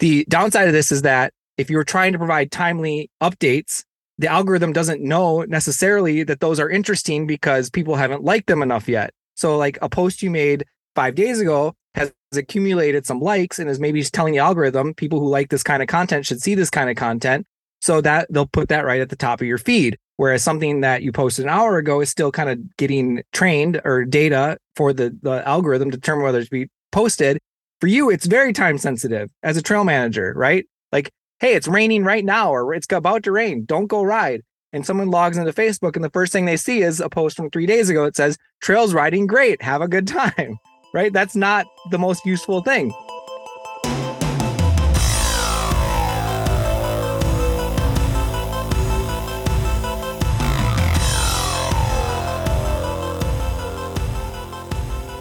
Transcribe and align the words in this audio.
The 0.00 0.24
downside 0.28 0.66
of 0.66 0.72
this 0.72 0.90
is 0.90 1.02
that 1.02 1.32
if 1.56 1.70
you're 1.70 1.84
trying 1.84 2.12
to 2.12 2.18
provide 2.18 2.50
timely 2.50 3.10
updates, 3.22 3.84
the 4.18 4.28
algorithm 4.28 4.72
doesn't 4.72 5.02
know 5.02 5.42
necessarily 5.42 6.22
that 6.24 6.40
those 6.40 6.58
are 6.58 6.68
interesting 6.68 7.26
because 7.26 7.70
people 7.70 7.96
haven't 7.96 8.24
liked 8.24 8.46
them 8.46 8.62
enough 8.62 8.88
yet. 8.88 9.12
So, 9.34 9.56
like 9.56 9.78
a 9.80 9.88
post 9.88 10.22
you 10.22 10.30
made 10.30 10.64
five 10.94 11.14
days 11.14 11.40
ago 11.40 11.74
has 11.94 12.12
accumulated 12.34 13.06
some 13.06 13.20
likes 13.20 13.58
and 13.58 13.68
is 13.68 13.80
maybe 13.80 14.02
telling 14.04 14.32
the 14.32 14.38
algorithm 14.38 14.94
people 14.94 15.20
who 15.20 15.28
like 15.28 15.50
this 15.50 15.62
kind 15.62 15.82
of 15.82 15.88
content 15.88 16.26
should 16.26 16.40
see 16.40 16.54
this 16.54 16.70
kind 16.70 16.90
of 16.90 16.96
content. 16.96 17.46
So 17.82 18.02
that 18.02 18.26
they'll 18.30 18.46
put 18.46 18.68
that 18.68 18.84
right 18.84 19.00
at 19.00 19.08
the 19.08 19.16
top 19.16 19.40
of 19.40 19.46
your 19.46 19.56
feed. 19.56 19.96
Whereas 20.16 20.42
something 20.42 20.82
that 20.82 21.02
you 21.02 21.12
posted 21.12 21.46
an 21.46 21.50
hour 21.50 21.78
ago 21.78 22.00
is 22.00 22.10
still 22.10 22.30
kind 22.30 22.50
of 22.50 22.76
getting 22.76 23.22
trained 23.32 23.80
or 23.84 24.04
data 24.04 24.58
for 24.76 24.92
the, 24.92 25.16
the 25.22 25.46
algorithm 25.48 25.90
to 25.90 25.96
determine 25.96 26.24
whether 26.24 26.44
to 26.44 26.50
be 26.50 26.68
posted. 26.92 27.38
For 27.80 27.86
you, 27.86 28.10
it's 28.10 28.26
very 28.26 28.52
time 28.52 28.76
sensitive 28.76 29.30
as 29.42 29.56
a 29.56 29.62
trail 29.62 29.84
manager, 29.84 30.34
right? 30.36 30.66
Like, 30.92 31.10
hey, 31.38 31.54
it's 31.54 31.66
raining 31.66 32.04
right 32.04 32.22
now, 32.22 32.52
or 32.52 32.74
it's 32.74 32.86
about 32.90 33.22
to 33.22 33.32
rain. 33.32 33.64
Don't 33.64 33.86
go 33.86 34.02
ride. 34.02 34.42
And 34.74 34.84
someone 34.84 35.10
logs 35.10 35.38
into 35.38 35.50
Facebook, 35.54 35.96
and 35.96 36.04
the 36.04 36.10
first 36.10 36.30
thing 36.30 36.44
they 36.44 36.58
see 36.58 36.82
is 36.82 37.00
a 37.00 37.08
post 37.08 37.38
from 37.38 37.48
three 37.48 37.64
days 37.64 37.88
ago 37.88 38.04
that 38.04 38.16
says, 38.16 38.36
Trails 38.60 38.92
riding 38.92 39.26
great. 39.26 39.62
Have 39.62 39.80
a 39.80 39.88
good 39.88 40.06
time, 40.06 40.58
right? 40.92 41.10
That's 41.10 41.34
not 41.34 41.64
the 41.90 41.98
most 41.98 42.26
useful 42.26 42.60
thing. 42.60 42.92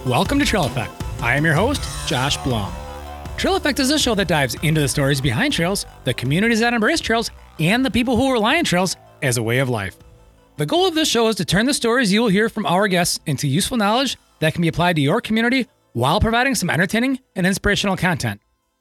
Welcome 0.06 0.40
to 0.40 0.46
Trail 0.46 0.66
Effect. 0.66 0.99
I 1.22 1.36
am 1.36 1.44
your 1.44 1.54
host, 1.54 1.82
Josh 2.08 2.38
Blum. 2.38 2.72
Trail 3.36 3.58
Effect 3.58 3.80
is 3.80 3.92
a 3.92 4.00
show 4.00 4.16
that 4.16 4.30
dives 4.30 4.56
into 4.64 4.80
the 4.80 4.88
stories 4.88 5.20
behind 5.20 5.52
trails, 5.52 5.86
the 6.06 6.14
communities 6.14 6.62
that 6.62 6.74
embrace 6.74 7.02
trails, 7.02 7.30
and 7.60 7.86
the 7.86 7.92
people 7.92 8.16
who 8.16 8.32
rely 8.32 8.58
on 8.58 8.64
trails 8.64 8.96
as 9.22 9.36
a 9.36 9.44
way 9.44 9.60
of 9.60 9.68
life. 9.68 9.98
The 10.56 10.66
goal 10.66 10.88
of 10.88 10.96
this 10.96 11.10
show 11.10 11.28
is 11.28 11.36
to 11.36 11.44
turn 11.44 11.66
the 11.66 11.74
stories 11.74 12.14
you 12.14 12.22
will 12.22 12.30
hear 12.30 12.48
from 12.48 12.66
our 12.66 12.88
guests 12.88 13.20
into 13.26 13.50
useful 13.50 13.76
knowledge 13.76 14.18
that 14.40 14.54
can 14.54 14.62
be 14.62 14.70
applied 14.70 14.96
to 14.96 15.02
your 15.02 15.20
community 15.20 15.68
while 15.92 16.22
providing 16.22 16.56
some 16.56 16.70
entertaining 16.70 17.20
and 17.36 17.46
inspirational 17.46 17.98
content. 17.98 18.40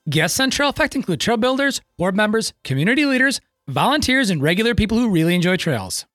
Guests 0.08 0.38
on 0.38 0.50
Trail 0.50 0.68
Effect 0.68 0.94
include 0.94 1.20
trail 1.20 1.38
builders, 1.38 1.80
board 1.96 2.14
members, 2.14 2.52
community 2.62 3.04
leaders, 3.04 3.40
volunteers, 3.66 4.30
and 4.30 4.40
regular 4.40 4.76
people 4.76 4.96
who 4.96 5.10
really 5.10 5.34
enjoy 5.34 5.56
trails. 5.56 6.06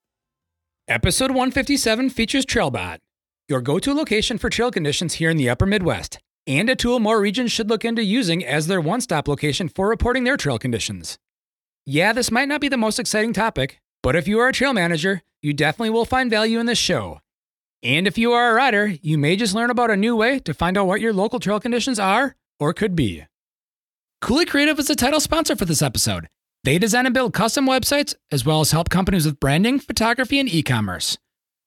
Episode 0.88 1.32
157 1.32 2.10
features 2.10 2.46
TrailBot, 2.46 3.00
your 3.50 3.62
go 3.62 3.80
to 3.80 3.94
location 3.94 4.38
for 4.38 4.50
trail 4.50 4.72
conditions 4.72 5.16
here 5.16 5.30
in 5.30 5.38
the 5.38 5.50
upper 5.50 5.66
Midwest, 5.66 6.20
and 6.48 6.70
a 6.70 6.76
tool 6.76 7.00
more 7.00 7.20
regions 7.20 7.52
should 7.52 7.70
look 7.70 7.84
into 7.84 8.04
using 8.04 8.44
as 8.44 8.68
their 8.68 8.82
one 8.82 9.02
stop 9.02 9.28
location 9.28 9.68
for 9.68 9.88
reporting 9.90 10.24
their 10.24 10.38
trail 10.38 10.58
conditions. 10.58 11.18
Yeah, 11.86 12.14
this 12.14 12.32
might 12.32 12.48
not 12.48 12.62
be 12.62 12.70
the 12.70 12.78
most 12.78 13.00
exciting 13.00 13.34
topic, 13.34 13.82
but 14.02 14.16
if 14.16 14.28
you 14.28 14.40
are 14.40 14.48
a 14.48 14.54
trail 14.54 14.74
manager, 14.74 15.22
you 15.42 15.54
definitely 15.54 15.90
will 15.90 16.06
find 16.06 16.30
value 16.30 16.60
in 16.60 16.66
this 16.66 16.78
show. 16.78 17.20
And 17.84 18.08
if 18.08 18.18
you 18.18 18.32
are 18.32 18.52
a 18.52 18.54
rider, 18.54 18.88
you 19.02 19.18
may 19.18 19.36
just 19.36 19.54
learn 19.54 19.70
about 19.70 19.92
a 19.92 19.98
new 19.98 20.16
way 20.16 20.40
to 20.40 20.54
find 20.54 20.78
out 20.78 20.88
what 20.88 21.02
your 21.02 21.12
local 21.12 21.40
trail 21.40 21.60
conditions 21.60 22.00
are 22.00 22.38
or 22.60 22.74
could 22.74 22.96
be. 22.96 23.26
Coulee 24.22 24.46
Creative 24.46 24.80
is 24.80 24.88
the 24.88 24.96
title 24.96 25.20
sponsor 25.20 25.58
for 25.58 25.66
this 25.66 25.82
episode. 25.82 26.30
They 26.64 26.78
design 26.78 27.06
and 27.06 27.14
build 27.14 27.34
custom 27.34 27.68
websites 27.68 28.16
as 28.32 28.46
well 28.46 28.62
as 28.62 28.72
help 28.72 28.90
companies 28.90 29.26
with 29.26 29.42
branding, 29.42 29.80
photography, 29.80 30.40
and 30.40 30.48
e 30.48 30.64
commerce. 30.64 31.18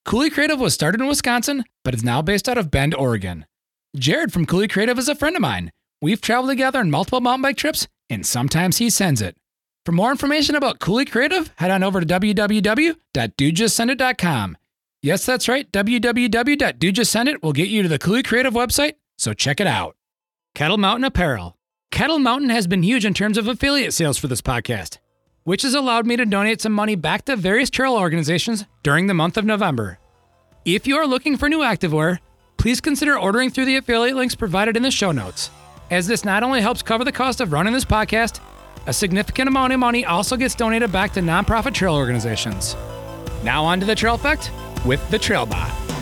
Coulee 0.07 0.29
Creative 0.29 0.57
was 0.57 0.73
started 0.73 1.01
in 1.01 1.07
Wisconsin, 1.07 1.65
but 1.83 1.93
is 1.93 2.01
now 2.01 2.21
based 2.21 2.47
out 2.47 2.57
of 2.57 2.71
Bend, 2.71 2.95
Oregon. 2.95 3.45
Jared 3.97 4.31
from 4.31 4.45
Coulee 4.45 4.69
Creative 4.69 4.97
is 4.97 5.09
a 5.09 5.15
friend 5.15 5.35
of 5.35 5.41
mine. 5.41 5.69
We've 6.01 6.21
traveled 6.21 6.51
together 6.51 6.79
on 6.79 6.89
multiple 6.89 7.19
mountain 7.19 7.41
bike 7.41 7.57
trips, 7.57 7.89
and 8.09 8.25
sometimes 8.25 8.77
he 8.77 8.89
sends 8.89 9.21
it. 9.21 9.35
For 9.85 9.91
more 9.91 10.11
information 10.11 10.55
about 10.55 10.79
Coulee 10.79 11.03
Creative, 11.03 11.51
head 11.57 11.71
on 11.71 11.83
over 11.83 11.99
to 11.99 12.05
www.dudejustsendit.com. 12.05 14.57
Yes, 15.01 15.25
that's 15.25 15.49
right. 15.49 15.69
www.dudejustsendit 15.73 17.43
will 17.43 17.51
get 17.51 17.67
you 17.67 17.83
to 17.83 17.89
the 17.89 17.99
Coulee 17.99 18.23
Creative 18.23 18.53
website, 18.53 18.93
so 19.17 19.33
check 19.33 19.59
it 19.59 19.67
out. 19.67 19.97
KETL 20.55 20.79
Mountain 20.79 21.03
Apparel. 21.03 21.57
KETL 21.91 22.21
Mountain 22.21 22.51
has 22.51 22.65
been 22.65 22.83
huge 22.83 23.03
in 23.03 23.13
terms 23.13 23.37
of 23.37 23.49
affiliate 23.49 23.93
sales 23.93 24.17
for 24.17 24.27
this 24.27 24.41
podcast 24.41 24.99
which 25.47 25.61
has 25.61 25.73
allowed 25.73 26.05
me 26.05 26.17
to 26.17 26.25
donate 26.25 26.59
some 26.59 26.73
money 26.73 26.93
back 26.93 27.23
to 27.23 27.33
various 27.33 27.69
trail 27.69 27.95
organizations 27.95 28.65
during 28.83 29.07
the 29.07 29.13
month 29.13 29.37
of 29.37 29.45
November. 29.45 29.97
If 30.65 30.85
you 30.85 30.97
are 30.97 31.07
looking 31.07 31.37
for 31.37 31.47
new 31.47 31.59
activewear, 31.59 32.19
please 32.57 32.81
consider 32.81 33.17
ordering 33.17 33.49
through 33.49 33.63
the 33.63 33.77
affiliate 33.77 34.17
links 34.17 34.35
provided 34.35 34.75
in 34.75 34.83
the 34.83 34.91
show 34.91 35.13
notes, 35.13 35.49
as 35.89 36.05
this 36.05 36.25
not 36.25 36.43
only 36.43 36.59
helps 36.59 36.81
cover 36.81 37.05
the 37.05 37.13
cost 37.13 37.39
of 37.39 37.53
running 37.53 37.71
this 37.71 37.85
podcast, 37.85 38.41
a 38.87 38.91
significant 38.91 39.47
amount 39.47 39.71
of 39.71 39.79
money 39.79 40.03
also 40.03 40.35
gets 40.35 40.53
donated 40.53 40.91
back 40.91 41.13
to 41.13 41.21
nonprofit 41.21 41.73
trail 41.73 41.95
organizations. 41.95 42.75
Now 43.41 43.63
on 43.63 43.79
to 43.79 43.85
the 43.85 43.95
Trail 43.95 44.15
Effect 44.15 44.51
with 44.85 45.09
the 45.11 45.17
Trailbot. 45.17 45.96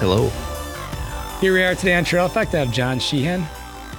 Hello. 0.00 0.28
Here 1.40 1.52
we 1.52 1.60
are 1.60 1.74
today 1.74 1.96
on 1.96 2.04
Trail 2.04 2.26
Effect. 2.26 2.54
I 2.54 2.58
have 2.58 2.70
John 2.70 3.00
Sheehan. 3.00 3.44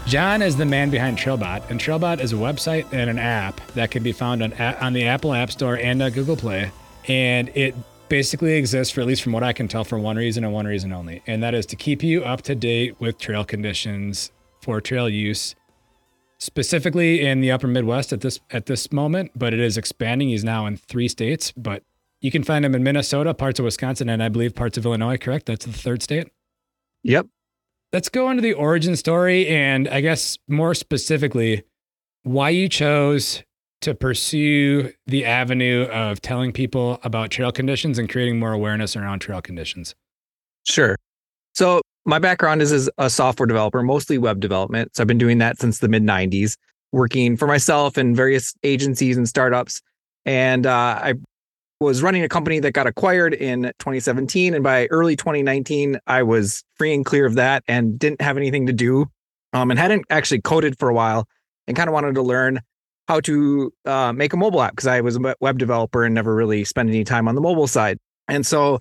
John 0.07 0.41
is 0.41 0.55
the 0.55 0.63
man 0.65 0.89
behind 0.89 1.17
Trailbot, 1.17 1.69
and 1.69 1.77
Trailbot 1.77 2.21
is 2.21 2.31
a 2.31 2.37
website 2.37 2.85
and 2.93 3.09
an 3.09 3.19
app 3.19 3.59
that 3.71 3.91
can 3.91 4.01
be 4.01 4.13
found 4.13 4.41
on 4.41 4.53
on 4.53 4.93
the 4.93 5.05
Apple 5.05 5.33
App 5.33 5.51
Store 5.51 5.75
and 5.75 6.01
uh, 6.01 6.09
Google 6.09 6.37
Play. 6.37 6.71
And 7.09 7.49
it 7.49 7.75
basically 8.07 8.53
exists 8.53 8.93
for 8.93 9.01
at 9.01 9.07
least 9.07 9.21
from 9.21 9.33
what 9.33 9.43
I 9.43 9.51
can 9.51 9.67
tell 9.67 9.83
for 9.83 9.99
one 9.99 10.15
reason 10.15 10.45
and 10.45 10.53
one 10.53 10.65
reason 10.65 10.93
only, 10.93 11.21
and 11.27 11.43
that 11.43 11.53
is 11.53 11.65
to 11.65 11.75
keep 11.75 12.01
you 12.01 12.23
up 12.23 12.43
to 12.43 12.55
date 12.55 12.97
with 13.01 13.17
trail 13.17 13.43
conditions 13.43 14.31
for 14.61 14.79
trail 14.79 15.09
use, 15.09 15.53
specifically 16.37 17.25
in 17.25 17.41
the 17.41 17.51
Upper 17.51 17.67
Midwest 17.67 18.13
at 18.13 18.21
this 18.21 18.39
at 18.51 18.67
this 18.67 18.93
moment. 18.93 19.31
But 19.35 19.53
it 19.53 19.59
is 19.59 19.77
expanding. 19.77 20.29
He's 20.29 20.45
now 20.45 20.65
in 20.65 20.77
three 20.77 21.09
states, 21.09 21.51
but 21.57 21.83
you 22.21 22.31
can 22.31 22.43
find 22.43 22.65
them 22.65 22.75
in 22.75 22.83
Minnesota, 22.83 23.33
parts 23.33 23.59
of 23.59 23.65
Wisconsin, 23.65 24.09
and 24.09 24.21
I 24.21 24.29
believe 24.29 24.55
parts 24.55 24.77
of 24.77 24.85
Illinois, 24.85 25.17
correct? 25.17 25.45
That's 25.45 25.65
the 25.65 25.73
third 25.73 26.03
state? 26.03 26.27
Yep. 27.03 27.27
Let's 27.93 28.09
go 28.09 28.29
into 28.29 28.41
the 28.41 28.53
origin 28.53 28.95
story 28.95 29.47
and 29.47 29.87
I 29.87 30.01
guess 30.01 30.37
more 30.47 30.75
specifically, 30.75 31.63
why 32.23 32.49
you 32.49 32.69
chose 32.69 33.43
to 33.81 33.95
pursue 33.95 34.91
the 35.07 35.25
avenue 35.25 35.83
of 35.85 36.21
telling 36.21 36.51
people 36.51 36.99
about 37.03 37.31
trail 37.31 37.51
conditions 37.51 37.97
and 37.97 38.09
creating 38.09 38.37
more 38.37 38.51
awareness 38.51 38.95
around 38.95 39.19
trail 39.19 39.41
conditions. 39.41 39.95
Sure. 40.65 40.97
So, 41.53 41.81
my 42.05 42.19
background 42.19 42.61
is 42.61 42.71
as 42.71 42.89
a 42.97 43.09
software 43.09 43.47
developer, 43.47 43.81
mostly 43.81 44.17
web 44.17 44.39
development. 44.39 44.95
So, 44.95 45.03
I've 45.03 45.07
been 45.07 45.17
doing 45.17 45.37
that 45.37 45.59
since 45.59 45.79
the 45.79 45.87
mid 45.87 46.03
90s, 46.03 46.57
working 46.91 47.37
for 47.37 47.47
myself 47.47 47.97
and 47.97 48.15
various 48.15 48.53
agencies 48.63 49.17
and 49.17 49.27
startups. 49.27 49.81
And 50.25 50.67
uh, 50.67 50.99
I 51.01 51.13
was 51.79 52.03
running 52.03 52.23
a 52.23 52.29
company 52.29 52.59
that 52.59 52.73
got 52.73 52.87
acquired 52.87 53.33
in 53.33 53.63
2017. 53.79 54.53
And 54.53 54.63
by 54.63 54.87
early 54.87 55.15
2019, 55.15 55.99
I 56.07 56.23
was 56.23 56.63
free 56.75 56.93
and 56.93 57.05
clear 57.05 57.25
of 57.25 57.35
that 57.35 57.63
and 57.67 57.97
didn't 57.97 58.21
have 58.21 58.37
anything 58.37 58.67
to 58.67 58.73
do 58.73 59.07
um, 59.53 59.71
and 59.71 59.79
hadn't 59.79 60.05
actually 60.09 60.41
coded 60.41 60.77
for 60.77 60.89
a 60.89 60.93
while 60.93 61.27
and 61.67 61.77
kind 61.77 61.87
of 61.87 61.93
wanted 61.93 62.15
to 62.15 62.21
learn 62.21 62.59
how 63.07 63.19
to 63.21 63.73
uh, 63.85 64.13
make 64.13 64.33
a 64.33 64.37
mobile 64.37 64.61
app 64.61 64.73
because 64.73 64.87
I 64.87 65.01
was 65.01 65.15
a 65.15 65.35
web 65.39 65.57
developer 65.57 66.03
and 66.03 66.13
never 66.13 66.35
really 66.35 66.63
spent 66.63 66.89
any 66.89 67.03
time 67.03 67.27
on 67.27 67.35
the 67.35 67.41
mobile 67.41 67.67
side. 67.67 67.97
And 68.27 68.45
so, 68.45 68.79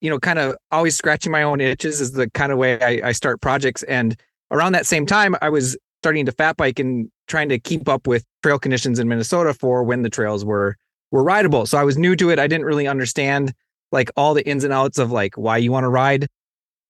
you 0.00 0.10
know, 0.10 0.18
kind 0.18 0.38
of 0.38 0.56
always 0.70 0.96
scratching 0.96 1.32
my 1.32 1.42
own 1.42 1.60
itches 1.60 2.00
is 2.00 2.12
the 2.12 2.28
kind 2.30 2.52
of 2.52 2.58
way 2.58 2.80
I, 2.82 3.08
I 3.08 3.12
start 3.12 3.40
projects. 3.40 3.82
And 3.84 4.20
around 4.50 4.72
that 4.72 4.86
same 4.86 5.06
time, 5.06 5.36
I 5.40 5.48
was 5.48 5.78
starting 6.02 6.26
to 6.26 6.32
fat 6.32 6.56
bike 6.56 6.78
and 6.78 7.10
trying 7.28 7.48
to 7.50 7.58
keep 7.58 7.88
up 7.88 8.06
with 8.06 8.24
trail 8.42 8.58
conditions 8.58 8.98
in 8.98 9.08
Minnesota 9.08 9.54
for 9.54 9.84
when 9.84 10.02
the 10.02 10.10
trails 10.10 10.44
were 10.44 10.76
were 11.10 11.22
rideable. 11.22 11.66
So 11.66 11.78
I 11.78 11.84
was 11.84 11.98
new 11.98 12.16
to 12.16 12.30
it. 12.30 12.38
I 12.38 12.46
didn't 12.46 12.66
really 12.66 12.86
understand 12.86 13.52
like 13.92 14.10
all 14.16 14.34
the 14.34 14.46
ins 14.46 14.64
and 14.64 14.72
outs 14.72 14.98
of 14.98 15.10
like 15.10 15.36
why 15.36 15.56
you 15.56 15.72
want 15.72 15.84
to 15.84 15.88
ride 15.88 16.28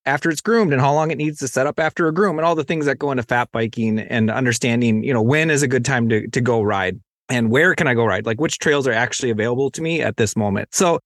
after 0.07 0.31
it's 0.31 0.41
groomed 0.41 0.73
and 0.73 0.81
how 0.81 0.93
long 0.93 1.11
it 1.11 1.19
needs 1.19 1.39
to 1.39 1.49
set 1.49 1.67
up 1.67 1.79
after 1.79 2.07
a 2.07 2.13
groom 2.13 2.39
and 2.39 2.47
all 2.47 2.55
the 2.55 2.65
things 2.65 2.87
that 2.87 2.99
go 2.99 3.11
into 3.11 3.23
fat 3.23 3.51
biking 3.53 3.99
and 3.99 4.31
understanding, 4.31 5.03
you 5.05 5.13
know, 5.13 5.23
when 5.23 5.51
is 5.51 5.63
a 5.63 5.69
good 5.69 5.85
time 5.85 6.09
to 6.09 6.27
to 6.29 6.41
go 6.41 6.63
ride 6.63 6.99
and 7.29 7.51
where 7.51 7.75
can 7.75 7.87
I 7.87 7.95
go 7.95 8.05
ride? 8.05 8.27
Like 8.27 8.41
which 8.41 8.59
trails 8.59 8.87
are 8.87 8.93
actually 8.93 9.31
available 9.31 9.71
to 9.71 9.83
me 9.83 10.03
at 10.03 10.17
this 10.17 10.37
moment. 10.37 10.75
So, 10.75 11.01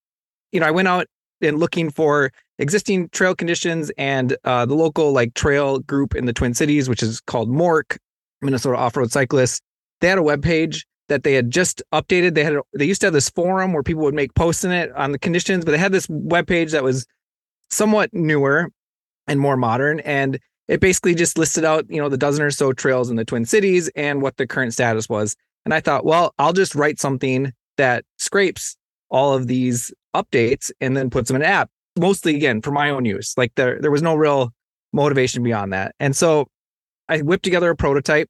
you 0.52 0.60
know, 0.60 0.66
I 0.66 0.70
went 0.70 0.88
out 0.88 1.06
and 1.40 1.58
looking 1.58 1.90
for 1.90 2.32
existing 2.58 3.08
trail 3.10 3.34
conditions 3.34 3.90
and 3.98 4.36
uh, 4.44 4.64
the 4.64 4.74
local 4.74 5.12
like 5.12 5.34
trail 5.34 5.80
group 5.80 6.14
in 6.14 6.26
the 6.26 6.32
Twin 6.32 6.54
Cities, 6.54 6.88
which 6.88 7.02
is 7.02 7.20
called 7.20 7.50
MORC, 7.50 7.98
Minnesota 8.40 8.78
Off-Road 8.78 9.10
Cyclists. 9.10 9.60
They 10.00 10.08
had 10.08 10.18
a 10.18 10.22
web 10.22 10.42
page 10.42 10.86
that 11.08 11.22
they 11.22 11.34
had 11.34 11.50
just 11.50 11.82
updated. 11.92 12.34
They 12.34 12.44
had 12.44 12.56
they 12.72 12.84
used 12.84 13.00
to 13.02 13.06
have 13.06 13.14
this 13.14 13.30
forum 13.30 13.72
where 13.72 13.82
people 13.82 14.02
would 14.02 14.14
make 14.14 14.34
posts 14.34 14.64
in 14.64 14.72
it 14.72 14.92
on 14.92 15.12
the 15.12 15.18
conditions, 15.18 15.64
but 15.64 15.72
they 15.72 15.78
had 15.78 15.92
this 15.92 16.06
web 16.08 16.46
page 16.46 16.72
that 16.72 16.82
was 16.82 17.06
somewhat 17.70 18.10
newer 18.12 18.70
and 19.26 19.40
more 19.40 19.56
modern 19.56 20.00
and 20.00 20.38
it 20.68 20.80
basically 20.80 21.14
just 21.14 21.36
listed 21.36 21.64
out, 21.64 21.84
you 21.88 22.00
know, 22.00 22.08
the 22.08 22.16
dozen 22.16 22.42
or 22.42 22.50
so 22.50 22.72
trails 22.72 23.10
in 23.10 23.16
the 23.16 23.24
Twin 23.24 23.44
Cities 23.44 23.90
and 23.94 24.22
what 24.22 24.36
the 24.36 24.46
current 24.46 24.72
status 24.72 25.08
was. 25.08 25.36
And 25.64 25.74
I 25.74 25.80
thought, 25.80 26.04
well, 26.04 26.34
I'll 26.38 26.52
just 26.52 26.74
write 26.74 26.98
something 26.98 27.52
that 27.76 28.04
scrapes 28.18 28.76
all 29.10 29.34
of 29.34 29.46
these 29.46 29.92
updates 30.14 30.70
and 30.80 30.96
then 30.96 31.10
puts 31.10 31.28
them 31.28 31.36
in 31.36 31.42
an 31.42 31.48
app. 31.48 31.70
Mostly 31.98 32.34
again 32.34 32.62
for 32.62 32.70
my 32.70 32.90
own 32.90 33.04
use. 33.04 33.34
Like 33.36 33.52
there 33.54 33.78
there 33.80 33.90
was 33.90 34.02
no 34.02 34.14
real 34.14 34.52
motivation 34.92 35.42
beyond 35.42 35.72
that. 35.72 35.94
And 36.00 36.16
so 36.16 36.48
I 37.08 37.18
whipped 37.18 37.44
together 37.44 37.70
a 37.70 37.76
prototype 37.76 38.28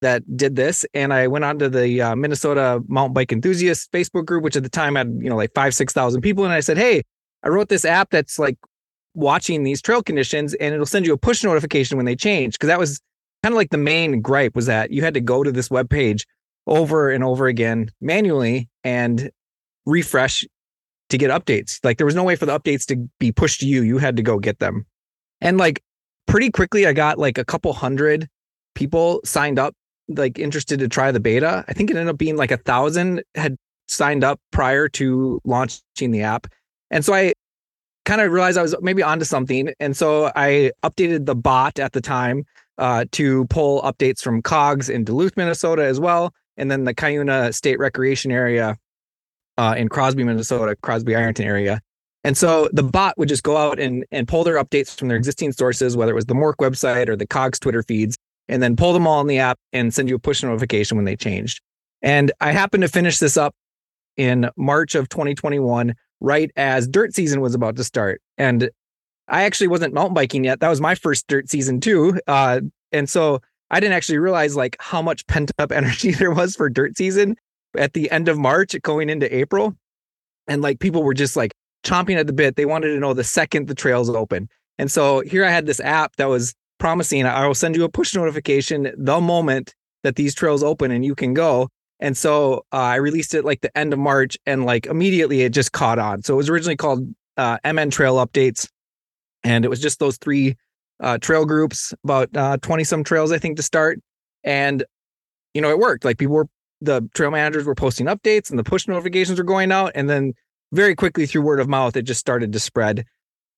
that 0.00 0.22
did 0.36 0.56
this 0.56 0.84
and 0.94 1.12
I 1.12 1.26
went 1.26 1.44
onto 1.44 1.68
the 1.68 2.00
uh, 2.00 2.16
Minnesota 2.16 2.82
mountain 2.88 3.14
bike 3.14 3.32
enthusiast 3.32 3.90
Facebook 3.92 4.26
group 4.26 4.44
which 4.44 4.56
at 4.56 4.62
the 4.62 4.68
time 4.68 4.94
had, 4.94 5.08
you 5.20 5.28
know, 5.28 5.36
like 5.36 5.52
5 5.54 5.74
6,000 5.74 6.20
people 6.20 6.44
and 6.44 6.52
I 6.52 6.60
said, 6.60 6.78
"Hey, 6.78 7.02
I 7.42 7.48
wrote 7.48 7.68
this 7.68 7.84
app 7.84 8.10
that's 8.10 8.38
like 8.38 8.56
watching 9.14 9.64
these 9.64 9.82
trail 9.82 10.02
conditions 10.02 10.54
and 10.54 10.74
it'll 10.74 10.86
send 10.86 11.06
you 11.06 11.12
a 11.12 11.18
push 11.18 11.42
notification 11.42 11.96
when 11.96 12.06
they 12.06 12.16
change 12.16 12.54
because 12.54 12.68
that 12.68 12.78
was 12.78 13.00
kind 13.42 13.52
of 13.52 13.56
like 13.56 13.70
the 13.70 13.78
main 13.78 14.20
gripe 14.20 14.54
was 14.54 14.66
that 14.66 14.90
you 14.90 15.02
had 15.02 15.14
to 15.14 15.20
go 15.20 15.42
to 15.42 15.52
this 15.52 15.70
web 15.70 15.90
page 15.90 16.26
over 16.66 17.10
and 17.10 17.24
over 17.24 17.46
again 17.46 17.90
manually 18.00 18.68
and 18.84 19.30
refresh 19.86 20.44
to 21.08 21.18
get 21.18 21.30
updates. 21.30 21.78
Like 21.82 21.96
there 21.96 22.06
was 22.06 22.14
no 22.14 22.24
way 22.24 22.36
for 22.36 22.46
the 22.46 22.58
updates 22.58 22.84
to 22.86 23.08
be 23.18 23.32
pushed 23.32 23.60
to 23.60 23.66
you. 23.66 23.82
You 23.82 23.98
had 23.98 24.16
to 24.16 24.22
go 24.22 24.38
get 24.38 24.58
them. 24.58 24.86
And 25.40 25.58
like 25.58 25.82
pretty 26.26 26.50
quickly 26.50 26.86
I 26.86 26.92
got 26.92 27.18
like 27.18 27.38
a 27.38 27.44
couple 27.44 27.72
hundred 27.72 28.28
people 28.74 29.20
signed 29.24 29.58
up 29.58 29.74
like 30.08 30.38
interested 30.38 30.78
to 30.80 30.88
try 30.88 31.10
the 31.12 31.20
beta. 31.20 31.64
I 31.68 31.72
think 31.72 31.90
it 31.90 31.96
ended 31.96 32.12
up 32.12 32.18
being 32.18 32.36
like 32.36 32.50
a 32.50 32.56
thousand 32.56 33.22
had 33.34 33.56
signed 33.86 34.24
up 34.24 34.40
prior 34.50 34.88
to 34.88 35.40
launching 35.44 36.10
the 36.10 36.22
app. 36.22 36.46
And 36.90 37.04
so 37.04 37.14
I 37.14 37.32
kind 38.04 38.20
of 38.20 38.32
realized 38.32 38.58
I 38.58 38.62
was 38.62 38.74
maybe 38.80 39.02
onto 39.02 39.24
something. 39.24 39.72
And 39.80 39.96
so 39.96 40.32
I 40.34 40.72
updated 40.82 41.26
the 41.26 41.34
bot 41.34 41.78
at 41.78 41.92
the 41.92 42.00
time 42.00 42.44
uh, 42.78 43.04
to 43.12 43.44
pull 43.46 43.82
updates 43.82 44.20
from 44.20 44.40
COGS 44.42 44.88
in 44.88 45.04
Duluth, 45.04 45.36
Minnesota 45.36 45.84
as 45.84 46.00
well. 46.00 46.32
And 46.56 46.70
then 46.70 46.84
the 46.84 46.94
Cuyuna 46.94 47.54
State 47.54 47.78
Recreation 47.78 48.30
Area 48.30 48.76
uh, 49.58 49.74
in 49.76 49.88
Crosby, 49.88 50.24
Minnesota, 50.24 50.76
Crosby 50.82 51.14
Ironton 51.14 51.44
area. 51.44 51.80
And 52.24 52.36
so 52.36 52.68
the 52.72 52.82
bot 52.82 53.16
would 53.18 53.28
just 53.28 53.42
go 53.42 53.56
out 53.56 53.78
and, 53.78 54.04
and 54.10 54.26
pull 54.26 54.44
their 54.44 54.62
updates 54.62 54.96
from 54.96 55.08
their 55.08 55.16
existing 55.16 55.52
sources, 55.52 55.96
whether 55.96 56.12
it 56.12 56.14
was 56.14 56.26
the 56.26 56.34
MORC 56.34 56.56
website 56.58 57.08
or 57.08 57.16
the 57.16 57.26
COGS 57.26 57.58
Twitter 57.58 57.82
feeds, 57.82 58.16
and 58.48 58.62
then 58.62 58.76
pull 58.76 58.92
them 58.92 59.06
all 59.06 59.20
in 59.20 59.26
the 59.26 59.38
app 59.38 59.58
and 59.72 59.92
send 59.92 60.08
you 60.08 60.16
a 60.16 60.18
push 60.18 60.42
notification 60.42 60.96
when 60.96 61.04
they 61.04 61.16
changed. 61.16 61.60
And 62.02 62.32
I 62.40 62.52
happened 62.52 62.82
to 62.82 62.88
finish 62.88 63.18
this 63.18 63.36
up 63.36 63.54
in 64.16 64.50
March 64.56 64.94
of 64.94 65.08
2021, 65.08 65.94
right 66.20 66.50
as 66.56 66.88
dirt 66.88 67.14
season 67.14 67.40
was 67.40 67.54
about 67.54 67.76
to 67.76 67.84
start. 67.84 68.20
And 68.36 68.70
I 69.28 69.42
actually 69.42 69.68
wasn't 69.68 69.94
mountain 69.94 70.14
biking 70.14 70.44
yet. 70.44 70.60
That 70.60 70.68
was 70.68 70.80
my 70.80 70.94
first 70.94 71.26
dirt 71.28 71.48
season 71.48 71.80
too. 71.80 72.18
Uh, 72.26 72.60
and 72.92 73.08
so 73.08 73.40
I 73.70 73.80
didn't 73.80 73.94
actually 73.94 74.18
realize 74.18 74.56
like 74.56 74.76
how 74.80 75.02
much 75.02 75.26
pent 75.26 75.50
up 75.58 75.72
energy 75.72 76.12
there 76.12 76.32
was 76.32 76.56
for 76.56 76.68
dirt 76.68 76.96
season 76.96 77.36
at 77.76 77.92
the 77.92 78.10
end 78.10 78.28
of 78.28 78.38
March 78.38 78.74
going 78.82 79.10
into 79.10 79.34
April. 79.34 79.74
And 80.46 80.62
like 80.62 80.80
people 80.80 81.02
were 81.02 81.14
just 81.14 81.36
like 81.36 81.52
chomping 81.84 82.16
at 82.16 82.26
the 82.26 82.32
bit. 82.32 82.56
They 82.56 82.64
wanted 82.64 82.88
to 82.88 82.98
know 82.98 83.12
the 83.12 83.24
second 83.24 83.68
the 83.68 83.74
trails 83.74 84.08
open. 84.08 84.48
And 84.78 84.90
so 84.90 85.20
here 85.20 85.44
I 85.44 85.50
had 85.50 85.66
this 85.66 85.80
app 85.80 86.16
that 86.16 86.28
was 86.28 86.54
promising 86.78 87.26
I 87.26 87.46
will 87.46 87.54
send 87.54 87.76
you 87.76 87.84
a 87.84 87.88
push 87.88 88.14
notification 88.14 88.92
the 88.96 89.20
moment 89.20 89.74
that 90.02 90.16
these 90.16 90.34
trails 90.34 90.62
open 90.62 90.90
and 90.90 91.04
you 91.04 91.14
can 91.14 91.34
go. 91.34 91.68
And 92.00 92.16
so 92.16 92.64
uh, 92.72 92.76
I 92.76 92.96
released 92.96 93.34
it 93.34 93.44
like 93.44 93.60
the 93.60 93.76
end 93.76 93.92
of 93.92 93.98
March 93.98 94.38
and 94.46 94.64
like 94.64 94.86
immediately 94.86 95.42
it 95.42 95.50
just 95.50 95.72
caught 95.72 95.98
on. 95.98 96.22
So 96.22 96.34
it 96.34 96.36
was 96.36 96.48
originally 96.48 96.76
called 96.76 97.12
uh, 97.36 97.58
MN 97.64 97.90
Trail 97.90 98.16
Updates. 98.16 98.68
And 99.44 99.64
it 99.64 99.68
was 99.68 99.80
just 99.80 99.98
those 99.98 100.16
three 100.16 100.56
uh, 101.00 101.18
trail 101.18 101.44
groups, 101.44 101.92
about 102.04 102.32
20 102.62 102.82
uh, 102.82 102.84
some 102.84 103.04
trails, 103.04 103.32
I 103.32 103.38
think, 103.38 103.56
to 103.56 103.62
start. 103.62 104.00
And, 104.44 104.84
you 105.54 105.60
know, 105.60 105.70
it 105.70 105.78
worked. 105.78 106.04
Like 106.04 106.18
people 106.18 106.34
were, 106.34 106.48
the 106.80 107.08
trail 107.14 107.30
managers 107.30 107.64
were 107.64 107.74
posting 107.74 108.06
updates 108.06 108.50
and 108.50 108.58
the 108.58 108.64
push 108.64 108.86
notifications 108.86 109.38
were 109.38 109.44
going 109.44 109.72
out. 109.72 109.92
And 109.94 110.08
then 110.08 110.34
very 110.72 110.94
quickly 110.94 111.26
through 111.26 111.42
word 111.42 111.60
of 111.60 111.68
mouth, 111.68 111.96
it 111.96 112.02
just 112.02 112.20
started 112.20 112.52
to 112.52 112.60
spread. 112.60 113.04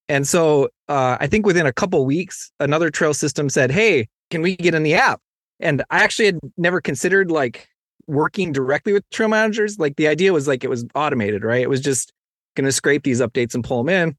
And 0.08 0.26
so 0.26 0.68
uh, 0.90 1.16
I 1.20 1.28
think 1.28 1.46
within 1.46 1.66
a 1.66 1.72
couple 1.72 2.04
weeks, 2.04 2.50
another 2.58 2.90
trail 2.90 3.14
system 3.14 3.48
said, 3.48 3.70
Hey, 3.70 4.08
can 4.30 4.42
we 4.42 4.56
get 4.56 4.74
in 4.74 4.82
the 4.82 4.94
app? 4.94 5.20
And 5.60 5.84
I 5.88 6.02
actually 6.02 6.26
had 6.26 6.40
never 6.56 6.80
considered 6.80 7.30
like 7.30 7.68
working 8.08 8.50
directly 8.50 8.92
with 8.92 9.08
trail 9.10 9.28
managers. 9.28 9.78
Like 9.78 9.96
the 9.96 10.08
idea 10.08 10.32
was 10.32 10.48
like 10.48 10.64
it 10.64 10.70
was 10.70 10.84
automated, 10.96 11.44
right? 11.44 11.62
It 11.62 11.70
was 11.70 11.80
just 11.80 12.12
going 12.56 12.64
to 12.64 12.72
scrape 12.72 13.04
these 13.04 13.20
updates 13.20 13.54
and 13.54 13.62
pull 13.62 13.84
them 13.84 13.88
in. 13.88 14.16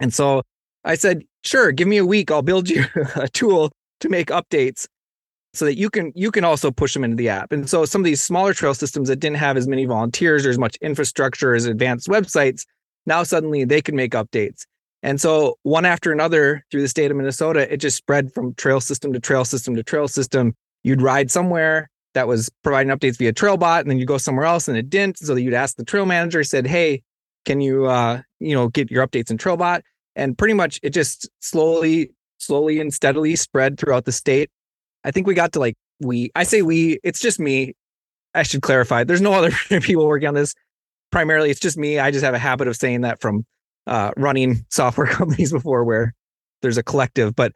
And 0.00 0.14
so 0.14 0.42
I 0.82 0.94
said, 0.94 1.24
sure, 1.42 1.72
give 1.72 1.88
me 1.88 1.98
a 1.98 2.06
week. 2.06 2.30
I'll 2.30 2.40
build 2.40 2.70
you 2.70 2.86
a 3.16 3.28
tool 3.28 3.70
to 4.00 4.08
make 4.08 4.28
updates 4.28 4.86
so 5.52 5.66
that 5.66 5.76
you 5.76 5.90
can 5.90 6.10
you 6.14 6.30
can 6.30 6.42
also 6.42 6.70
push 6.70 6.94
them 6.94 7.04
into 7.04 7.16
the 7.16 7.28
app. 7.28 7.52
And 7.52 7.68
so 7.68 7.84
some 7.84 8.00
of 8.00 8.06
these 8.06 8.22
smaller 8.22 8.54
trail 8.54 8.72
systems 8.72 9.08
that 9.08 9.16
didn't 9.16 9.36
have 9.36 9.58
as 9.58 9.68
many 9.68 9.84
volunteers 9.84 10.46
or 10.46 10.50
as 10.50 10.58
much 10.58 10.76
infrastructure 10.76 11.54
as 11.54 11.66
advanced 11.66 12.08
websites, 12.08 12.64
now 13.04 13.24
suddenly 13.24 13.64
they 13.64 13.82
can 13.82 13.94
make 13.94 14.12
updates. 14.12 14.64
And 15.04 15.20
so 15.20 15.58
one 15.62 15.84
after 15.84 16.10
another 16.10 16.64
through 16.70 16.82
the 16.82 16.88
state 16.88 17.12
of 17.12 17.16
Minnesota, 17.16 17.72
it 17.72 17.76
just 17.76 17.96
spread 17.96 18.32
from 18.32 18.54
trail 18.54 18.80
system 18.80 19.12
to 19.12 19.20
trail 19.20 19.44
system 19.44 19.76
to 19.76 19.84
trail 19.84 20.08
system. 20.08 20.54
You'd 20.82 21.02
ride 21.02 21.30
somewhere 21.30 21.88
that 22.14 22.26
was 22.26 22.50
providing 22.64 22.90
updates 22.90 23.18
via 23.18 23.32
Trailbot, 23.32 23.82
and 23.82 23.90
then 23.90 23.98
you 23.98 24.06
go 24.06 24.18
somewhere 24.18 24.46
else 24.46 24.66
and 24.66 24.76
it 24.76 24.90
didn't. 24.90 25.18
So 25.18 25.36
you'd 25.36 25.54
ask 25.54 25.76
the 25.76 25.84
trail 25.84 26.06
manager, 26.06 26.42
said, 26.42 26.66
Hey, 26.66 27.02
can 27.44 27.60
you 27.60 27.86
uh, 27.86 28.22
you 28.40 28.54
know, 28.54 28.68
get 28.68 28.90
your 28.90 29.06
updates 29.06 29.30
in 29.30 29.38
Trailbot? 29.38 29.82
and 30.16 30.36
pretty 30.36 30.54
much 30.54 30.80
it 30.82 30.90
just 30.90 31.28
slowly 31.40 32.10
slowly 32.38 32.80
and 32.80 32.92
steadily 32.92 33.36
spread 33.36 33.78
throughout 33.78 34.04
the 34.04 34.12
state 34.12 34.50
i 35.04 35.10
think 35.10 35.26
we 35.26 35.34
got 35.34 35.52
to 35.52 35.58
like 35.58 35.76
we 36.00 36.30
i 36.34 36.42
say 36.42 36.62
we 36.62 36.98
it's 37.02 37.20
just 37.20 37.40
me 37.40 37.74
i 38.34 38.42
should 38.42 38.62
clarify 38.62 39.04
there's 39.04 39.20
no 39.20 39.32
other 39.44 39.50
people 39.80 40.06
working 40.06 40.28
on 40.28 40.34
this 40.34 40.54
primarily 41.10 41.50
it's 41.50 41.60
just 41.60 41.78
me 41.78 41.98
i 41.98 42.10
just 42.10 42.24
have 42.24 42.34
a 42.34 42.38
habit 42.38 42.68
of 42.68 42.76
saying 42.76 43.02
that 43.02 43.20
from 43.20 43.44
uh, 43.86 44.10
running 44.16 44.64
software 44.70 45.06
companies 45.18 45.52
before 45.52 45.84
where 45.84 46.14
there's 46.62 46.78
a 46.78 46.82
collective 46.82 47.34
but 47.36 47.52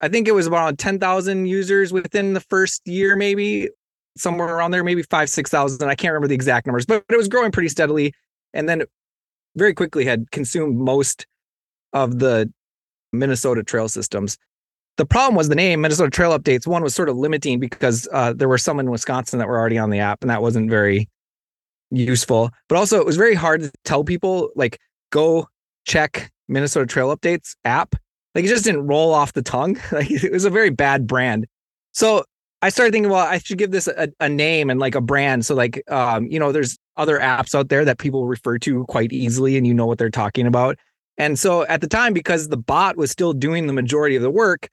i 0.00 0.08
think 0.08 0.26
it 0.28 0.32
was 0.32 0.46
about 0.46 0.78
10,000 0.78 1.46
users 1.46 1.92
within 1.92 2.32
the 2.32 2.40
first 2.40 2.86
year 2.86 3.16
maybe 3.16 3.68
somewhere 4.16 4.48
around 4.48 4.70
there 4.70 4.84
maybe 4.84 5.02
5 5.02 5.28
6,000 5.28 5.88
I 5.88 5.94
can't 5.94 6.12
remember 6.12 6.28
the 6.28 6.34
exact 6.34 6.66
numbers 6.66 6.86
but, 6.86 7.04
but 7.06 7.14
it 7.14 7.18
was 7.18 7.28
growing 7.28 7.52
pretty 7.52 7.68
steadily 7.68 8.12
and 8.52 8.68
then 8.68 8.82
very 9.56 9.74
quickly 9.74 10.04
had 10.04 10.30
consumed 10.30 10.76
most 10.76 11.26
of 11.92 12.18
the 12.18 12.52
Minnesota 13.12 13.62
trail 13.62 13.88
systems. 13.88 14.38
The 14.96 15.06
problem 15.06 15.34
was 15.34 15.48
the 15.48 15.54
name 15.54 15.80
Minnesota 15.80 16.10
Trail 16.10 16.38
Updates. 16.38 16.66
One 16.66 16.82
was 16.82 16.94
sort 16.94 17.08
of 17.08 17.16
limiting 17.16 17.58
because 17.58 18.08
uh, 18.12 18.32
there 18.32 18.48
were 18.48 18.58
some 18.58 18.78
in 18.80 18.90
Wisconsin 18.90 19.38
that 19.38 19.48
were 19.48 19.58
already 19.58 19.78
on 19.78 19.90
the 19.90 19.98
app, 19.98 20.22
and 20.22 20.30
that 20.30 20.42
wasn't 20.42 20.68
very 20.68 21.08
useful. 21.90 22.50
But 22.68 22.76
also, 22.76 22.98
it 22.98 23.06
was 23.06 23.16
very 23.16 23.34
hard 23.34 23.62
to 23.62 23.72
tell 23.84 24.04
people 24.04 24.50
like 24.56 24.78
go 25.10 25.48
check 25.90 26.30
Minnesota 26.48 26.86
Trail 26.86 27.14
Updates 27.14 27.56
app. 27.64 27.96
Like 28.34 28.44
it 28.44 28.48
just 28.48 28.64
didn't 28.64 28.86
roll 28.86 29.12
off 29.12 29.32
the 29.32 29.42
tongue. 29.42 29.78
Like 29.92 30.10
it 30.10 30.32
was 30.32 30.44
a 30.44 30.50
very 30.50 30.70
bad 30.70 31.06
brand. 31.06 31.46
So 31.92 32.24
I 32.62 32.68
started 32.68 32.92
thinking, 32.92 33.10
well, 33.10 33.26
I 33.26 33.38
should 33.38 33.58
give 33.58 33.72
this 33.72 33.88
a, 33.88 34.08
a 34.20 34.28
name 34.28 34.70
and 34.70 34.78
like 34.78 34.94
a 34.94 35.00
brand. 35.00 35.44
So 35.44 35.54
like, 35.54 35.82
um, 35.90 36.26
you 36.26 36.38
know, 36.38 36.52
there's 36.52 36.78
other 36.96 37.18
apps 37.18 37.54
out 37.54 37.70
there 37.70 37.84
that 37.84 37.98
people 37.98 38.26
refer 38.26 38.58
to 38.58 38.84
quite 38.84 39.12
easily, 39.12 39.56
and 39.56 39.66
you 39.66 39.74
know 39.74 39.86
what 39.86 39.98
they're 39.98 40.10
talking 40.10 40.46
about. 40.46 40.78
And 41.18 41.38
so 41.38 41.66
at 41.66 41.80
the 41.80 41.88
time, 41.88 42.12
because 42.12 42.48
the 42.48 42.56
bot 42.56 42.96
was 42.96 43.10
still 43.10 43.32
doing 43.32 43.66
the 43.66 43.72
majority 43.72 44.14
of 44.14 44.22
the 44.22 44.30
work, 44.30 44.68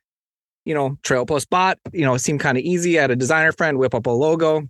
you 0.66 0.74
know, 0.74 0.98
Trail 1.04 1.26
Plus 1.26 1.46
Bot, 1.46 1.80
you 1.94 2.06
know, 2.06 2.18
seemed 2.18 2.42
kind 2.42 2.58
of 2.58 2.64
easy. 2.64 3.00
I 3.00 3.04
had 3.04 3.12
a 3.12 3.16
designer 3.16 3.54
friend 3.54 3.80
whip 3.80 3.96
up 3.96 4.06
a 4.06 4.12
logo 4.12 4.68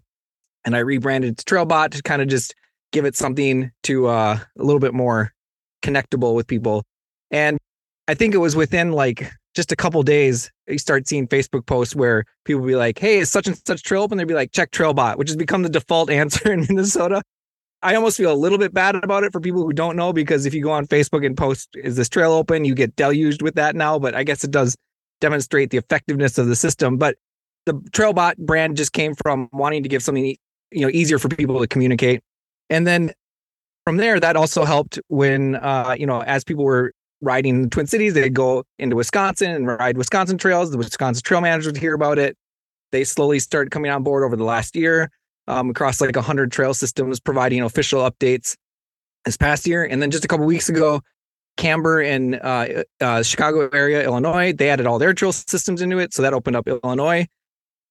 and 0.63 0.75
I 0.75 0.79
rebranded 0.79 1.39
to 1.39 1.45
Trailbot 1.45 1.91
to 1.91 2.03
kind 2.03 2.21
of 2.21 2.27
just 2.27 2.53
give 2.91 3.03
it 3.03 3.15
something 3.15 3.71
to 3.83 4.07
uh, 4.07 4.39
a 4.57 4.63
little 4.63 4.79
bit 4.79 4.93
more 4.93 5.33
connectable 5.81 6.35
with 6.35 6.47
people. 6.47 6.83
And 7.31 7.57
I 8.07 8.13
think 8.13 8.33
it 8.33 8.39
was 8.39 8.55
within 8.55 8.91
like 8.91 9.31
just 9.55 9.71
a 9.71 9.75
couple 9.75 10.01
days, 10.03 10.51
you 10.67 10.77
start 10.77 11.07
seeing 11.07 11.27
Facebook 11.27 11.65
posts 11.65 11.95
where 11.95 12.25
people 12.45 12.63
be 12.63 12.75
like, 12.75 12.99
"Hey, 12.99 13.17
is 13.17 13.31
such 13.31 13.47
and 13.47 13.57
such 13.65 13.83
trail 13.83 14.03
open?" 14.03 14.17
They'd 14.17 14.27
be 14.27 14.33
like, 14.33 14.51
"Check 14.51 14.71
Trailbot," 14.71 15.17
which 15.17 15.29
has 15.29 15.35
become 15.35 15.63
the 15.63 15.69
default 15.69 16.09
answer 16.21 16.51
in 16.51 16.61
Minnesota. 16.61 17.21
I 17.81 17.95
almost 17.95 18.17
feel 18.17 18.31
a 18.31 18.35
little 18.35 18.57
bit 18.57 18.73
bad 18.73 18.95
about 18.95 19.23
it 19.23 19.31
for 19.31 19.39
people 19.39 19.63
who 19.63 19.73
don't 19.73 19.95
know 19.95 20.13
because 20.13 20.45
if 20.45 20.53
you 20.53 20.63
go 20.63 20.71
on 20.71 20.87
Facebook 20.87 21.25
and 21.25 21.37
post, 21.37 21.69
is 21.75 21.95
this 21.95 22.09
trail 22.09 22.31
open? 22.31 22.65
You 22.65 22.73
get 22.75 22.95
deluged 22.95 23.41
with 23.41 23.55
that 23.55 23.75
now, 23.75 23.99
but 23.99 24.15
I 24.15 24.23
guess 24.23 24.43
it 24.43 24.51
does 24.51 24.75
demonstrate 25.21 25.69
the 25.69 25.77
effectiveness 25.77 26.37
of 26.37 26.47
the 26.47 26.55
system. 26.55 26.97
But 26.97 27.17
the 27.65 27.73
Trailbot 27.73 28.37
brand 28.37 28.77
just 28.77 28.93
came 28.93 29.13
from 29.15 29.49
wanting 29.51 29.83
to 29.83 29.89
give 29.89 30.03
something 30.03 30.35
you 30.71 30.81
know 30.81 30.89
easier 30.89 31.19
for 31.19 31.29
people 31.29 31.59
to 31.59 31.67
communicate. 31.67 32.21
And 32.69 32.85
then 32.85 33.11
from 33.87 33.95
there, 33.95 34.19
that 34.19 34.35
also 34.35 34.65
helped 34.65 34.99
when 35.07 35.55
uh, 35.55 35.95
you 35.97 36.05
know, 36.05 36.21
as 36.23 36.43
people 36.43 36.65
were 36.65 36.91
riding 37.21 37.61
the 37.61 37.69
Twin 37.69 37.87
Cities, 37.87 38.13
they'd 38.15 38.33
go 38.33 38.65
into 38.77 38.97
Wisconsin 38.97 39.49
and 39.51 39.65
ride 39.65 39.97
Wisconsin 39.97 40.37
trails. 40.37 40.71
The 40.71 40.77
Wisconsin 40.77 41.23
trail 41.23 41.39
managers 41.39 41.67
would 41.67 41.77
hear 41.77 41.93
about 41.93 42.19
it. 42.19 42.35
They 42.91 43.05
slowly 43.05 43.39
started 43.39 43.71
coming 43.71 43.89
on 43.89 44.03
board 44.03 44.25
over 44.25 44.35
the 44.35 44.43
last 44.43 44.75
year 44.75 45.09
um, 45.47 45.69
across 45.69 46.01
like 46.01 46.13
100 46.13 46.51
trail 46.51 46.73
systems 46.73 47.21
providing 47.21 47.61
official 47.61 48.01
updates 48.01 48.57
this 49.23 49.37
past 49.37 49.65
year. 49.65 49.85
And 49.85 50.01
then 50.01 50.11
just 50.11 50.25
a 50.25 50.27
couple 50.27 50.45
weeks 50.45 50.67
ago, 50.67 50.99
CAMBr 51.55 52.05
in 52.05 52.35
uh, 52.35 52.83
uh, 52.99 53.23
Chicago 53.23 53.69
area, 53.71 54.03
Illinois, 54.03 54.51
they 54.51 54.69
added 54.69 54.85
all 54.85 54.99
their 54.99 55.13
trail 55.13 55.31
systems 55.31 55.81
into 55.81 55.97
it. 55.97 56.13
So 56.13 56.23
that 56.23 56.33
opened 56.33 56.57
up 56.57 56.67
Illinois. 56.67 57.25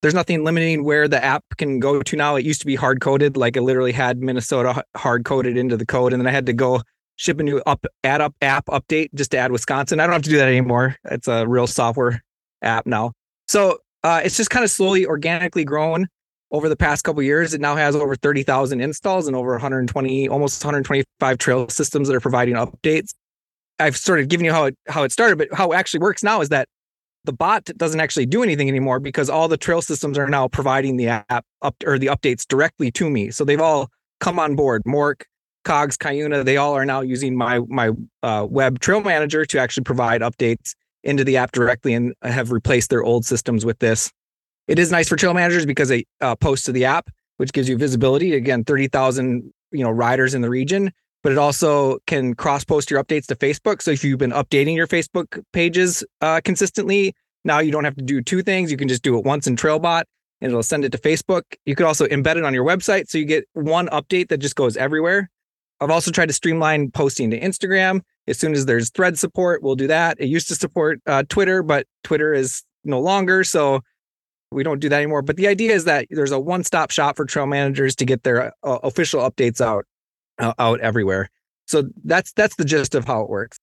There's 0.07 0.15
nothing 0.15 0.45
limiting 0.45 0.85
where 0.85 1.09
the 1.09 1.23
app 1.25 1.43
can 1.57 1.81
go 1.81 2.01
to 2.01 2.17
now. 2.17 2.37
It 2.37 2.45
used 2.45 2.61
to 2.61 2.67
be 2.67 2.77
hard 2.77 3.01
coded, 3.01 3.37
like 3.37 3.57
it 3.57 3.63
literally 3.63 3.91
had 3.91 4.21
Minnesota 4.21 4.85
hard 4.97 5.25
coded 5.25 5.57
into 5.57 5.77
the 5.77 5.85
code, 5.85 6.13
and 6.13 6.21
then 6.21 6.29
I 6.29 6.31
had 6.31 6.47
to 6.47 6.53
go 6.53 6.81
ship 7.17 7.41
a 7.41 7.43
new 7.43 7.59
up 7.67 7.85
add 8.05 8.21
up 8.21 8.33
app 8.41 8.67
update 8.67 9.09
just 9.15 9.33
to 9.33 9.39
add 9.39 9.51
Wisconsin. 9.51 9.99
I 9.99 10.05
don't 10.05 10.13
have 10.13 10.23
to 10.23 10.31
do 10.31 10.37
that 10.37 10.47
anymore. 10.47 10.95
It's 11.07 11.27
a 11.27 11.45
real 11.45 11.67
software 11.67 12.23
app 12.63 12.87
now. 12.87 13.15
So 13.49 13.79
uh, 14.05 14.21
it's 14.25 14.37
just 14.37 14.49
kind 14.49 14.63
of 14.63 14.71
slowly 14.71 15.07
organically 15.07 15.65
grown 15.65 16.07
over 16.53 16.69
the 16.69 16.77
past 16.77 17.03
couple 17.03 17.21
years. 17.21 17.53
It 17.53 17.61
now 17.61 17.75
has 17.75 17.97
over 17.97 18.15
30,000 18.15 18.81
installs 18.81 19.27
and 19.27 19.35
over 19.35 19.51
120, 19.51 20.29
almost 20.29 20.65
125 20.65 21.39
trail 21.39 21.69
systems 21.69 22.07
that 22.07 22.15
are 22.15 22.21
providing 22.21 22.55
updates. 22.55 23.13
I've 23.81 23.97
sort 23.97 24.21
of 24.21 24.29
given 24.29 24.47
you 24.47 24.53
how 24.53 24.67
it 24.67 24.77
how 24.87 25.03
it 25.03 25.11
started, 25.11 25.37
but 25.37 25.49
how 25.53 25.73
it 25.73 25.75
actually 25.75 25.99
works 25.99 26.23
now 26.23 26.43
is 26.43 26.51
that 26.51 26.69
the 27.26 27.33
bot 27.33 27.64
doesn't 27.76 28.00
actually 28.00 28.26
do 28.26 28.42
anything 28.42 28.68
anymore 28.68 29.00
because 29.00 29.28
all 29.28 29.49
the 29.49 29.56
trail 29.56 29.83
systems 29.83 30.16
are 30.16 30.28
now 30.28 30.49
providing 30.49 30.97
the 30.97 31.09
app 31.09 31.45
up 31.62 31.75
or 31.85 31.99
the 31.99 32.06
updates 32.06 32.47
directly 32.47 32.90
to 32.92 33.11
me. 33.11 33.30
So 33.30 33.45
they've 33.45 33.61
all 33.61 33.90
come 34.21 34.38
on 34.38 34.56
board. 34.56 34.83
MORC, 34.87 35.26
Cogs, 35.64 35.97
Cuyuna, 35.97 36.45
they 36.45 36.56
all 36.56 36.75
are 36.75 36.85
now 36.85 37.00
using 37.00 37.37
my 37.37 37.61
my 37.68 37.90
uh, 38.23 38.47
web 38.49 38.78
trail 38.78 39.02
manager 39.02 39.45
to 39.45 39.59
actually 39.59 39.85
provide 39.85 40.23
updates 40.23 40.75
into 41.02 41.25
the 41.25 41.37
app 41.37 41.52
directly 41.52 41.95
and 41.95 42.14
have 42.23 42.50
replaced 42.52 42.90
their 42.90 43.02
old 43.02 43.25
systems 43.25 43.64
with 43.64 43.78
this. 43.78 44.11
It 44.68 44.78
is 44.78 44.90
nice 44.90 45.09
for 45.09 45.16
trail 45.16 45.35
managers 45.35 45.66
because 45.66 45.88
they 45.88 46.04
uh, 46.21 46.35
post 46.37 46.66
to 46.66 46.73
the 46.73 46.85
app, 46.85 47.09
which 47.37 47.52
gives 47.52 47.68
you 47.68 47.76
visibility. 47.76 48.35
Again, 48.35 48.64
30,000 48.64 49.52
you 49.73 49.85
know 49.85 49.90
riders 49.90 50.35
in 50.35 50.42
the 50.42 50.50
region, 50.50 50.92
but 51.26 51.33
it 51.33 51.38
also 51.38 51.99
can 52.06 52.35
cross 52.35 52.62
post 52.62 52.88
your 52.88 53.02
updates 53.02 53.26
to 53.26 53.35
Facebook. 53.35 53.83
So 53.83 53.90
if 53.90 54.04
you've 54.04 54.16
been 54.16 54.30
updating 54.30 54.76
your 54.76 54.87
Facebook 54.87 55.42
pages 55.52 56.04
uh, 56.21 56.40
consistently, 56.45 57.16
now 57.45 57.59
you 57.59 57.73
don't 57.73 57.83
have 57.83 57.97
to 57.97 58.04
do 58.04 58.23
two 58.23 58.45
things. 58.45 58.71
You 58.71 58.76
can 58.76 58.87
just 58.87 59.02
do 59.02 59.18
it 59.18 59.25
once 59.25 59.49
in 59.49 59.56
Trailbot 59.56 60.04
and 60.40 60.52
it'll 60.52 60.62
send 60.62 60.85
it 60.85 60.92
to 60.92 60.99
Facebook. 60.99 61.42
You 61.64 61.75
could 61.75 61.85
also 61.85 62.06
embed 62.06 62.37
it 62.37 62.45
on 62.45 62.54
your 62.54 62.64
website. 62.64 63.09
So 63.09 63.18
you 63.18 63.25
get 63.25 63.45
one 63.54 63.88
update 63.88 64.28
that 64.28 64.38
just 64.38 64.54
goes 64.54 64.76
everywhere. 64.76 65.28
I've 65.80 65.90
also 65.90 66.12
tried 66.12 66.26
to 66.26 66.33
streamline 66.33 66.92
posting 66.92 67.33
to 67.33 67.40
Instagram. 67.40 68.02
As 68.28 68.38
soon 68.38 68.52
as 68.52 68.66
there's 68.66 68.90
thread 68.90 69.18
support, 69.18 69.64
we'll 69.64 69.75
do 69.75 69.88
that. 69.88 70.18
It 70.21 70.26
used 70.26 70.47
to 70.50 70.54
support 70.54 71.00
uh, 71.09 71.25
Twitter, 71.28 71.64
but 71.64 71.88
Twitter 72.04 72.35
is 72.35 72.62
no 72.85 73.00
longer. 73.00 73.42
So 73.42 73.80
we 74.52 74.62
don't 74.62 74.78
do 74.78 74.88
that 74.90 74.99
anymore. 74.99 75.23
But 75.23 75.35
the 75.35 75.49
idea 75.49 75.75
is 75.75 75.87
that 75.87 76.06
there's 76.09 76.30
a 76.30 76.38
one 76.38 76.62
stop 76.62 76.92
shop 76.92 77.16
for 77.16 77.25
trail 77.25 77.47
managers 77.47 77.97
to 77.97 78.04
get 78.04 78.23
their 78.23 78.52
uh, 78.62 78.78
official 78.85 79.28
updates 79.28 79.61
out 79.61 79.87
out 80.38 80.81
everywhere. 80.81 81.31
So 81.66 81.85
that's 82.05 82.33
that's 82.33 82.57
the 82.57 82.64
gist 82.64 82.95
of 82.95 83.07
how 83.07 83.23
it 83.23 83.31
works. 83.31 83.59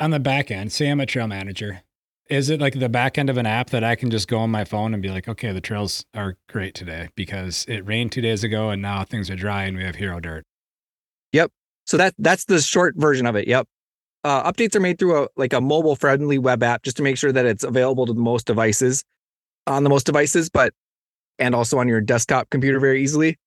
On 0.00 0.10
the 0.10 0.20
back 0.20 0.50
end, 0.50 0.72
say 0.72 0.88
I'm 0.88 1.00
a 1.00 1.06
trail 1.06 1.26
manager. 1.28 1.82
Is 2.30 2.48
it 2.48 2.60
like 2.60 2.78
the 2.78 2.88
back 2.88 3.18
end 3.18 3.28
of 3.28 3.36
an 3.36 3.46
app 3.46 3.70
that 3.70 3.84
I 3.84 3.96
can 3.96 4.10
just 4.10 4.28
go 4.28 4.38
on 4.38 4.50
my 4.50 4.64
phone 4.64 4.94
and 4.94 5.02
be 5.02 5.10
like, 5.10 5.28
okay, 5.28 5.52
the 5.52 5.60
trails 5.60 6.06
are 6.14 6.36
great 6.48 6.74
today 6.74 7.10
because 7.16 7.66
it 7.68 7.86
rained 7.86 8.12
two 8.12 8.22
days 8.22 8.42
ago 8.42 8.70
and 8.70 8.80
now 8.80 9.04
things 9.04 9.28
are 9.28 9.36
dry 9.36 9.64
and 9.64 9.76
we 9.76 9.84
have 9.84 9.96
hero 9.96 10.20
dirt. 10.20 10.44
Yep. 11.32 11.52
So 11.84 11.98
that 11.98 12.14
that's 12.18 12.46
the 12.46 12.60
short 12.60 12.94
version 12.96 13.26
of 13.26 13.36
it. 13.36 13.46
Yep. 13.46 13.68
Uh, 14.24 14.50
updates 14.50 14.74
are 14.74 14.80
made 14.80 14.98
through 14.98 15.24
a 15.24 15.28
like 15.36 15.52
a 15.52 15.60
mobile 15.60 15.96
friendly 15.96 16.38
web 16.38 16.62
app 16.62 16.82
just 16.82 16.96
to 16.96 17.02
make 17.02 17.18
sure 17.18 17.30
that 17.30 17.44
it's 17.44 17.62
available 17.62 18.06
to 18.06 18.14
the 18.14 18.20
most 18.20 18.46
devices 18.46 19.04
on 19.66 19.84
the 19.84 19.90
most 19.90 20.06
devices, 20.06 20.48
but 20.48 20.72
and 21.38 21.54
also 21.54 21.78
on 21.78 21.88
your 21.88 22.00
desktop 22.00 22.48
computer 22.50 22.80
very 22.80 23.02
easily. 23.02 23.38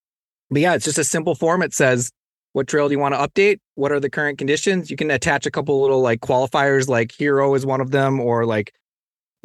But 0.52 0.62
yeah, 0.62 0.76
it's 0.76 0.86
just 0.86 0.98
a 0.98 1.04
simple 1.04 1.36
form. 1.36 1.62
It 1.62 1.74
says 1.74 2.12
what 2.58 2.66
trail 2.66 2.88
do 2.88 2.92
you 2.94 2.98
want 2.98 3.14
to 3.14 3.20
update? 3.20 3.60
What 3.76 3.92
are 3.92 4.00
the 4.00 4.10
current 4.10 4.40
conditions? 4.40 4.90
You 4.90 4.98
can 4.98 5.12
attach 5.12 5.46
a 5.46 5.52
couple 5.52 5.80
little 5.80 6.02
like 6.02 6.22
qualifiers, 6.22 6.88
like 6.88 7.12
hero 7.12 7.54
is 7.54 7.68
one 7.68 7.82
of 7.82 7.92
them, 7.92 8.20
or 8.20 8.48
like 8.48 8.74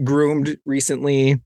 groomed 0.03 0.57
recently, 0.65 1.39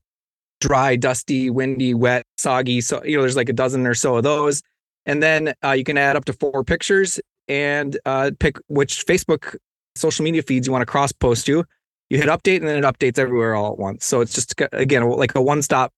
dry, 0.61 0.95
dusty, 0.95 1.49
windy, 1.49 1.93
wet, 1.93 2.25
soggy. 2.37 2.79
So, 2.79 3.03
you 3.03 3.17
know, 3.17 3.21
there's 3.23 3.35
like 3.35 3.49
a 3.49 3.53
dozen 3.53 3.85
or 3.85 3.95
so 3.95 4.15
of 4.15 4.23
those. 4.23 4.63
And 5.05 5.21
then 5.21 5.53
uh, 5.61 5.73
you 5.73 5.83
can 5.83 5.97
add 5.97 6.15
up 6.15 6.23
to 6.25 6.33
four 6.33 6.63
pictures 6.63 7.19
and 7.49 7.99
uh, 8.05 8.31
pick 8.39 8.55
which 8.67 9.05
Facebook 9.05 9.57
social 9.93 10.23
media 10.23 10.43
feeds 10.43 10.67
you 10.67 10.71
want 10.71 10.83
to 10.83 10.85
cross 10.85 11.11
post 11.11 11.45
to. 11.47 11.65
You 12.09 12.17
hit 12.17 12.29
update 12.29 12.59
and 12.59 12.67
then 12.69 12.81
it 12.81 12.87
updates 12.87 13.19
everywhere 13.19 13.55
all 13.55 13.73
at 13.73 13.77
once. 13.77 14.05
So 14.05 14.21
it's 14.21 14.33
just, 14.33 14.55
again, 14.71 15.03
like 15.09 15.35
a 15.35 15.41
one 15.41 15.61
stop 15.61 15.91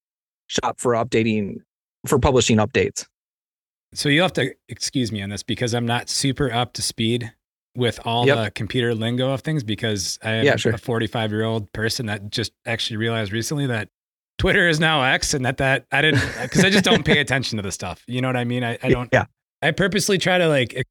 shop 0.47 0.79
for 0.79 0.93
updating, 0.93 1.57
for 2.07 2.17
publishing 2.17 2.57
updates. 2.57 3.05
So 3.93 4.09
you'll 4.09 4.25
have 4.25 4.33
to 4.33 4.53
excuse 4.67 5.11
me 5.11 5.21
on 5.21 5.29
this 5.29 5.43
because 5.43 5.73
I'm 5.73 5.85
not 5.85 6.09
super 6.09 6.51
up 6.51 6.73
to 6.73 6.81
speed 6.81 7.31
with 7.75 7.99
all 8.05 8.27
yep. 8.27 8.37
the 8.37 8.51
computer 8.51 8.93
lingo 8.93 9.31
of 9.31 9.41
things 9.41 9.63
because 9.63 10.19
I 10.23 10.31
am 10.33 10.45
yeah, 10.45 10.55
sure. 10.57 10.73
a 10.73 10.77
45 10.77 11.31
year 11.31 11.43
old 11.43 11.71
person 11.73 12.07
that 12.07 12.29
just 12.29 12.51
actually 12.65 12.97
realized 12.97 13.31
recently 13.31 13.67
that 13.67 13.89
Twitter 14.37 14.67
is 14.67 14.79
now 14.79 15.03
X 15.03 15.33
and 15.33 15.45
that 15.45 15.57
that 15.57 15.85
I 15.91 16.01
didn't 16.01 16.21
because 16.41 16.63
I 16.63 16.69
just 16.69 16.83
don't 16.83 17.05
pay 17.05 17.19
attention 17.19 17.57
to 17.57 17.61
the 17.61 17.71
stuff. 17.71 18.03
You 18.07 18.21
know 18.21 18.27
what 18.27 18.37
I 18.37 18.43
mean? 18.43 18.63
I, 18.63 18.77
I 18.81 18.89
don't. 18.89 19.09
Yeah. 19.11 19.25
I 19.61 19.71
purposely 19.71 20.17
try 20.17 20.37
to 20.37 20.47
like 20.47 20.87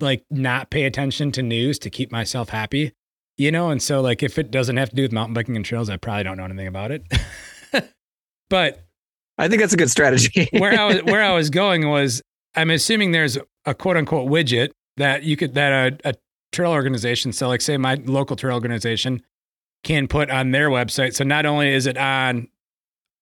like 0.00 0.24
not 0.30 0.70
pay 0.70 0.84
attention 0.84 1.32
to 1.32 1.42
news 1.42 1.78
to 1.80 1.90
keep 1.90 2.10
myself 2.10 2.48
happy. 2.48 2.92
You 3.36 3.50
know, 3.50 3.70
and 3.70 3.82
so 3.82 4.00
like 4.00 4.22
if 4.22 4.38
it 4.38 4.50
doesn't 4.50 4.76
have 4.76 4.90
to 4.90 4.96
do 4.96 5.02
with 5.02 5.12
mountain 5.12 5.34
biking 5.34 5.56
and 5.56 5.64
trails, 5.64 5.88
I 5.88 5.96
probably 5.96 6.24
don't 6.24 6.36
know 6.36 6.44
anything 6.44 6.66
about 6.66 6.90
it. 6.90 7.04
but 8.50 8.86
I 9.40 9.48
think 9.48 9.60
that's 9.60 9.72
a 9.72 9.76
good 9.76 9.90
strategy. 9.90 10.48
where 10.58 10.78
I 10.78 10.84
was 10.84 11.02
where 11.04 11.22
I 11.22 11.32
was 11.32 11.50
going 11.50 11.88
was 11.88 12.22
I'm 12.54 12.70
assuming 12.70 13.12
there's 13.12 13.38
a 13.64 13.74
quote 13.74 13.96
unquote 13.96 14.30
widget 14.30 14.70
that 14.96 15.22
you 15.22 15.36
could 15.36 15.54
that 15.54 16.00
a, 16.04 16.10
a 16.10 16.14
trail 16.52 16.72
organization, 16.72 17.32
so 17.32 17.48
like 17.48 17.60
say 17.60 17.76
my 17.76 17.94
local 18.04 18.36
trail 18.36 18.54
organization 18.54 19.22
can 19.82 20.08
put 20.08 20.30
on 20.30 20.50
their 20.50 20.68
website. 20.68 21.14
So 21.14 21.24
not 21.24 21.46
only 21.46 21.72
is 21.72 21.86
it 21.86 21.96
on 21.96 22.48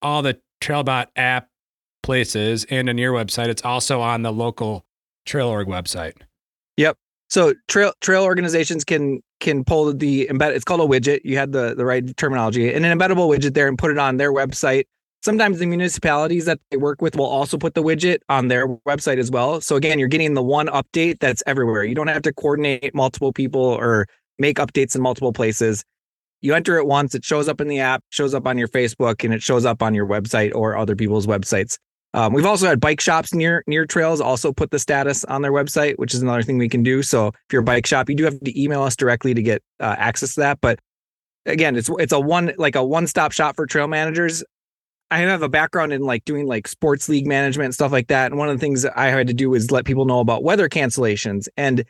all 0.02 0.22
the 0.22 0.40
Trailbot 0.60 1.06
app 1.14 1.48
places 2.02 2.66
and 2.68 2.88
on 2.88 2.98
your 2.98 3.12
website, 3.12 3.46
it's 3.46 3.64
also 3.64 4.00
on 4.00 4.22
the 4.22 4.32
local 4.32 4.84
trail 5.24 5.48
org 5.48 5.68
website. 5.68 6.14
Yep. 6.76 6.96
So 7.28 7.54
trail 7.68 7.92
trail 8.00 8.24
organizations 8.24 8.84
can 8.84 9.20
can 9.40 9.64
pull 9.64 9.92
the 9.92 10.26
embed. 10.26 10.54
It's 10.54 10.64
called 10.64 10.80
a 10.80 10.84
widget. 10.84 11.20
You 11.22 11.36
had 11.36 11.52
the 11.52 11.74
the 11.76 11.84
right 11.84 12.16
terminology, 12.16 12.72
and 12.72 12.84
an 12.84 12.98
embeddable 12.98 13.28
widget 13.28 13.54
there, 13.54 13.68
and 13.68 13.78
put 13.78 13.92
it 13.92 13.98
on 13.98 14.16
their 14.16 14.32
website 14.32 14.84
Sometimes 15.22 15.58
the 15.58 15.66
municipalities 15.66 16.44
that 16.44 16.60
they 16.70 16.76
work 16.76 17.02
with 17.02 17.16
will 17.16 17.26
also 17.26 17.58
put 17.58 17.74
the 17.74 17.82
widget 17.82 18.18
on 18.28 18.48
their 18.48 18.68
website 18.86 19.18
as 19.18 19.30
well. 19.30 19.60
So 19.60 19.74
again, 19.74 19.98
you're 19.98 20.08
getting 20.08 20.34
the 20.34 20.42
one 20.42 20.68
update 20.68 21.18
that's 21.18 21.42
everywhere. 21.46 21.82
You 21.84 21.94
don't 21.94 22.06
have 22.06 22.22
to 22.22 22.32
coordinate 22.32 22.94
multiple 22.94 23.32
people 23.32 23.60
or 23.60 24.06
make 24.38 24.58
updates 24.58 24.94
in 24.94 25.02
multiple 25.02 25.32
places. 25.32 25.84
You 26.40 26.54
enter 26.54 26.78
it 26.78 26.86
once, 26.86 27.16
it 27.16 27.24
shows 27.24 27.48
up 27.48 27.60
in 27.60 27.66
the 27.66 27.80
app, 27.80 28.04
shows 28.10 28.32
up 28.32 28.46
on 28.46 28.58
your 28.58 28.68
Facebook, 28.68 29.24
and 29.24 29.34
it 29.34 29.42
shows 29.42 29.64
up 29.64 29.82
on 29.82 29.92
your 29.92 30.06
website 30.06 30.54
or 30.54 30.76
other 30.76 30.94
people's 30.94 31.26
websites. 31.26 31.78
Um, 32.14 32.32
we've 32.32 32.46
also 32.46 32.66
had 32.66 32.80
bike 32.80 33.00
shops 33.00 33.34
near 33.34 33.62
near 33.66 33.84
trails 33.84 34.20
also 34.20 34.52
put 34.52 34.70
the 34.70 34.78
status 34.78 35.24
on 35.24 35.42
their 35.42 35.52
website, 35.52 35.98
which 35.98 36.14
is 36.14 36.22
another 36.22 36.42
thing 36.42 36.56
we 36.56 36.68
can 36.68 36.82
do. 36.82 37.02
So 37.02 37.28
if 37.28 37.52
you're 37.52 37.62
a 37.62 37.64
bike 37.64 37.86
shop, 37.86 38.08
you 38.08 38.14
do 38.14 38.24
have 38.24 38.40
to 38.40 38.60
email 38.60 38.82
us 38.82 38.96
directly 38.96 39.34
to 39.34 39.42
get 39.42 39.62
uh, 39.80 39.94
access 39.98 40.34
to 40.34 40.40
that. 40.40 40.58
But 40.62 40.78
again, 41.44 41.76
it's 41.76 41.90
it's 41.98 42.12
a 42.12 42.20
one 42.20 42.52
like 42.56 42.76
a 42.76 42.84
one 42.84 43.06
stop 43.06 43.32
shop 43.32 43.56
for 43.56 43.66
trail 43.66 43.88
managers. 43.88 44.42
I 45.10 45.18
have 45.20 45.42
a 45.42 45.48
background 45.48 45.92
in 45.92 46.02
like 46.02 46.24
doing 46.24 46.46
like 46.46 46.68
sports 46.68 47.08
league 47.08 47.26
management 47.26 47.66
and 47.66 47.74
stuff 47.74 47.92
like 47.92 48.08
that. 48.08 48.30
And 48.30 48.38
one 48.38 48.48
of 48.48 48.56
the 48.56 48.60
things 48.60 48.84
I 48.84 49.06
had 49.06 49.26
to 49.28 49.34
do 49.34 49.50
was 49.50 49.70
let 49.70 49.84
people 49.84 50.04
know 50.04 50.20
about 50.20 50.42
weather 50.42 50.68
cancellations. 50.68 51.48
And 51.56 51.84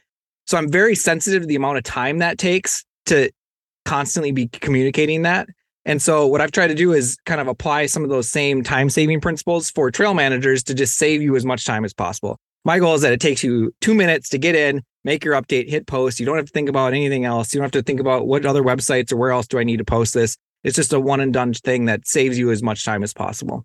so 0.46 0.56
I'm 0.56 0.70
very 0.70 0.94
sensitive 0.94 1.42
to 1.42 1.46
the 1.46 1.56
amount 1.56 1.78
of 1.78 1.84
time 1.84 2.18
that 2.18 2.38
takes 2.38 2.84
to 3.06 3.30
constantly 3.84 4.32
be 4.32 4.48
communicating 4.48 5.22
that. 5.22 5.48
And 5.84 6.00
so 6.02 6.26
what 6.26 6.40
I've 6.40 6.52
tried 6.52 6.66
to 6.68 6.74
do 6.74 6.92
is 6.92 7.16
kind 7.24 7.40
of 7.40 7.48
apply 7.48 7.86
some 7.86 8.04
of 8.04 8.10
those 8.10 8.28
same 8.28 8.62
time 8.62 8.90
saving 8.90 9.20
principles 9.20 9.70
for 9.70 9.90
trail 9.90 10.14
managers 10.14 10.62
to 10.64 10.74
just 10.74 10.96
save 10.96 11.22
you 11.22 11.34
as 11.34 11.44
much 11.44 11.64
time 11.64 11.84
as 11.84 11.94
possible. 11.94 12.38
My 12.64 12.78
goal 12.78 12.94
is 12.94 13.00
that 13.00 13.12
it 13.12 13.20
takes 13.20 13.42
you 13.42 13.74
two 13.80 13.94
minutes 13.94 14.28
to 14.30 14.38
get 14.38 14.54
in, 14.54 14.82
make 15.04 15.24
your 15.24 15.34
update, 15.34 15.70
hit 15.70 15.86
post. 15.86 16.20
You 16.20 16.26
don't 16.26 16.36
have 16.36 16.46
to 16.46 16.52
think 16.52 16.68
about 16.68 16.92
anything 16.92 17.24
else. 17.24 17.54
You 17.54 17.58
don't 17.58 17.64
have 17.64 17.72
to 17.72 17.82
think 17.82 18.00
about 18.00 18.26
what 18.26 18.44
other 18.44 18.62
websites 18.62 19.10
or 19.10 19.16
where 19.16 19.30
else 19.30 19.46
do 19.46 19.58
I 19.58 19.64
need 19.64 19.78
to 19.78 19.84
post 19.84 20.12
this. 20.12 20.36
It's 20.64 20.76
just 20.76 20.92
a 20.92 21.00
one 21.00 21.20
and 21.20 21.32
done 21.32 21.54
thing 21.54 21.84
that 21.86 22.06
saves 22.06 22.38
you 22.38 22.50
as 22.50 22.62
much 22.62 22.84
time 22.84 23.02
as 23.02 23.12
possible. 23.12 23.64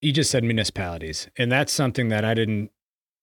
You 0.00 0.12
just 0.12 0.30
said 0.30 0.44
municipalities, 0.44 1.28
and 1.36 1.52
that's 1.52 1.72
something 1.72 2.08
that 2.08 2.24
I 2.24 2.32
didn't 2.32 2.70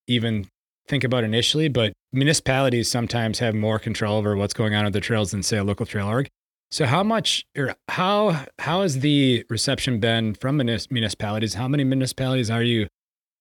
even 0.07 0.47
think 0.87 1.03
about 1.03 1.23
initially, 1.23 1.69
but 1.69 1.93
municipalities 2.13 2.89
sometimes 2.89 3.39
have 3.39 3.55
more 3.55 3.79
control 3.79 4.17
over 4.17 4.35
what's 4.37 4.53
going 4.53 4.75
on 4.75 4.85
with 4.85 4.93
the 4.93 5.01
trails 5.01 5.31
than 5.31 5.43
say 5.43 5.57
a 5.57 5.63
local 5.63 5.85
trail 5.85 6.07
org. 6.07 6.27
So 6.69 6.85
how 6.85 7.01
much 7.01 7.45
or 7.57 7.75
how 7.87 8.45
how 8.59 8.81
has 8.81 8.99
the 8.99 9.45
reception 9.49 9.99
been 9.99 10.35
from 10.35 10.57
municipalities? 10.57 11.55
How 11.55 11.67
many 11.67 11.83
municipalities 11.83 12.51
are 12.51 12.63
you 12.63 12.87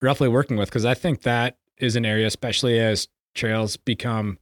roughly 0.00 0.28
working 0.28 0.57
with? 0.57 0.69
Because 0.69 0.85
I 0.85 0.95
think 0.95 1.23
that 1.23 1.57
is 1.78 1.97
an 1.97 2.07
area, 2.07 2.26
especially 2.26 2.78
as 2.78 3.09
trails 3.35 3.76
become 3.76 4.38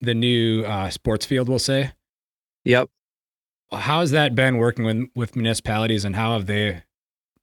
the 0.00 0.14
new 0.14 0.62
uh, 0.62 0.90
sports 0.90 1.26
field, 1.26 1.48
we'll 1.48 1.58
say. 1.58 1.92
Yep 2.64 2.88
how 3.72 4.00
has 4.00 4.10
that 4.12 4.34
been 4.34 4.56
working 4.58 4.84
with, 4.84 5.08
with 5.14 5.36
municipalities 5.36 6.04
and 6.04 6.14
how 6.16 6.32
have 6.34 6.46
they, 6.46 6.82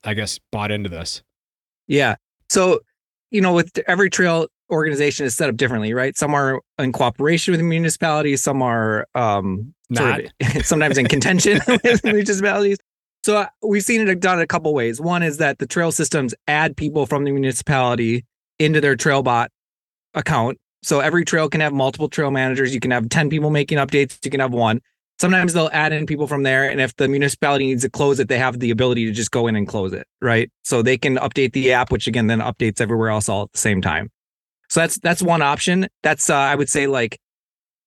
I 0.03 0.13
guess, 0.13 0.39
bought 0.51 0.71
into 0.71 0.89
this? 0.89 1.21
Yeah. 1.87 2.15
So, 2.49 2.81
you 3.31 3.41
know, 3.41 3.53
with 3.53 3.77
every 3.87 4.09
trail 4.09 4.47
organization 4.71 5.25
is 5.25 5.35
set 5.35 5.49
up 5.49 5.57
differently, 5.57 5.93
right? 5.93 6.15
Some 6.17 6.33
are 6.33 6.61
in 6.77 6.91
cooperation 6.91 7.51
with 7.51 7.59
the 7.59 7.65
municipalities, 7.65 8.43
some 8.43 8.61
are 8.61 9.07
um, 9.15 9.73
Not. 9.89 10.21
Sort 10.41 10.55
of, 10.55 10.65
sometimes 10.65 10.97
in 10.97 11.07
contention 11.07 11.59
with 11.83 12.03
municipalities. 12.03 12.77
So 13.23 13.37
uh, 13.37 13.47
we've 13.61 13.83
seen 13.83 14.07
it 14.07 14.19
done 14.19 14.39
a 14.39 14.47
couple 14.47 14.73
ways. 14.73 15.01
One 15.01 15.23
is 15.23 15.37
that 15.37 15.59
the 15.59 15.67
trail 15.67 15.91
systems 15.91 16.33
add 16.47 16.77
people 16.77 17.05
from 17.05 17.25
the 17.25 17.31
municipality 17.31 18.25
into 18.59 18.79
their 18.79 18.95
Trailbot 18.95 19.47
account. 20.13 20.57
So 20.83 21.01
every 21.01 21.25
trail 21.25 21.49
can 21.49 21.59
have 21.61 21.73
multiple 21.73 22.07
trail 22.07 22.31
managers. 22.31 22.73
You 22.73 22.79
can 22.79 22.91
have 22.91 23.09
10 23.09 23.29
people 23.29 23.49
making 23.49 23.77
updates, 23.77 24.17
you 24.23 24.31
can 24.31 24.39
have 24.39 24.53
one. 24.53 24.81
Sometimes 25.19 25.53
they'll 25.53 25.69
add 25.73 25.91
in 25.91 26.05
people 26.05 26.27
from 26.27 26.43
there. 26.43 26.69
And 26.69 26.79
if 26.79 26.95
the 26.95 27.07
municipality 27.09 27.65
needs 27.65 27.83
to 27.83 27.89
close 27.89 28.19
it, 28.19 28.29
they 28.29 28.37
have 28.37 28.59
the 28.59 28.71
ability 28.71 29.05
to 29.05 29.11
just 29.11 29.31
go 29.31 29.47
in 29.47 29.55
and 29.55 29.67
close 29.67 29.91
it. 29.91 30.07
Right. 30.21 30.49
So 30.63 30.81
they 30.81 30.97
can 30.97 31.17
update 31.17 31.51
the 31.51 31.73
app, 31.73 31.91
which 31.91 32.07
again 32.07 32.27
then 32.27 32.39
updates 32.39 32.79
everywhere 32.79 33.09
else 33.09 33.27
all 33.27 33.43
at 33.43 33.51
the 33.51 33.57
same 33.57 33.81
time. 33.81 34.09
So 34.69 34.79
that's 34.79 34.97
that's 34.99 35.21
one 35.21 35.41
option. 35.41 35.87
That's 36.03 36.29
uh, 36.29 36.35
I 36.35 36.55
would 36.55 36.69
say 36.69 36.87
like 36.87 37.19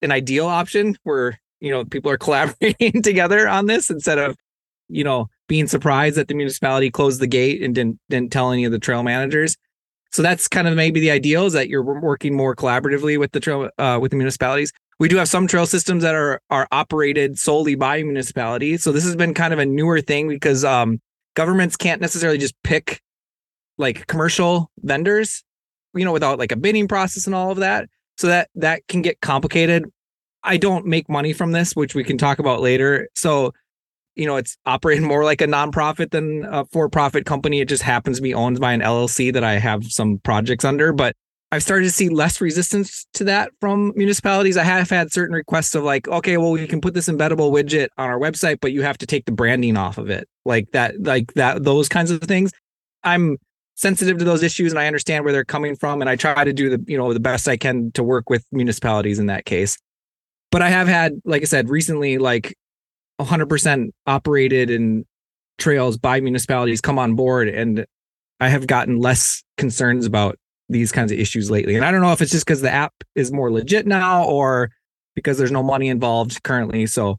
an 0.03 0.13
ideal 0.13 0.47
option 0.47 0.97
where 1.05 1.41
you 1.61 1.71
know 1.71 1.85
people 1.85 2.11
are 2.11 2.19
collaborating 2.19 3.03
together 3.03 3.49
on 3.49 3.67
this 3.67 3.89
instead 3.89 4.19
of 4.19 4.37
you 4.89 5.05
know 5.05 5.29
being 5.49 5.69
surprised 5.69 6.17
that 6.17 6.29
the 6.29 6.35
municipality 6.35 6.91
closed 6.91 7.21
the 7.21 7.27
gate 7.27 7.63
and 7.63 7.75
didn't 7.75 7.99
didn't 8.11 8.33
tell 8.33 8.53
any 8.53 8.65
of 8.65 8.73
the 8.73 8.79
trail 8.79 9.03
managers. 9.03 9.57
So 10.11 10.21
that's 10.21 10.47
kind 10.47 10.69
of 10.69 10.77
maybe 10.77 11.01
the 11.01 11.11
ideal 11.11 11.47
is 11.47 11.55
that 11.55 11.71
you're 11.71 11.83
working 11.83 12.37
more 12.37 12.55
collaboratively 12.55 13.19
with 13.19 13.33
the 13.33 13.41
trail 13.41 13.71
uh, 13.79 13.99
with 14.03 14.11
the 14.11 14.17
municipalities. 14.19 14.71
We 14.99 15.09
do 15.09 15.17
have 15.17 15.29
some 15.29 15.47
trail 15.47 15.67
systems 15.67 16.03
that 16.03 16.15
are 16.15 16.41
are 16.51 16.69
operated 16.71 17.39
solely 17.39 17.75
by 17.75 18.03
municipalities. 18.03 18.83
So 18.83 18.93
this 18.93 19.05
has 19.05 19.17
been 19.17 19.35
kind 19.35 19.53
of 19.53 19.59
a 19.59 19.67
newer 19.67 20.01
thing 20.01 20.29
because 20.29 20.65
um, 20.65 21.01
governments 21.35 21.77
can't 21.77 22.01
necessarily 22.01 22.39
just 22.39 22.55
pick 22.63 23.01
like 23.79 24.07
commercial 24.07 24.71
vendors, 24.79 25.43
you 25.95 26.05
know, 26.05 26.13
without 26.13 26.39
like 26.39 26.53
a 26.53 26.57
bidding 26.57 26.89
process 26.89 27.27
and 27.27 27.35
all 27.35 27.51
of 27.51 27.59
that. 27.59 27.89
So 28.19 28.29
that 28.29 28.49
that 28.55 28.87
can 28.89 29.03
get 29.03 29.21
complicated. 29.21 29.85
I 30.45 30.57
don't 30.57 30.87
make 30.87 31.09
money 31.09 31.33
from 31.33 31.53
this, 31.53 31.75
which 31.75 31.95
we 31.95 32.05
can 32.05 32.19
talk 32.19 32.39
about 32.39 32.61
later. 32.61 33.09
So, 33.15 33.53
you 34.17 34.27
know, 34.27 34.37
it's 34.37 34.57
operating 34.67 35.05
more 35.07 35.25
like 35.25 35.41
a 35.41 35.47
nonprofit 35.47 36.11
than 36.11 36.45
a 36.45 36.65
for-profit 36.67 37.27
company. 37.27 37.61
It 37.61 37.69
just 37.69 37.83
happens 37.83 38.17
to 38.17 38.23
be 38.23 38.35
owned 38.35 38.61
by 38.61 38.73
an 38.73 38.81
LLC 38.81 39.33
that 39.33 39.45
I 39.45 39.55
have 39.55 39.85
some 39.85 40.19
projects 40.19 40.65
under, 40.65 40.93
but 40.93 41.15
I've 41.53 41.63
started 41.63 41.85
to 41.85 41.91
see 41.91 42.09
less 42.09 42.41
resistance 42.41 43.07
to 43.13 43.25
that 43.25 43.53
from 43.61 43.93
municipalities. 43.95 44.57
I 44.57 44.65
have 44.65 44.89
had 44.89 45.13
certain 45.13 45.35
requests 45.35 45.75
of 45.75 45.85
like, 45.85 46.09
okay, 46.09 46.39
well, 46.39 46.51
we 46.51 46.67
can 46.67 46.81
put 46.81 46.95
this 46.95 47.09
embeddable 47.09 47.53
widget 47.53 47.89
on 47.99 48.09
our 48.09 48.19
website, 48.19 48.57
but 48.63 48.73
you 48.73 48.81
have 48.81 48.97
to 48.99 49.07
take 49.07 49.27
the 49.27 49.33
branding 49.33 49.77
off 49.77 49.99
of 49.99 50.09
it. 50.09 50.27
Like 50.47 50.71
that, 50.73 51.03
like 51.03 51.35
that, 51.35 51.63
those 51.63 51.91
kinds 51.91 52.11
of 52.11 52.23
things. 52.23 52.53
I'm 53.05 53.37
sensitive 53.75 54.17
to 54.17 54.25
those 54.25 54.43
issues 54.43 54.73
and 54.73 54.79
I 54.79 54.87
understand 54.87 55.25
where 55.25 55.33
they're 55.35 55.45
coming 55.45 55.77
from. 55.77 56.01
And 56.01 56.09
I 56.09 56.17
try 56.17 56.43
to 56.43 56.55
do 56.55 56.71
the, 56.71 56.83
you 56.87 56.97
know, 56.97 57.13
the 57.13 57.21
best 57.21 57.47
I 57.47 57.59
can 57.59 57.93
to 57.93 58.03
work 58.03 58.31
with 58.31 58.47
municipalities 58.51 59.19
in 59.19 59.27
that 59.27 59.45
case. 59.45 59.77
But 60.51 60.63
I 60.63 60.71
have 60.71 60.89
had, 60.89 61.21
like 61.27 61.43
I 61.43 61.45
said, 61.45 61.69
recently, 61.69 62.17
like 62.17 62.57
100% 63.21 63.91
operated 64.07 64.71
and 64.71 65.05
trails 65.59 65.99
by 65.99 66.19
municipalities 66.19 66.81
come 66.81 66.99
on 66.99 67.15
board. 67.15 67.51
And 67.51 67.85
I 68.41 68.49
have 68.49 68.67
gotten 68.67 69.01
less 69.01 69.43
concerns 69.59 70.07
about 70.07 70.39
these 70.73 70.93
kinds 70.93 71.13
of 71.13 71.19
issues 71.19 71.51
lately. 71.51 71.77
And 71.77 71.85
I 71.85 71.91
don't 71.91 72.01
know 72.01 72.13
if 72.13 72.21
it's 72.21 72.33
just 72.33 72.47
because 72.47 72.63
the 72.63 72.71
app 72.71 72.93
is 73.15 73.33
more 73.33 73.51
legit 73.51 73.87
now 73.87 74.25
or 74.25 74.71
because 75.15 75.39
there's 75.39 75.53
no 75.53 75.63
money 75.63 75.89
involved 75.89 76.43
currently. 76.43 76.87
So 76.87 77.19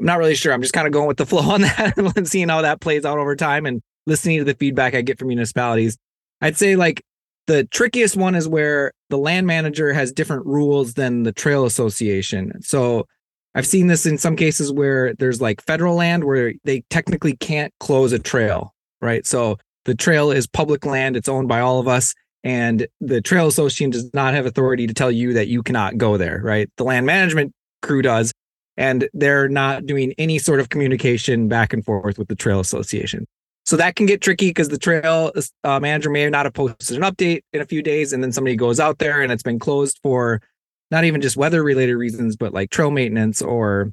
I'm 0.00 0.06
not 0.06 0.18
really 0.18 0.34
sure. 0.34 0.52
I'm 0.52 0.62
just 0.62 0.74
kind 0.74 0.86
of 0.86 0.92
going 0.92 1.08
with 1.08 1.16
the 1.16 1.26
flow 1.26 1.50
on 1.50 1.62
that 1.62 1.96
and 2.16 2.28
seeing 2.28 2.48
how 2.48 2.62
that 2.62 2.80
plays 2.80 3.04
out 3.04 3.18
over 3.18 3.36
time 3.36 3.66
and 3.66 3.82
listening 4.06 4.38
to 4.38 4.44
the 4.44 4.54
feedback 4.54 4.94
I 4.94 5.02
get 5.02 5.18
from 5.18 5.28
municipalities. 5.28 5.96
I'd 6.40 6.56
say 6.56 6.76
like 6.76 7.02
the 7.46 7.64
trickiest 7.64 8.16
one 8.16 8.34
is 8.34 8.48
where 8.48 8.92
the 9.10 9.18
land 9.18 9.46
manager 9.46 9.92
has 9.92 10.12
different 10.12 10.46
rules 10.46 10.94
than 10.94 11.22
the 11.22 11.32
trail 11.32 11.64
association. 11.64 12.52
So 12.62 13.06
I've 13.54 13.66
seen 13.66 13.86
this 13.86 14.06
in 14.06 14.18
some 14.18 14.36
cases 14.36 14.72
where 14.72 15.14
there's 15.14 15.40
like 15.40 15.62
federal 15.62 15.94
land 15.94 16.24
where 16.24 16.54
they 16.64 16.82
technically 16.90 17.36
can't 17.36 17.72
close 17.80 18.12
a 18.12 18.18
trail, 18.18 18.74
right? 19.00 19.26
So 19.26 19.58
the 19.84 19.94
trail 19.94 20.30
is 20.30 20.46
public 20.46 20.84
land, 20.84 21.16
it's 21.16 21.28
owned 21.28 21.48
by 21.48 21.60
all 21.60 21.78
of 21.78 21.86
us 21.86 22.14
and 22.44 22.86
the 23.00 23.20
trail 23.20 23.48
association 23.48 23.90
does 23.90 24.12
not 24.14 24.34
have 24.34 24.46
authority 24.46 24.86
to 24.86 24.94
tell 24.94 25.10
you 25.10 25.32
that 25.32 25.48
you 25.48 25.62
cannot 25.62 25.96
go 25.96 26.16
there 26.16 26.40
right? 26.44 26.70
The 26.76 26.84
land 26.84 27.06
management 27.06 27.52
crew 27.82 28.02
does 28.02 28.32
and 28.76 29.08
they're 29.12 29.48
not 29.48 29.86
doing 29.86 30.14
any 30.18 30.38
sort 30.38 30.60
of 30.60 30.68
communication 30.68 31.48
back 31.48 31.72
and 31.72 31.84
forth 31.84 32.18
with 32.18 32.28
the 32.28 32.34
trail 32.34 32.60
association. 32.60 33.26
So 33.66 33.76
that 33.76 33.96
can 33.96 34.06
get 34.06 34.20
tricky 34.20 34.50
because 34.50 34.68
the 34.68 34.78
trail 34.78 35.32
uh, 35.62 35.80
manager 35.80 36.10
may 36.10 36.28
not 36.28 36.44
have 36.44 36.52
posted 36.52 36.96
an 36.96 37.02
update 37.02 37.42
in 37.52 37.62
a 37.62 37.66
few 37.66 37.82
days 37.82 38.12
and 38.12 38.22
then 38.22 38.30
somebody 38.30 38.56
goes 38.56 38.78
out 38.78 38.98
there 38.98 39.22
and 39.22 39.32
it's 39.32 39.42
been 39.42 39.58
closed 39.58 39.98
for 40.02 40.42
not 40.90 41.04
even 41.04 41.22
just 41.22 41.36
weather 41.36 41.62
related 41.62 41.96
reasons 41.96 42.36
but 42.36 42.52
like 42.52 42.70
trail 42.70 42.90
maintenance 42.90 43.40
or 43.40 43.92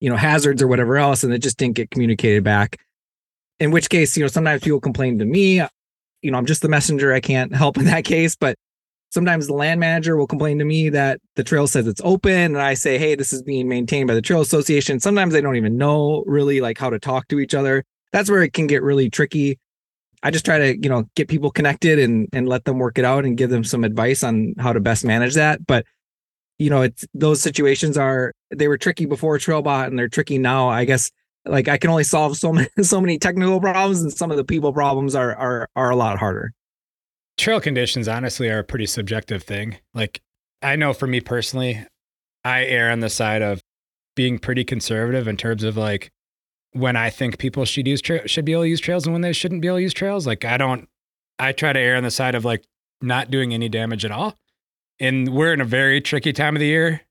you 0.00 0.10
know 0.10 0.16
hazards 0.16 0.60
or 0.60 0.66
whatever 0.66 0.96
else 0.96 1.22
and 1.22 1.32
it 1.32 1.38
just 1.38 1.56
didn't 1.56 1.76
get 1.76 1.90
communicated 1.90 2.42
back. 2.42 2.78
In 3.60 3.70
which 3.70 3.88
case 3.88 4.16
you 4.16 4.24
know 4.24 4.28
sometimes 4.28 4.62
people 4.62 4.80
complain 4.80 5.18
to 5.20 5.24
me 5.24 5.62
you 6.22 6.30
know, 6.30 6.38
I'm 6.38 6.46
just 6.46 6.62
the 6.62 6.68
messenger. 6.68 7.12
I 7.12 7.20
can't 7.20 7.54
help 7.54 7.76
in 7.78 7.84
that 7.84 8.04
case. 8.04 8.36
But 8.36 8.56
sometimes 9.10 9.46
the 9.46 9.54
land 9.54 9.80
manager 9.80 10.16
will 10.16 10.26
complain 10.26 10.58
to 10.58 10.64
me 10.64 10.88
that 10.90 11.20
the 11.36 11.44
trail 11.44 11.66
says 11.66 11.86
it's 11.86 12.00
open 12.04 12.32
and 12.32 12.58
I 12.58 12.74
say, 12.74 12.98
hey, 12.98 13.14
this 13.14 13.32
is 13.32 13.42
being 13.42 13.68
maintained 13.68 14.08
by 14.08 14.14
the 14.14 14.22
trail 14.22 14.40
association. 14.40 15.00
Sometimes 15.00 15.32
they 15.32 15.40
don't 15.40 15.56
even 15.56 15.76
know 15.76 16.24
really 16.26 16.60
like 16.60 16.78
how 16.78 16.90
to 16.90 16.98
talk 16.98 17.28
to 17.28 17.40
each 17.40 17.54
other. 17.54 17.84
That's 18.12 18.30
where 18.30 18.42
it 18.42 18.52
can 18.52 18.66
get 18.66 18.82
really 18.82 19.10
tricky. 19.10 19.58
I 20.22 20.30
just 20.30 20.44
try 20.44 20.58
to, 20.58 20.76
you 20.76 20.88
know, 20.88 21.04
get 21.14 21.28
people 21.28 21.50
connected 21.50 21.98
and 21.98 22.28
and 22.32 22.48
let 22.48 22.64
them 22.64 22.78
work 22.78 22.98
it 22.98 23.04
out 23.04 23.24
and 23.24 23.36
give 23.36 23.50
them 23.50 23.64
some 23.64 23.84
advice 23.84 24.24
on 24.24 24.54
how 24.58 24.72
to 24.72 24.80
best 24.80 25.04
manage 25.04 25.34
that. 25.34 25.66
But 25.66 25.84
you 26.58 26.70
know, 26.70 26.82
it's 26.82 27.06
those 27.14 27.42
situations 27.42 27.98
are 27.98 28.32
they 28.50 28.66
were 28.66 28.78
tricky 28.78 29.06
before 29.06 29.38
Trailbot 29.38 29.86
and 29.88 29.98
they're 29.98 30.08
tricky 30.08 30.38
now. 30.38 30.68
I 30.68 30.84
guess 30.84 31.10
like 31.46 31.68
I 31.68 31.78
can 31.78 31.90
only 31.90 32.04
solve 32.04 32.36
so 32.36 32.52
many 32.52 32.68
so 32.82 33.00
many 33.00 33.18
technical 33.18 33.60
problems 33.60 34.02
and 34.02 34.12
some 34.12 34.30
of 34.30 34.36
the 34.36 34.44
people 34.44 34.72
problems 34.72 35.14
are 35.14 35.34
are 35.34 35.68
are 35.76 35.90
a 35.90 35.96
lot 35.96 36.18
harder. 36.18 36.52
Trail 37.38 37.60
conditions 37.60 38.08
honestly 38.08 38.48
are 38.48 38.60
a 38.60 38.64
pretty 38.64 38.86
subjective 38.86 39.42
thing. 39.42 39.76
Like 39.94 40.22
I 40.62 40.76
know 40.76 40.92
for 40.92 41.06
me 41.06 41.20
personally, 41.20 41.84
I 42.44 42.64
err 42.64 42.90
on 42.90 43.00
the 43.00 43.10
side 43.10 43.42
of 43.42 43.62
being 44.14 44.38
pretty 44.38 44.64
conservative 44.64 45.28
in 45.28 45.36
terms 45.36 45.62
of 45.62 45.76
like 45.76 46.10
when 46.72 46.96
I 46.96 47.10
think 47.10 47.38
people 47.38 47.64
should 47.64 47.86
use 47.86 48.00
tra- 48.00 48.26
should 48.26 48.44
be 48.44 48.52
able 48.52 48.62
to 48.62 48.68
use 48.68 48.80
trails 48.80 49.04
and 49.06 49.12
when 49.12 49.22
they 49.22 49.32
shouldn't 49.32 49.62
be 49.62 49.68
able 49.68 49.78
to 49.78 49.82
use 49.82 49.94
trails. 49.94 50.26
Like 50.26 50.44
I 50.44 50.56
don't 50.56 50.88
I 51.38 51.52
try 51.52 51.72
to 51.72 51.80
err 51.80 51.96
on 51.96 52.02
the 52.02 52.10
side 52.10 52.34
of 52.34 52.44
like 52.44 52.64
not 53.00 53.30
doing 53.30 53.52
any 53.52 53.68
damage 53.68 54.04
at 54.04 54.10
all. 54.10 54.34
And 54.98 55.28
we're 55.28 55.52
in 55.52 55.60
a 55.60 55.66
very 55.66 56.00
tricky 56.00 56.32
time 56.32 56.56
of 56.56 56.60
the 56.60 56.66
year 56.66 57.02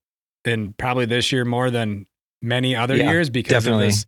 and 0.44 0.76
probably 0.78 1.06
this 1.06 1.32
year 1.32 1.46
more 1.46 1.70
than 1.70 2.08
many 2.42 2.76
other 2.76 2.96
yeah, 2.96 3.12
years 3.12 3.30
because 3.30 3.64
definitely. 3.64 3.86
of 3.86 3.92
this 3.92 4.06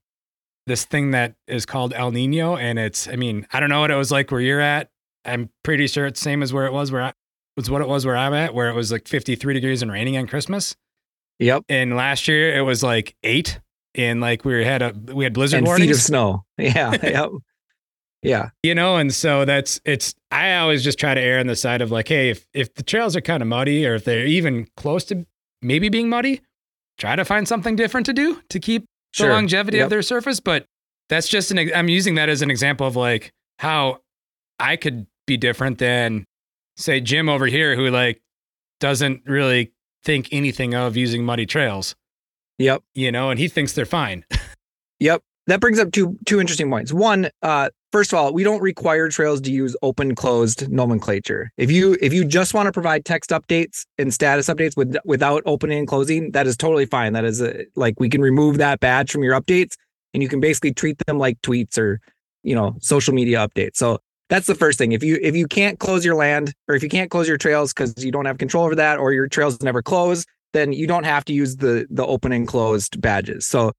this 0.67 0.85
thing 0.85 1.11
that 1.11 1.35
is 1.47 1.65
called 1.65 1.93
El 1.93 2.11
Nino, 2.11 2.55
and 2.55 2.77
it's 2.77 3.07
I 3.07 3.15
mean 3.15 3.47
I 3.51 3.59
don't 3.59 3.69
know 3.69 3.81
what 3.81 3.91
it 3.91 3.95
was 3.95 4.11
like 4.11 4.29
where 4.31 4.41
you're 4.41 4.61
at. 4.61 4.89
I'm 5.25 5.49
pretty 5.63 5.87
sure 5.87 6.05
it's 6.05 6.19
same 6.19 6.43
as 6.43 6.53
where 6.53 6.67
it 6.67 6.73
was 6.73 6.91
where 6.91 7.01
I, 7.01 7.13
was 7.55 7.69
what 7.69 7.81
it 7.81 7.87
was 7.87 8.05
where 8.05 8.15
I'm 8.15 8.33
at, 8.33 8.53
where 8.53 8.69
it 8.69 8.75
was 8.75 8.91
like 8.91 9.07
53 9.07 9.53
degrees 9.53 9.81
and 9.81 9.91
raining 9.91 10.15
on 10.17 10.27
Christmas. 10.27 10.75
Yep. 11.39 11.63
And 11.69 11.95
last 11.95 12.27
year 12.27 12.55
it 12.55 12.61
was 12.61 12.83
like 12.83 13.15
eight, 13.23 13.59
and 13.95 14.21
like 14.21 14.45
we 14.45 14.63
had 14.63 14.81
a 14.81 14.93
we 15.13 15.23
had 15.23 15.33
blizzard 15.33 15.59
and 15.59 15.67
warnings. 15.67 15.87
feet 15.87 15.95
of 15.95 16.01
snow. 16.01 16.43
Yeah. 16.57 16.91
yep. 17.01 17.29
Yeah. 18.23 18.49
You 18.63 18.75
know, 18.75 18.97
and 18.97 19.13
so 19.13 19.45
that's 19.45 19.79
it's 19.85 20.15
I 20.31 20.55
always 20.57 20.83
just 20.83 20.99
try 20.99 21.13
to 21.13 21.21
err 21.21 21.39
on 21.39 21.47
the 21.47 21.55
side 21.55 21.81
of 21.81 21.91
like, 21.91 22.07
hey, 22.07 22.29
if 22.29 22.47
if 22.53 22.73
the 22.75 22.83
trails 22.83 23.15
are 23.15 23.21
kind 23.21 23.41
of 23.41 23.47
muddy 23.47 23.85
or 23.85 23.95
if 23.95 24.05
they're 24.05 24.25
even 24.25 24.67
close 24.75 25.05
to 25.05 25.25
maybe 25.61 25.89
being 25.89 26.09
muddy, 26.09 26.41
try 26.97 27.15
to 27.15 27.25
find 27.25 27.47
something 27.47 27.75
different 27.75 28.05
to 28.07 28.13
do 28.13 28.41
to 28.49 28.59
keep 28.59 28.85
sure. 29.13 29.27
the 29.27 29.33
longevity 29.33 29.77
yep. 29.77 29.85
of 29.85 29.89
their 29.89 30.01
surface. 30.01 30.39
But 30.39 30.65
that's 31.09 31.27
just 31.27 31.51
an, 31.51 31.71
I'm 31.73 31.89
using 31.89 32.15
that 32.15 32.29
as 32.29 32.41
an 32.41 32.51
example 32.51 32.87
of 32.87 32.95
like 32.95 33.31
how 33.59 34.01
I 34.59 34.75
could 34.75 35.07
be 35.25 35.37
different 35.37 35.77
than 35.77 36.25
say 36.75 36.99
Jim 36.99 37.29
over 37.29 37.47
here 37.47 37.75
who 37.75 37.89
like 37.89 38.21
doesn't 38.79 39.23
really 39.25 39.73
think 40.03 40.29
anything 40.31 40.73
of 40.73 40.95
using 40.95 41.23
muddy 41.23 41.45
trails. 41.45 41.95
Yep. 42.59 42.83
You 42.95 43.11
know, 43.11 43.29
and 43.29 43.39
he 43.39 43.47
thinks 43.47 43.73
they're 43.73 43.85
fine. 43.85 44.25
yep. 44.99 45.21
That 45.47 45.61
brings 45.61 45.79
up 45.79 45.91
two 45.91 46.17
two 46.25 46.41
interesting 46.41 46.69
points. 46.69 46.91
One, 46.91 47.29
uh, 47.41 47.69
first 47.97 48.13
of 48.13 48.19
all, 48.19 48.31
we 48.31 48.43
don't 48.43 48.61
require 48.61 49.09
trails 49.09 49.41
to 49.41 49.51
use 49.51 49.75
open 49.81 50.13
closed 50.13 50.69
nomenclature. 50.69 51.51
If 51.57 51.71
you 51.71 51.97
if 51.99 52.13
you 52.13 52.25
just 52.25 52.53
want 52.53 52.67
to 52.67 52.71
provide 52.71 53.05
text 53.05 53.31
updates 53.31 53.87
and 53.97 54.13
status 54.13 54.47
updates 54.49 54.77
with 54.77 54.95
without 55.03 55.41
opening 55.47 55.79
and 55.79 55.87
closing, 55.87 56.29
that 56.33 56.45
is 56.45 56.55
totally 56.55 56.85
fine. 56.85 57.13
That 57.13 57.25
is 57.25 57.41
a, 57.41 57.65
like 57.75 57.99
we 57.99 58.07
can 58.07 58.21
remove 58.21 58.59
that 58.59 58.79
badge 58.81 59.09
from 59.09 59.23
your 59.23 59.33
updates 59.33 59.73
and 60.13 60.21
you 60.21 60.29
can 60.29 60.39
basically 60.39 60.75
treat 60.75 60.99
them 61.07 61.17
like 61.17 61.41
tweets 61.41 61.75
or 61.79 61.99
you 62.43 62.53
know 62.53 62.75
social 62.81 63.15
media 63.15 63.39
updates. 63.39 63.77
So 63.77 63.97
that's 64.29 64.45
the 64.45 64.53
first 64.53 64.77
thing. 64.77 64.91
If 64.91 65.03
you 65.03 65.17
if 65.19 65.35
you 65.35 65.47
can't 65.47 65.79
close 65.79 66.05
your 66.05 66.13
land 66.13 66.53
or 66.67 66.75
if 66.75 66.83
you 66.83 66.89
can't 66.89 67.09
close 67.09 67.27
your 67.27 67.39
trails 67.39 67.73
because 67.73 68.05
you 68.05 68.11
don't 68.11 68.25
have 68.25 68.37
control 68.37 68.65
over 68.65 68.75
that 68.75 68.99
or 68.99 69.11
your 69.11 69.27
trails 69.27 69.59
never 69.63 69.81
close, 69.81 70.23
then 70.53 70.71
you 70.71 70.85
don't 70.85 71.05
have 71.05 71.25
to 71.25 71.33
use 71.33 71.55
the 71.55 71.87
the 71.89 72.05
open 72.05 72.31
and 72.31 72.47
closed 72.47 73.01
badges. 73.01 73.47
So 73.47 73.71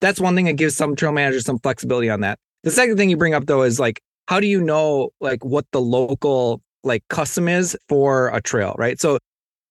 that's 0.00 0.18
one 0.18 0.34
thing 0.34 0.46
that 0.46 0.54
gives 0.54 0.74
some 0.74 0.96
trail 0.96 1.12
managers 1.12 1.44
some 1.44 1.60
flexibility 1.60 2.10
on 2.10 2.22
that. 2.22 2.40
The 2.62 2.70
second 2.70 2.96
thing 2.96 3.10
you 3.10 3.16
bring 3.16 3.34
up 3.34 3.46
though 3.46 3.62
is 3.62 3.80
like, 3.80 4.00
how 4.28 4.40
do 4.40 4.46
you 4.46 4.60
know 4.60 5.10
like 5.20 5.44
what 5.44 5.66
the 5.72 5.80
local 5.80 6.62
like 6.82 7.02
custom 7.08 7.48
is 7.48 7.76
for 7.88 8.28
a 8.28 8.40
trail, 8.40 8.74
right? 8.78 9.00
So 9.00 9.18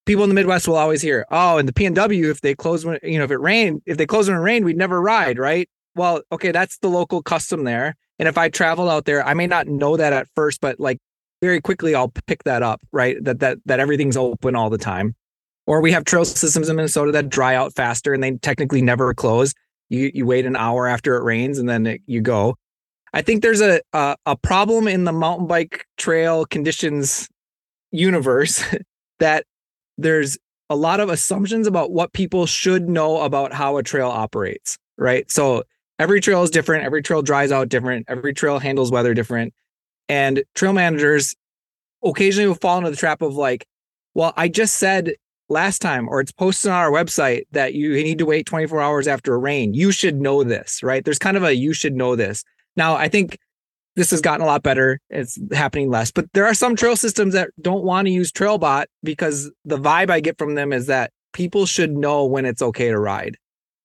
people 0.06 0.24
in 0.24 0.30
the 0.30 0.36
Midwest 0.36 0.68
will 0.68 0.76
always 0.76 1.02
hear, 1.02 1.26
oh, 1.32 1.58
in 1.58 1.66
the 1.66 1.74
PNW, 1.74 2.30
if 2.30 2.42
they 2.42 2.56
close 2.56 2.86
when 2.86 3.00
you 3.04 3.18
know, 3.18 3.24
if 3.24 3.32
it 3.32 3.40
rained, 3.40 3.82
if 3.86 3.98
they 3.98 4.06
close 4.06 4.28
when 4.28 4.38
it 4.38 4.42
rained, 4.42 4.66
we'd 4.66 4.78
never 4.78 5.02
ride, 5.02 5.38
right? 5.40 5.70
well, 6.00 6.22
okay, 6.32 6.52
that's 6.52 6.78
the 6.78 6.88
local 6.88 7.22
custom 7.22 7.64
there. 7.64 7.96
And 8.20 8.28
if 8.28 8.38
I 8.38 8.50
travel 8.50 8.90
out 8.90 9.06
there, 9.06 9.26
I 9.26 9.34
may 9.34 9.48
not 9.48 9.68
know 9.68 9.98
that 9.98 10.14
at 10.14 10.28
first, 10.36 10.62
but 10.62 10.80
like 10.80 10.98
very 11.42 11.62
quickly 11.62 11.94
I'll 11.96 12.14
pick 12.26 12.44
that 12.44 12.64
up, 12.64 12.82
right? 12.92 13.22
That 13.24 13.40
that 13.40 13.58
that 13.66 13.80
everything's 13.80 14.18
open 14.18 14.56
all 14.56 14.70
the 14.70 14.78
time. 14.78 15.16
Or 15.68 15.82
we 15.82 15.92
have 15.92 16.04
trail 16.06 16.26
systems 16.26 16.70
in 16.70 16.76
Minnesota 16.76 17.12
that 17.12 17.30
dry 17.30 17.56
out 17.56 17.76
faster 17.76 18.14
and 18.14 18.24
they 18.24 18.32
technically 18.38 18.82
never 18.82 19.14
close. 19.14 19.54
You 19.90 20.10
you 20.14 20.26
wait 20.26 20.46
an 20.46 20.56
hour 20.56 20.88
after 20.88 21.16
it 21.16 21.24
rains 21.24 21.60
and 21.60 21.70
then 21.70 21.86
it, 21.86 22.02
you 22.06 22.22
go. 22.22 22.56
I 23.14 23.22
think 23.22 23.42
there's 23.42 23.62
a, 23.62 23.82
a 23.94 24.16
a 24.26 24.36
problem 24.36 24.88
in 24.88 25.04
the 25.04 25.12
mountain 25.12 25.48
bike 25.48 25.86
trail 25.98 26.46
conditions 26.46 27.28
universe 27.92 28.64
that 29.20 29.46
there's 29.98 30.38
a 30.70 30.76
lot 30.76 31.00
of 31.00 31.10
assumptions 31.10 31.68
about 31.68 31.92
what 31.92 32.14
people 32.14 32.46
should 32.46 32.88
know 32.88 33.22
about 33.22 33.54
how 33.54 33.78
a 33.78 33.84
trail 33.84 34.08
operates, 34.08 34.78
right? 34.98 35.30
So 35.32 35.64
every 35.98 36.22
trail 36.22 36.44
is 36.44 36.52
different, 36.52 36.86
every 36.86 37.02
trail 37.02 37.22
dries 37.22 37.52
out 37.52 37.70
different, 37.70 38.06
every 38.08 38.34
trail 38.34 38.60
handles 38.60 38.92
weather 38.92 39.14
different. 39.14 39.54
And 40.08 40.44
trail 40.56 40.74
managers 40.74 41.36
occasionally 42.04 42.48
will 42.48 42.56
fall 42.56 42.78
into 42.78 42.92
the 42.92 42.98
trap 42.98 43.22
of 43.22 43.36
like, 43.36 43.66
well, 44.14 44.34
I 44.38 44.48
just 44.48 44.76
said 44.76 45.14
last 45.50 45.82
time, 45.82 46.08
or 46.08 46.22
it's 46.22 46.32
posted 46.32 46.72
on 46.72 46.78
our 46.78 46.92
website 46.92 47.44
that 47.52 47.74
you 47.74 47.92
need 47.94 48.20
to 48.20 48.26
wait 48.26 48.46
24 48.46 48.82
hours 48.82 49.08
after 49.08 49.34
a 49.34 49.38
rain. 49.38 49.74
You 49.74 49.92
should 49.92 50.22
know 50.22 50.44
this, 50.44 50.84
right? 50.84 51.04
There's 51.04 51.20
kind 51.20 51.38
of 51.38 51.44
a 51.44 51.56
you 51.56 51.74
should 51.74 51.96
know 51.96 52.16
this. 52.16 52.44
Now, 52.80 52.96
I 52.96 53.10
think 53.10 53.38
this 53.98 54.10
has 54.12 54.22
gotten 54.22 54.42
a 54.42 54.46
lot 54.46 54.64
better. 54.64 55.02
It's 55.10 55.38
happening 55.52 55.90
less, 55.90 56.12
but 56.12 56.32
there 56.34 56.46
are 56.46 56.54
some 56.54 56.78
trail 56.78 56.96
systems 56.96 57.34
that 57.34 57.50
don't 57.62 57.84
want 57.84 58.06
to 58.06 58.12
use 58.12 58.32
Trailbot 58.32 58.86
because 59.04 59.52
the 59.66 59.78
vibe 59.78 60.10
I 60.10 60.22
get 60.22 60.38
from 60.38 60.56
them 60.56 60.72
is 60.72 60.88
that 60.88 61.12
people 61.34 61.66
should 61.66 61.92
know 61.92 62.26
when 62.26 62.46
it's 62.46 62.62
okay 62.62 62.88
to 62.88 62.98
ride. 62.98 63.36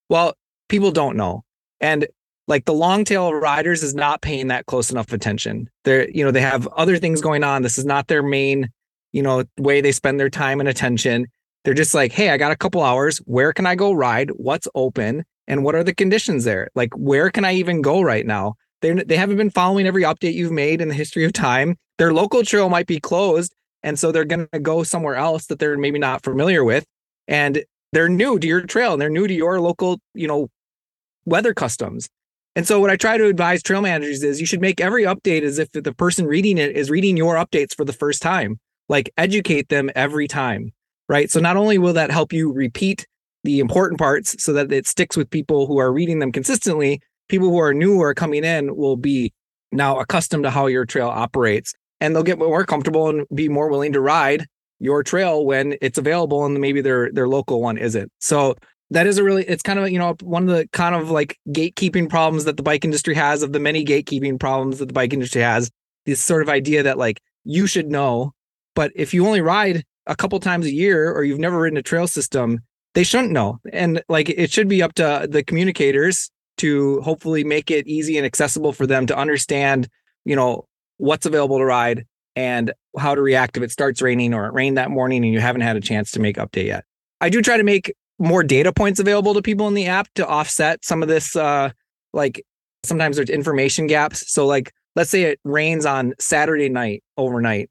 Well, 0.09 0.35
people 0.68 0.92
don't 0.92 1.16
know. 1.16 1.42
And 1.80 2.07
like 2.46 2.66
the 2.66 2.72
long 2.72 3.04
tail 3.04 3.26
of 3.26 3.35
riders 3.35 3.83
is 3.83 3.96
not 3.96 4.22
paying 4.22 4.46
that 4.46 4.66
close 4.66 4.92
enough 4.92 5.12
attention. 5.12 5.68
They're, 5.83 6.09
you 6.11 6.24
know, 6.24 6.30
they 6.30 6.40
have 6.40 6.68
other 6.68 6.96
things 6.98 7.20
going 7.20 7.42
on. 7.42 7.62
This 7.62 7.78
is 7.78 7.85
not 7.85 8.07
their 8.07 8.22
main, 8.22 8.70
you 9.11 9.22
know, 9.22 9.42
way 9.59 9.80
they 9.80 9.90
spend 9.90 10.20
their 10.20 10.30
time 10.30 10.61
and 10.61 10.68
attention. 10.68 11.26
They're 11.64 11.74
just 11.74 11.94
like, 11.94 12.12
hey, 12.12 12.30
I 12.30 12.37
got 12.37 12.52
a 12.52 12.57
couple 12.57 12.80
hours. 12.80 13.18
Where 13.24 13.52
can 13.52 13.66
I 13.66 13.74
go 13.74 13.92
ride? 13.92 14.30
What's 14.37 14.68
open? 14.76 15.24
And 15.48 15.64
what 15.64 15.74
are 15.74 15.83
the 15.83 15.94
conditions 15.94 16.44
there? 16.44 16.68
Like, 16.76 16.94
where 16.96 17.30
can 17.30 17.44
I 17.44 17.54
even 17.54 17.83
go 17.83 18.00
right 18.00 18.24
now? 18.24 18.54
They 18.85 18.92
they 18.92 19.16
haven't 19.16 19.38
been 19.38 19.49
following 19.49 19.87
every 19.87 20.03
update 20.03 20.35
you've 20.35 20.53
made 20.53 20.83
in 20.83 20.88
the 20.88 20.94
history 20.94 21.25
of 21.25 21.33
time. 21.33 21.77
Their 21.97 22.12
local 22.12 22.42
trail 22.42 22.68
might 22.68 22.87
be 22.87 23.01
closed, 23.01 23.55
and 23.83 23.99
so 23.99 24.12
they're 24.12 24.27
going 24.27 24.47
to 24.53 24.61
go 24.61 24.83
somewhere 24.83 25.14
else 25.14 25.47
that 25.47 25.59
they're 25.59 25.79
maybe 25.79 25.99
not 25.99 26.23
familiar 26.23 26.62
with, 26.62 26.85
and 27.27 27.64
they're 27.94 28.11
new 28.11 28.38
to 28.38 28.47
your 28.47 28.61
trail 28.61 28.92
and 28.92 29.01
they're 29.01 29.09
new 29.09 29.27
to 29.27 29.33
your 29.33 29.59
local, 29.59 30.01
you 30.12 30.29
know, 30.29 30.49
weather 31.25 31.55
customs. 31.55 32.11
And 32.57 32.66
so 32.66 32.79
what 32.79 32.90
I 32.90 32.97
try 32.97 33.16
to 33.16 33.27
advise 33.27 33.62
trail 33.62 33.81
managers 33.81 34.23
is 34.23 34.38
you 34.38 34.47
should 34.47 34.61
make 34.61 34.83
every 34.83 35.05
update 35.05 35.42
as 35.42 35.59
if 35.59 35.73
the 35.73 35.94
person 35.94 36.27
reading 36.27 36.59
it 36.59 36.77
is 36.77 36.90
reading 36.90 37.16
your 37.16 37.37
updates 37.37 37.75
for 37.75 37.87
the 37.87 37.92
first 37.92 38.20
time. 38.20 38.61
Like 38.90 39.11
educate 39.16 39.70
them 39.70 39.90
every 39.94 40.29
time, 40.29 40.73
right? 41.09 41.31
So 41.31 41.40
not 41.40 41.57
only 41.57 41.79
will 41.79 41.94
that 41.94 42.11
help 42.11 42.35
you 42.35 42.53
repeat 42.53 43.07
the 43.44 43.61
important 43.61 43.99
parts 43.99 44.42
so 44.42 44.53
that 44.53 44.70
it 44.70 44.87
sticks 44.87 45.16
with 45.16 45.31
people 45.31 45.66
who 45.66 45.79
are 45.79 45.90
reading 45.90 46.18
them 46.18 46.33
consistently, 46.33 47.01
people 47.28 47.48
who 47.48 47.58
are 47.58 47.74
new 47.74 48.00
or 48.00 48.14
coming 48.14 48.44
in 48.44 48.76
will 48.76 48.96
be 48.96 49.32
now 49.72 49.98
accustomed 49.98 50.44
to 50.44 50.50
how 50.50 50.66
your 50.66 50.84
trail 50.84 51.08
operates 51.08 51.74
and 52.00 52.14
they'll 52.14 52.22
get 52.22 52.38
more 52.38 52.64
comfortable 52.64 53.08
and 53.08 53.26
be 53.34 53.48
more 53.48 53.68
willing 53.68 53.92
to 53.92 54.00
ride 54.00 54.46
your 54.80 55.02
trail 55.02 55.46
when 55.46 55.76
it's 55.80 55.98
available 55.98 56.44
and 56.44 56.60
maybe 56.60 56.80
their 56.80 57.10
their 57.12 57.28
local 57.28 57.62
one 57.62 57.78
isn't. 57.78 58.10
So 58.20 58.54
that 58.90 59.06
is 59.06 59.18
a 59.18 59.24
really 59.24 59.44
it's 59.44 59.62
kind 59.62 59.78
of 59.78 59.90
you 59.90 59.98
know 59.98 60.14
one 60.22 60.48
of 60.48 60.56
the 60.56 60.68
kind 60.72 60.94
of 60.94 61.10
like 61.10 61.38
gatekeeping 61.48 62.08
problems 62.08 62.44
that 62.44 62.56
the 62.56 62.62
bike 62.62 62.84
industry 62.84 63.14
has 63.14 63.42
of 63.42 63.52
the 63.52 63.60
many 63.60 63.84
gatekeeping 63.84 64.38
problems 64.38 64.78
that 64.78 64.87
the 64.87 64.92
bike 64.92 65.12
industry 65.12 65.42
has 65.42 65.70
this 66.06 66.22
sort 66.22 66.42
of 66.42 66.48
idea 66.48 66.82
that 66.82 66.98
like 66.98 67.20
you 67.44 67.66
should 67.66 67.90
know 67.90 68.32
but 68.74 68.92
if 68.94 69.14
you 69.14 69.26
only 69.26 69.40
ride 69.40 69.84
a 70.06 70.14
couple 70.14 70.38
times 70.38 70.66
a 70.66 70.72
year 70.72 71.10
or 71.10 71.24
you've 71.24 71.38
never 71.38 71.60
ridden 71.60 71.78
a 71.78 71.82
trail 71.82 72.06
system 72.06 72.60
they 72.94 73.02
shouldn't 73.02 73.32
know 73.32 73.58
and 73.72 74.02
like 74.08 74.28
it 74.28 74.50
should 74.50 74.68
be 74.68 74.82
up 74.82 74.92
to 74.94 75.26
the 75.30 75.42
communicators 75.42 76.30
to 76.59 77.01
hopefully 77.01 77.45
make 77.45 77.71
it 77.71 77.87
easy 77.87 78.17
and 78.17 78.27
accessible 78.27 78.73
for 78.73 78.87
them 78.87 79.07
to 79.07 79.17
understand 79.17 79.88
you 80.25 80.37
know 80.37 80.67
what's 80.99 81.27
available 81.27 81.59
to 81.59 81.64
ride 81.64 82.07
and 82.37 82.73
how 82.99 83.14
to 83.14 83.23
react 83.23 83.57
if 83.57 83.62
it 83.62 83.71
starts 83.71 84.03
raining 84.03 84.35
or 84.35 84.47
it 84.47 84.53
rained 84.53 84.77
that 84.77 84.90
morning 84.90 85.25
and 85.25 85.33
you 85.33 85.40
haven't 85.40 85.62
had 85.62 85.77
a 85.77 85.81
chance 85.81 86.11
to 86.12 86.21
make 86.21 86.37
update 86.37 86.67
yet. 86.67 86.85
I 87.21 87.29
do 87.29 87.43
try 87.43 87.57
to 87.57 87.62
make 87.62 87.95
more 88.19 88.43
data 88.43 88.73
points 88.73 89.01
available 89.01 89.35
to 89.35 89.43
people 89.43 89.69
in 89.69 89.75
the 89.75 89.87
app 89.87 90.09
to 90.14 90.27
offset 90.27 90.85
some 90.85 91.03
of 91.03 91.09
this 91.09 91.35
uh 91.37 91.71
like 92.12 92.45
sometimes 92.85 93.17
there's 93.17 93.31
information 93.31 93.87
gaps. 93.87 94.31
So 94.33 94.47
like 94.47 94.73
let's 94.97 95.11
say 95.11 95.23
it 95.23 95.40
rains 95.45 95.87
on 95.87 96.14
saturday 96.19 96.69
night 96.69 97.03
overnight 97.17 97.71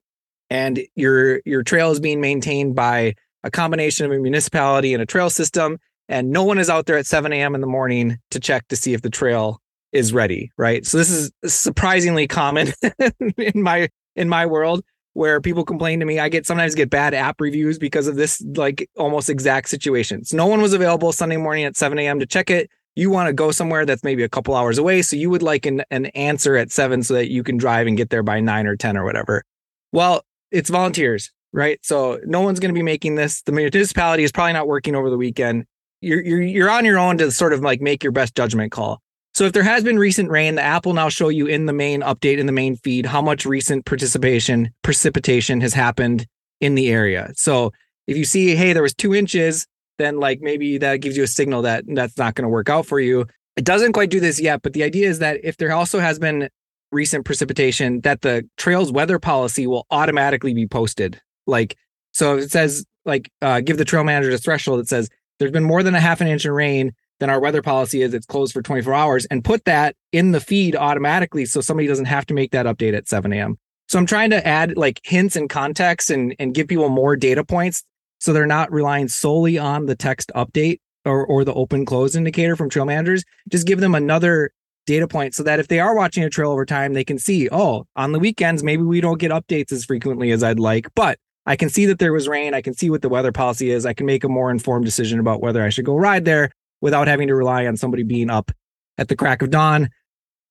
and 0.50 0.82
your 0.96 1.42
your 1.46 1.64
trail 1.64 1.92
is 1.92 2.00
being 2.00 2.20
maintained 2.20 2.76
by 2.76 3.16
a 3.44 3.52
combination 3.52 4.06
of 4.06 4.12
a 4.12 4.20
municipality 4.20 4.94
and 4.94 5.02
a 5.02 5.06
trail 5.06 5.30
system 5.30 5.78
and 6.10 6.32
no 6.32 6.44
one 6.44 6.58
is 6.58 6.70
out 6.70 6.86
there 6.86 6.98
at 6.98 7.06
7 7.06 7.32
a.m 7.34 7.56
in 7.56 7.62
the 7.62 7.68
morning 7.68 8.18
to 8.32 8.40
check 8.40 8.68
to 8.70 8.76
see 8.76 8.94
if 8.94 9.02
the 9.02 9.10
trail 9.10 9.60
is 9.92 10.14
ready 10.14 10.52
right 10.58 10.86
so 10.86 10.98
this 10.98 11.10
is 11.10 11.32
surprisingly 11.46 12.28
common 12.28 12.74
in 13.38 13.62
my 13.62 13.90
in 14.16 14.30
my 14.30 14.46
world 14.46 14.84
where 15.14 15.40
people 15.40 15.64
complain 15.64 16.00
to 16.00 16.06
me. 16.06 16.20
I 16.20 16.30
get 16.30 16.46
sometimes 16.46 16.76
get 16.76 16.90
bad 16.90 17.14
app 17.14 17.40
reviews 17.40 17.78
because 17.78 18.08
of 18.08 18.16
this 18.16 18.44
like 18.56 18.90
almost 18.98 19.30
exact 19.30 19.70
situations. 19.70 20.34
No 20.34 20.48
one 20.48 20.62
was 20.62 20.74
available 20.74 21.12
Sunday 21.12 21.38
morning 21.38 21.64
at 21.64 21.78
7 21.78 21.98
a.m. 22.00 22.20
to 22.20 22.26
check 22.26 22.50
it. 22.50 22.70
You 22.96 23.10
want 23.10 23.28
to 23.28 23.34
go 23.34 23.52
somewhere 23.52 23.86
that's 23.86 24.04
maybe 24.04 24.24
a 24.24 24.30
couple 24.30 24.56
hours 24.56 24.78
away. 24.78 25.02
So 25.02 25.16
you 25.16 25.30
would 25.30 25.42
like 25.42 25.66
an, 25.66 25.84
an 25.90 26.08
answer 26.08 26.56
at 26.56 26.72
seven 26.72 27.02
so 27.02 27.16
that 27.16 27.32
you 27.32 27.44
can 27.44 27.58
drive 27.58 27.88
and 27.88 27.98
get 27.98 28.12
there 28.12 28.22
by 28.22 28.40
nine 28.40 28.68
or 28.68 28.76
10 28.76 28.98
or 28.98 29.04
whatever. 29.04 29.44
Well, 29.92 30.24
it's 30.52 30.70
volunteers, 30.70 31.32
right? 31.54 31.80
So 31.84 32.20
no 32.26 32.42
one's 32.42 32.60
going 32.60 32.74
to 32.74 32.78
be 32.78 32.84
making 32.84 33.16
this. 33.16 33.42
The 33.44 33.52
municipality 33.52 34.24
is 34.24 34.32
probably 34.32 34.54
not 34.54 34.68
working 34.68 34.96
over 34.96 35.10
the 35.10 35.18
weekend. 35.18 35.66
You're, 36.04 36.22
you're, 36.22 36.42
you're 36.42 36.70
on 36.70 36.86
your 36.86 37.00
own 37.00 37.18
to 37.20 37.32
sort 37.32 37.54
of 37.54 37.62
like 37.62 37.82
make 37.82 38.04
your 38.04 38.12
best 38.12 38.36
judgment 38.36 38.72
call. 38.72 39.02
So 39.34 39.46
if 39.46 39.54
there 39.54 39.64
has 39.64 39.84
been 39.84 39.98
recent 39.98 40.30
rain, 40.30 40.56
the 40.56 40.62
app 40.62 40.86
will 40.86 40.94
now 40.94 41.10
show 41.10 41.30
you 41.30 41.48
in 41.48 41.66
the 41.66 41.74
main 41.74 42.02
update 42.02 42.38
in 42.38 42.46
the 42.46 42.52
main 42.52 42.76
feed 42.76 43.06
how 43.06 43.22
much 43.22 43.46
recent 43.46 43.86
participation 43.86 44.70
precipitation 44.84 45.60
has 45.62 45.74
happened 45.74 46.28
in 46.62 46.76
the 46.76 46.90
area. 46.90 47.32
So 47.36 47.72
if 48.06 48.16
you 48.16 48.26
see, 48.26 48.56
hey, 48.56 48.74
there 48.74 48.84
was 48.84 48.94
two 48.94 49.16
inches, 49.16 49.66
then 49.98 50.20
like 50.20 50.42
maybe 50.42 50.78
that 50.78 50.98
gives 50.98 51.18
you 51.18 51.24
a 51.24 51.28
signal 51.28 51.64
that 51.64 51.84
that's 51.88 52.18
not 52.18 52.36
going 52.36 52.44
to 52.44 52.50
work 52.50 52.70
out 52.70 52.86
for 52.86 53.00
you. 53.00 53.26
It 53.56 53.66
doesn't 53.66 53.94
quite 53.94 54.10
do 54.10 54.20
this 54.20 54.40
yet, 54.40 54.62
but 54.62 54.74
the 54.74 54.84
idea 54.84 55.10
is 55.10 55.20
that 55.20 55.40
if 55.44 55.58
there 55.58 55.72
also 55.72 56.00
has 56.00 56.20
been 56.20 56.50
recent 56.92 57.26
precipitation, 57.26 58.02
that 58.02 58.22
the 58.22 58.48
trails 58.58 58.92
weather 58.92 59.20
policy 59.20 59.66
will 59.66 59.88
automatically 59.90 60.54
be 60.54 60.68
posted. 60.68 61.20
Like, 61.48 61.76
so 62.12 62.38
it 62.38 62.52
says 62.52 62.86
like 63.06 63.32
uh, 63.42 63.62
give 63.62 63.78
the 63.78 63.86
trail 63.86 64.04
manager 64.04 64.32
a 64.32 64.38
threshold 64.38 64.80
that 64.80 64.88
says 64.88 65.10
there's 65.40 65.52
been 65.52 65.64
more 65.64 65.84
than 65.84 65.96
a 65.96 66.00
half 66.00 66.22
an 66.22 66.28
inch 66.28 66.46
of 66.46 66.54
rain 66.54 66.94
then 67.20 67.30
our 67.30 67.40
weather 67.40 67.62
policy 67.62 68.02
is 68.02 68.14
it's 68.14 68.26
closed 68.26 68.52
for 68.54 68.62
24 68.62 68.94
hours 68.94 69.26
and 69.26 69.46
put 69.46 69.64
that 69.66 69.96
in 70.12 70.32
the 70.32 70.42
feed 70.42 70.76
automatically 70.76 71.46
so 71.46 71.62
somebody 71.62 71.88
doesn't 71.88 72.06
have 72.06 72.26
to 72.26 72.34
make 72.34 72.52
that 72.52 72.66
update 72.66 72.94
at 72.94 73.08
7 73.08 73.32
a.m. 73.32 73.58
So 73.88 74.00
I'm 74.00 74.06
trying 74.06 74.32
to 74.32 74.46
add 74.46 74.78
like 74.78 75.00
hints 75.04 75.36
and 75.36 75.50
context 75.50 76.10
and, 76.10 76.36
and 76.38 76.54
give 76.54 76.68
people 76.68 76.90
more 76.90 77.16
data 77.16 77.44
points 77.44 77.84
so 78.20 78.34
they're 78.34 78.46
not 78.46 78.72
relying 78.72 79.08
solely 79.08 79.58
on 79.58 79.86
the 79.86 79.96
text 79.96 80.32
update 80.36 80.80
or, 81.06 81.26
or 81.26 81.44
the 81.44 81.54
open 81.54 81.86
close 81.86 82.16
indicator 82.16 82.56
from 82.56 82.70
trail 82.70 82.86
managers. 82.86 83.24
Just 83.50 83.68
give 83.68 83.80
them 83.80 83.96
another 83.96 84.52
data 84.86 85.08
point 85.08 85.34
so 85.34 85.44
that 85.44 85.60
if 85.60 85.68
they 85.70 85.80
are 85.80 85.96
watching 85.96 86.24
a 86.24 86.30
trail 86.30 86.52
over 86.52 86.66
time, 86.66 86.94
they 86.94 87.06
can 87.06 87.18
see, 87.18 87.48
oh, 87.52 87.86
on 87.96 88.12
the 88.12 88.20
weekends, 88.20 88.64
maybe 88.64 88.84
we 88.84 89.00
don't 89.00 89.20
get 89.20 89.32
updates 89.32 89.72
as 89.72 89.86
frequently 89.86 90.32
as 90.32 90.44
I'd 90.44 90.60
like, 90.60 90.88
but 90.94 91.20
I 91.46 91.56
can 91.56 91.70
see 91.70 91.86
that 91.88 92.00
there 92.00 92.14
was 92.14 92.28
rain. 92.28 92.54
I 92.54 92.62
can 92.62 92.74
see 92.74 92.90
what 92.90 93.02
the 93.02 93.10
weather 93.10 93.32
policy 93.32 93.72
is. 93.72 93.86
I 93.86 93.94
can 93.94 94.06
make 94.06 94.24
a 94.24 94.30
more 94.30 94.50
informed 94.50 94.86
decision 94.86 95.20
about 95.20 95.42
whether 95.42 95.64
I 95.64 95.70
should 95.70 95.86
go 95.86 95.96
ride 95.96 96.26
there 96.26 96.52
without 96.82 97.08
having 97.08 97.28
to 97.28 97.36
rely 97.36 97.66
on 97.66 97.78
somebody 97.78 98.04
being 98.04 98.30
up 98.30 98.52
at 98.98 99.08
the 99.08 99.16
crack 99.16 99.42
of 99.42 99.50
dawn 99.50 99.90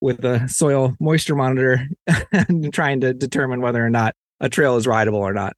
with 0.00 0.24
a 0.24 0.46
soil 0.48 0.94
moisture 1.00 1.36
monitor 1.36 1.88
and 2.32 2.72
trying 2.74 3.00
to 3.00 3.14
determine 3.14 3.60
whether 3.60 3.84
or 3.84 3.90
not 3.90 4.14
a 4.40 4.48
trail 4.48 4.76
is 4.76 4.86
rideable 4.86 5.20
or 5.20 5.32
not. 5.32 5.54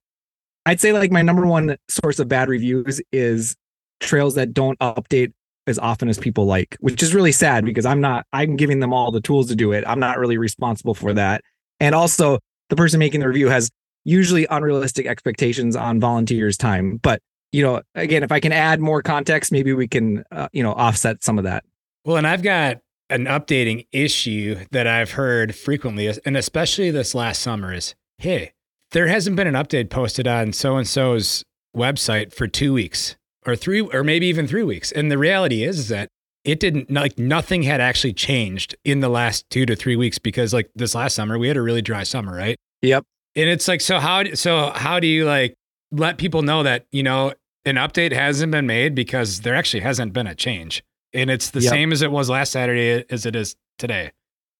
I'd 0.67 0.81
say 0.81 0.93
like 0.93 1.11
my 1.11 1.23
number 1.23 1.47
one 1.47 1.77
source 1.89 2.19
of 2.19 2.29
bad 2.29 2.49
reviews 2.49 3.01
is 3.13 3.57
trails 4.01 4.35
that 4.35 4.55
don't 4.55 4.79
update 4.79 5.33
as 5.67 5.79
often 5.79 6.09
as 6.09 6.19
people 6.19 6.45
like, 6.45 6.77
which 6.81 7.03
is 7.03 7.15
really 7.15 7.33
sad 7.33 7.65
because 7.65 7.87
I'm 7.87 8.01
not 8.01 8.27
I'm 8.33 8.57
giving 8.57 8.81
them 8.81 8.93
all 8.93 9.11
the 9.11 9.21
tools 9.21 9.49
to 9.49 9.57
do 9.57 9.73
it. 9.73 9.85
I'm 9.87 10.01
not 10.01 10.19
really 10.19 10.37
responsible 10.37 10.95
for 10.95 11.13
that. 11.15 11.43
And 11.81 11.95
also 11.95 12.39
the 12.69 12.77
person 12.77 12.99
making 12.99 13.21
the 13.21 13.29
review 13.29 13.49
has 13.49 13.71
usually 14.05 14.47
unrealistic 14.51 15.07
expectations 15.07 15.77
on 15.77 16.01
volunteers' 16.01 16.57
time. 16.57 16.99
But 17.03 17.21
you 17.53 17.63
know, 17.63 17.83
again, 17.95 18.25
if 18.25 18.33
I 18.33 18.41
can 18.41 18.53
add 18.53 18.81
more 18.81 19.01
context, 19.01 19.53
maybe 19.53 19.73
we 19.73 19.87
can, 19.87 20.25
uh, 20.33 20.49
you 20.53 20.63
know, 20.63 20.73
offset 20.73 21.23
some 21.23 21.39
of 21.39 21.45
that. 21.45 21.65
Well, 22.05 22.17
and 22.17 22.27
I've 22.27 22.43
got 22.43 22.81
an 23.11 23.27
updating 23.27 23.87
issue 23.93 24.57
that 24.73 24.89
I've 24.89 25.13
heard 25.13 25.55
frequently, 25.55 26.13
and 26.25 26.37
especially 26.37 26.91
this 26.91 27.15
last 27.15 27.41
summer 27.41 27.73
is, 27.73 27.95
hey, 28.19 28.55
there 28.91 29.07
hasn't 29.07 29.37
been 29.37 29.47
an 29.47 29.55
update 29.55 29.89
posted 29.89 30.27
on 30.27 30.53
so 30.53 30.77
and 30.77 30.87
so's 30.87 31.45
website 31.77 32.33
for 32.33 32.49
two 32.49 32.73
weeks 32.73 33.17
or 33.47 33.55
three, 33.55 33.81
or 33.81 34.03
maybe 34.03 34.27
even 34.27 34.49
three 34.49 34.65
weeks. 34.65 34.91
And 34.91 35.11
the 35.11 35.19
reality 35.19 35.63
is, 35.63 35.79
is 35.79 35.89
that 35.89 36.09
it 36.45 36.61
didn't 36.61 36.91
like 36.91 37.19
nothing 37.19 37.63
had 37.63 37.81
actually 37.81 38.13
changed 38.13 38.75
in 38.85 39.01
the 39.01 39.09
last 39.09 39.49
two 39.49 39.65
to 39.67 39.77
three 39.77 39.97
weeks 39.97 40.19
because 40.19 40.53
like 40.53 40.71
this 40.75 40.95
last 40.95 41.15
summer 41.15 41.39
we 41.39 41.49
had 41.49 41.57
a 41.57 41.63
really 41.63 41.83
dry 41.83 42.03
summer, 42.03 42.37
right? 42.37 42.57
Yep. 42.83 43.05
And 43.37 43.49
it's 43.51 43.67
like, 43.69 43.81
so 43.81 43.99
how 43.99 44.25
so 44.35 44.71
how 44.75 45.01
do 45.01 45.07
you 45.07 45.25
like 45.25 45.55
let 45.91 46.19
people 46.19 46.43
know 46.43 46.63
that 46.63 46.87
you 46.93 47.03
know 47.03 47.33
an 47.65 47.77
update 47.77 48.13
hasn't 48.13 48.53
been 48.53 48.67
made 48.67 48.95
because 48.95 49.41
there 49.41 49.55
actually 49.55 49.81
hasn't 49.81 50.13
been 50.13 50.27
a 50.27 50.35
change, 50.35 50.83
and 51.13 51.31
it's 51.31 51.51
the 51.51 51.61
Yep. 51.61 51.71
same 51.71 51.93
as 51.93 52.03
it 52.03 52.11
was 52.11 52.29
last 52.31 52.53
Saturday 52.53 53.05
as 53.11 53.27
it 53.27 53.35
is 53.35 53.57
today. 53.79 54.13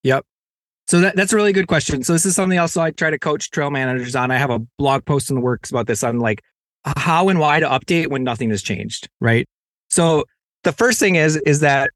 Yep. 0.03 0.25
So 0.87 1.01
that, 1.01 1.17
that's 1.17 1.33
a 1.33 1.37
really 1.37 1.53
good 1.53 1.67
question. 1.67 2.03
So 2.03 2.13
this 2.13 2.27
is 2.27 2.35
something 2.35 2.59
else 2.59 2.77
I 2.77 2.91
try 2.91 3.11
to 3.11 3.19
coach 3.19 3.51
trail 3.51 3.71
managers 3.71 4.15
on. 4.15 4.31
I 4.31 4.37
have 4.37 4.51
a 4.51 4.59
blog 4.79 5.05
post 5.07 5.31
in 5.31 5.37
the 5.37 5.41
works 5.41 5.71
about 5.71 5.87
this 5.87 6.03
on 6.05 6.19
like 6.19 6.43
how 6.85 7.29
and 7.31 7.39
why 7.39 7.61
to 7.61 7.67
update 7.67 8.09
when 8.09 8.23
nothing 8.23 8.51
has 8.51 8.63
changed, 8.63 9.09
right? 9.21 9.47
So 9.89 10.25
the 10.65 10.73
first 10.73 10.99
thing 11.01 11.15
is 11.15 11.37
is 11.37 11.61
that 11.61 11.91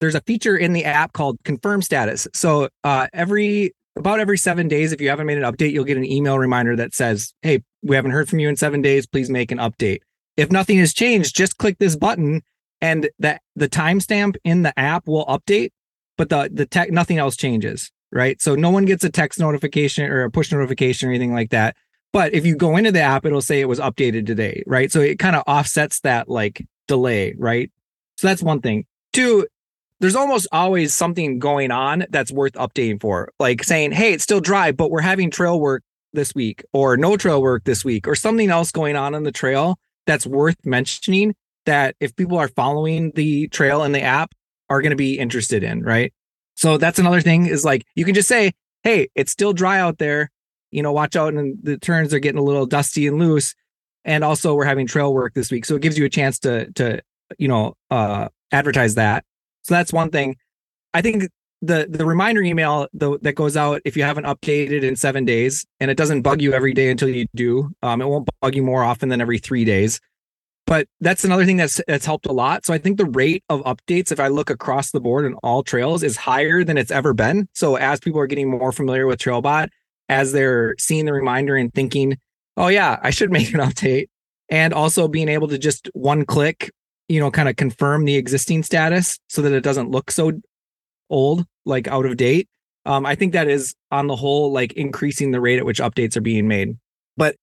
there's 0.00 0.14
a 0.14 0.20
feature 0.22 0.56
in 0.56 0.72
the 0.72 0.84
app 0.84 1.12
called 1.12 1.38
confirm 1.44 1.82
status. 1.82 2.26
So 2.34 2.68
uh, 2.84 3.08
every 3.12 3.72
about 3.96 4.20
every 4.20 4.38
seven 4.38 4.68
days, 4.68 4.92
if 4.92 5.00
you 5.00 5.08
haven't 5.08 5.26
made 5.26 5.38
an 5.38 5.44
update, 5.44 5.72
you'll 5.72 5.84
get 5.84 5.96
an 5.96 6.10
email 6.10 6.38
reminder 6.38 6.76
that 6.76 6.94
says, 6.94 7.34
"Hey, 7.42 7.62
we 7.82 7.96
haven't 7.96 8.12
heard 8.12 8.28
from 8.28 8.38
you 8.38 8.48
in 8.48 8.56
seven 8.56 8.82
days. 8.82 9.06
Please 9.06 9.30
make 9.30 9.52
an 9.52 9.58
update." 9.58 10.00
If 10.36 10.50
nothing 10.50 10.78
has 10.78 10.94
changed, 10.94 11.36
just 11.36 11.58
click 11.58 11.78
this 11.78 11.96
button, 11.96 12.42
and 12.80 13.10
that 13.18 13.42
the 13.54 13.68
timestamp 13.68 14.36
in 14.44 14.62
the 14.62 14.78
app 14.78 15.06
will 15.06 15.26
update, 15.26 15.70
but 16.16 16.28
the 16.28 16.50
the 16.52 16.66
tech 16.66 16.90
nothing 16.90 17.18
else 17.18 17.36
changes, 17.36 17.90
right? 18.10 18.40
So 18.40 18.54
no 18.54 18.70
one 18.70 18.84
gets 18.84 19.04
a 19.04 19.10
text 19.10 19.38
notification 19.38 20.04
or 20.10 20.24
a 20.24 20.30
push 20.30 20.52
notification 20.52 21.08
or 21.08 21.12
anything 21.12 21.32
like 21.32 21.50
that. 21.50 21.76
But 22.12 22.34
if 22.34 22.44
you 22.44 22.56
go 22.56 22.76
into 22.76 22.92
the 22.92 23.00
app, 23.00 23.24
it'll 23.24 23.40
say 23.40 23.60
it 23.60 23.68
was 23.68 23.80
updated 23.80 24.26
today, 24.26 24.62
right? 24.66 24.92
So 24.92 25.00
it 25.00 25.18
kind 25.18 25.34
of 25.34 25.44
offsets 25.46 26.00
that 26.00 26.28
like 26.28 26.64
delay, 26.86 27.34
right? 27.38 27.70
So 28.16 28.26
that's 28.26 28.42
one 28.42 28.60
thing. 28.60 28.84
Two, 29.12 29.46
there's 30.02 30.16
almost 30.16 30.48
always 30.50 30.92
something 30.92 31.38
going 31.38 31.70
on 31.70 32.04
that's 32.10 32.32
worth 32.32 32.54
updating 32.54 33.00
for, 33.00 33.32
like 33.38 33.62
saying, 33.62 33.92
hey, 33.92 34.12
it's 34.12 34.24
still 34.24 34.40
dry, 34.40 34.72
but 34.72 34.90
we're 34.90 35.00
having 35.00 35.30
trail 35.30 35.60
work 35.60 35.84
this 36.12 36.34
week, 36.34 36.64
or 36.72 36.96
no 36.96 37.16
trail 37.16 37.40
work 37.40 37.62
this 37.64 37.84
week, 37.84 38.08
or 38.08 38.16
something 38.16 38.50
else 38.50 38.72
going 38.72 38.96
on 38.96 39.14
on 39.14 39.22
the 39.22 39.30
trail 39.30 39.78
that's 40.06 40.26
worth 40.26 40.56
mentioning 40.64 41.36
that 41.66 41.94
if 42.00 42.16
people 42.16 42.36
are 42.36 42.48
following 42.48 43.12
the 43.14 43.46
trail 43.48 43.84
in 43.84 43.92
the 43.92 44.02
app 44.02 44.32
are 44.68 44.82
going 44.82 44.90
to 44.90 44.96
be 44.96 45.20
interested 45.20 45.62
in, 45.62 45.84
right? 45.84 46.12
So 46.56 46.78
that's 46.78 46.98
another 46.98 47.20
thing 47.20 47.46
is 47.46 47.64
like 47.64 47.84
you 47.94 48.04
can 48.04 48.14
just 48.14 48.28
say, 48.28 48.50
hey, 48.82 49.06
it's 49.14 49.30
still 49.30 49.52
dry 49.52 49.78
out 49.78 49.98
there. 49.98 50.30
You 50.72 50.82
know, 50.82 50.90
watch 50.92 51.14
out 51.14 51.32
and 51.32 51.56
the 51.62 51.78
turns 51.78 52.12
are 52.12 52.18
getting 52.18 52.40
a 52.40 52.42
little 52.44 52.66
dusty 52.66 53.06
and 53.06 53.20
loose. 53.20 53.54
And 54.04 54.24
also 54.24 54.54
we're 54.54 54.64
having 54.64 54.88
trail 54.88 55.14
work 55.14 55.34
this 55.34 55.52
week. 55.52 55.64
So 55.64 55.76
it 55.76 55.82
gives 55.82 55.96
you 55.96 56.04
a 56.04 56.10
chance 56.10 56.40
to 56.40 56.72
to, 56.72 57.00
you 57.38 57.46
know, 57.46 57.74
uh 57.88 58.28
advertise 58.50 58.96
that. 58.96 59.24
So 59.62 59.74
that's 59.74 59.92
one 59.92 60.10
thing. 60.10 60.36
I 60.94 61.02
think 61.02 61.28
the 61.62 61.86
the 61.88 62.04
reminder 62.04 62.42
email 62.42 62.88
that 62.92 63.34
goes 63.36 63.56
out 63.56 63.80
if 63.84 63.96
you 63.96 64.02
haven't 64.02 64.24
updated 64.24 64.82
in 64.82 64.96
seven 64.96 65.24
days, 65.24 65.64
and 65.80 65.90
it 65.90 65.96
doesn't 65.96 66.22
bug 66.22 66.42
you 66.42 66.52
every 66.52 66.74
day 66.74 66.90
until 66.90 67.08
you 67.08 67.26
do. 67.34 67.70
Um, 67.82 68.02
it 68.02 68.08
won't 68.08 68.28
bug 68.40 68.54
you 68.54 68.62
more 68.62 68.82
often 68.82 69.08
than 69.08 69.20
every 69.20 69.38
three 69.38 69.64
days. 69.64 70.00
But 70.66 70.88
that's 71.00 71.24
another 71.24 71.44
thing 71.44 71.56
that's 71.56 71.80
that's 71.86 72.06
helped 72.06 72.26
a 72.26 72.32
lot. 72.32 72.64
So 72.64 72.74
I 72.74 72.78
think 72.78 72.98
the 72.98 73.06
rate 73.06 73.44
of 73.48 73.62
updates, 73.62 74.12
if 74.12 74.20
I 74.20 74.28
look 74.28 74.50
across 74.50 74.90
the 74.90 75.00
board 75.00 75.24
in 75.24 75.34
all 75.42 75.62
trails, 75.62 76.02
is 76.02 76.16
higher 76.16 76.64
than 76.64 76.76
it's 76.76 76.90
ever 76.90 77.14
been. 77.14 77.48
So 77.52 77.76
as 77.76 78.00
people 78.00 78.20
are 78.20 78.26
getting 78.26 78.50
more 78.50 78.72
familiar 78.72 79.06
with 79.06 79.18
Trailbot, 79.18 79.68
as 80.08 80.32
they're 80.32 80.74
seeing 80.78 81.04
the 81.04 81.12
reminder 81.12 81.56
and 81.56 81.72
thinking, 81.72 82.18
"Oh 82.56 82.68
yeah, 82.68 82.98
I 83.02 83.10
should 83.10 83.30
make 83.38 83.52
an 83.52 83.60
update," 83.60 84.06
and 84.48 84.72
also 84.72 85.08
being 85.08 85.28
able 85.28 85.48
to 85.48 85.58
just 85.58 85.88
one 85.94 86.24
click, 86.24 86.70
you 87.08 87.20
know, 87.20 87.30
kind 87.30 87.48
of 87.48 87.56
confirm 87.56 88.04
the 88.04 88.16
existing 88.16 88.62
status 88.62 89.18
so 89.28 89.42
that 89.42 89.52
it 89.52 89.62
doesn't 89.62 89.90
look 89.90 90.10
so 90.10 90.32
old, 91.10 91.44
like 91.64 91.88
out 91.88 92.06
of 92.06 92.16
date. 92.16 92.48
Um, 92.84 93.06
I 93.06 93.14
think 93.14 93.32
that 93.32 93.48
is 93.48 93.74
on 93.90 94.06
the 94.06 94.16
whole 94.16 94.52
like 94.52 94.72
increasing 94.72 95.30
the 95.30 95.40
rate 95.40 95.58
at 95.58 95.64
which 95.64 95.80
updates 95.80 96.16
are 96.16 96.22
being 96.22 96.48
made. 96.48 96.76
But 97.16 97.36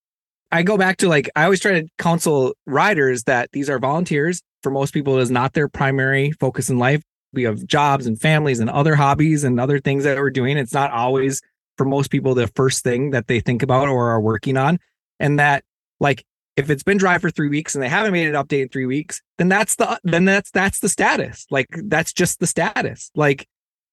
I 0.52 0.64
go 0.64 0.78
back 0.78 0.98
to 0.98 1.08
like 1.08 1.30
I 1.36 1.44
always 1.44 1.60
try 1.60 1.82
to 1.82 1.88
counsel 1.98 2.54
riders 2.66 3.24
that 3.24 3.52
these 3.52 3.70
are 3.70 3.80
volunteers. 3.80 4.42
For 4.64 4.72
most 4.72 4.94
people, 4.94 5.18
it 5.18 5.22
is 5.22 5.32
not 5.32 5.54
their 5.54 5.70
primary 5.70 6.32
focus 6.32 6.70
in 6.70 6.80
life. 6.80 7.02
We 7.32 7.44
have 7.44 7.66
jobs 7.66 8.08
and 8.08 8.20
families 8.20 8.60
and 8.60 8.70
other 8.70 8.96
hobbies 8.96 9.44
and 9.44 9.60
other 9.60 9.80
things 9.80 10.04
that 10.04 10.18
we're 10.18 10.32
doing. 10.32 10.58
It's 10.58 10.74
not 10.74 10.92
always 10.92 11.42
for 11.78 11.86
most 11.86 12.12
people 12.12 12.34
the 12.34 12.48
first 12.56 12.84
thing 12.84 13.12
that 13.12 13.28
they 13.28 13.40
think 13.40 13.64
about 13.64 13.88
or 13.88 14.10
are 14.10 14.20
working 14.20 14.58
on. 14.58 14.80
And 15.20 15.40
that 15.40 15.64
like 16.00 16.26
if 16.60 16.70
it's 16.70 16.84
been 16.84 16.98
dry 16.98 17.18
for 17.18 17.32
three 17.32 17.50
weeks 17.50 17.74
and 17.74 17.84
they 17.84 17.90
haven't 17.90 18.12
made 18.12 18.28
an 18.28 18.36
update 18.36 18.64
in 18.64 18.70
three 18.70 18.86
weeks, 18.86 19.22
then 19.38 19.50
that's 19.50 19.76
the 19.76 20.00
then 20.04 20.26
that's 20.26 20.52
that's 20.52 20.80
the 20.80 20.90
status. 20.90 21.46
Like 21.50 21.68
that's 21.86 22.14
just 22.14 22.40
the 22.40 22.48
status. 22.48 23.10
Like 23.16 23.48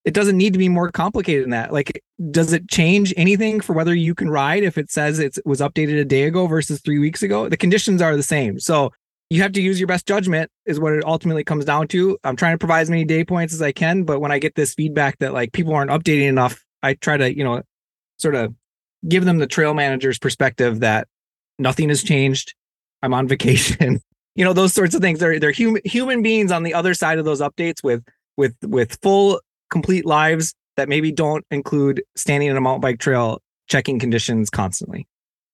it 0.05 0.14
doesn't 0.14 0.37
need 0.37 0.52
to 0.52 0.59
be 0.59 0.68
more 0.68 0.90
complicated 0.90 1.44
than 1.44 1.50
that. 1.50 1.72
Like, 1.72 2.02
does 2.31 2.52
it 2.52 2.68
change 2.68 3.12
anything 3.16 3.61
for 3.61 3.72
whether 3.72 3.94
you 3.94 4.14
can 4.14 4.31
ride 4.31 4.62
if 4.62 4.79
it 4.79 4.90
says 4.90 5.18
it 5.18 5.37
was 5.44 5.61
updated 5.61 6.00
a 6.00 6.05
day 6.05 6.24
ago 6.24 6.46
versus 6.46 6.81
three 6.81 7.00
weeks 7.00 7.22
ago? 7.22 7.48
The 7.48 7.57
conditions 7.57 8.00
are 8.00 8.16
the 8.16 8.22
same. 8.22 8.61
So 8.61 8.92
you 9.31 9.42
have 9.42 9.50
to 9.52 9.61
use 9.61 9.81
your 9.81 9.88
best 9.88 10.07
judgment, 10.07 10.48
is 10.64 10.79
what 10.79 10.92
it 10.92 11.05
ultimately 11.05 11.42
comes 11.42 11.64
down 11.64 11.88
to. 11.88 12.16
I'm 12.22 12.37
trying 12.37 12.55
to 12.55 12.59
provide 12.59 12.83
as 12.83 12.90
many 12.90 13.05
day 13.05 13.24
points 13.24 13.52
as 13.52 13.61
I 13.61 13.72
can, 13.72 14.05
but 14.05 14.20
when 14.20 14.31
I 14.31 14.38
get 14.38 14.55
this 14.55 14.74
feedback 14.74 15.18
that 15.18 15.33
like 15.33 15.52
people 15.52 15.74
aren't 15.74 15.90
updating 15.90 16.29
enough, 16.29 16.64
I 16.85 16.94
try 16.94 17.16
to, 17.16 17.37
you 17.37 17.42
know, 17.42 17.62
sort 18.18 18.37
of 18.37 18.55
give 19.09 19.24
them 19.24 19.38
the 19.38 19.46
trail 19.48 19.74
manager's 19.74 20.20
perspective 20.20 20.81
that 20.81 21.09
nothing 21.59 21.88
has 21.88 22.03
changed. 22.03 22.55
I'm 23.03 23.14
on 23.14 23.29
vacation. 23.29 24.01
you 24.35 24.45
know, 24.45 24.53
those 24.53 24.73
sorts 24.73 24.95
of 24.95 25.01
things. 25.01 25.21
They're 25.21 25.38
they're 25.38 25.51
human 25.51 25.83
human 25.85 26.23
beings 26.23 26.53
on 26.53 26.62
the 26.62 26.75
other 26.75 26.95
side 26.95 27.19
of 27.19 27.25
those 27.25 27.40
updates 27.40 27.83
with 27.83 28.05
with 28.37 28.55
with 28.62 28.99
full 29.03 29.40
complete 29.71 30.07
lives 30.07 30.55
that 30.77 30.88
maybe 30.88 31.11
don't 31.11 31.45
include 31.51 32.03
standing 32.16 32.49
in 32.49 32.57
a 32.57 32.61
mountain 32.61 32.83
bike 32.83 33.01
trail 33.01 33.40
checking 33.69 33.99
conditions 33.99 34.51
constantly. 34.51 35.07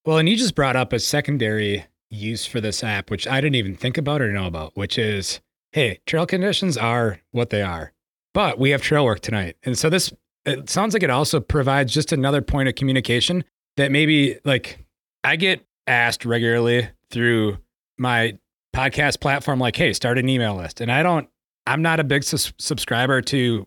Well, 0.04 0.18
and 0.18 0.28
you 0.28 0.36
just 0.36 0.54
brought 0.54 0.76
up 0.76 0.92
a 0.92 0.98
secondary 0.98 1.86
use 2.10 2.44
for 2.44 2.60
this 2.60 2.84
app, 2.84 3.10
which 3.10 3.26
I 3.26 3.40
didn't 3.40 3.54
even 3.54 3.76
think 3.76 3.96
about 3.96 4.20
or 4.20 4.32
know 4.32 4.46
about, 4.46 4.76
which 4.76 4.98
is 4.98 5.40
hey, 5.72 6.00
trail 6.06 6.26
conditions 6.26 6.76
are 6.76 7.20
what 7.30 7.50
they 7.50 7.62
are, 7.62 7.92
but 8.34 8.58
we 8.58 8.70
have 8.70 8.82
trail 8.82 9.04
work 9.04 9.20
tonight. 9.20 9.56
And 9.64 9.78
so 9.78 9.88
this, 9.88 10.12
it 10.44 10.68
sounds 10.68 10.92
like 10.92 11.02
it 11.02 11.08
also 11.08 11.40
provides 11.40 11.94
just 11.94 12.12
another 12.12 12.42
point 12.42 12.68
of 12.68 12.74
communication 12.74 13.42
that 13.78 13.90
maybe 13.90 14.38
like 14.44 14.78
I 15.24 15.36
get 15.36 15.64
asked 15.86 16.24
regularly 16.24 16.88
through 17.10 17.58
my 17.98 18.38
podcast 18.74 19.20
platform, 19.20 19.58
like, 19.58 19.76
hey, 19.76 19.92
start 19.92 20.18
an 20.18 20.28
email 20.28 20.56
list. 20.56 20.80
And 20.80 20.90
I 20.90 21.02
don't, 21.02 21.28
I'm 21.66 21.82
not 21.82 22.00
a 22.00 22.04
big 22.04 22.24
sus- 22.24 22.52
subscriber 22.58 23.20
to 23.22 23.66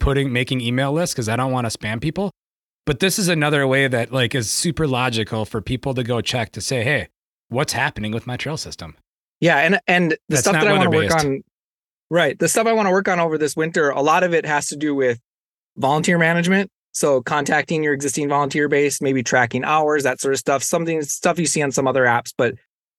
putting 0.00 0.32
making 0.32 0.60
email 0.60 0.92
lists 0.92 1.14
because 1.14 1.28
I 1.28 1.36
don't 1.36 1.52
want 1.52 1.70
to 1.70 1.76
spam 1.76 2.00
people. 2.00 2.30
But 2.84 2.98
this 2.98 3.18
is 3.18 3.28
another 3.28 3.66
way 3.66 3.86
that 3.86 4.12
like 4.12 4.34
is 4.34 4.50
super 4.50 4.86
logical 4.86 5.44
for 5.44 5.60
people 5.60 5.94
to 5.94 6.02
go 6.02 6.20
check 6.20 6.50
to 6.52 6.60
say, 6.60 6.82
hey, 6.82 7.08
what's 7.48 7.72
happening 7.72 8.12
with 8.12 8.26
my 8.26 8.36
trail 8.36 8.56
system? 8.56 8.96
Yeah, 9.40 9.58
and 9.58 9.80
and 9.86 10.12
the 10.12 10.18
That's 10.28 10.42
stuff 10.42 10.54
that 10.54 10.66
I 10.66 10.76
want 10.76 10.90
to 10.90 10.96
work 10.96 11.12
on, 11.12 11.42
right? 12.10 12.38
The 12.38 12.48
stuff 12.48 12.66
I 12.66 12.72
want 12.72 12.86
to 12.86 12.90
work 12.92 13.08
on 13.08 13.20
over 13.20 13.38
this 13.38 13.56
winter, 13.56 13.90
a 13.90 14.02
lot 14.02 14.24
of 14.24 14.34
it 14.34 14.46
has 14.46 14.68
to 14.68 14.76
do 14.76 14.94
with 14.94 15.20
volunteer 15.76 16.18
management. 16.18 16.70
So 16.92 17.22
contacting 17.22 17.82
your 17.82 17.94
existing 17.94 18.28
volunteer 18.28 18.68
base, 18.68 19.00
maybe 19.00 19.22
tracking 19.22 19.64
hours, 19.64 20.02
that 20.02 20.20
sort 20.20 20.34
of 20.34 20.40
stuff. 20.40 20.62
Something 20.62 21.02
stuff 21.02 21.38
you 21.38 21.46
see 21.46 21.62
on 21.62 21.72
some 21.72 21.88
other 21.88 22.04
apps, 22.04 22.32
but 22.36 22.54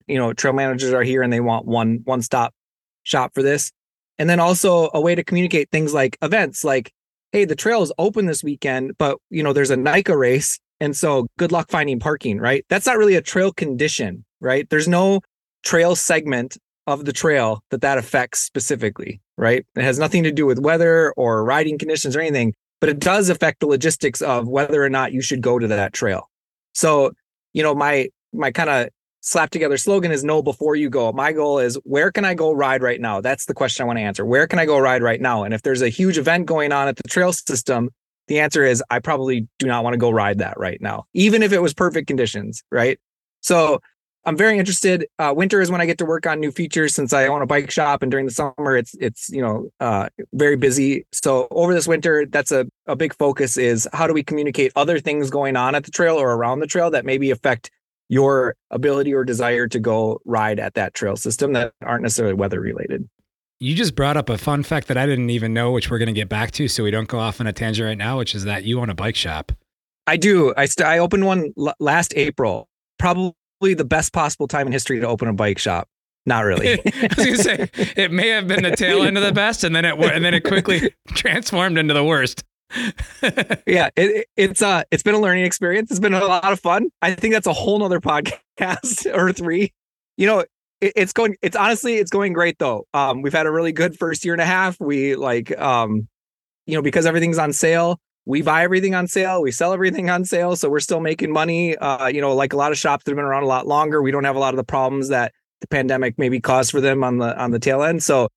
you 0.08 0.18
know, 0.18 0.34
trail 0.34 0.54
managers 0.54 0.92
are 0.92 1.04
here 1.04 1.22
and 1.22 1.32
they 1.32 1.40
want 1.40 1.66
one 1.66 2.02
one 2.04 2.22
stop 2.22 2.54
shop 3.04 3.32
for 3.34 3.44
this. 3.44 3.72
And 4.20 4.30
then 4.30 4.40
also 4.40 4.90
a 4.94 5.02
way 5.02 5.16
to 5.16 5.24
communicate 5.24 5.70
things 5.72 5.94
like 5.94 6.18
events, 6.22 6.64
like, 6.64 6.92
hey, 7.32 7.46
the 7.46 7.56
trail 7.56 7.82
is 7.82 7.92
open 7.98 8.26
this 8.26 8.44
weekend, 8.44 8.98
but 8.98 9.18
you 9.30 9.44
know, 9.44 9.54
there's 9.54 9.72
a 9.72 9.78
NICA 9.78 10.18
race, 10.18 10.60
and 10.80 10.96
so 10.96 11.28
good 11.38 11.52
luck 11.52 11.70
finding 11.70 12.00
parking. 12.00 12.40
Right? 12.40 12.66
That's 12.70 12.86
not 12.86 12.98
really 12.98 13.16
a 13.16 13.22
trail 13.22 13.52
condition, 13.52 14.26
right? 14.42 14.68
There's 14.70 14.88
no 14.88 15.22
trail 15.64 15.96
segment 15.96 16.58
of 16.88 17.06
the 17.06 17.14
trail 17.14 17.64
that 17.70 17.82
that 17.82 17.98
affects 17.98 18.40
specifically, 18.40 19.22
right? 19.38 19.66
It 19.76 19.84
has 19.84 20.00
nothing 20.00 20.24
to 20.24 20.32
do 20.32 20.46
with 20.46 20.60
weather 20.60 21.14
or 21.16 21.44
riding 21.44 21.78
conditions 21.78 22.16
or 22.16 22.20
anything, 22.20 22.54
but 22.84 22.90
it 22.90 23.00
does 23.00 23.30
affect 23.30 23.62
the 23.62 23.66
logistics 23.66 24.22
of 24.22 24.46
whether 24.46 24.84
or 24.84 24.90
not 24.90 25.14
you 25.14 25.22
should 25.22 25.40
go 25.40 25.58
to 25.58 25.70
that 25.70 25.94
trail. 25.94 26.30
So, 26.74 27.14
you 27.54 27.64
know, 27.64 27.74
my 27.74 28.10
my 28.34 28.52
kind 28.52 28.70
of 28.70 28.90
slap 29.22 29.52
together 29.52 29.78
slogan 29.78 30.12
is 30.12 30.22
know 30.22 30.42
before 30.42 30.76
you 30.76 30.90
go. 30.90 31.14
My 31.14 31.32
goal 31.32 31.60
is 31.60 31.76
where 31.86 32.12
can 32.12 32.26
I 32.26 32.34
go 32.34 32.52
ride 32.52 32.84
right 32.84 33.00
now? 33.00 33.22
That's 33.22 33.46
the 33.46 33.54
question 33.54 33.84
I 33.84 33.88
want 33.88 34.00
to 34.00 34.04
answer. 34.04 34.26
Where 34.26 34.48
can 34.48 34.60
I 34.60 34.66
go 34.66 34.78
ride 34.78 35.02
right 35.02 35.22
now? 35.22 35.46
And 35.46 35.54
if 35.54 35.62
there's 35.62 35.82
a 35.82 35.88
huge 35.88 36.18
event 36.18 36.46
going 36.46 36.74
on 36.74 36.90
at 36.90 36.98
the 36.98 37.04
trail 37.04 37.32
system, 37.32 37.90
the 38.28 38.42
answer 38.42 38.66
is 38.66 38.84
I 38.90 39.00
probably 39.00 39.48
do 39.60 39.66
not 39.66 39.86
want 39.86 39.94
to 39.94 39.98
go 39.98 40.12
ride 40.12 40.40
that 40.40 40.60
right 40.60 40.82
now, 40.82 41.06
even 41.14 41.42
if 41.42 41.54
it 41.54 41.62
was 41.62 41.74
perfect 41.74 42.08
conditions, 42.08 42.66
right? 42.70 43.00
So 43.40 43.80
I'm 44.26 44.38
very 44.38 44.58
interested. 44.58 45.06
Uh, 45.20 45.34
winter 45.36 45.62
is 45.62 45.70
when 45.70 45.82
I 45.82 45.86
get 45.86 45.98
to 45.98 46.06
work 46.06 46.26
on 46.26 46.40
new 46.40 46.52
features 46.52 46.96
since 46.96 47.12
I 47.12 47.28
own 47.28 47.42
a 47.42 47.46
bike 47.46 47.70
shop, 47.70 48.02
and 48.02 48.10
during 48.12 48.26
the 48.26 48.32
summer 48.32 48.78
it's 48.78 48.96
it's 49.00 49.30
you 49.30 49.42
know 49.42 49.70
uh, 49.80 50.10
very 50.34 50.56
busy. 50.56 51.06
So 51.12 51.48
over 51.52 51.74
this 51.74 51.88
winter, 51.88 52.26
that's 52.26 52.52
a 52.52 52.68
a 52.88 52.96
big 52.96 53.16
focus 53.16 53.58
is 53.58 53.88
how 53.94 54.08
do 54.08 54.14
we 54.14 54.24
communicate 54.24 54.72
other 54.76 55.00
things 55.00 55.30
going 55.30 55.56
on 55.56 55.76
at 55.76 55.84
the 55.84 55.92
trail 55.92 56.16
or 56.16 56.34
around 56.34 56.60
the 56.60 56.68
trail 56.68 56.92
that 56.92 57.06
maybe 57.06 57.32
affect 57.32 57.72
your 58.10 58.56
ability 58.72 59.14
or 59.14 59.24
desire 59.24 59.68
to 59.68 59.80
go 59.80 60.20
ride 60.26 60.60
at 60.60 60.74
that 60.76 60.94
trail 60.94 61.16
system 61.16 61.54
that 61.54 61.74
aren't 61.82 62.04
necessarily 62.04 62.34
weather 62.34 62.60
related. 62.60 63.08
You 63.60 63.76
just 63.76 63.96
brought 63.96 64.18
up 64.18 64.30
a 64.30 64.38
fun 64.38 64.64
fact 64.64 64.88
that 64.90 64.98
I 64.98 65.06
didn't 65.06 65.30
even 65.30 65.54
know, 65.54 65.72
which 65.72 65.90
we're 65.90 65.98
going 65.98 66.08
to 66.08 66.14
get 66.14 66.28
back 66.28 66.52
to, 66.52 66.68
so 66.68 66.84
we 66.84 66.92
don't 66.92 67.08
go 67.08 67.18
off 67.18 67.40
on 67.40 67.48
a 67.48 67.54
tangent 67.54 67.86
right 67.86 67.98
now, 67.98 68.18
which 68.18 68.36
is 68.36 68.44
that 68.44 68.66
you 68.66 68.80
own 68.82 68.90
a 68.90 68.96
bike 68.96 69.16
shop. 69.16 69.54
I 70.06 70.18
do. 70.18 70.54
I 70.58 70.66
st- 70.66 70.86
I 70.86 70.98
opened 70.98 71.26
one 71.26 71.54
l- 71.58 71.74
last 71.80 72.14
April. 72.18 72.68
Probably 73.00 73.34
the 73.62 73.86
best 73.86 74.12
possible 74.12 74.48
time 74.50 74.68
in 74.68 74.74
history 74.74 75.00
to 75.00 75.08
open 75.08 75.30
a 75.30 75.34
bike 75.34 75.60
shop. 75.60 75.88
Not 76.26 76.42
really. 76.46 76.74
I 76.74 77.08
was 77.16 77.26
gonna 77.26 77.38
say 77.38 77.70
it 77.96 78.12
may 78.12 78.30
have 78.30 78.48
been 78.48 78.64
the 78.64 78.76
tail 78.76 79.04
end 79.04 79.18
of 79.18 79.24
the 79.24 79.32
best, 79.32 79.64
and 79.64 79.74
then 79.74 79.86
it 79.86 79.98
and 79.98 80.26
then 80.26 80.34
it 80.34 80.44
quickly 80.44 80.94
transformed 81.10 81.78
into 81.78 81.94
the 81.94 82.04
worst. 82.04 82.44
Yeah, 83.68 83.90
it, 83.96 84.28
it's 84.36 84.62
uh 84.62 84.84
it's 84.92 85.04
been 85.04 85.16
a 85.16 85.20
learning 85.20 85.46
experience. 85.46 85.92
It's 85.92 86.00
been 86.00 86.14
a 86.14 86.26
lot 86.26 86.52
of 86.52 86.60
fun. 86.60 86.90
I 87.02 87.14
think 87.14 87.34
that's 87.34 87.48
a 87.48 87.54
whole 87.54 87.80
nother 87.80 88.00
podcast 88.00 89.06
or 89.14 89.32
three. 89.32 89.74
You 90.18 90.28
know, 90.28 90.40
it, 90.40 90.94
it's 90.96 91.14
going. 91.14 91.36
It's 91.42 91.56
honestly, 91.56 91.96
it's 91.96 92.12
going 92.12 92.34
great 92.34 92.60
though. 92.60 92.86
Um, 92.94 93.22
we've 93.22 93.34
had 93.34 93.46
a 93.46 93.52
really 93.52 93.72
good 93.72 93.98
first 93.98 94.26
year 94.26 94.34
and 94.34 94.42
a 94.42 94.46
half. 94.46 94.80
We 94.80 95.16
like 95.16 95.58
um, 95.60 96.08
you 96.66 96.76
know, 96.76 96.82
because 96.82 97.06
everything's 97.06 97.38
on 97.38 97.54
sale. 97.54 98.00
We 98.26 98.42
buy 98.42 98.64
everything 98.64 98.96
on 98.96 99.08
sale. 99.08 99.42
We 99.42 99.52
sell 99.52 99.74
everything 99.74 100.10
on 100.10 100.24
sale. 100.24 100.56
So 100.56 100.70
we're 100.70 100.80
still 100.80 101.02
making 101.02 101.32
money. 101.32 101.76
Uh, 101.78 102.08
you 102.08 102.22
know, 102.22 102.34
like 102.34 102.54
a 102.54 102.58
lot 102.58 102.72
of 102.72 102.78
shops 102.78 103.04
that 103.04 103.12
have 103.12 103.18
been 103.18 103.26
around 103.26 103.44
a 103.44 103.48
lot 103.48 103.68
longer. 103.68 104.02
We 104.02 104.12
don't 104.12 104.24
have 104.24 104.38
a 104.38 104.40
lot 104.40 104.54
of 104.54 104.58
the 104.58 104.64
problems 104.64 105.10
that 105.10 105.34
the 105.62 105.68
pandemic 105.68 106.18
maybe 106.18 106.40
caused 106.40 106.72
for 106.72 106.80
them 106.82 107.04
on 107.04 107.18
the 107.18 107.38
on 107.42 107.52
the 107.52 107.60
tail 107.60 107.84
end. 107.84 108.02
So, 108.04 108.30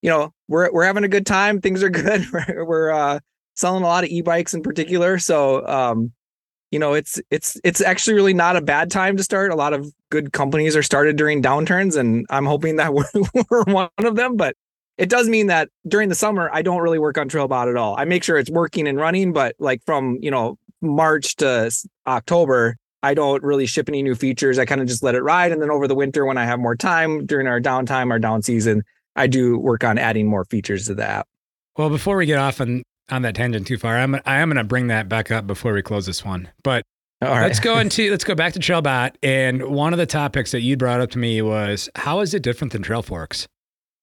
you 0.00 0.10
know, 0.10 0.32
we're 0.48 0.72
we're 0.72 0.84
having 0.84 1.04
a 1.04 1.08
good 1.08 1.26
time. 1.26 1.60
Things 1.60 1.82
are 1.82 1.90
good. 1.90 2.26
we're, 2.32 2.64
we're 2.64 2.90
uh 2.90 3.20
selling 3.54 3.82
a 3.82 3.86
lot 3.86 4.04
of 4.04 4.10
e-bikes 4.10 4.54
in 4.54 4.62
particular. 4.62 5.18
So 5.18 5.66
um, 5.66 6.12
you 6.72 6.78
know, 6.78 6.94
it's 6.94 7.20
it's 7.30 7.60
it's 7.62 7.82
actually 7.82 8.14
really 8.14 8.32
not 8.32 8.56
a 8.56 8.62
bad 8.62 8.90
time 8.90 9.16
to 9.18 9.22
start. 9.22 9.52
A 9.52 9.54
lot 9.54 9.74
of 9.74 9.92
good 10.10 10.32
companies 10.32 10.74
are 10.74 10.82
started 10.82 11.16
during 11.16 11.42
downturns, 11.42 11.98
and 11.98 12.26
I'm 12.30 12.46
hoping 12.46 12.76
that 12.76 12.94
we're, 12.94 13.04
we're 13.50 13.64
one 13.64 13.90
of 13.98 14.16
them. 14.16 14.36
But 14.36 14.56
it 14.96 15.10
does 15.10 15.28
mean 15.28 15.48
that 15.48 15.68
during 15.86 16.08
the 16.08 16.14
summer, 16.14 16.48
I 16.50 16.62
don't 16.62 16.80
really 16.80 16.98
work 16.98 17.18
on 17.18 17.28
Trailbot 17.28 17.68
at 17.68 17.76
all. 17.76 17.94
I 17.96 18.06
make 18.06 18.24
sure 18.24 18.38
it's 18.38 18.50
working 18.50 18.88
and 18.88 18.98
running, 18.98 19.34
but 19.34 19.54
like 19.58 19.84
from 19.84 20.18
you 20.22 20.30
know 20.30 20.58
March 20.80 21.36
to 21.36 21.70
October, 22.06 22.76
I 23.02 23.12
don't 23.12 23.42
really 23.42 23.66
ship 23.66 23.90
any 23.90 24.02
new 24.02 24.14
features. 24.14 24.58
I 24.58 24.64
kind 24.64 24.80
of 24.80 24.86
just 24.86 25.02
let 25.02 25.14
it 25.14 25.22
ride, 25.22 25.52
and 25.52 25.60
then 25.60 25.70
over 25.70 25.86
the 25.86 25.94
winter, 25.94 26.24
when 26.24 26.38
I 26.38 26.46
have 26.46 26.58
more 26.58 26.74
time 26.74 27.26
during 27.26 27.46
our 27.48 27.60
downtime, 27.60 28.10
our 28.10 28.18
down 28.18 28.40
season, 28.40 28.82
I 29.14 29.26
do 29.26 29.58
work 29.58 29.84
on 29.84 29.98
adding 29.98 30.26
more 30.26 30.46
features 30.46 30.86
to 30.86 30.94
the 30.94 31.04
app. 31.04 31.28
Well, 31.76 31.90
before 31.90 32.16
we 32.16 32.24
get 32.24 32.38
off 32.38 32.62
on 32.62 32.82
on 33.12 33.22
that 33.22 33.34
tangent 33.34 33.66
too 33.66 33.78
far. 33.78 33.98
I'm 33.98 34.16
I 34.26 34.38
am 34.38 34.48
going 34.48 34.56
to 34.56 34.64
bring 34.64 34.88
that 34.88 35.08
back 35.08 35.30
up 35.30 35.46
before 35.46 35.72
we 35.72 35.82
close 35.82 36.06
this 36.06 36.24
one. 36.24 36.48
But 36.62 36.84
let's 37.20 37.60
go 37.60 37.78
into 37.78 38.10
let's 38.10 38.24
go 38.24 38.34
back 38.34 38.54
to 38.54 38.58
Trailbot. 38.58 39.14
And 39.22 39.64
one 39.64 39.92
of 39.92 39.98
the 39.98 40.06
topics 40.06 40.50
that 40.52 40.62
you 40.62 40.76
brought 40.76 41.00
up 41.00 41.10
to 41.10 41.18
me 41.18 41.42
was 41.42 41.88
how 41.94 42.20
is 42.20 42.34
it 42.34 42.42
different 42.42 42.72
than 42.72 42.82
Trailforks? 42.82 43.46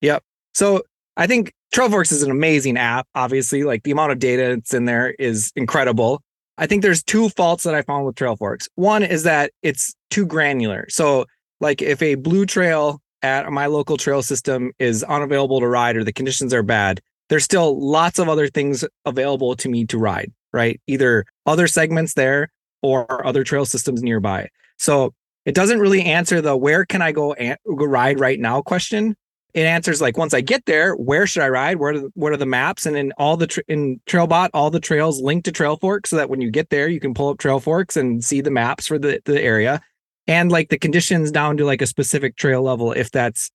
Yep. 0.02 0.24
So 0.54 0.84
I 1.18 1.28
think 1.28 1.52
Trailforks 1.74 2.12
is 2.12 2.24
an 2.24 2.32
amazing 2.32 2.78
app. 2.78 3.08
Obviously, 3.16 3.64
like 3.64 3.84
the 3.84 3.92
amount 3.92 4.12
of 4.12 4.20
data 4.20 4.56
that's 4.56 4.74
in 4.74 4.86
there 4.86 5.12
is 5.20 5.52
incredible. 5.56 6.22
I 6.58 6.68
think 6.68 6.82
there's 6.82 7.04
two 7.04 7.30
faults 7.30 7.64
that 7.64 7.74
I 7.74 7.82
found 7.82 8.06
with 8.06 8.16
Trailforks. 8.16 8.68
One 8.76 9.02
is 9.04 9.24
that 9.24 9.52
it's 9.64 9.96
too 10.10 10.26
granular. 10.26 10.86
So, 10.90 11.26
like 11.62 11.82
if 11.82 12.02
a 12.02 12.16
blue 12.16 12.46
trail 12.46 13.02
at 13.22 13.52
my 13.52 13.66
local 13.66 13.98
trail 13.98 14.22
system 14.22 14.72
is 14.80 15.04
unavailable 15.04 15.60
to 15.60 15.68
ride 15.68 15.98
or 15.98 16.04
the 16.04 16.14
conditions 16.14 16.54
are 16.54 16.64
bad, 16.64 17.02
there's 17.30 17.44
still 17.44 17.80
lots 17.80 18.20
of 18.20 18.28
other 18.28 18.48
things 18.48 18.84
available 19.06 19.56
to 19.56 19.70
me 19.70 19.86
to 19.86 19.98
ride, 19.98 20.32
right? 20.52 20.82
Either 20.88 21.26
other 21.46 21.68
segments 21.68 22.14
there 22.16 22.52
or 22.82 23.26
other 23.26 23.44
trail 23.44 23.66
systems 23.66 24.02
nearby. 24.04 24.50
So 24.78 25.14
it 25.46 25.56
doesn't 25.56 25.80
really 25.80 26.04
answer 26.04 26.42
the 26.42 26.58
where 26.58 26.86
can 26.86 27.02
I 27.02 27.12
go, 27.12 27.34
an- 27.34 27.58
ride 27.66 28.20
right 28.20 28.40
now 28.40 28.62
question. 28.62 29.16
It 29.54 29.66
answers 29.66 30.00
like 30.00 30.18
once 30.18 30.34
I 30.34 30.42
get 30.42 30.66
there, 30.66 30.94
where 30.94 31.26
should 31.26 31.42
I 31.42 31.50
ride? 31.50 31.78
Where 31.78 31.94
are 31.94 32.00
the, 32.00 32.12
what 32.14 32.32
are 32.32 32.38
the 32.38 32.46
maps? 32.46 32.86
And 32.86 32.96
in 32.96 33.12
all 33.18 33.36
the 33.36 33.48
tra- 33.48 33.64
in 33.68 34.00
Trailbot, 34.06 34.50
all 34.54 34.70
the 34.70 34.80
trails 34.80 35.22
link 35.22 35.44
to 35.46 35.52
Trailforks, 35.52 36.08
so 36.08 36.18
that 36.18 36.30
when 36.30 36.40
you 36.40 36.52
get 36.52 36.70
there, 36.70 36.88
you 36.88 37.00
can 37.00 37.16
pull 37.16 37.30
up 37.30 37.38
Trailforks 37.40 37.98
and 37.98 38.24
see 38.24 38.42
the 38.42 38.52
maps 38.52 38.86
for 38.86 39.00
the 39.00 39.20
the 39.26 39.42
area 39.42 39.82
and 40.28 40.52
like 40.52 40.70
the 40.70 40.78
conditions 40.78 41.32
down 41.32 41.58
to 41.58 41.66
like 41.66 41.82
a 41.82 41.88
specific 41.88 42.36
trail 42.36 42.62
level 42.62 42.92
if 42.92 43.10
that's 43.10 43.50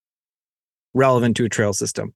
relevant 0.95 1.37
to 1.37 1.45
a 1.45 1.49
trail 1.49 1.73
system. 1.73 2.13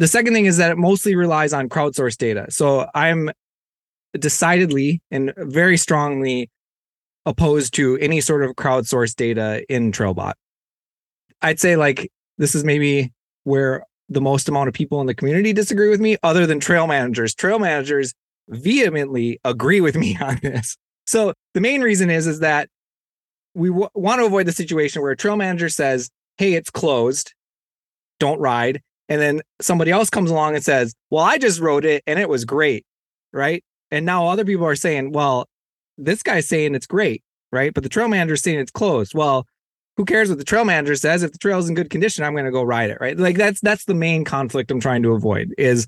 The 0.00 0.08
second 0.08 0.32
thing 0.32 0.46
is 0.46 0.56
that 0.56 0.70
it 0.70 0.78
mostly 0.78 1.14
relies 1.14 1.52
on 1.52 1.68
crowdsourced 1.68 2.16
data. 2.16 2.46
So 2.48 2.88
I'm 2.94 3.30
decidedly 4.18 5.02
and 5.10 5.34
very 5.36 5.76
strongly 5.76 6.48
opposed 7.26 7.74
to 7.74 7.98
any 7.98 8.22
sort 8.22 8.42
of 8.42 8.56
crowdsourced 8.56 9.14
data 9.14 9.62
in 9.68 9.92
Trailbot. 9.92 10.32
I'd 11.42 11.60
say 11.60 11.76
like 11.76 12.10
this 12.38 12.54
is 12.54 12.64
maybe 12.64 13.12
where 13.44 13.84
the 14.08 14.22
most 14.22 14.48
amount 14.48 14.68
of 14.68 14.74
people 14.74 15.02
in 15.02 15.06
the 15.06 15.14
community 15.14 15.52
disagree 15.52 15.90
with 15.90 16.00
me, 16.00 16.16
other 16.22 16.46
than 16.46 16.60
trail 16.60 16.86
managers. 16.86 17.34
Trail 17.34 17.58
managers 17.58 18.14
vehemently 18.48 19.38
agree 19.44 19.82
with 19.82 19.96
me 19.98 20.16
on 20.18 20.38
this. 20.42 20.78
So 21.06 21.34
the 21.52 21.60
main 21.60 21.82
reason 21.82 22.08
is 22.08 22.26
is 22.26 22.40
that 22.40 22.70
we 23.54 23.68
w- 23.68 23.90
want 23.92 24.20
to 24.20 24.24
avoid 24.24 24.46
the 24.46 24.52
situation 24.52 25.02
where 25.02 25.10
a 25.10 25.16
trail 25.16 25.36
manager 25.36 25.68
says, 25.68 26.08
"Hey, 26.38 26.54
it's 26.54 26.70
closed. 26.70 27.34
Don't 28.18 28.40
ride." 28.40 28.80
And 29.10 29.20
then 29.20 29.42
somebody 29.60 29.90
else 29.90 30.08
comes 30.08 30.30
along 30.30 30.54
and 30.54 30.64
says, 30.64 30.94
Well, 31.10 31.24
I 31.24 31.36
just 31.36 31.60
wrote 31.60 31.84
it 31.84 32.02
and 32.06 32.18
it 32.18 32.28
was 32.28 32.44
great. 32.46 32.86
Right. 33.32 33.62
And 33.90 34.06
now 34.06 34.28
other 34.28 34.44
people 34.44 34.64
are 34.66 34.76
saying, 34.76 35.12
Well, 35.12 35.46
this 35.98 36.22
guy's 36.22 36.48
saying 36.48 36.74
it's 36.74 36.86
great. 36.86 37.22
Right. 37.52 37.74
But 37.74 37.82
the 37.82 37.88
trail 37.88 38.08
manager 38.08 38.34
is 38.34 38.42
saying 38.42 38.60
it's 38.60 38.70
closed. 38.70 39.12
Well, 39.12 39.46
who 39.96 40.04
cares 40.04 40.28
what 40.28 40.38
the 40.38 40.44
trail 40.44 40.64
manager 40.64 40.94
says? 40.94 41.24
If 41.24 41.32
the 41.32 41.38
trail 41.38 41.58
is 41.58 41.68
in 41.68 41.74
good 41.74 41.90
condition, 41.90 42.24
I'm 42.24 42.32
going 42.32 42.44
to 42.44 42.52
go 42.52 42.62
ride 42.62 42.90
it. 42.90 42.98
Right. 43.00 43.18
Like 43.18 43.36
that's 43.36 43.60
that's 43.60 43.84
the 43.84 43.94
main 43.94 44.24
conflict 44.24 44.70
I'm 44.70 44.80
trying 44.80 45.02
to 45.02 45.12
avoid 45.12 45.52
is 45.58 45.86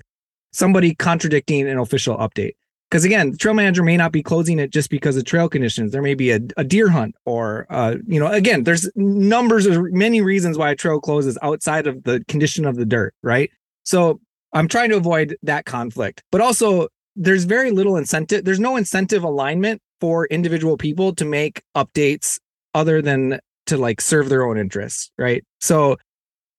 somebody 0.51 0.93
contradicting 0.93 1.67
an 1.67 1.79
official 1.79 2.17
update. 2.17 2.55
Because 2.93 3.05
again, 3.05 3.31
the 3.31 3.37
trail 3.37 3.55
manager 3.55 3.81
may 3.81 3.97
not 3.97 4.11
be 4.11 4.21
closing 4.21 4.59
it 4.59 4.69
just 4.69 4.91
because 4.91 5.17
of 5.17 5.25
trail 5.25 5.49
conditions. 5.49 5.91
There 5.91 6.03
may 6.03 6.13
be 6.13 6.29
a, 6.29 6.39
a 6.57 6.63
deer 6.63 6.89
hunt, 6.89 7.15
or 7.25 7.65
uh, 7.71 7.95
you 8.05 8.19
know, 8.19 8.27
again, 8.27 8.65
there's 8.65 8.87
numbers 8.95 9.65
of 9.65 9.91
many 9.91 10.21
reasons 10.21 10.59
why 10.59 10.69
a 10.69 10.75
trail 10.75 10.99
closes 10.99 11.35
outside 11.41 11.87
of 11.87 12.03
the 12.03 12.23
condition 12.27 12.65
of 12.65 12.75
the 12.75 12.85
dirt, 12.85 13.15
right? 13.23 13.49
So 13.83 14.21
I'm 14.53 14.67
trying 14.67 14.91
to 14.91 14.95
avoid 14.95 15.35
that 15.41 15.65
conflict, 15.65 16.21
but 16.31 16.39
also 16.39 16.87
there's 17.15 17.45
very 17.45 17.71
little 17.71 17.97
incentive. 17.97 18.45
There's 18.45 18.59
no 18.59 18.75
incentive 18.75 19.23
alignment 19.23 19.81
for 19.99 20.27
individual 20.27 20.77
people 20.77 21.15
to 21.15 21.25
make 21.25 21.63
updates 21.75 22.37
other 22.75 23.01
than 23.01 23.39
to 23.65 23.77
like 23.77 24.01
serve 24.01 24.29
their 24.29 24.45
own 24.45 24.59
interests, 24.59 25.09
right? 25.17 25.43
So 25.61 25.97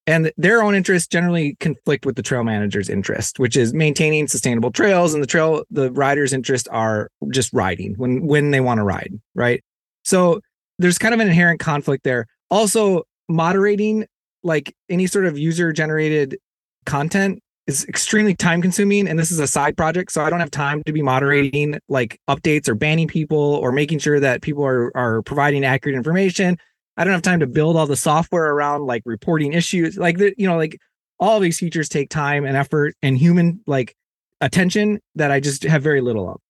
and 0.07 0.31
their 0.37 0.62
own 0.62 0.75
interests 0.75 1.09
generally 1.09 1.57
conflict 1.61 2.05
with 2.05 2.17
the 2.17 2.23
trail 2.23 2.45
manager's 2.45 2.88
interest 2.88 3.38
which 3.38 3.57
is 3.57 3.73
maintaining 3.73 4.27
sustainable 4.27 4.71
trails. 4.71 5.14
And 5.14 5.23
the 5.23 5.27
trail 5.27 5.64
the 5.71 5.90
rider's 5.93 6.33
interest 6.33 6.69
are 6.71 7.11
just 7.31 7.53
riding 7.53 7.95
when 7.95 8.27
when 8.27 8.51
they 8.51 8.61
want 8.61 8.79
to 8.79 8.85
ride 8.85 9.12
right? 9.35 9.62
So 10.05 10.40
there's 10.79 10.99
kind 10.99 11.14
of 11.14 11.21
an 11.21 11.29
inherent 11.29 11.61
conflict 11.61 12.05
there. 12.05 12.27
Also 12.51 13.05
moderating 13.29 14.07
like 14.43 14.75
any 14.88 15.07
sort 15.07 15.27
of 15.27 15.38
user 15.38 15.73
generated 15.73 16.37
content 16.85 17.40
is 17.67 17.87
extremely 17.87 18.35
time 18.35 18.61
consuming 18.61 19.09
and 19.09 19.19
this 19.19 19.31
is 19.31 19.38
a 19.38 19.47
side 19.47 19.75
project 19.75 20.12
so 20.12 20.23
i 20.23 20.29
don't 20.29 20.40
have 20.40 20.51
time 20.51 20.83
to 20.85 20.93
be 20.93 21.01
moderating 21.01 21.79
like 21.88 22.21
updates 22.29 22.69
or 22.69 22.75
banning 22.75 23.09
people 23.09 23.38
or 23.38 23.73
making 23.73 23.99
sure 23.99 24.21
that 24.21 24.43
people 24.43 24.62
are 24.64 24.95
are 24.95 25.23
providing 25.23 25.64
accurate 25.64 25.97
information 25.97 26.59
I 26.96 27.04
don't 27.04 27.12
have 27.12 27.22
time 27.22 27.40
to 27.40 27.46
build 27.46 27.76
all 27.76 27.87
the 27.87 27.96
software 27.96 28.52
around 28.52 28.87
like 28.87 29.02
reporting 29.04 29.52
issues. 29.52 29.96
Like 29.96 30.18
the, 30.18 30.35
you 30.38 30.46
know, 30.46 30.57
like 30.57 30.78
all 31.18 31.40
these 31.40 31.59
features 31.59 31.88
take 31.88 32.11
time 32.11 32.44
and 32.44 32.57
effort 32.57 32.94
and 33.02 33.18
human 33.18 33.61
like 33.66 33.94
attention 34.40 35.00
that 35.14 35.30
I 35.30 35.40
just 35.40 35.64
have 35.64 35.83
very 35.83 36.00
little 36.00 36.28
of. 36.28 36.40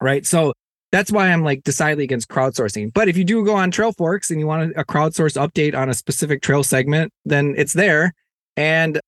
Right. 0.00 0.26
So 0.26 0.52
that's 0.92 1.12
why 1.12 1.30
I'm 1.30 1.44
like 1.44 1.62
decidedly 1.62 2.04
against 2.04 2.28
crowdsourcing. 2.28 2.92
But 2.94 3.08
if 3.08 3.16
you 3.16 3.24
do 3.24 3.44
go 3.44 3.54
on 3.54 3.70
Trailforks 3.70 4.30
and 4.30 4.40
you 4.40 4.46
want 4.46 4.72
a 4.76 4.84
crowdsource 4.84 5.36
update 5.36 5.76
on 5.76 5.88
a 5.88 5.94
specific 5.94 6.42
trail 6.42 6.64
segment, 6.64 7.12
then 7.24 7.54
it's 7.56 7.74
there. 7.74 8.12
And, 8.56 9.00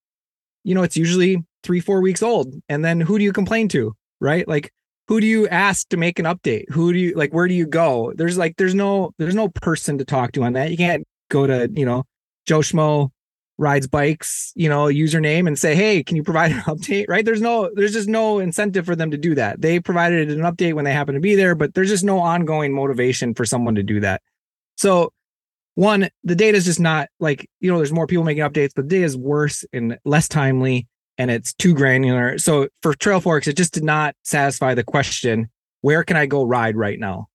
you 0.65 0.75
know, 0.75 0.83
it's 0.83 0.97
usually 0.97 1.43
three, 1.63 1.81
four 1.81 2.01
weeks 2.01 2.23
old. 2.23 2.55
And 2.69 2.85
then 2.85 3.01
who 3.01 3.19
do 3.19 3.25
you 3.25 3.33
complain 3.33 3.69
to? 3.69 3.95
Right. 4.21 4.47
Like 4.47 4.71
who 5.09 5.21
do 5.21 5.27
you 5.27 5.49
ask 5.49 5.89
to 5.89 5.97
make 5.97 6.19
an 6.19 6.25
update? 6.25 6.71
Who 6.71 6.93
do 6.93 6.99
you 6.99 7.15
like? 7.15 7.33
Where 7.33 7.49
do 7.49 7.55
you 7.55 7.67
go? 7.67 8.13
There's 8.15 8.39
like, 8.39 8.57
there's 8.57 8.75
no, 8.75 9.13
there's 9.19 9.35
no 9.35 9.49
person 9.49 9.99
to 9.99 10.05
talk 10.05 10.33
to 10.33 10.45
on 10.45 10.53
that. 10.55 10.71
You 10.71 10.77
can't 10.77 11.05
go 11.29 11.47
to, 11.47 11.69
you 11.75 11.85
know, 11.85 12.05
Joe 12.47 12.61
Schmo 12.61 13.11
rides 13.59 13.87
bikes, 13.87 14.53
you 14.55 14.69
know, 14.69 14.87
username 14.87 15.47
and 15.47 15.59
say, 15.59 15.75
hey, 15.75 16.03
can 16.03 16.17
you 16.17 16.23
provide 16.23 16.53
an 16.53 16.61
update? 16.67 17.07
Right? 17.09 17.25
There's 17.25 17.41
no, 17.41 17.71
there's 17.75 17.93
just 17.93 18.09
no 18.09 18.39
incentive 18.39 18.87
for 18.87 18.97
them 18.97 19.11
to 19.11 19.17
do 19.17 19.35
that. 19.35 19.61
They 19.61 19.81
provided 19.81 20.31
an 20.31 20.41
update 20.41 20.75
when 20.75 20.85
they 20.85 20.93
happen 20.93 21.15
to 21.15 21.21
be 21.21 21.35
there, 21.35 21.55
but 21.55 21.75
there's 21.75 21.91
just 21.91 22.05
no 22.05 22.19
ongoing 22.19 22.73
motivation 22.73 23.35
for 23.35 23.45
someone 23.45 23.75
to 23.75 23.83
do 23.83 24.01
that. 24.01 24.23
So, 24.77 25.13
one, 25.75 26.11
the 26.23 26.35
data 26.35 26.59
is 26.59 26.67
just 26.67 26.81
not 26.81 27.09
like, 27.19 27.49
you 27.61 27.71
know, 27.71 27.79
there's 27.79 27.93
more 27.93 28.07
people 28.07 28.25
making 28.25 28.43
updates, 28.43 28.73
but 28.77 28.89
the 28.89 28.97
data 28.97 29.05
is 29.05 29.17
worse 29.17 29.65
and 29.73 29.99
less 30.05 30.29
timely 30.29 30.87
and 31.23 31.31
it's 31.31 31.53
too 31.55 31.73
granular. 31.73 32.37
So 32.37 32.67
for 32.83 32.95
Trailforks, 32.95 33.47
it 33.47 33.57
just 33.57 33.73
did 33.73 33.85
not 33.85 34.17
satisfy 34.25 34.75
the 34.75 34.83
question, 34.83 35.49
where 35.81 36.03
can 36.03 36.17
I 36.17 36.27
go 36.27 36.43
ride 36.43 36.77
right 36.77 36.99
now? 36.99 37.29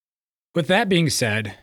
With 0.53 0.67
that 0.67 0.89
being 0.89 1.09
said, 1.09 1.55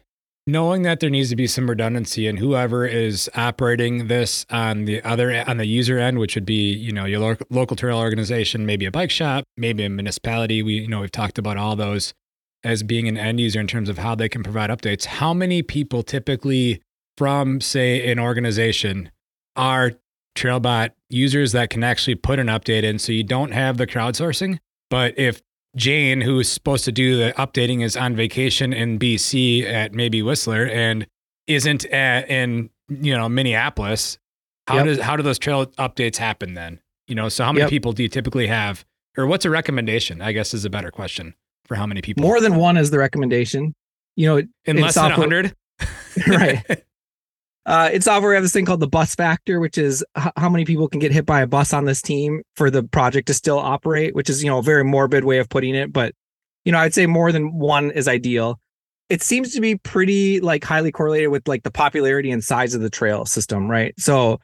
knowing 0.46 0.82
that 0.84 1.00
there 1.00 1.10
needs 1.10 1.28
to 1.28 1.36
be 1.36 1.46
some 1.46 1.68
redundancy 1.68 2.26
in 2.26 2.38
whoever 2.38 2.86
is 2.86 3.28
operating 3.34 4.06
this 4.06 4.46
on 4.48 4.86
the 4.86 5.02
other 5.02 5.44
on 5.46 5.58
the 5.58 5.66
user 5.66 5.98
end 5.98 6.18
which 6.18 6.34
would 6.34 6.44
be 6.44 6.70
you 6.70 6.92
know 6.92 7.06
your 7.06 7.18
lo- 7.18 7.36
local 7.48 7.74
trail 7.76 7.96
organization 7.96 8.66
maybe 8.66 8.84
a 8.84 8.90
bike 8.90 9.10
shop 9.10 9.44
maybe 9.56 9.82
a 9.82 9.88
municipality 9.88 10.62
we 10.62 10.74
you 10.74 10.88
know 10.88 11.00
we've 11.00 11.10
talked 11.10 11.38
about 11.38 11.56
all 11.56 11.74
those 11.76 12.12
as 12.62 12.82
being 12.82 13.08
an 13.08 13.16
end 13.16 13.40
user 13.40 13.58
in 13.58 13.66
terms 13.66 13.88
of 13.88 13.96
how 13.96 14.14
they 14.14 14.28
can 14.28 14.42
provide 14.42 14.68
updates 14.68 15.06
how 15.06 15.32
many 15.32 15.62
people 15.62 16.02
typically 16.02 16.78
from 17.16 17.58
say 17.58 18.10
an 18.12 18.18
organization 18.18 19.10
are 19.56 19.92
trailbot 20.34 20.90
users 21.10 21.52
that 21.52 21.70
can 21.70 21.84
actually 21.84 22.14
put 22.14 22.38
an 22.38 22.48
update 22.48 22.82
in 22.82 22.98
so 22.98 23.12
you 23.12 23.22
don't 23.22 23.52
have 23.52 23.76
the 23.76 23.86
crowdsourcing 23.86 24.58
but 24.90 25.18
if 25.18 25.42
Jane, 25.76 26.20
who's 26.20 26.48
supposed 26.48 26.84
to 26.84 26.92
do 26.92 27.16
the 27.16 27.32
updating, 27.36 27.82
is 27.82 27.96
on 27.96 28.14
vacation 28.14 28.72
in 28.72 28.98
BC 28.98 29.64
at 29.64 29.92
maybe 29.92 30.22
Whistler 30.22 30.66
and 30.66 31.06
isn't 31.46 31.84
at, 31.86 32.30
in 32.30 32.70
you 32.88 33.16
know 33.16 33.28
Minneapolis. 33.28 34.18
How 34.68 34.76
yep. 34.76 34.84
does 34.86 35.00
how 35.00 35.16
do 35.16 35.22
those 35.22 35.38
trail 35.38 35.66
updates 35.66 36.16
happen 36.16 36.54
then? 36.54 36.80
You 37.08 37.14
know, 37.14 37.28
so 37.28 37.44
how 37.44 37.52
many 37.52 37.62
yep. 37.62 37.70
people 37.70 37.92
do 37.92 38.02
you 38.02 38.08
typically 38.08 38.46
have, 38.46 38.84
or 39.18 39.26
what's 39.26 39.44
a 39.44 39.50
recommendation? 39.50 40.22
I 40.22 40.32
guess 40.32 40.54
is 40.54 40.64
a 40.64 40.70
better 40.70 40.90
question 40.90 41.34
for 41.66 41.74
how 41.74 41.86
many 41.86 42.00
people. 42.00 42.22
More 42.22 42.40
than 42.40 42.54
one 42.54 42.76
is 42.76 42.90
the 42.90 42.98
recommendation. 42.98 43.74
You 44.16 44.28
know, 44.28 44.36
in, 44.38 44.48
in 44.64 44.80
less 44.80 44.94
software, 44.94 45.28
than 45.28 45.52
hundred. 46.28 46.66
right. 46.68 46.84
Uh, 47.66 47.90
in 47.92 48.02
software, 48.02 48.30
we 48.30 48.34
have 48.34 48.44
this 48.44 48.52
thing 48.52 48.66
called 48.66 48.80
the 48.80 48.88
bus 48.88 49.14
factor, 49.14 49.58
which 49.58 49.78
is 49.78 50.04
h- 50.18 50.32
how 50.36 50.50
many 50.50 50.64
people 50.64 50.86
can 50.86 51.00
get 51.00 51.12
hit 51.12 51.24
by 51.24 51.40
a 51.40 51.46
bus 51.46 51.72
on 51.72 51.86
this 51.86 52.02
team 52.02 52.42
for 52.56 52.70
the 52.70 52.82
project 52.82 53.26
to 53.28 53.34
still 53.34 53.58
operate, 53.58 54.14
which 54.14 54.28
is, 54.28 54.44
you 54.44 54.50
know, 54.50 54.58
a 54.58 54.62
very 54.62 54.84
morbid 54.84 55.24
way 55.24 55.38
of 55.38 55.48
putting 55.48 55.74
it. 55.74 55.92
But, 55.92 56.14
you 56.64 56.72
know, 56.72 56.78
I'd 56.78 56.92
say 56.92 57.06
more 57.06 57.32
than 57.32 57.58
one 57.58 57.90
is 57.90 58.06
ideal. 58.06 58.60
It 59.08 59.22
seems 59.22 59.54
to 59.54 59.60
be 59.60 59.76
pretty 59.76 60.40
like 60.40 60.62
highly 60.62 60.92
correlated 60.92 61.30
with 61.30 61.48
like 61.48 61.62
the 61.62 61.70
popularity 61.70 62.30
and 62.30 62.44
size 62.44 62.74
of 62.74 62.82
the 62.82 62.90
trail 62.90 63.24
system, 63.24 63.70
right? 63.70 63.94
So, 63.98 64.40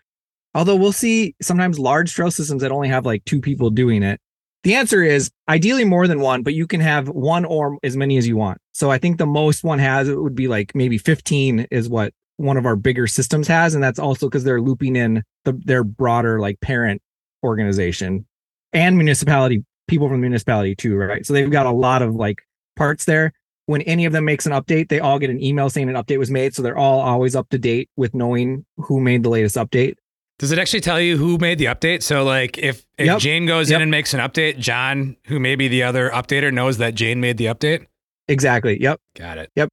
although 0.54 0.76
we'll 0.76 0.92
see 0.92 1.34
sometimes 1.42 1.78
large 1.78 2.14
trail 2.14 2.30
systems 2.30 2.62
that 2.62 2.72
only 2.72 2.88
have 2.88 3.04
like 3.04 3.24
two 3.26 3.40
people 3.40 3.70
doing 3.70 4.02
it, 4.02 4.18
the 4.62 4.74
answer 4.74 5.02
is 5.02 5.30
ideally 5.48 5.84
more 5.84 6.06
than 6.06 6.20
one, 6.20 6.42
but 6.42 6.54
you 6.54 6.66
can 6.66 6.80
have 6.80 7.08
one 7.08 7.44
or 7.44 7.78
as 7.82 7.96
many 7.96 8.18
as 8.18 8.26
you 8.26 8.36
want. 8.36 8.58
So 8.72 8.90
I 8.90 8.98
think 8.98 9.18
the 9.18 9.26
most 9.26 9.64
one 9.64 9.78
has 9.78 10.08
it 10.08 10.20
would 10.20 10.34
be 10.34 10.48
like 10.48 10.74
maybe 10.74 10.98
15 10.98 11.66
is 11.70 11.88
what 11.88 12.12
one 12.40 12.56
of 12.56 12.64
our 12.64 12.74
bigger 12.74 13.06
systems 13.06 13.46
has, 13.46 13.74
and 13.74 13.84
that's 13.84 13.98
also 13.98 14.26
because 14.26 14.44
they're 14.44 14.62
looping 14.62 14.96
in 14.96 15.22
the, 15.44 15.52
their 15.64 15.84
broader 15.84 16.40
like 16.40 16.58
parent 16.60 17.02
organization 17.44 18.26
and 18.72 18.96
municipality 18.96 19.62
people 19.88 20.08
from 20.08 20.18
the 20.18 20.22
municipality 20.22 20.74
too, 20.74 20.96
right? 20.96 21.26
So 21.26 21.34
they've 21.34 21.50
got 21.50 21.66
a 21.66 21.70
lot 21.70 22.00
of 22.00 22.14
like 22.14 22.38
parts 22.76 23.04
there. 23.04 23.32
When 23.66 23.82
any 23.82 24.06
of 24.06 24.12
them 24.12 24.24
makes 24.24 24.46
an 24.46 24.52
update, 24.52 24.88
they 24.88 25.00
all 25.00 25.18
get 25.18 25.30
an 25.30 25.42
email 25.42 25.68
saying 25.68 25.88
an 25.88 25.94
update 25.94 26.18
was 26.18 26.30
made, 26.30 26.54
so 26.54 26.62
they're 26.62 26.78
all 26.78 27.00
always 27.00 27.36
up 27.36 27.48
to 27.50 27.58
date 27.58 27.90
with 27.96 28.14
knowing 28.14 28.64
who 28.78 29.00
made 29.00 29.22
the 29.22 29.28
latest 29.28 29.56
update. 29.56 29.96
Does 30.38 30.50
it 30.50 30.58
actually 30.58 30.80
tell 30.80 30.98
you 30.98 31.18
who 31.18 31.36
made 31.36 31.58
the 31.58 31.66
update? 31.66 32.02
So 32.02 32.24
like 32.24 32.56
if, 32.56 32.86
if 32.96 33.06
yep. 33.06 33.18
Jane 33.18 33.44
goes 33.44 33.70
yep. 33.70 33.76
in 33.76 33.82
and 33.82 33.90
makes 33.90 34.14
an 34.14 34.20
update, 34.20 34.58
John, 34.58 35.16
who 35.26 35.38
may 35.38 35.56
be 35.56 35.68
the 35.68 35.82
other 35.82 36.08
updater, 36.10 36.52
knows 36.52 36.78
that 36.78 36.94
Jane 36.94 37.20
made 37.20 37.36
the 37.36 37.46
update? 37.46 37.86
Exactly. 38.28 38.80
Yep. 38.80 38.98
Got 39.14 39.36
it. 39.36 39.50
Yep 39.56 39.68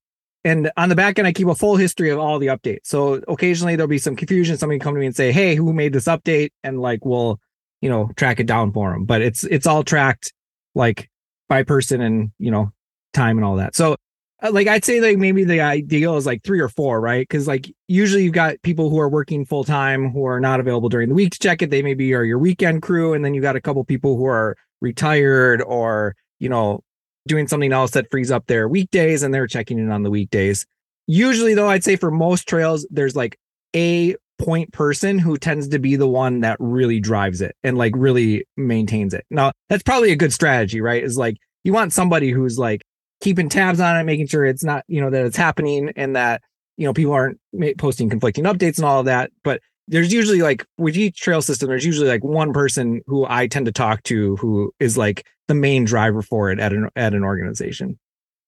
and 0.48 0.72
on 0.78 0.88
the 0.88 0.96
back 0.96 1.20
end, 1.20 1.28
I 1.28 1.34
keep 1.34 1.48
a 1.48 1.56
full 1.56 1.76
history 1.76 2.10
of 2.10 2.20
all 2.20 2.40
the 2.40 2.48
updates. 2.48 2.86
So 2.86 3.22
occasionally 3.28 3.76
there'll 3.76 3.90
be 3.90 3.98
some 3.98 4.16
confusion. 4.16 4.58
Somebody 4.58 4.80
come 4.80 4.94
to 4.94 5.00
me 5.00 5.06
and 5.06 5.16
say, 5.16 5.34
"Hey, 5.34 5.56
who 5.56 5.74
made 5.74 5.92
this 5.92 6.06
update?" 6.06 6.52
And 6.64 6.80
like 6.80 7.04
we'll, 7.04 7.40
you 7.82 7.90
know, 7.90 8.12
track 8.16 8.40
it 8.40 8.48
down 8.48 8.72
for 8.72 8.92
them. 8.94 9.04
But 9.04 9.22
it's 9.22 9.44
it's 9.44 9.68
all 9.68 9.84
tracked 9.84 10.34
like 10.74 11.10
by 11.50 11.64
person 11.64 12.02
and 12.02 12.32
you 12.40 12.50
know 12.50 12.72
time 13.14 13.38
and 13.38 13.44
all 13.44 13.58
that. 13.58 13.76
So 13.76 13.98
uh, 14.42 14.52
like 14.52 14.68
I'd 14.68 14.86
say 14.86 15.02
like 15.02 15.18
maybe 15.18 15.44
the 15.44 15.60
ideal 15.60 16.16
is 16.16 16.26
like 16.26 16.44
three 16.44 16.62
or 16.62 16.70
four, 16.70 17.02
right? 17.02 17.28
Because 17.28 17.46
like 17.46 17.70
usually 17.90 18.24
you've 18.24 18.34
got 18.34 18.62
people 18.62 18.90
who 18.90 19.00
are 19.00 19.10
working 19.10 19.46
full 19.46 19.66
time 19.66 20.12
who 20.12 20.26
are 20.26 20.40
not 20.40 20.62
available 20.62 20.88
during 20.88 21.10
the 21.10 21.16
week 21.16 21.34
to 21.34 21.40
check 21.40 21.62
it. 21.62 21.72
They 21.72 21.82
maybe 21.82 22.14
are 22.14 22.24
your 22.24 22.40
weekend 22.40 22.84
crew, 22.84 23.14
and 23.14 23.26
then 23.26 23.34
you 23.34 23.42
got 23.42 23.58
a 23.58 23.62
couple 23.62 23.84
people 23.84 24.16
who 24.16 24.26
are 24.26 24.56
retired 24.80 25.62
or 25.62 26.16
you 26.40 26.48
know 26.48 26.84
doing 27.28 27.48
something 27.48 27.72
else 27.72 27.92
that 27.92 28.10
frees 28.10 28.32
up 28.32 28.48
their 28.48 28.68
weekdays 28.68 29.24
and 29.24 29.34
they're 29.34 29.48
checking 29.48 29.78
in 29.78 29.92
on 29.92 30.04
the 30.04 30.10
weekdays. 30.10 30.66
Usually, 31.06 31.54
though, 31.54 31.70
I'd 31.70 31.84
say 31.84 31.96
for 31.96 32.12
most 32.12 32.48
trails, 32.48 32.88
there's 32.90 33.16
like 33.16 33.38
a 33.76 34.16
point 34.40 34.72
person 34.72 35.18
who 35.20 35.38
tends 35.38 35.68
to 35.70 35.80
be 35.80 35.96
the 35.96 36.08
one 36.08 36.42
that 36.42 36.58
really 36.60 37.00
drives 37.00 37.42
it 37.42 37.56
and 37.64 37.78
like 37.78 37.94
really 37.96 38.46
maintains 38.56 39.14
it. 39.14 39.26
Now, 39.30 39.52
that's 39.70 39.84
probably 39.84 40.12
a 40.12 40.16
good 40.16 40.34
strategy, 40.34 40.82
right? 40.82 41.04
Is 41.04 41.18
like 41.18 41.38
you 41.64 41.74
want 41.74 41.94
somebody 41.94 42.32
who's 42.32 42.60
like 42.60 42.82
keeping 43.22 43.50
tabs 43.50 43.80
on 43.80 43.98
it, 43.98 44.04
making 44.04 44.28
sure 44.28 44.46
it's 44.46 44.64
not, 44.64 44.84
you 44.88 45.02
know, 45.02 45.10
that 45.10 45.26
it's 45.26 45.38
happening 45.38 45.92
and 45.96 46.16
that, 46.16 46.42
you 46.78 46.86
know, 46.86 46.94
people 46.94 47.14
aren't 47.14 47.40
posting 47.78 48.10
conflicting 48.10 48.46
updates 48.46 48.78
and 48.78 48.86
all 48.86 49.00
of 49.00 49.06
that. 49.06 49.32
But 49.44 49.62
there's 49.88 50.12
usually 50.12 50.42
like 50.42 50.66
with 50.78 50.98
each 50.98 51.20
trail 51.20 51.42
system, 51.42 51.70
there's 51.70 51.86
usually 51.86 52.08
like 52.08 52.24
one 52.24 52.54
person 52.54 53.02
who 53.08 53.26
I 53.28 53.48
tend 53.48 53.66
to 53.68 53.72
talk 53.72 54.04
to 54.04 54.36
who 54.38 54.74
is 54.80 54.98
like 54.98 55.26
the 55.48 55.56
main 55.56 55.86
driver 55.86 56.22
for 56.22 56.52
it 56.52 56.60
at 56.60 56.74
an 56.74 56.90
at 56.96 57.14
an 57.14 57.24
organization. 57.24 57.98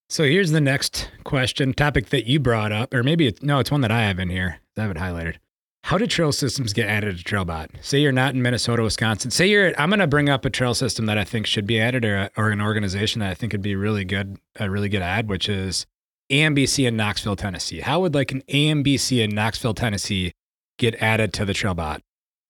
So 0.09 0.23
here's 0.23 0.51
the 0.51 0.61
next 0.61 1.11
question, 1.23 1.71
topic 1.73 2.09
that 2.09 2.25
you 2.25 2.39
brought 2.39 2.71
up, 2.71 2.95
or 2.95 3.03
maybe 3.03 3.27
it's, 3.27 3.43
no, 3.43 3.59
it's 3.59 3.69
one 3.69 3.81
that 3.81 3.91
I 3.91 4.01
have 4.01 4.17
in 4.17 4.29
here. 4.29 4.59
I 4.75 4.81
have 4.81 4.91
it 4.91 4.97
highlighted. 4.97 5.35
How 5.83 5.99
do 5.99 6.07
trail 6.07 6.31
systems 6.31 6.73
get 6.73 6.89
added 6.89 7.17
to 7.17 7.23
Trailbot? 7.23 7.83
Say 7.83 7.99
you're 7.99 8.11
not 8.11 8.33
in 8.33 8.41
Minnesota, 8.41 8.81
Wisconsin. 8.81 9.31
Say 9.31 9.47
you're. 9.47 9.79
I'm 9.79 9.89
going 9.89 9.99
to 9.99 10.07
bring 10.07 10.27
up 10.27 10.45
a 10.45 10.49
trail 10.49 10.73
system 10.73 11.05
that 11.05 11.17
I 11.17 11.23
think 11.23 11.45
should 11.45 11.65
be 11.65 11.79
added, 11.79 12.03
or, 12.05 12.29
or 12.35 12.49
an 12.49 12.59
organization 12.59 13.19
that 13.19 13.29
I 13.29 13.33
think 13.33 13.53
would 13.53 13.61
be 13.61 13.75
really 13.75 14.03
good, 14.03 14.37
a 14.59 14.69
really 14.69 14.89
good 14.89 15.01
ad, 15.01 15.29
which 15.29 15.47
is 15.47 15.85
AMBC 16.31 16.87
in 16.87 16.97
Knoxville, 16.97 17.35
Tennessee. 17.35 17.79
How 17.79 18.01
would 18.01 18.13
like 18.13 18.31
an 18.31 18.41
AMBC 18.49 19.23
in 19.23 19.33
Knoxville, 19.33 19.73
Tennessee 19.73 20.33
get 20.79 20.95
added 20.95 21.33
to 21.33 21.45
the 21.45 21.53
Trailbot? 21.53 21.99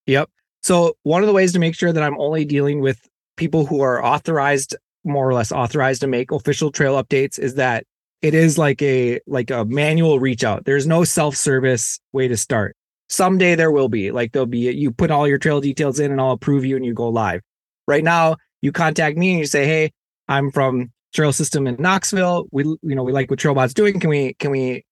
Yep. 0.06 0.30
So 0.62 0.96
one 1.04 1.22
of 1.22 1.28
the 1.28 1.34
ways 1.34 1.52
to 1.54 1.60
make 1.60 1.76
sure 1.76 1.92
that 1.92 2.02
I'm 2.02 2.18
only 2.18 2.46
dealing 2.46 2.80
with 2.80 3.00
people 3.36 3.66
who 3.66 3.82
are 3.82 4.04
authorized, 4.04 4.76
more 5.04 5.28
or 5.28 5.34
less 5.34 5.52
authorized 5.52 6.02
to 6.02 6.08
make 6.08 6.32
official 6.32 6.72
trail 6.72 7.02
updates 7.02 7.38
is 7.38 7.56
that 7.56 7.86
it 8.22 8.34
is 8.34 8.58
like 8.58 8.82
a 8.82 9.20
like 9.28 9.50
a 9.50 9.66
manual 9.66 10.20
reach 10.20 10.44
out. 10.44 10.66
There's 10.66 10.86
no 10.86 11.04
self-service 11.04 12.00
way 12.12 12.28
to 12.28 12.38
start. 12.38 12.76
Someday 13.08 13.56
there 13.56 13.72
will 13.72 13.90
be. 13.90 14.12
Like 14.12 14.34
there'll 14.34 14.46
be 14.46 14.72
you 14.72 14.92
put 14.92 15.12
all 15.12 15.28
your 15.28 15.38
trail 15.38 15.62
details 15.62 16.00
in 16.00 16.12
and 16.12 16.20
I'll 16.20 16.32
approve 16.32 16.66
you 16.66 16.76
and 16.76 16.86
you 16.86 16.94
go 16.94 17.10
live. 17.10 17.42
Right 17.88 18.04
now, 18.04 18.36
you 18.62 18.72
contact 18.72 19.18
me 19.18 19.32
and 19.32 19.40
you 19.40 19.46
say, 19.46 19.66
"Hey, 19.66 19.92
I'm 20.28 20.52
from 20.52 20.92
Trail 21.14 21.32
System 21.32 21.66
in 21.66 21.78
Knoxville. 21.80 22.48
We 22.52 22.64
you 22.66 22.96
know, 22.96 23.04
we 23.04 23.14
like 23.14 23.30
what 23.30 23.40
Trailbot's 23.40 23.74
doing. 23.74 24.00
Can 24.00 24.10
we 24.10 24.34
can 24.34 24.52
we 24.52 24.86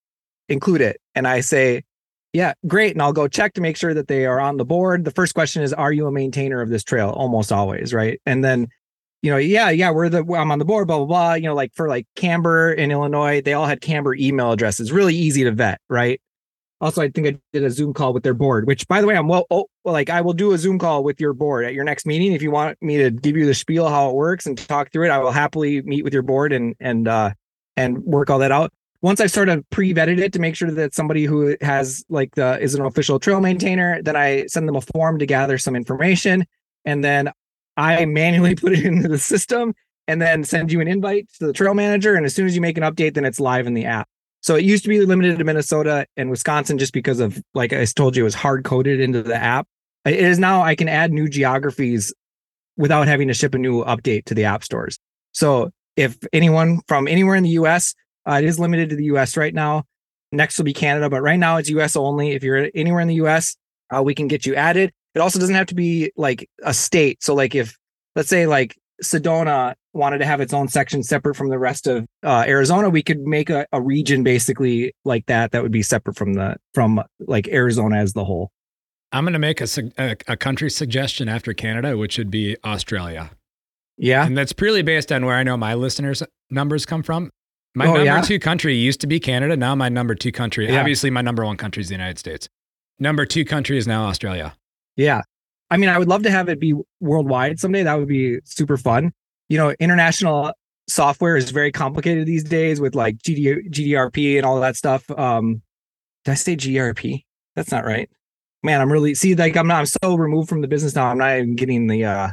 include 0.47 0.81
it?" 0.81 0.99
And 1.13 1.27
I 1.27 1.41
say, 1.41 1.83
yeah, 2.33 2.53
great. 2.67 2.91
And 2.93 3.01
I'll 3.01 3.13
go 3.13 3.27
check 3.27 3.53
to 3.53 3.61
make 3.61 3.77
sure 3.77 3.93
that 3.93 4.07
they 4.07 4.25
are 4.25 4.39
on 4.39 4.57
the 4.57 4.65
board. 4.65 5.05
The 5.05 5.11
first 5.11 5.33
question 5.33 5.63
is, 5.63 5.73
are 5.73 5.91
you 5.91 6.07
a 6.07 6.11
maintainer 6.11 6.61
of 6.61 6.69
this 6.69 6.83
trail? 6.83 7.09
Almost 7.09 7.51
always, 7.51 7.93
right? 7.93 8.21
And 8.25 8.43
then, 8.43 8.67
you 9.21 9.31
know, 9.31 9.37
yeah, 9.37 9.69
yeah, 9.69 9.91
we're 9.91 10.09
the 10.09 10.19
I'm 10.19 10.51
on 10.51 10.59
the 10.59 10.65
board, 10.65 10.87
blah 10.87 10.97
blah 10.97 11.05
blah. 11.05 11.33
You 11.33 11.43
know, 11.43 11.55
like 11.55 11.73
for 11.73 11.87
like 11.87 12.05
CAMBr 12.15 12.75
in 12.75 12.91
Illinois, 12.91 13.41
they 13.41 13.53
all 13.53 13.65
had 13.65 13.81
CAMBr 13.81 14.19
email 14.19 14.51
addresses, 14.51 14.91
really 14.91 15.15
easy 15.15 15.43
to 15.45 15.51
vet, 15.51 15.79
right? 15.89 16.21
Also, 16.79 17.01
I 17.01 17.09
think 17.09 17.27
I 17.27 17.39
did 17.53 17.63
a 17.63 17.71
Zoom 17.71 17.91
call 17.91 18.13
with 18.13 18.21
their 18.21 18.35
board, 18.35 18.67
which 18.67 18.87
by 18.87 19.01
the 19.01 19.07
way, 19.07 19.15
I'm 19.15 19.27
well, 19.27 19.47
oh, 19.49 19.65
like 19.83 20.11
I 20.11 20.21
will 20.21 20.33
do 20.33 20.51
a 20.51 20.59
Zoom 20.59 20.77
call 20.77 21.03
with 21.03 21.19
your 21.19 21.33
board 21.33 21.65
at 21.65 21.73
your 21.73 21.83
next 21.83 22.05
meeting. 22.05 22.33
If 22.33 22.43
you 22.43 22.51
want 22.51 22.77
me 22.83 22.97
to 22.97 23.09
give 23.09 23.35
you 23.35 23.47
the 23.47 23.55
spiel 23.55 23.89
how 23.89 24.09
it 24.09 24.15
works 24.15 24.45
and 24.45 24.55
talk 24.57 24.91
through 24.91 25.05
it, 25.05 25.09
I 25.09 25.17
will 25.17 25.31
happily 25.31 25.81
meet 25.81 26.03
with 26.03 26.13
your 26.13 26.21
board 26.21 26.53
and 26.53 26.75
and 26.79 27.07
uh 27.07 27.31
and 27.75 28.03
work 28.03 28.29
all 28.29 28.39
that 28.39 28.51
out 28.51 28.71
once 29.01 29.19
I've 29.19 29.31
sort 29.31 29.49
of 29.49 29.67
pre-vetted 29.69 30.19
it 30.19 30.33
to 30.33 30.39
make 30.39 30.55
sure 30.55 30.71
that 30.71 30.93
somebody 30.93 31.25
who 31.25 31.55
has 31.61 32.03
like 32.09 32.35
the 32.35 32.59
is 32.59 32.75
an 32.75 32.85
official 32.85 33.19
trail 33.19 33.41
maintainer, 33.41 34.01
then 34.01 34.15
I 34.15 34.45
send 34.47 34.67
them 34.67 34.75
a 34.75 34.81
form 34.81 35.19
to 35.19 35.25
gather 35.25 35.57
some 35.57 35.75
information, 35.75 36.45
and 36.85 37.03
then 37.03 37.31
I 37.75 38.05
manually 38.05 38.55
put 38.63 38.73
it 38.73 38.85
into 38.85 39.07
the 39.07 39.19
system, 39.19 39.73
and 40.07 40.21
then 40.21 40.43
send 40.43 40.71
you 40.71 40.81
an 40.81 40.87
invite 40.87 41.27
to 41.39 41.47
the 41.47 41.53
trail 41.53 41.73
manager. 41.73 42.15
And 42.15 42.25
as 42.25 42.33
soon 42.33 42.47
as 42.47 42.55
you 42.55 42.61
make 42.61 42.77
an 42.77 42.83
update, 42.83 43.13
then 43.13 43.25
it's 43.25 43.39
live 43.39 43.67
in 43.67 43.73
the 43.73 43.85
app. 43.85 44.07
So 44.41 44.55
it 44.55 44.63
used 44.63 44.83
to 44.83 44.89
be 44.89 44.99
limited 45.05 45.37
to 45.39 45.43
Minnesota 45.43 46.05
and 46.15 46.29
Wisconsin 46.29 46.77
just 46.77 46.93
because 46.93 47.19
of 47.19 47.41
like 47.53 47.73
I 47.73 47.83
told 47.85 48.15
you, 48.15 48.23
it 48.23 48.25
was 48.25 48.35
hard 48.35 48.63
coded 48.63 48.99
into 48.99 49.21
the 49.21 49.35
app. 49.35 49.67
It 50.05 50.15
is 50.15 50.39
now 50.39 50.61
I 50.61 50.75
can 50.75 50.87
add 50.87 51.11
new 51.11 51.27
geographies 51.27 52.13
without 52.77 53.07
having 53.07 53.27
to 53.27 53.33
ship 53.33 53.55
a 53.55 53.57
new 53.57 53.83
update 53.83 54.25
to 54.25 54.33
the 54.33 54.45
app 54.45 54.63
stores. 54.63 54.99
So 55.33 55.71
if 55.95 56.17
anyone 56.31 56.79
from 56.87 57.07
anywhere 57.07 57.35
in 57.35 57.43
the 57.43 57.49
US 57.51 57.93
uh, 58.27 58.39
it 58.39 58.45
is 58.45 58.59
limited 58.59 58.89
to 58.89 58.95
the 58.95 59.05
US 59.05 59.37
right 59.37 59.53
now. 59.53 59.83
Next 60.31 60.57
will 60.57 60.65
be 60.65 60.73
Canada, 60.73 61.09
but 61.09 61.21
right 61.21 61.39
now 61.39 61.57
it's 61.57 61.69
US 61.69 61.95
only. 61.95 62.31
If 62.31 62.43
you're 62.43 62.69
anywhere 62.75 63.01
in 63.01 63.07
the 63.07 63.15
US, 63.15 63.55
uh, 63.95 64.03
we 64.03 64.13
can 64.13 64.27
get 64.27 64.45
you 64.45 64.55
added. 64.55 64.91
It 65.15 65.19
also 65.19 65.39
doesn't 65.39 65.55
have 65.55 65.67
to 65.67 65.75
be 65.75 66.11
like 66.17 66.49
a 66.63 66.73
state. 66.73 67.23
So, 67.23 67.33
like 67.33 67.55
if 67.55 67.77
let's 68.15 68.29
say 68.29 68.45
like 68.45 68.75
Sedona 69.03 69.75
wanted 69.93 70.19
to 70.19 70.25
have 70.25 70.41
its 70.41 70.53
own 70.53 70.67
section 70.67 71.03
separate 71.03 71.35
from 71.35 71.49
the 71.49 71.59
rest 71.59 71.87
of 71.87 72.05
uh, 72.23 72.43
Arizona, 72.47 72.89
we 72.89 73.01
could 73.01 73.21
make 73.21 73.49
a, 73.49 73.65
a 73.71 73.81
region 73.81 74.23
basically 74.23 74.93
like 75.05 75.25
that 75.27 75.51
that 75.51 75.63
would 75.63 75.71
be 75.71 75.81
separate 75.81 76.17
from 76.17 76.33
the 76.33 76.57
from 76.73 77.01
like 77.19 77.47
Arizona 77.47 77.97
as 77.97 78.13
the 78.13 78.25
whole. 78.25 78.51
I'm 79.11 79.23
going 79.23 79.33
to 79.33 79.39
make 79.39 79.61
a, 79.61 79.67
a, 79.97 80.17
a 80.27 80.35
country 80.35 80.69
suggestion 80.69 81.29
after 81.29 81.53
Canada, 81.53 81.97
which 81.97 82.17
would 82.17 82.29
be 82.29 82.57
Australia. 82.65 83.31
Yeah, 83.97 84.25
and 84.25 84.37
that's 84.37 84.53
purely 84.53 84.81
based 84.81 85.11
on 85.11 85.25
where 85.25 85.35
I 85.35 85.43
know 85.43 85.57
my 85.57 85.73
listeners' 85.73 86.21
numbers 86.51 86.85
come 86.85 87.01
from. 87.01 87.31
My 87.77 87.85
Oh, 87.85 87.89
number 87.93 88.05
yeah? 88.05 88.21
two 88.21 88.39
country 88.39 88.73
used 88.75 88.99
to 89.01 89.07
be 89.07 89.19
Canada. 89.19 89.55
Now 89.55 89.75
my 89.75 89.87
number 89.87 90.15
two 90.15 90.31
country, 90.31 90.67
Yeah. 90.67 90.79
obviously 90.79 91.11
my 91.11 91.21
number 91.21 91.45
one 91.45 91.57
country 91.57 91.81
is 91.81 91.89
the 91.89 91.93
United 91.93 92.17
States. 92.17 92.49
Number 92.97 93.23
two 93.23 93.45
country 93.45 93.77
is 93.77 93.85
now 93.85 94.05
Australia. 94.07 94.55
Yeah. 94.95 95.21
I 95.69 95.77
mean, 95.77 95.89
I 95.89 95.99
would 95.99 96.07
love 96.07 96.23
to 96.23 96.31
have 96.31 96.49
it 96.49 96.59
be 96.59 96.73
worldwide 97.01 97.59
someday. 97.59 97.83
That 97.83 97.99
would 97.99 98.07
be 98.07 98.39
super 98.45 98.77
fun. 98.77 99.11
You 99.47 99.59
know, 99.59 99.75
international 99.79 100.53
software 100.89 101.37
is 101.37 101.51
very 101.51 101.71
complicated 101.71 102.25
these 102.25 102.43
days 102.43 102.81
with 102.81 102.95
like 102.95 103.17
GD, 103.19 103.69
GDRP 103.69 104.37
and 104.37 104.45
all 104.45 104.59
that 104.59 104.75
stuff. 104.75 105.07
Um, 105.11 105.61
did 106.25 106.31
I 106.31 106.35
say 106.35 106.55
GRP? 106.55 107.25
That's 107.55 107.71
not 107.71 107.85
right. 107.85 108.09
Man, 108.63 108.81
I'm 108.81 108.91
really 108.91 109.13
see 109.13 109.35
like 109.35 109.55
I'm 109.55 109.67
not 109.67 109.77
I'm 109.79 109.85
so 109.85 110.15
removed 110.15 110.49
from 110.49 110.61
the 110.61 110.67
business 110.67 110.95
now. 110.95 111.05
I'm 111.07 111.19
not 111.19 111.37
even 111.37 111.55
getting 111.55 111.85
the 111.85 112.05
uh 112.05 112.29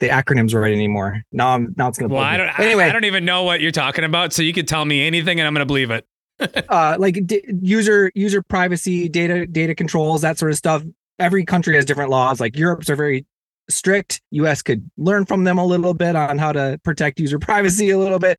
the 0.00 0.08
acronyms 0.08 0.58
right 0.58 0.72
anymore. 0.72 1.22
Now 1.30 1.50
I'm 1.50 1.74
now 1.76 1.88
it's 1.88 1.98
gonna 1.98 2.12
Well, 2.12 2.22
I 2.22 2.36
don't. 2.36 2.48
Anyway, 2.48 2.64
anyway, 2.64 2.84
I, 2.84 2.92
don't 2.92 3.04
even 3.04 3.24
know 3.24 3.44
what 3.44 3.60
you're 3.60 3.70
talking 3.70 4.04
about. 4.04 4.32
So 4.32 4.42
you 4.42 4.52
could 4.52 4.66
tell 4.66 4.84
me 4.84 5.06
anything, 5.06 5.38
and 5.38 5.46
I'm 5.46 5.54
to 5.54 5.66
believe 5.66 5.90
it. 5.90 6.06
uh 6.70 6.96
like 6.98 7.26
d- 7.26 7.44
user 7.60 8.10
user 8.14 8.42
privacy 8.42 9.10
data 9.10 9.46
data 9.46 9.74
controls 9.74 10.22
that 10.22 10.38
sort 10.38 10.50
of 10.50 10.56
stuff 10.56 10.82
every 11.18 11.44
country 11.44 11.76
has 11.76 11.84
different 11.84 12.10
laws 12.10 12.40
like 12.40 12.56
europe's 12.56 12.88
are 12.88 12.96
very 12.96 13.26
strict 13.68 14.22
us 14.32 14.62
could 14.62 14.90
learn 14.96 15.26
from 15.26 15.44
them 15.44 15.58
a 15.58 15.66
little 15.66 15.92
bit 15.92 16.16
on 16.16 16.38
how 16.38 16.50
to 16.50 16.80
protect 16.82 17.20
user 17.20 17.38
privacy 17.38 17.90
a 17.90 17.98
little 17.98 18.18
bit 18.18 18.38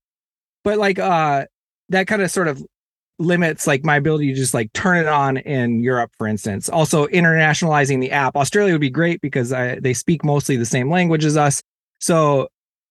but 0.63 0.79
like 0.79 0.97
uh 0.97 1.45
that 1.89 2.07
kind 2.07 2.23
of 2.23 2.31
sort 2.31 2.47
of 2.47 2.65
limits 3.21 3.67
like 3.67 3.83
my 3.83 3.95
ability 3.95 4.27
to 4.27 4.33
just 4.33 4.53
like 4.53 4.71
turn 4.73 4.97
it 4.97 5.07
on 5.07 5.37
in 5.37 5.81
europe 5.81 6.11
for 6.17 6.27
instance 6.27 6.69
also 6.69 7.07
internationalizing 7.07 7.99
the 7.99 8.11
app 8.11 8.35
australia 8.35 8.73
would 8.73 8.81
be 8.81 8.89
great 8.89 9.21
because 9.21 9.53
I, 9.53 9.79
they 9.79 9.93
speak 9.93 10.23
mostly 10.23 10.57
the 10.57 10.65
same 10.65 10.89
language 10.89 11.25
as 11.25 11.37
us 11.37 11.61
so 11.99 12.49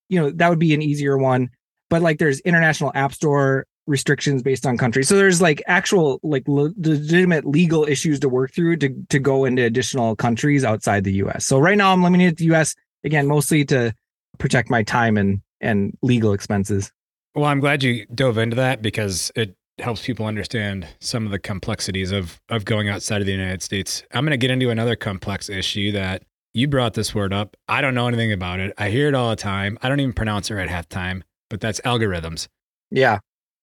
you 0.08 0.20
know 0.20 0.30
that 0.30 0.48
would 0.48 0.58
be 0.58 0.74
an 0.74 0.82
easier 0.82 1.18
one 1.18 1.50
but 1.88 2.02
like 2.02 2.18
there's 2.18 2.40
international 2.40 2.92
app 2.94 3.12
store 3.12 3.66
restrictions 3.90 4.42
based 4.42 4.64
on 4.64 4.78
country. 4.78 5.02
So 5.02 5.16
there's 5.16 5.42
like 5.42 5.62
actual 5.66 6.20
like 6.22 6.46
le- 6.48 6.72
legitimate 6.78 7.44
legal 7.44 7.84
issues 7.84 8.20
to 8.20 8.28
work 8.28 8.54
through 8.54 8.76
to 8.78 8.94
to 9.08 9.18
go 9.18 9.44
into 9.44 9.64
additional 9.64 10.16
countries 10.16 10.64
outside 10.64 11.04
the 11.04 11.14
US. 11.24 11.44
So 11.44 11.58
right 11.58 11.76
now 11.76 11.92
I'm 11.92 12.02
limiting 12.02 12.28
it 12.28 12.38
to 12.38 12.44
the 12.44 12.54
US 12.54 12.74
again 13.04 13.26
mostly 13.26 13.64
to 13.66 13.92
protect 14.38 14.70
my 14.70 14.82
time 14.82 15.18
and 15.18 15.42
and 15.60 15.96
legal 16.02 16.32
expenses. 16.32 16.90
Well, 17.34 17.44
I'm 17.44 17.60
glad 17.60 17.82
you 17.82 18.06
dove 18.06 18.38
into 18.38 18.56
that 18.56 18.80
because 18.80 19.30
it 19.36 19.54
helps 19.80 20.04
people 20.04 20.26
understand 20.26 20.86
some 21.00 21.24
of 21.26 21.32
the 21.32 21.38
complexities 21.38 22.12
of 22.12 22.40
of 22.48 22.64
going 22.64 22.88
outside 22.88 23.20
of 23.20 23.26
the 23.26 23.32
United 23.32 23.62
States. 23.62 24.02
I'm 24.12 24.24
going 24.24 24.32
to 24.32 24.36
get 24.36 24.50
into 24.50 24.70
another 24.70 24.96
complex 24.96 25.48
issue 25.48 25.92
that 25.92 26.22
you 26.54 26.66
brought 26.68 26.94
this 26.94 27.14
word 27.14 27.32
up. 27.32 27.56
I 27.68 27.80
don't 27.80 27.94
know 27.94 28.08
anything 28.08 28.32
about 28.32 28.58
it. 28.60 28.72
I 28.76 28.90
hear 28.90 29.08
it 29.08 29.14
all 29.14 29.30
the 29.30 29.36
time. 29.36 29.78
I 29.82 29.88
don't 29.88 30.00
even 30.00 30.12
pronounce 30.12 30.50
it 30.50 30.54
right 30.54 30.68
half 30.68 30.88
the 30.88 30.94
time, 30.94 31.22
but 31.48 31.60
that's 31.60 31.80
algorithms. 31.82 32.48
Yeah. 32.90 33.18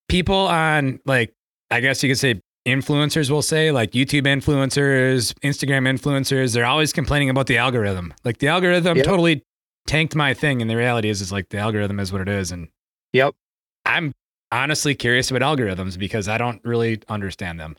People 0.08 0.48
on 0.48 1.00
like 1.06 1.34
I 1.70 1.82
guess 1.82 2.02
you 2.02 2.10
could 2.10 2.18
say 2.20 2.40
influencers 2.66 3.30
will 3.30 3.42
say 3.42 3.72
like 3.72 3.92
YouTube 3.92 4.24
influencers, 4.24 5.34
Instagram 5.44 5.88
influencers, 5.88 6.54
they're 6.54 6.66
always 6.66 6.94
complaining 6.94 7.30
about 7.30 7.48
the 7.48 7.58
algorithm. 7.58 8.14
Like 8.24 8.38
the 8.40 8.48
algorithm 8.48 8.98
Yep. 8.98 9.06
totally 9.06 9.44
tanked 9.86 10.16
my 10.16 10.34
thing 10.34 10.62
and 10.62 10.70
the 10.70 10.76
reality 10.76 11.10
is 11.10 11.22
is 11.22 11.32
like 11.32 11.50
the 11.50 11.58
algorithm 11.58 12.00
is 12.00 12.12
what 12.12 12.22
it 12.22 12.30
is 12.30 12.52
and 12.52 12.68
Yep. 13.14 13.36
I'm 13.86 14.14
honestly 14.52 14.96
curious 14.96 15.32
about 15.32 15.42
algorithms 15.42 15.98
because 15.98 16.28
I 16.28 16.38
don't 16.38 16.64
really 16.64 17.02
understand 17.08 17.60
them. 17.60 17.76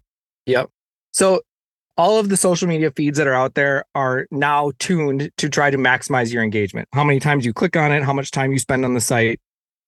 Yep. 0.46 0.70
So 1.12 1.42
all 1.96 2.18
of 2.18 2.28
the 2.28 2.36
social 2.36 2.68
media 2.68 2.90
feeds 2.92 3.18
that 3.18 3.26
are 3.26 3.34
out 3.34 3.54
there 3.54 3.84
are 3.94 4.26
now 4.30 4.72
tuned 4.78 5.30
to 5.36 5.48
try 5.48 5.70
to 5.70 5.76
maximize 5.76 6.32
your 6.32 6.42
engagement. 6.42 6.88
How 6.92 7.04
many 7.04 7.18
times 7.18 7.44
you 7.44 7.52
click 7.52 7.76
on 7.76 7.90
it, 7.92 8.04
how 8.04 8.12
much 8.12 8.30
time 8.30 8.52
you 8.52 8.58
spend 8.58 8.84
on 8.84 8.94
the 8.94 9.00
site, 9.00 9.40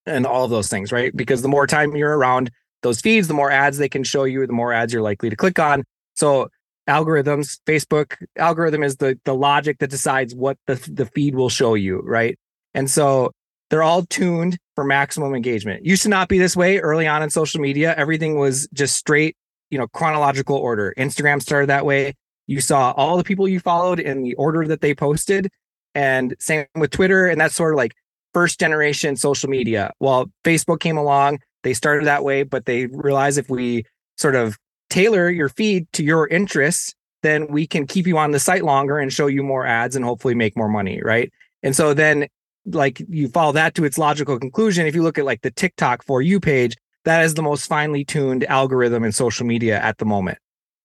and 0.06 0.26
all 0.26 0.44
of 0.44 0.50
those 0.50 0.68
things, 0.68 0.92
right? 0.92 1.14
Because 1.14 1.42
the 1.42 1.48
more 1.48 1.66
time 1.66 1.94
you're 1.94 2.16
around 2.16 2.50
those 2.82 3.00
feeds, 3.00 3.28
the 3.28 3.34
more 3.34 3.50
ads 3.50 3.78
they 3.78 3.88
can 3.88 4.02
show 4.02 4.24
you, 4.24 4.46
the 4.46 4.52
more 4.52 4.72
ads 4.72 4.92
you're 4.92 5.02
likely 5.02 5.30
to 5.30 5.36
click 5.36 5.58
on. 5.58 5.84
So 6.14 6.48
algorithms, 6.88 7.58
Facebook 7.66 8.16
algorithm 8.36 8.82
is 8.82 8.96
the 8.96 9.18
the 9.24 9.34
logic 9.34 9.78
that 9.78 9.90
decides 9.90 10.34
what 10.34 10.58
the 10.66 10.74
the 10.92 11.06
feed 11.06 11.34
will 11.34 11.48
show 11.48 11.74
you, 11.74 12.00
right? 12.00 12.38
And 12.74 12.90
so 12.90 13.30
they're 13.68 13.82
all 13.82 14.02
tuned 14.06 14.58
for 14.80 14.84
maximum 14.86 15.34
engagement. 15.34 15.84
Used 15.84 16.04
to 16.04 16.08
not 16.08 16.30
be 16.30 16.38
this 16.38 16.56
way 16.56 16.78
early 16.78 17.06
on 17.06 17.22
in 17.22 17.28
social 17.28 17.60
media. 17.60 17.94
Everything 17.98 18.38
was 18.38 18.66
just 18.72 18.96
straight 18.96 19.36
you 19.68 19.76
know 19.76 19.86
chronological 19.88 20.56
order. 20.56 20.94
Instagram 20.96 21.42
started 21.42 21.68
that 21.68 21.84
way. 21.84 22.14
You 22.46 22.62
saw 22.62 22.92
all 22.92 23.18
the 23.18 23.24
people 23.24 23.46
you 23.46 23.60
followed 23.60 24.00
in 24.00 24.22
the 24.22 24.32
order 24.36 24.66
that 24.66 24.80
they 24.80 24.94
posted. 24.94 25.50
And 25.94 26.34
same 26.38 26.64
with 26.74 26.92
twitter 26.92 27.26
and 27.26 27.38
that's 27.38 27.54
sort 27.54 27.74
of 27.74 27.76
like 27.76 27.92
first 28.32 28.58
generation 28.58 29.16
social 29.16 29.50
media. 29.50 29.92
Well 30.00 30.30
facebook 30.44 30.80
came 30.80 30.96
along 30.96 31.40
they 31.62 31.74
started 31.74 32.06
that 32.06 32.24
way 32.24 32.42
but 32.42 32.64
they 32.64 32.86
realized 32.86 33.36
if 33.36 33.50
we 33.50 33.84
sort 34.16 34.34
of 34.34 34.56
tailor 34.88 35.28
your 35.28 35.50
feed 35.50 35.92
to 35.92 36.02
your 36.02 36.26
interests 36.28 36.94
then 37.22 37.48
we 37.48 37.66
can 37.66 37.86
keep 37.86 38.06
you 38.06 38.16
on 38.16 38.30
the 38.30 38.40
site 38.40 38.64
longer 38.64 38.96
and 38.96 39.12
show 39.12 39.26
you 39.26 39.42
more 39.42 39.66
ads 39.66 39.94
and 39.94 40.06
hopefully 40.06 40.34
make 40.34 40.56
more 40.56 40.70
money 40.70 41.02
right? 41.04 41.30
And 41.62 41.76
so 41.76 41.92
then 41.92 42.28
like 42.66 43.00
you 43.08 43.28
follow 43.28 43.52
that 43.52 43.74
to 43.74 43.84
its 43.84 43.98
logical 43.98 44.38
conclusion 44.38 44.86
if 44.86 44.94
you 44.94 45.02
look 45.02 45.18
at 45.18 45.24
like 45.24 45.40
the 45.40 45.50
tiktok 45.50 46.04
for 46.04 46.20
you 46.20 46.38
page 46.38 46.76
that 47.04 47.24
is 47.24 47.34
the 47.34 47.42
most 47.42 47.66
finely 47.66 48.04
tuned 48.04 48.44
algorithm 48.44 49.04
in 49.04 49.12
social 49.12 49.46
media 49.46 49.80
at 49.80 49.98
the 49.98 50.04
moment. 50.04 50.38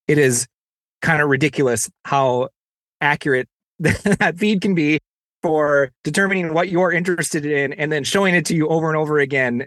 It 0.07 0.17
is 0.17 0.47
kind 1.01 1.21
of 1.21 1.29
ridiculous 1.29 1.89
how 2.05 2.49
accurate 3.01 3.49
that 3.79 4.35
feed 4.37 4.61
can 4.61 4.75
be 4.75 4.99
for 5.41 5.91
determining 6.03 6.53
what 6.53 6.69
you're 6.69 6.91
interested 6.91 7.45
in 7.45 7.73
and 7.73 7.91
then 7.91 8.03
showing 8.03 8.33
it 8.33 8.45
to 8.45 8.55
you 8.55 8.67
over 8.69 8.87
and 8.87 8.97
over 8.97 9.19
again. 9.19 9.65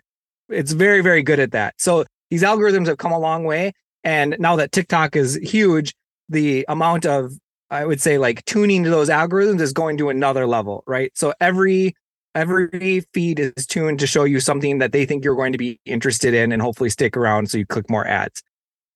It's 0.48 0.72
very, 0.72 1.02
very 1.02 1.22
good 1.22 1.38
at 1.38 1.52
that. 1.52 1.74
So 1.78 2.04
these 2.30 2.42
algorithms 2.42 2.86
have 2.86 2.98
come 2.98 3.12
a 3.12 3.18
long 3.18 3.44
way. 3.44 3.72
And 4.02 4.36
now 4.38 4.56
that 4.56 4.72
TikTok 4.72 5.16
is 5.16 5.36
huge, 5.36 5.94
the 6.28 6.64
amount 6.68 7.04
of, 7.04 7.32
I 7.70 7.84
would 7.84 8.00
say, 8.00 8.18
like 8.18 8.44
tuning 8.44 8.84
to 8.84 8.90
those 8.90 9.08
algorithms 9.08 9.60
is 9.60 9.72
going 9.72 9.98
to 9.98 10.08
another 10.08 10.46
level, 10.46 10.84
right? 10.86 11.12
So 11.14 11.34
every 11.40 11.94
every 12.34 13.00
feed 13.12 13.40
is 13.40 13.66
tuned 13.66 13.98
to 13.98 14.06
show 14.06 14.24
you 14.24 14.40
something 14.40 14.78
that 14.78 14.92
they 14.92 15.04
think 15.04 15.24
you're 15.24 15.34
going 15.34 15.52
to 15.52 15.58
be 15.58 15.80
interested 15.84 16.34
in 16.34 16.52
and 16.52 16.62
hopefully 16.62 16.90
stick 16.90 17.16
around 17.16 17.50
so 17.50 17.58
you 17.58 17.66
click 17.66 17.90
more 17.90 18.06
ads. 18.06 18.42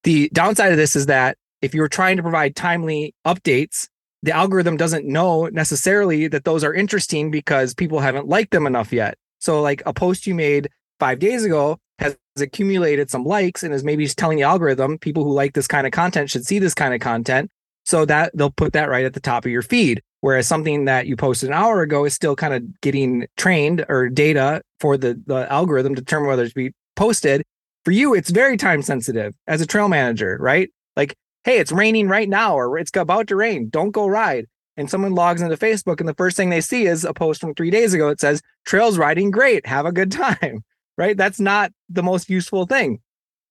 The 0.05 0.31
downside 0.33 0.71
of 0.71 0.79
this 0.79 0.95
is 0.97 1.07
that 1.07 1.37
if 1.61 1.75
you're 1.75 1.89
trying 1.89 2.17
to 2.17 2.23
provide 2.23 2.57
timely 2.57 3.15
updates, 3.27 3.89
the 4.23 4.33
algorithm 4.33 4.77
doesn't 4.77 5.07
know 5.07 5.47
necessarily 5.47 6.29
that 6.29 6.45
those 6.45 6.63
are 6.63 6.75
interesting 6.75 7.31
because 7.31 7.75
people 7.75 8.01
haven't 8.01 8.29
liked 8.29 8.53
them 8.53 8.67
enough 8.67 8.93
yet. 8.93 9.17
So, 9.41 9.61
like 9.61 9.83
a 9.87 9.93
post 9.93 10.27
you 10.27 10.35
made 10.35 10.69
five 11.01 11.19
days 11.19 11.45
ago 11.45 11.79
has 11.99 12.17
accumulated 12.39 13.11
some 13.11 13.25
likes 13.25 13.63
and 13.63 13.75
is 13.75 13.83
maybe 13.83 14.07
telling 14.07 14.39
the 14.39 14.45
algorithm 14.45 14.99
people 14.99 15.25
who 15.25 15.33
like 15.33 15.55
this 15.55 15.67
kind 15.67 15.87
of 15.87 15.93
content 15.93 16.31
should 16.31 16.47
see 16.47 16.59
this 16.59 16.75
kind 16.75 16.95
of 16.95 17.01
content. 17.01 17.51
So 17.85 18.05
that 18.05 18.33
they'll 18.35 18.51
put 18.51 18.73
that 18.75 18.89
right 18.89 19.05
at 19.05 19.15
the 19.15 19.21
top 19.21 19.45
of 19.45 19.51
your 19.51 19.63
feed. 19.63 20.03
Whereas 20.21 20.47
something 20.47 20.85
that 20.85 21.09
you 21.09 21.17
posted 21.17 21.49
an 21.49 21.55
hour 21.55 21.83
ago 21.83 22.05
is 22.05 22.15
still 22.15 22.37
kind 22.37 22.55
of 22.55 22.81
getting 22.81 23.27
trained 23.37 23.85
or 23.89 24.09
data 24.09 24.63
for 24.79 24.97
the, 24.97 25.21
the 25.27 25.53
algorithm 25.53 25.97
to 25.97 26.01
determine 26.01 26.29
whether 26.29 26.49
to 26.49 26.55
be 26.55 26.73
posted. 26.95 27.43
For 27.85 27.91
you, 27.91 28.15
it's 28.15 28.31
very 28.31 28.57
time 28.57 28.83
sensitive 28.83 29.35
as 29.49 29.61
a 29.61 29.67
trail 29.67 29.89
manager, 29.89 30.39
right? 30.41 30.71
Like, 30.97 31.17
hey, 31.43 31.59
it's 31.59 31.73
raining 31.73 32.09
right 32.09 32.29
now, 32.29 32.55
or 32.57 32.79
it's 32.79 32.93
about 32.95 33.27
to 33.29 33.37
rain. 33.37 33.69
Don't 33.69 33.91
go 33.91 34.07
ride. 34.07 34.47
And 34.77 34.89
someone 34.89 35.15
logs 35.15 35.43
into 35.43 35.57
Facebook, 35.57 35.99
and 35.99 36.09
the 36.09 36.15
first 36.15 36.37
thing 36.37 36.51
they 36.51 36.61
see 36.61 36.87
is 36.87 37.05
a 37.05 37.13
post 37.13 37.41
from 37.41 37.55
three 37.55 37.71
days 37.71 37.93
ago 37.93 38.09
that 38.09 38.21
says, 38.21 38.43
Trails 38.65 38.99
riding 38.99 39.33
great. 39.33 39.67
Have 39.67 39.87
a 39.87 39.93
good 39.93 40.13
time, 40.13 40.65
right? 40.97 41.17
That's 41.17 41.41
not 41.41 41.73
the 41.89 42.03
most 42.03 42.31
useful 42.31 42.67
thing. 42.67 43.01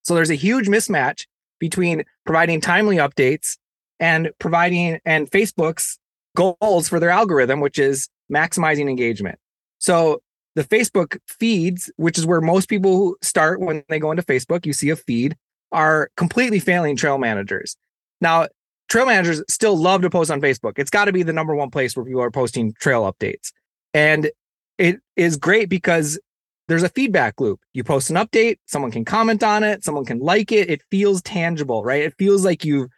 So 0.04 0.14
there's 0.14 0.30
a 0.30 0.34
huge 0.34 0.68
mismatch 0.68 1.26
between 1.60 2.04
providing 2.24 2.60
timely 2.60 2.96
updates 2.96 3.56
and 4.02 4.32
providing 4.40 4.98
and 5.04 5.30
Facebook's 5.30 5.96
goals 6.36 6.88
for 6.88 6.98
their 6.98 7.10
algorithm, 7.10 7.60
which 7.60 7.78
is 7.78 8.08
maximizing 8.30 8.90
engagement. 8.90 9.38
So 9.78 10.20
the 10.56 10.64
Facebook 10.64 11.18
feeds, 11.28 11.90
which 11.96 12.18
is 12.18 12.26
where 12.26 12.40
most 12.40 12.68
people 12.68 13.14
start 13.22 13.60
when 13.60 13.84
they 13.88 14.00
go 14.00 14.10
into 14.10 14.24
Facebook, 14.24 14.66
you 14.66 14.72
see 14.72 14.90
a 14.90 14.96
feed, 14.96 15.36
are 15.70 16.10
completely 16.16 16.58
failing 16.58 16.96
trail 16.96 17.16
managers. 17.16 17.76
Now, 18.20 18.48
trail 18.88 19.06
managers 19.06 19.40
still 19.48 19.76
love 19.76 20.02
to 20.02 20.10
post 20.10 20.32
on 20.32 20.40
Facebook. 20.40 20.78
It's 20.78 20.90
got 20.90 21.04
to 21.04 21.12
be 21.12 21.22
the 21.22 21.32
number 21.32 21.54
one 21.54 21.70
place 21.70 21.96
where 21.96 22.04
people 22.04 22.22
are 22.22 22.30
posting 22.30 22.74
trail 22.74 23.10
updates. 23.10 23.52
And 23.94 24.32
it 24.78 24.98
is 25.14 25.36
great 25.36 25.68
because 25.68 26.18
there's 26.66 26.82
a 26.82 26.88
feedback 26.88 27.40
loop. 27.40 27.60
You 27.72 27.84
post 27.84 28.10
an 28.10 28.16
update, 28.16 28.56
someone 28.66 28.90
can 28.90 29.04
comment 29.04 29.44
on 29.44 29.62
it, 29.62 29.84
someone 29.84 30.04
can 30.04 30.18
like 30.18 30.50
it. 30.50 30.68
It 30.68 30.82
feels 30.90 31.22
tangible, 31.22 31.84
right? 31.84 32.02
It 32.02 32.14
feels 32.18 32.44
like 32.44 32.64
you've 32.64 32.90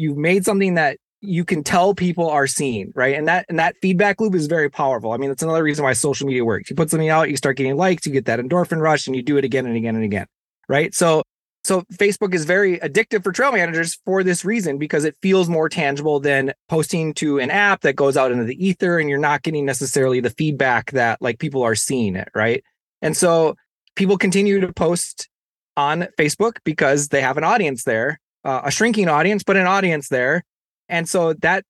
you've 0.00 0.16
made 0.16 0.44
something 0.44 0.74
that 0.74 0.98
you 1.20 1.44
can 1.44 1.62
tell 1.62 1.94
people 1.94 2.30
are 2.30 2.46
seeing, 2.46 2.92
right? 2.94 3.14
And 3.14 3.28
that 3.28 3.44
and 3.48 3.58
that 3.58 3.76
feedback 3.82 4.20
loop 4.20 4.34
is 4.34 4.46
very 4.46 4.70
powerful. 4.70 5.12
I 5.12 5.18
mean, 5.18 5.28
that's 5.28 5.42
another 5.42 5.62
reason 5.62 5.84
why 5.84 5.92
social 5.92 6.26
media 6.26 6.44
works. 6.44 6.70
You 6.70 6.76
put 6.76 6.90
something 6.90 7.10
out, 7.10 7.28
you 7.28 7.36
start 7.36 7.58
getting 7.58 7.76
likes, 7.76 8.06
you 8.06 8.12
get 8.12 8.24
that 8.24 8.40
endorphin 8.40 8.80
rush, 8.80 9.06
and 9.06 9.14
you 9.14 9.22
do 9.22 9.36
it 9.36 9.44
again 9.44 9.66
and 9.66 9.76
again 9.76 9.94
and 9.94 10.04
again, 10.04 10.26
right? 10.68 10.94
So 10.94 11.22
so 11.62 11.82
Facebook 11.92 12.32
is 12.32 12.46
very 12.46 12.78
addictive 12.78 13.22
for 13.22 13.32
trail 13.32 13.52
managers 13.52 13.98
for 14.06 14.24
this 14.24 14.46
reason 14.46 14.78
because 14.78 15.04
it 15.04 15.14
feels 15.20 15.48
more 15.48 15.68
tangible 15.68 16.18
than 16.18 16.54
posting 16.70 17.12
to 17.14 17.38
an 17.38 17.50
app 17.50 17.82
that 17.82 17.96
goes 17.96 18.16
out 18.16 18.32
into 18.32 18.44
the 18.44 18.66
ether 18.66 18.98
and 18.98 19.10
you're 19.10 19.18
not 19.18 19.42
getting 19.42 19.66
necessarily 19.66 20.20
the 20.20 20.30
feedback 20.30 20.92
that 20.92 21.20
like 21.20 21.38
people 21.38 21.62
are 21.62 21.74
seeing 21.74 22.16
it, 22.16 22.28
right? 22.34 22.64
And 23.02 23.14
so 23.14 23.56
people 23.94 24.16
continue 24.16 24.60
to 24.60 24.72
post 24.72 25.28
on 25.76 26.08
Facebook 26.18 26.56
because 26.64 27.08
they 27.08 27.20
have 27.20 27.36
an 27.36 27.44
audience 27.44 27.84
there, 27.84 28.18
uh, 28.44 28.62
a 28.64 28.70
shrinking 28.70 29.08
audience, 29.08 29.42
but 29.42 29.56
an 29.56 29.66
audience 29.66 30.08
there. 30.08 30.42
And 30.88 31.08
so 31.08 31.34
that 31.34 31.64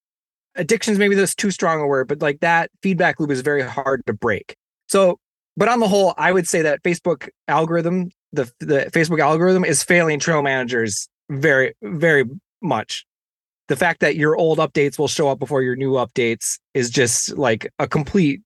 addictions 0.55 0.99
maybe 0.99 1.15
that's 1.15 1.35
too 1.35 1.51
strong 1.51 1.81
a 1.81 1.87
word, 1.87 2.09
but 2.09 2.21
like 2.21 2.41
that 2.41 2.71
feedback 2.83 3.21
loop 3.21 3.31
is 3.31 3.41
very 3.41 3.63
hard 3.63 4.05
to 4.07 4.13
break. 4.13 4.57
So, 4.89 5.19
but 5.57 5.69
on 5.69 5.81
the 5.81 5.89
whole, 5.89 6.15
I 6.17 6.33
would 6.33 6.49
say 6.49 6.63
that 6.63 6.83
Facebook 6.83 7.29
algorithm, 7.49 8.11
the 8.33 8.51
the 8.61 8.91
Facebook 8.93 9.21
algorithm 9.21 9.65
is 9.65 9.83
failing 9.83 10.19
trail 10.19 10.43
managers 10.43 11.09
very, 11.29 11.75
very 11.83 12.25
much. 12.63 13.05
The 13.69 13.77
fact 13.77 14.01
that 14.01 14.17
your 14.17 14.37
old 14.37 14.59
updates 14.59 14.99
will 14.99 15.09
show 15.09 15.29
up 15.29 15.39
before 15.39 15.63
your 15.63 15.77
new 15.77 15.93
updates 15.93 16.59
is 16.75 16.91
just 16.91 17.37
like 17.37 17.73
a 17.79 17.87
complete 17.87 18.41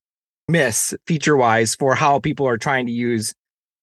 miss 0.48 0.94
feature 1.06 1.36
wise 1.36 1.74
for 1.74 1.94
how 1.94 2.18
people 2.18 2.46
are 2.46 2.58
trying 2.58 2.86
to 2.86 2.92
use 2.92 3.34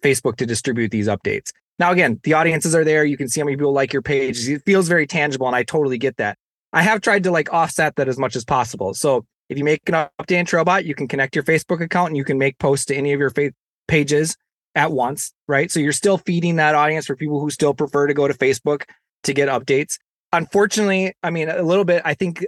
Facebook 0.03 0.35
to 0.37 0.45
distribute 0.45 0.91
these 0.91 1.07
updates. 1.07 1.51
Now, 1.81 1.91
again, 1.91 2.19
the 2.21 2.33
audiences 2.33 2.75
are 2.75 2.83
there. 2.83 3.03
You 3.03 3.17
can 3.17 3.27
see 3.27 3.41
how 3.41 3.45
many 3.45 3.57
people 3.57 3.73
like 3.73 3.91
your 3.91 4.03
page. 4.03 4.47
It 4.47 4.61
feels 4.67 4.87
very 4.87 5.07
tangible, 5.07 5.47
and 5.47 5.55
I 5.55 5.63
totally 5.63 5.97
get 5.97 6.17
that. 6.17 6.37
I 6.73 6.83
have 6.83 7.01
tried 7.01 7.23
to 7.23 7.31
like 7.31 7.51
offset 7.51 7.95
that 7.95 8.07
as 8.07 8.19
much 8.19 8.35
as 8.35 8.45
possible. 8.45 8.93
So 8.93 9.25
if 9.49 9.57
you 9.57 9.63
make 9.63 9.81
an 9.89 9.95
update 9.95 10.37
in 10.37 10.45
Trailbot, 10.45 10.85
you 10.85 10.93
can 10.93 11.07
connect 11.07 11.35
your 11.35 11.43
Facebook 11.43 11.81
account 11.81 12.09
and 12.09 12.17
you 12.17 12.23
can 12.23 12.37
make 12.37 12.59
posts 12.59 12.85
to 12.85 12.95
any 12.95 13.13
of 13.13 13.19
your 13.19 13.31
fa- 13.31 13.51
pages 13.87 14.37
at 14.75 14.91
once, 14.91 15.33
right? 15.47 15.71
So 15.71 15.79
you're 15.79 15.91
still 15.91 16.19
feeding 16.19 16.57
that 16.57 16.75
audience 16.75 17.07
for 17.07 17.15
people 17.15 17.39
who 17.39 17.49
still 17.49 17.73
prefer 17.73 18.05
to 18.05 18.13
go 18.13 18.27
to 18.27 18.33
Facebook 18.35 18.83
to 19.23 19.33
get 19.33 19.49
updates. 19.49 19.97
Unfortunately, 20.33 21.13
I 21.23 21.31
mean, 21.31 21.49
a 21.49 21.63
little 21.63 21.83
bit, 21.83 22.03
I 22.05 22.13
think 22.13 22.45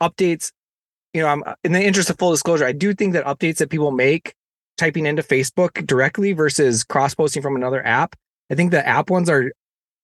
updates, 0.00 0.52
you 1.12 1.22
know, 1.22 1.26
I'm 1.26 1.42
uh, 1.44 1.54
in 1.64 1.72
the 1.72 1.82
interest 1.82 2.10
of 2.10 2.18
full 2.20 2.30
disclosure, 2.30 2.64
I 2.64 2.72
do 2.72 2.94
think 2.94 3.14
that 3.14 3.24
updates 3.24 3.56
that 3.56 3.70
people 3.70 3.90
make 3.90 4.34
typing 4.76 5.04
into 5.04 5.24
Facebook 5.24 5.84
directly 5.84 6.32
versus 6.32 6.84
cross 6.84 7.16
posting 7.16 7.42
from 7.42 7.56
another 7.56 7.84
app, 7.84 8.14
I 8.50 8.54
think 8.54 8.70
the 8.70 8.86
app 8.86 9.10
ones 9.10 9.28
are 9.28 9.52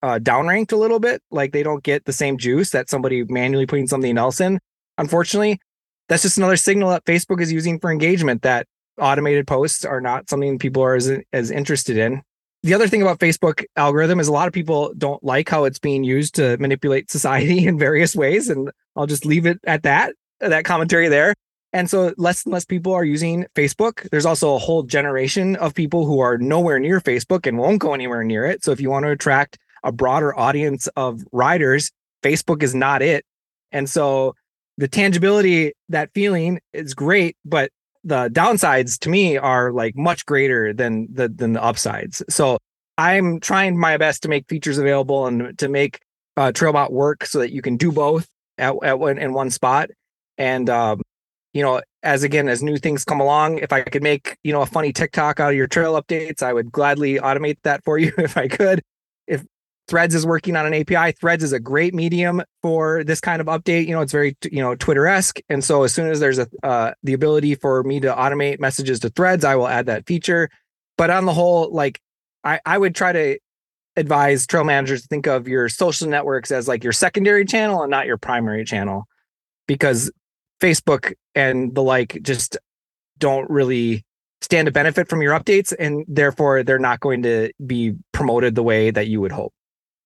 uh, 0.03 0.19
downranked 0.19 0.73
a 0.73 0.77
little 0.77 1.01
bit. 1.01 1.23
Like 1.31 1.53
they 1.53 1.63
don't 1.63 1.83
get 1.83 2.05
the 2.05 2.13
same 2.13 2.37
juice 2.37 2.71
that 2.71 2.91
somebody 2.91 3.25
manually 3.25 3.67
putting 3.67 3.87
something 3.87 4.19
else 4.19 4.41
in. 4.41 4.61
Unfortunately, 4.99 5.59
that's 6.09 6.23
just 6.23 6.37
another 6.37 6.57
signal 6.57 6.91
that 6.91 7.05
Facebook 7.05 7.41
is 7.41 7.51
using 7.51 7.79
for 7.79 7.91
engagement 7.91 8.43
that 8.43 8.67
automated 9.01 9.47
posts 9.47 9.85
are 9.85 10.01
not 10.01 10.29
something 10.29 10.59
people 10.59 10.83
are 10.83 10.95
as, 10.95 11.11
as 11.33 11.51
interested 11.51 11.97
in. 11.97 12.23
The 12.63 12.75
other 12.75 12.89
thing 12.89 13.03
about 13.03 13.19
Facebook 13.19 13.65
algorithm 13.77 14.21
is 14.21 14.29
a 14.29 14.33
lot 14.33 14.47
of 14.47 14.55
people 14.55 14.93
don't 14.97 15.23
like 15.23 15.49
how 15.49 15.65
it's 15.65 15.79
being 15.79 16.05
used 16.05 16.35
to 16.37 16.57
manipulate 16.59 17.11
society 17.11 17.67
in 17.67 17.79
various 17.79 18.15
ways. 18.15 18.49
And 18.49 18.71
I'll 18.97 19.07
just 19.07 19.27
leave 19.27 19.47
it 19.47 19.59
at 19.67 19.83
that, 19.83 20.15
that 20.41 20.65
commentary 20.65 21.09
there. 21.09 21.35
And 21.75 21.91
so 21.91 22.15
less 22.17 22.45
and 22.45 22.53
less 22.53 22.65
people 22.65 22.93
are 22.93 23.05
using 23.05 23.47
Facebook. 23.57 24.09
There's 24.11 24.25
also 24.25 24.55
a 24.55 24.59
whole 24.61 24.85
generation 24.85 25.57
of 25.57 25.75
people 25.75 26.07
who 26.07 26.21
are 26.21 26.39
nowhere 26.39 26.79
near 26.79 27.01
Facebook 27.01 27.49
and 27.49 27.59
won't 27.59 27.81
go 27.81 27.93
anywhere 27.93 28.23
near 28.23 28.47
it. 28.47 28.63
So 28.63 28.71
if 28.71 28.81
you 28.81 28.91
want 28.91 29.07
to 29.07 29.11
attract 29.11 29.59
a 29.83 29.91
broader 29.91 30.39
audience 30.39 30.87
of 30.97 31.23
riders, 31.33 31.91
Facebook 32.23 32.63
is 32.63 32.77
not 32.77 33.03
it. 33.03 33.27
And 33.73 33.91
so 33.91 34.37
the 34.79 34.87
tangibility, 34.87 35.73
that 35.89 36.11
feeling 36.15 36.61
is 36.73 36.95
great, 36.95 37.37
but 37.45 37.73
the 38.05 38.29
downsides 38.29 38.97
to 39.01 39.09
me 39.09 39.37
are 39.37 39.73
like 39.73 39.97
much 39.97 40.25
greater 40.27 40.73
than 40.73 41.09
the 41.13 41.29
than 41.29 41.55
the 41.55 41.63
upsides. 41.63 42.23
So 42.29 42.59
I'm 42.99 43.41
trying 43.41 43.77
my 43.77 43.97
best 43.97 44.23
to 44.23 44.29
make 44.29 44.49
features 44.49 44.79
available 44.79 45.27
and 45.27 45.59
to 45.59 45.69
make 45.69 45.99
uh, 46.37 46.53
Trailbot 46.53 46.93
work 46.93 47.27
so 47.27 47.41
that 47.41 47.51
you 47.51 47.63
can 47.63 47.77
do 47.77 47.91
both 47.91 48.29
at, 48.59 48.77
at 48.85 49.01
one 49.01 49.19
in 49.19 49.33
one 49.33 49.51
spot. 49.51 49.91
And 50.39 50.71
um, 50.71 51.03
you 51.55 51.63
know, 51.63 51.81
as 52.03 52.23
again 52.23 52.49
as 52.49 52.63
new 52.63 52.77
things 52.77 53.05
come 53.05 53.21
along, 53.21 53.59
if 53.59 53.73
I 53.73 53.83
could 53.83 54.03
make 54.03 54.37
you 54.43 54.53
know 54.53 54.61
a 54.61 54.67
funny 54.67 54.93
TikTok 54.93 55.41
out 55.41 55.51
of 55.51 55.57
your 55.57 55.69
trail 55.69 56.01
updates, 56.01 56.43
I 56.43 56.53
would 56.53 56.71
gladly 56.71 57.15
automate 57.15 57.59
that 57.63 57.83
for 57.85 57.97
you 57.97 58.13
if 58.19 58.37
I 58.37 58.49
could. 58.49 58.83
If 59.27 59.47
Threads 59.87 60.15
is 60.15 60.27
working 60.27 60.57
on 60.57 60.65
an 60.65 60.73
API. 60.73 61.13
Threads 61.13 61.45
is 61.45 61.53
a 61.53 61.61
great 61.61 61.93
medium 61.93 62.43
for 62.63 63.05
this 63.05 63.21
kind 63.21 63.41
of 63.43 63.49
update. 63.49 63.87
You 63.87 63.95
know, 63.95 64.01
it's 64.01 64.13
very 64.13 64.37
you 64.51 64.63
know 64.63 64.75
Twitter 64.75 65.07
esque, 65.07 65.41
and 65.49 65.63
so 65.63 65.83
as 65.83 65.95
soon 65.95 66.11
as 66.11 66.21
there's 66.21 66.39
a 66.39 66.49
uh, 66.63 66.93
the 67.03 67.13
ability 67.13 67.55
for 67.55 67.83
me 67.85 68.01
to 68.01 68.13
automate 68.13 68.61
messages 68.61 68.99
to 69.01 69.11
Threads, 69.11 69.45
I 69.45 69.57
will 69.57 69.69
add 69.69 69.87
that 69.87 70.07
feature. 70.07 70.49
But 70.97 71.11
on 71.11 71.27
the 71.27 71.35
whole, 71.35 71.71
like 71.71 72.01
I 72.43 72.61
I 72.65 72.79
would 72.79 72.95
try 72.95 73.13
to 73.13 73.39
advise 73.97 74.47
trail 74.47 74.65
managers 74.65 75.03
to 75.03 75.09
think 75.09 75.27
of 75.27 75.47
your 75.47 75.69
social 75.69 76.09
networks 76.09 76.51
as 76.51 76.67
like 76.67 76.83
your 76.83 76.93
secondary 76.93 77.45
channel 77.45 77.83
and 77.83 77.91
not 77.91 78.07
your 78.07 78.17
primary 78.17 78.65
channel, 78.65 79.05
because 79.69 80.11
Facebook 80.61 81.15
and 81.35 81.75
the 81.75 81.83
like 81.83 82.19
just 82.23 82.57
don't 83.19 83.49
really 83.51 84.05
stand 84.41 84.67
to 84.67 84.73
benefit 84.73 85.09
from 85.09 85.23
your 85.23 85.39
updates 85.39 85.73
and 85.79 86.05
therefore 86.07 86.63
they're 86.63 86.79
not 86.79 87.01
going 87.01 87.23
to 87.23 87.51
be 87.67 87.95
promoted 88.13 88.55
the 88.55 88.63
way 88.63 88.91
that 88.91 89.09
you 89.09 89.21
would 89.21 89.33
hope. 89.33 89.53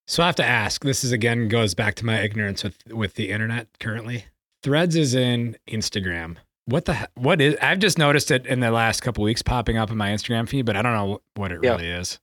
So 0.06 0.22
I 0.22 0.26
have 0.26 0.36
to 0.36 0.44
ask. 0.44 0.82
This 0.84 1.04
is 1.04 1.12
again 1.12 1.48
goes 1.48 1.74
back 1.74 1.94
to 1.96 2.06
my 2.06 2.20
ignorance 2.20 2.64
with 2.64 2.78
with 2.88 3.14
the 3.14 3.30
internet 3.30 3.68
currently. 3.78 4.24
Threads 4.62 4.96
is 4.96 5.14
in 5.14 5.56
Instagram. 5.68 6.36
What 6.64 6.86
the 6.86 7.08
what 7.14 7.40
is? 7.40 7.56
I've 7.60 7.78
just 7.78 7.98
noticed 7.98 8.30
it 8.30 8.46
in 8.46 8.60
the 8.60 8.70
last 8.70 9.00
couple 9.02 9.24
weeks 9.24 9.42
popping 9.42 9.76
up 9.76 9.90
in 9.90 9.96
my 9.96 10.10
Instagram 10.10 10.48
feed, 10.48 10.64
but 10.64 10.76
I 10.76 10.82
don't 10.82 10.94
know 10.94 11.20
what 11.34 11.52
it 11.52 11.60
yeah. 11.62 11.72
really 11.72 11.88
is. 11.88 12.18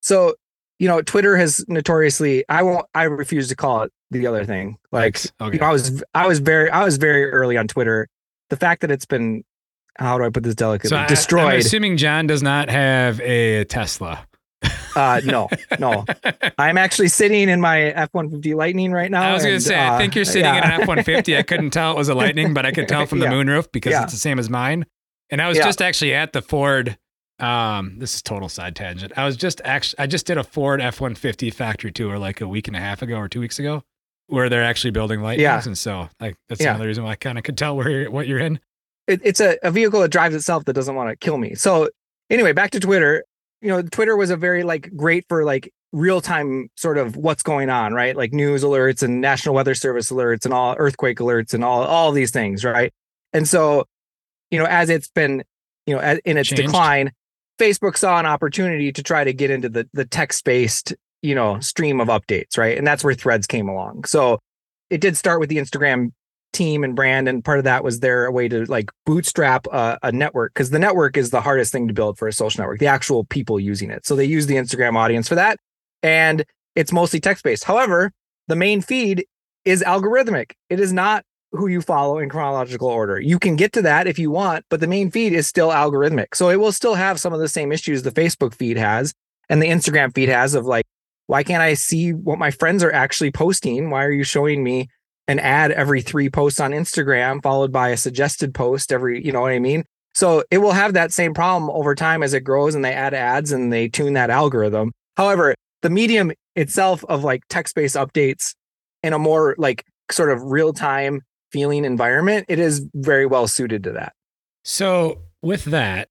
So, 0.00 0.34
you 0.78 0.88
know, 0.88 1.02
Twitter 1.02 1.36
has 1.36 1.64
notoriously. 1.68 2.44
I 2.48 2.62
won't. 2.62 2.86
I 2.94 3.04
refuse 3.04 3.48
to 3.48 3.56
call 3.56 3.82
it 3.82 3.92
the 4.10 4.26
other 4.26 4.44
thing. 4.44 4.78
Like, 4.92 5.20
okay. 5.40 5.54
you 5.54 5.60
know, 5.60 5.66
I 5.66 5.72
was 5.72 6.02
I 6.14 6.26
was 6.26 6.38
very 6.38 6.70
I 6.70 6.84
was 6.84 6.96
very 6.96 7.30
early 7.30 7.56
on 7.56 7.68
Twitter. 7.68 8.08
The 8.50 8.56
fact 8.56 8.80
that 8.80 8.90
it's 8.90 9.06
been 9.06 9.44
how 9.96 10.16
do 10.16 10.24
I 10.24 10.30
put 10.30 10.44
this 10.44 10.54
delicately? 10.54 10.90
So 10.90 11.06
Destroyed. 11.06 11.44
I, 11.44 11.52
I'm 11.54 11.58
assuming 11.60 11.96
John 11.96 12.26
does 12.26 12.42
not 12.42 12.70
have 12.70 13.20
a 13.20 13.64
Tesla. 13.64 14.26
Uh, 14.94 15.20
no, 15.24 15.48
no. 15.78 16.04
I'm 16.58 16.78
actually 16.78 17.08
sitting 17.08 17.48
in 17.48 17.60
my 17.60 17.82
F 17.82 18.08
150 18.12 18.54
Lightning 18.54 18.92
right 18.92 19.10
now. 19.10 19.22
I 19.22 19.32
was 19.32 19.44
going 19.44 19.56
to 19.56 19.60
say, 19.60 19.76
uh, 19.76 19.94
I 19.94 19.98
think 19.98 20.14
you're 20.14 20.24
sitting 20.24 20.44
yeah. 20.44 20.58
in 20.58 20.64
an 20.64 20.70
F 20.72 20.88
150. 20.88 21.36
I 21.36 21.42
couldn't 21.42 21.70
tell 21.70 21.92
it 21.92 21.96
was 21.96 22.08
a 22.08 22.14
Lightning, 22.16 22.54
but 22.54 22.66
I 22.66 22.72
could 22.72 22.88
tell 22.88 23.06
from 23.06 23.18
the 23.20 23.26
yeah. 23.26 23.32
moonroof 23.32 23.70
because 23.72 23.92
yeah. 23.92 24.02
it's 24.04 24.12
the 24.12 24.18
same 24.18 24.38
as 24.38 24.50
mine. 24.50 24.86
And 25.30 25.42
I 25.42 25.48
was 25.48 25.58
just 25.58 25.82
actually 25.82 26.14
at 26.14 26.32
the 26.32 26.42
Ford. 26.42 26.96
Um, 27.38 28.00
this 28.00 28.16
is 28.16 28.22
total 28.22 28.48
side 28.48 28.74
tangent. 28.74 29.12
I 29.16 29.24
was 29.24 29.36
just 29.36 29.60
actually, 29.64 30.00
I 30.00 30.08
just 30.08 30.26
did 30.26 30.38
a 30.38 30.42
Ford 30.42 30.80
F 30.80 31.00
150 31.00 31.50
factory 31.50 31.92
tour 31.92 32.18
like 32.18 32.40
a 32.40 32.48
week 32.48 32.66
and 32.66 32.76
a 32.76 32.80
half 32.80 33.00
ago 33.00 33.16
or 33.16 33.28
two 33.28 33.38
weeks 33.38 33.60
ago 33.60 33.84
where 34.28 34.48
they're 34.48 34.64
actually 34.64 34.92
building 34.92 35.20
Lightnings. 35.20 35.42
Yeah. 35.42 35.62
And 35.64 35.76
so 35.76 36.08
like, 36.20 36.36
that's 36.48 36.60
another 36.60 36.86
reason 36.86 37.04
why 37.04 37.10
I 37.10 37.16
kind 37.16 37.36
of 37.38 37.44
could 37.44 37.58
tell 37.58 37.76
where 37.76 37.90
you're, 37.90 38.10
what 38.10 38.26
you're 38.26 38.38
in. 38.38 38.60
It, 39.06 39.20
it's 39.24 39.40
a, 39.40 39.58
a 39.62 39.70
vehicle 39.70 40.00
that 40.00 40.10
drives 40.10 40.34
itself 40.34 40.64
that 40.66 40.74
doesn't 40.74 40.94
want 40.94 41.10
to 41.10 41.16
kill 41.16 41.38
me. 41.38 41.54
So 41.54 41.88
anyway, 42.30 42.52
back 42.52 42.70
to 42.72 42.80
Twitter 42.80 43.24
you 43.60 43.68
know, 43.68 43.82
Twitter 43.82 44.16
was 44.16 44.30
a 44.30 44.36
very 44.36 44.62
like 44.62 44.94
great 44.96 45.24
for 45.28 45.44
like 45.44 45.72
real 45.92 46.20
time 46.20 46.70
sort 46.76 46.98
of 46.98 47.16
what's 47.16 47.42
going 47.42 47.70
on, 47.70 47.92
right? 47.92 48.16
Like 48.16 48.32
news 48.32 48.62
alerts 48.62 49.02
and 49.02 49.20
National 49.20 49.54
Weather 49.54 49.74
Service 49.74 50.10
alerts 50.10 50.44
and 50.44 50.54
all 50.54 50.76
earthquake 50.78 51.18
alerts 51.18 51.54
and 51.54 51.64
all 51.64 51.82
all 51.84 52.12
these 52.12 52.30
things, 52.30 52.64
right? 52.64 52.92
And 53.32 53.48
so, 53.48 53.86
you 54.50 54.58
know, 54.58 54.66
as 54.66 54.90
it's 54.90 55.08
been, 55.08 55.44
you 55.86 55.96
know, 55.96 56.18
in 56.24 56.36
its 56.36 56.50
Changed. 56.50 56.64
decline, 56.64 57.12
Facebook 57.58 57.96
saw 57.96 58.18
an 58.18 58.26
opportunity 58.26 58.92
to 58.92 59.02
try 59.02 59.24
to 59.24 59.32
get 59.32 59.50
into 59.50 59.68
the 59.68 59.88
the 59.92 60.04
text 60.04 60.44
based, 60.44 60.94
you 61.22 61.34
know, 61.34 61.58
stream 61.60 62.00
of 62.00 62.08
updates, 62.08 62.56
right? 62.56 62.76
And 62.76 62.86
that's 62.86 63.02
where 63.02 63.14
Threads 63.14 63.46
came 63.46 63.68
along. 63.68 64.04
So 64.04 64.38
it 64.90 65.00
did 65.00 65.16
start 65.16 65.40
with 65.40 65.48
the 65.48 65.56
Instagram 65.56 66.12
team 66.52 66.82
and 66.82 66.96
brand 66.96 67.28
and 67.28 67.44
part 67.44 67.58
of 67.58 67.64
that 67.64 67.84
was 67.84 68.00
their 68.00 68.30
way 68.30 68.48
to 68.48 68.64
like 68.66 68.90
bootstrap 69.04 69.66
a, 69.66 69.98
a 70.02 70.12
network 70.12 70.54
because 70.54 70.70
the 70.70 70.78
network 70.78 71.16
is 71.16 71.30
the 71.30 71.40
hardest 71.40 71.72
thing 71.72 71.86
to 71.88 71.94
build 71.94 72.18
for 72.18 72.26
a 72.26 72.32
social 72.32 72.62
network 72.62 72.78
the 72.78 72.86
actual 72.86 73.24
people 73.24 73.60
using 73.60 73.90
it. 73.90 74.06
So 74.06 74.16
they 74.16 74.24
use 74.24 74.46
the 74.46 74.56
instagram 74.56 74.96
audience 74.96 75.28
for 75.28 75.34
that 75.34 75.58
and 76.02 76.44
it's 76.74 76.92
mostly 76.92 77.20
text 77.20 77.44
based 77.44 77.64
however 77.64 78.12
the 78.48 78.56
main 78.56 78.80
feed 78.80 79.26
is 79.64 79.82
algorithmic. 79.82 80.52
It 80.70 80.80
is 80.80 80.92
not 80.92 81.22
who 81.52 81.66
you 81.66 81.82
follow 81.82 82.18
in 82.18 82.30
chronological 82.30 82.88
order. 82.88 83.20
You 83.20 83.38
can 83.38 83.56
get 83.56 83.72
to 83.74 83.82
that 83.82 84.06
if 84.06 84.18
you 84.18 84.30
want 84.30 84.64
but 84.70 84.80
the 84.80 84.86
main 84.86 85.10
feed 85.10 85.34
is 85.34 85.46
still 85.46 85.68
algorithmic. 85.68 86.34
So 86.34 86.48
it 86.48 86.56
will 86.56 86.72
still 86.72 86.94
have 86.94 87.20
some 87.20 87.34
of 87.34 87.40
the 87.40 87.48
same 87.48 87.72
issues 87.72 88.02
the 88.02 88.10
facebook 88.10 88.54
feed 88.54 88.78
has 88.78 89.12
and 89.50 89.60
the 89.60 89.68
instagram 89.68 90.14
feed 90.14 90.30
has 90.30 90.54
of 90.54 90.64
like 90.64 90.86
why 91.28 91.42
can't 91.42 91.62
i 91.62 91.72
see 91.72 92.12
what 92.12 92.38
my 92.38 92.50
friends 92.50 92.82
are 92.82 92.92
actually 92.92 93.30
posting 93.30 93.88
why 93.88 94.04
are 94.04 94.10
you 94.10 94.24
showing 94.24 94.62
me 94.62 94.88
an 95.28 95.38
ad 95.38 95.70
every 95.72 96.00
three 96.00 96.30
posts 96.30 96.58
on 96.58 96.72
Instagram, 96.72 97.42
followed 97.42 97.70
by 97.70 97.90
a 97.90 97.96
suggested 97.96 98.54
post 98.54 98.90
every, 98.90 99.24
you 99.24 99.30
know 99.30 99.42
what 99.42 99.52
I 99.52 99.58
mean? 99.58 99.84
So 100.14 100.42
it 100.50 100.58
will 100.58 100.72
have 100.72 100.94
that 100.94 101.12
same 101.12 101.34
problem 101.34 101.70
over 101.70 101.94
time 101.94 102.22
as 102.22 102.32
it 102.32 102.40
grows 102.40 102.74
and 102.74 102.84
they 102.84 102.94
add 102.94 103.14
ads 103.14 103.52
and 103.52 103.72
they 103.72 103.88
tune 103.88 104.14
that 104.14 104.30
algorithm. 104.30 104.92
However, 105.16 105.54
the 105.82 105.90
medium 105.90 106.32
itself 106.56 107.04
of 107.04 107.22
like 107.22 107.42
text 107.48 107.74
based 107.76 107.94
updates 107.94 108.54
in 109.02 109.12
a 109.12 109.18
more 109.18 109.54
like 109.58 109.84
sort 110.10 110.32
of 110.32 110.42
real 110.42 110.72
time 110.72 111.20
feeling 111.52 111.84
environment, 111.84 112.46
it 112.48 112.58
is 112.58 112.84
very 112.94 113.26
well 113.26 113.46
suited 113.46 113.84
to 113.84 113.92
that. 113.92 114.14
So 114.64 115.20
with 115.42 115.66
that, 115.66 116.08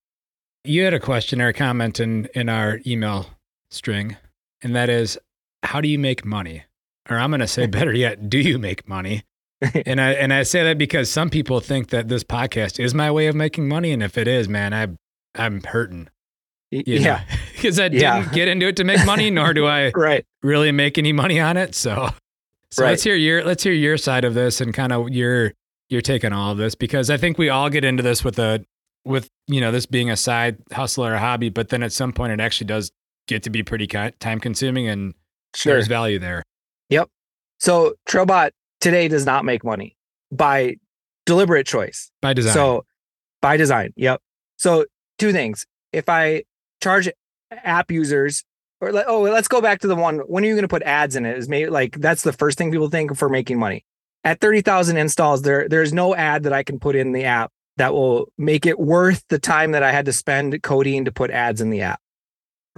you 0.63 0.83
had 0.83 0.93
a 0.93 0.99
question 0.99 1.41
or 1.41 1.47
a 1.47 1.53
comment 1.53 1.99
in 1.99 2.29
in 2.33 2.49
our 2.49 2.79
email 2.85 3.27
string, 3.71 4.15
and 4.63 4.75
that 4.75 4.89
is, 4.89 5.17
how 5.63 5.81
do 5.81 5.87
you 5.87 5.99
make 5.99 6.25
money? 6.25 6.63
or 7.09 7.17
I'm 7.17 7.29
going 7.31 7.39
to 7.39 7.47
say 7.47 7.67
better 7.67 7.93
yet, 7.93 8.29
do 8.29 8.37
you 8.37 8.57
make 8.57 8.87
money? 8.87 9.23
and 9.85 9.99
I 10.01 10.11
and 10.11 10.31
I 10.33 10.43
say 10.43 10.61
that 10.65 10.77
because 10.77 11.09
some 11.09 11.29
people 11.29 11.59
think 11.61 11.89
that 11.89 12.09
this 12.09 12.23
podcast 12.23 12.79
is 12.83 12.93
my 12.93 13.09
way 13.09 13.27
of 13.27 13.35
making 13.35 13.67
money, 13.67 13.91
and 13.91 14.03
if 14.03 14.17
it 14.17 14.27
is, 14.27 14.47
man, 14.49 14.73
I 14.73 14.87
I'm 15.41 15.63
hurting. 15.63 16.09
Yeah. 16.69 17.23
because 17.53 17.79
I 17.79 17.87
didn't 17.87 18.01
Yeah. 18.01 18.29
get 18.33 18.47
into 18.49 18.67
it 18.67 18.75
to 18.75 18.83
make 18.83 19.03
money, 19.05 19.31
nor 19.31 19.53
do 19.53 19.65
I 19.65 19.91
Right. 19.95 20.25
really 20.43 20.71
make 20.71 20.97
any 20.97 21.13
money 21.13 21.39
on 21.39 21.55
it. 21.57 21.73
So, 21.75 22.09
so 22.71 22.83
Right. 22.83 22.89
let's 22.91 23.03
hear 23.03 23.15
your 23.15 23.43
let's 23.45 23.63
hear 23.63 23.73
your 23.73 23.97
side 23.97 24.25
of 24.25 24.33
this 24.35 24.59
and 24.61 24.73
kind 24.73 24.91
of 24.91 25.09
your 25.09 25.53
your 25.89 26.01
take 26.01 26.25
on 26.25 26.33
all 26.33 26.51
of 26.51 26.57
this 26.57 26.75
because 26.75 27.09
I 27.09 27.15
think 27.17 27.37
we 27.37 27.49
all 27.49 27.69
get 27.69 27.85
into 27.85 28.03
this 28.03 28.23
with 28.23 28.37
a 28.37 28.63
with 29.05 29.29
you 29.47 29.61
know 29.61 29.71
this 29.71 29.85
being 29.85 30.11
a 30.11 30.17
side 30.17 30.57
hustle 30.73 31.05
or 31.05 31.13
a 31.13 31.19
hobby, 31.19 31.49
but 31.49 31.69
then 31.69 31.81
at 31.81 31.93
some 31.93 32.11
point 32.13 32.33
it 32.33 32.41
actually 32.41 32.67
does 32.67 32.91
get 33.27 33.43
to 33.43 33.49
be 33.49 33.63
pretty 33.63 33.87
time 33.87 34.39
consuming 34.39 34.87
and 34.87 35.13
Sure. 35.55 35.73
there's 35.73 35.87
value 35.87 36.19
there. 36.19 36.43
Yep. 36.89 37.09
So 37.59 37.95
Trailbot 38.07 38.51
today 38.79 39.07
does 39.07 39.25
not 39.25 39.45
make 39.45 39.63
money 39.63 39.95
by 40.31 40.75
deliberate 41.25 41.65
choice. 41.65 42.11
by 42.21 42.33
design. 42.33 42.53
So 42.53 42.85
by 43.41 43.57
design. 43.57 43.93
Yep. 43.95 44.21
So 44.57 44.85
two 45.17 45.31
things. 45.31 45.65
If 45.93 46.09
I 46.09 46.43
charge 46.81 47.09
app 47.51 47.91
users 47.91 48.43
or 48.81 48.91
like, 48.91 49.05
oh, 49.07 49.21
let's 49.21 49.47
go 49.47 49.61
back 49.61 49.79
to 49.81 49.87
the 49.87 49.95
one. 49.95 50.19
When 50.19 50.43
are 50.43 50.47
you 50.47 50.53
going 50.53 50.63
to 50.63 50.67
put 50.67 50.83
ads 50.83 51.15
in 51.15 51.25
it? 51.25 51.37
Is 51.37 51.49
maybe 51.49 51.69
like 51.69 51.99
that's 51.99 52.21
the 52.23 52.33
first 52.33 52.57
thing 52.57 52.71
people 52.71 52.89
think 52.89 53.15
for 53.17 53.29
making 53.29 53.57
money. 53.57 53.83
At 54.23 54.39
30,000 54.41 54.97
installs, 54.97 55.41
there 55.41 55.67
there's 55.69 55.93
no 55.93 56.13
ad 56.15 56.43
that 56.43 56.53
I 56.53 56.61
can 56.63 56.79
put 56.79 56.95
in 56.95 57.13
the 57.13 57.23
app 57.23 57.51
that 57.77 57.93
will 57.93 58.27
make 58.37 58.65
it 58.65 58.79
worth 58.79 59.23
the 59.29 59.39
time 59.39 59.71
that 59.71 59.83
I 59.83 59.91
had 59.91 60.05
to 60.05 60.13
spend 60.13 60.61
coding 60.61 61.05
to 61.05 61.11
put 61.11 61.31
ads 61.31 61.61
in 61.61 61.69
the 61.69 61.81
app. 61.81 61.99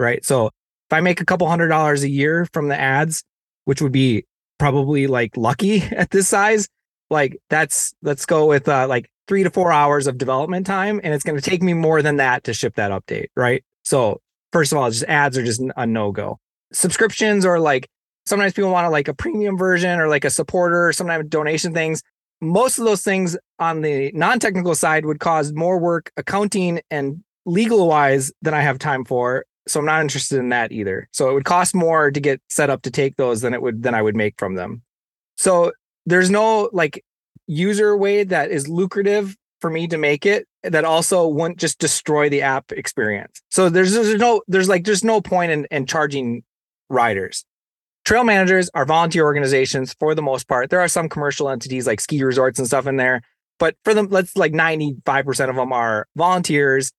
Right. 0.00 0.24
So 0.24 0.46
if 0.46 0.92
I 0.92 1.00
make 1.00 1.20
a 1.20 1.26
couple 1.26 1.46
hundred 1.46 1.68
dollars 1.68 2.02
a 2.02 2.08
year 2.08 2.48
from 2.52 2.68
the 2.68 2.80
ads, 2.80 3.22
which 3.66 3.82
would 3.82 3.92
be 3.92 4.24
probably 4.58 5.06
like 5.06 5.36
lucky 5.36 5.82
at 5.92 6.10
this 6.10 6.28
size, 6.28 6.68
like 7.10 7.36
that's 7.50 7.92
let's 8.02 8.24
go 8.24 8.46
with 8.46 8.66
uh, 8.68 8.88
like 8.88 9.10
three 9.28 9.42
to 9.42 9.50
four 9.50 9.72
hours 9.72 10.06
of 10.06 10.18
development 10.18 10.66
time 10.66 11.00
and 11.04 11.14
it's 11.14 11.22
going 11.22 11.38
to 11.38 11.50
take 11.50 11.62
me 11.62 11.74
more 11.74 12.02
than 12.02 12.16
that 12.16 12.44
to 12.44 12.54
ship 12.54 12.74
that 12.76 12.90
update 12.90 13.26
right? 13.36 13.62
So 13.84 14.20
first 14.52 14.72
of 14.72 14.78
all 14.78 14.90
just 14.90 15.04
ads 15.04 15.38
are 15.38 15.44
just 15.44 15.62
a 15.76 15.86
no-go. 15.86 16.38
Subscriptions 16.72 17.44
or 17.44 17.60
like 17.60 17.88
sometimes 18.26 18.54
people 18.54 18.70
want 18.70 18.86
to 18.86 18.90
like 18.90 19.06
a 19.06 19.14
premium 19.14 19.56
version 19.56 20.00
or 20.00 20.08
like 20.08 20.24
a 20.24 20.30
supporter 20.30 20.88
or 20.88 20.92
sometimes 20.92 21.28
donation 21.28 21.72
things. 21.74 22.02
Most 22.40 22.78
of 22.78 22.86
those 22.86 23.02
things 23.02 23.36
on 23.58 23.82
the 23.82 24.10
non-technical 24.14 24.74
side 24.74 25.04
would 25.04 25.20
cause 25.20 25.52
more 25.52 25.78
work 25.78 26.10
accounting 26.16 26.80
and 26.90 27.22
legal 27.46 27.88
wise 27.88 28.32
than 28.42 28.52
i 28.52 28.60
have 28.60 28.78
time 28.78 29.04
for 29.04 29.44
so 29.70 29.80
i'm 29.80 29.86
not 29.86 30.00
interested 30.00 30.38
in 30.38 30.48
that 30.48 30.72
either 30.72 31.08
so 31.12 31.30
it 31.30 31.34
would 31.34 31.44
cost 31.44 31.74
more 31.74 32.10
to 32.10 32.20
get 32.20 32.40
set 32.48 32.70
up 32.70 32.82
to 32.82 32.90
take 32.90 33.16
those 33.16 33.40
than 33.40 33.54
it 33.54 33.62
would 33.62 33.82
than 33.82 33.94
i 33.94 34.02
would 34.02 34.16
make 34.16 34.34
from 34.38 34.54
them 34.54 34.82
so 35.36 35.72
there's 36.06 36.30
no 36.30 36.68
like 36.72 37.04
user 37.46 37.96
way 37.96 38.24
that 38.24 38.50
is 38.50 38.68
lucrative 38.68 39.36
for 39.60 39.70
me 39.70 39.86
to 39.88 39.98
make 39.98 40.24
it 40.24 40.46
that 40.62 40.84
also 40.84 41.26
wouldn't 41.26 41.58
just 41.58 41.78
destroy 41.78 42.28
the 42.28 42.42
app 42.42 42.72
experience. 42.72 43.40
So 43.50 43.68
there's 43.68 43.92
there's 43.92 44.20
no 44.20 44.42
there's 44.48 44.68
like 44.68 44.84
there's 44.84 45.04
no 45.04 45.20
point 45.20 45.52
in, 45.52 45.66
in 45.70 45.86
charging 45.86 46.42
riders. 46.88 47.44
Trail 48.04 48.24
managers 48.24 48.70
are 48.74 48.84
volunteer 48.84 49.24
organizations 49.24 49.94
for 49.98 50.14
the 50.14 50.22
most 50.22 50.48
part. 50.48 50.70
There 50.70 50.80
are 50.80 50.88
some 50.88 51.08
commercial 51.08 51.48
entities 51.48 51.86
like 51.86 52.00
ski 52.00 52.22
resorts 52.22 52.58
and 52.58 52.66
stuff 52.66 52.86
in 52.86 52.96
there, 52.96 53.22
but 53.58 53.76
for 53.84 53.94
them, 53.94 54.08
let's 54.10 54.36
like 54.36 54.52
95% 54.52 55.50
of 55.50 55.56
them 55.56 55.72
are 55.72 56.06
volunteers, 56.16 56.92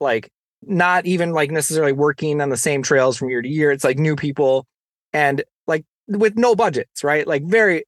like 0.00 0.30
not 0.62 1.06
even 1.06 1.32
like 1.32 1.50
necessarily 1.50 1.92
working 1.92 2.40
on 2.40 2.48
the 2.48 2.56
same 2.56 2.82
trails 2.82 3.16
from 3.16 3.30
year 3.30 3.42
to 3.42 3.48
year. 3.48 3.72
It's 3.72 3.84
like 3.84 3.98
new 3.98 4.16
people 4.16 4.66
and 5.12 5.42
like 5.66 5.84
with 6.08 6.36
no 6.36 6.54
budgets, 6.54 7.02
right? 7.04 7.26
Like 7.26 7.44
very, 7.44 7.84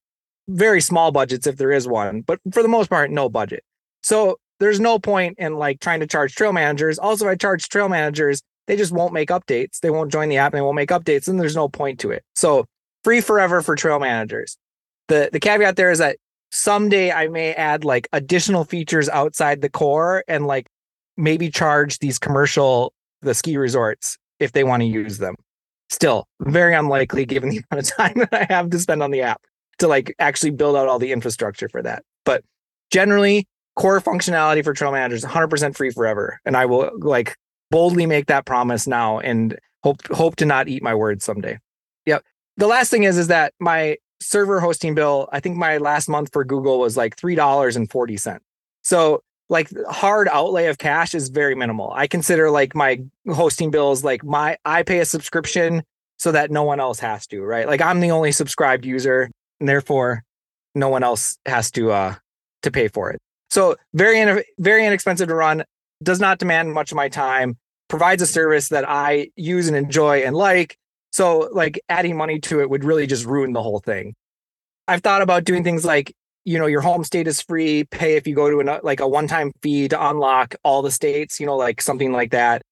very 0.48 0.80
small 0.80 1.12
budgets 1.12 1.46
if 1.46 1.56
there 1.56 1.72
is 1.72 1.86
one, 1.88 2.22
but 2.22 2.40
for 2.52 2.62
the 2.62 2.68
most 2.68 2.90
part, 2.90 3.10
no 3.10 3.28
budget. 3.28 3.64
So 4.02 4.38
there's 4.60 4.80
no 4.80 4.98
point 4.98 5.38
in 5.38 5.56
like 5.56 5.80
trying 5.80 6.00
to 6.00 6.06
charge 6.06 6.34
trail 6.34 6.52
managers. 6.52 6.98
Also, 6.98 7.26
if 7.26 7.30
I 7.30 7.34
charge 7.36 7.68
trail 7.68 7.88
managers, 7.88 8.42
they 8.66 8.76
just 8.76 8.92
won't 8.92 9.12
make 9.12 9.28
updates. 9.28 9.80
They 9.80 9.90
won't 9.90 10.12
join 10.12 10.28
the 10.28 10.38
app 10.38 10.52
and 10.52 10.58
they 10.58 10.62
won't 10.62 10.76
make 10.76 10.90
updates, 10.90 11.28
and 11.28 11.40
there's 11.40 11.56
no 11.56 11.68
point 11.68 12.00
to 12.00 12.10
it. 12.10 12.24
So 12.34 12.66
free 13.02 13.20
forever 13.20 13.62
for 13.62 13.74
trail 13.74 13.98
managers. 13.98 14.56
The 15.08 15.28
the 15.32 15.40
caveat 15.40 15.76
there 15.76 15.90
is 15.90 15.98
that 15.98 16.16
someday 16.50 17.12
I 17.12 17.28
may 17.28 17.52
add 17.52 17.84
like 17.84 18.08
additional 18.12 18.64
features 18.64 19.08
outside 19.08 19.60
the 19.60 19.68
core 19.68 20.24
and 20.28 20.46
like 20.46 20.66
maybe 21.16 21.50
charge 21.50 21.98
these 21.98 22.18
commercial 22.18 22.92
the 23.22 23.34
ski 23.34 23.56
resorts 23.56 24.16
if 24.40 24.52
they 24.52 24.64
want 24.64 24.82
to 24.82 24.86
use 24.86 25.18
them. 25.18 25.34
Still, 25.90 26.26
very 26.40 26.74
unlikely 26.74 27.24
given 27.24 27.50
the 27.50 27.62
amount 27.70 27.88
of 27.88 27.96
time 27.96 28.14
that 28.16 28.32
I 28.32 28.52
have 28.52 28.70
to 28.70 28.78
spend 28.78 29.02
on 29.02 29.10
the 29.10 29.22
app 29.22 29.40
to 29.78 29.88
like 29.88 30.14
actually 30.18 30.50
build 30.50 30.76
out 30.76 30.88
all 30.88 30.98
the 30.98 31.12
infrastructure 31.12 31.68
for 31.68 31.82
that. 31.82 32.02
But 32.24 32.44
generally, 32.90 33.46
core 33.76 34.00
functionality 34.00 34.62
for 34.62 34.72
trail 34.72 34.92
managers 34.92 35.24
100% 35.24 35.76
free 35.76 35.90
forever 35.90 36.40
and 36.44 36.56
I 36.56 36.66
will 36.66 36.90
like 36.98 37.36
boldly 37.70 38.06
make 38.06 38.26
that 38.26 38.46
promise 38.46 38.86
now 38.86 39.18
and 39.18 39.58
hope 39.82 40.06
hope 40.08 40.36
to 40.36 40.44
not 40.44 40.68
eat 40.68 40.82
my 40.82 40.94
words 40.94 41.24
someday. 41.24 41.58
Yep. 42.06 42.22
The 42.56 42.66
last 42.66 42.90
thing 42.90 43.02
is 43.02 43.18
is 43.18 43.28
that 43.28 43.52
my 43.58 43.96
server 44.20 44.60
hosting 44.60 44.94
bill, 44.94 45.28
I 45.32 45.40
think 45.40 45.56
my 45.56 45.78
last 45.78 46.08
month 46.08 46.30
for 46.32 46.44
Google 46.44 46.78
was 46.78 46.96
like 46.96 47.16
$3.40. 47.16 48.38
So 48.82 49.22
like 49.48 49.70
hard 49.86 50.28
outlay 50.28 50.66
of 50.66 50.78
cash 50.78 51.14
is 51.14 51.28
very 51.28 51.54
minimal. 51.54 51.92
I 51.94 52.06
consider 52.06 52.50
like 52.50 52.74
my 52.74 53.02
hosting 53.28 53.70
bills 53.70 54.02
like 54.02 54.24
my 54.24 54.56
I 54.64 54.82
pay 54.82 55.00
a 55.00 55.04
subscription 55.04 55.82
so 56.18 56.32
that 56.32 56.50
no 56.50 56.62
one 56.62 56.80
else 56.80 56.98
has 57.00 57.26
to, 57.28 57.42
right? 57.42 57.66
Like 57.66 57.80
I'm 57.80 58.00
the 58.00 58.10
only 58.10 58.32
subscribed 58.32 58.84
user 58.84 59.30
and 59.60 59.68
therefore 59.68 60.24
no 60.74 60.88
one 60.88 61.02
else 61.02 61.38
has 61.46 61.70
to 61.72 61.92
uh 61.92 62.14
to 62.62 62.70
pay 62.70 62.88
for 62.88 63.10
it. 63.10 63.20
So 63.50 63.76
very 63.92 64.20
in, 64.20 64.42
very 64.58 64.86
inexpensive 64.86 65.28
to 65.28 65.34
run, 65.34 65.64
does 66.02 66.20
not 66.20 66.38
demand 66.38 66.72
much 66.72 66.90
of 66.90 66.96
my 66.96 67.08
time, 67.08 67.56
provides 67.88 68.22
a 68.22 68.26
service 68.26 68.70
that 68.70 68.88
I 68.88 69.30
use 69.36 69.68
and 69.68 69.76
enjoy 69.76 70.22
and 70.22 70.34
like. 70.34 70.76
So 71.12 71.48
like 71.52 71.80
adding 71.88 72.16
money 72.16 72.40
to 72.40 72.60
it 72.60 72.68
would 72.68 72.82
really 72.82 73.06
just 73.06 73.24
ruin 73.24 73.52
the 73.52 73.62
whole 73.62 73.78
thing. 73.78 74.14
I've 74.88 75.02
thought 75.02 75.22
about 75.22 75.44
doing 75.44 75.62
things 75.62 75.84
like 75.84 76.14
you 76.44 76.58
know 76.58 76.66
your 76.66 76.80
home 76.80 77.04
state 77.04 77.26
is 77.26 77.40
free, 77.40 77.84
pay 77.84 78.16
if 78.16 78.26
you 78.26 78.34
go 78.34 78.50
to 78.50 78.60
an, 78.60 78.80
like 78.82 79.00
a 79.00 79.08
one-time 79.08 79.52
fee 79.62 79.88
to 79.88 80.08
unlock 80.10 80.54
all 80.62 80.82
the 80.82 80.90
states, 80.90 81.40
you 81.40 81.46
know 81.46 81.56
like 81.56 81.80
something 81.80 82.12
like 82.12 82.30
that. 82.30 82.62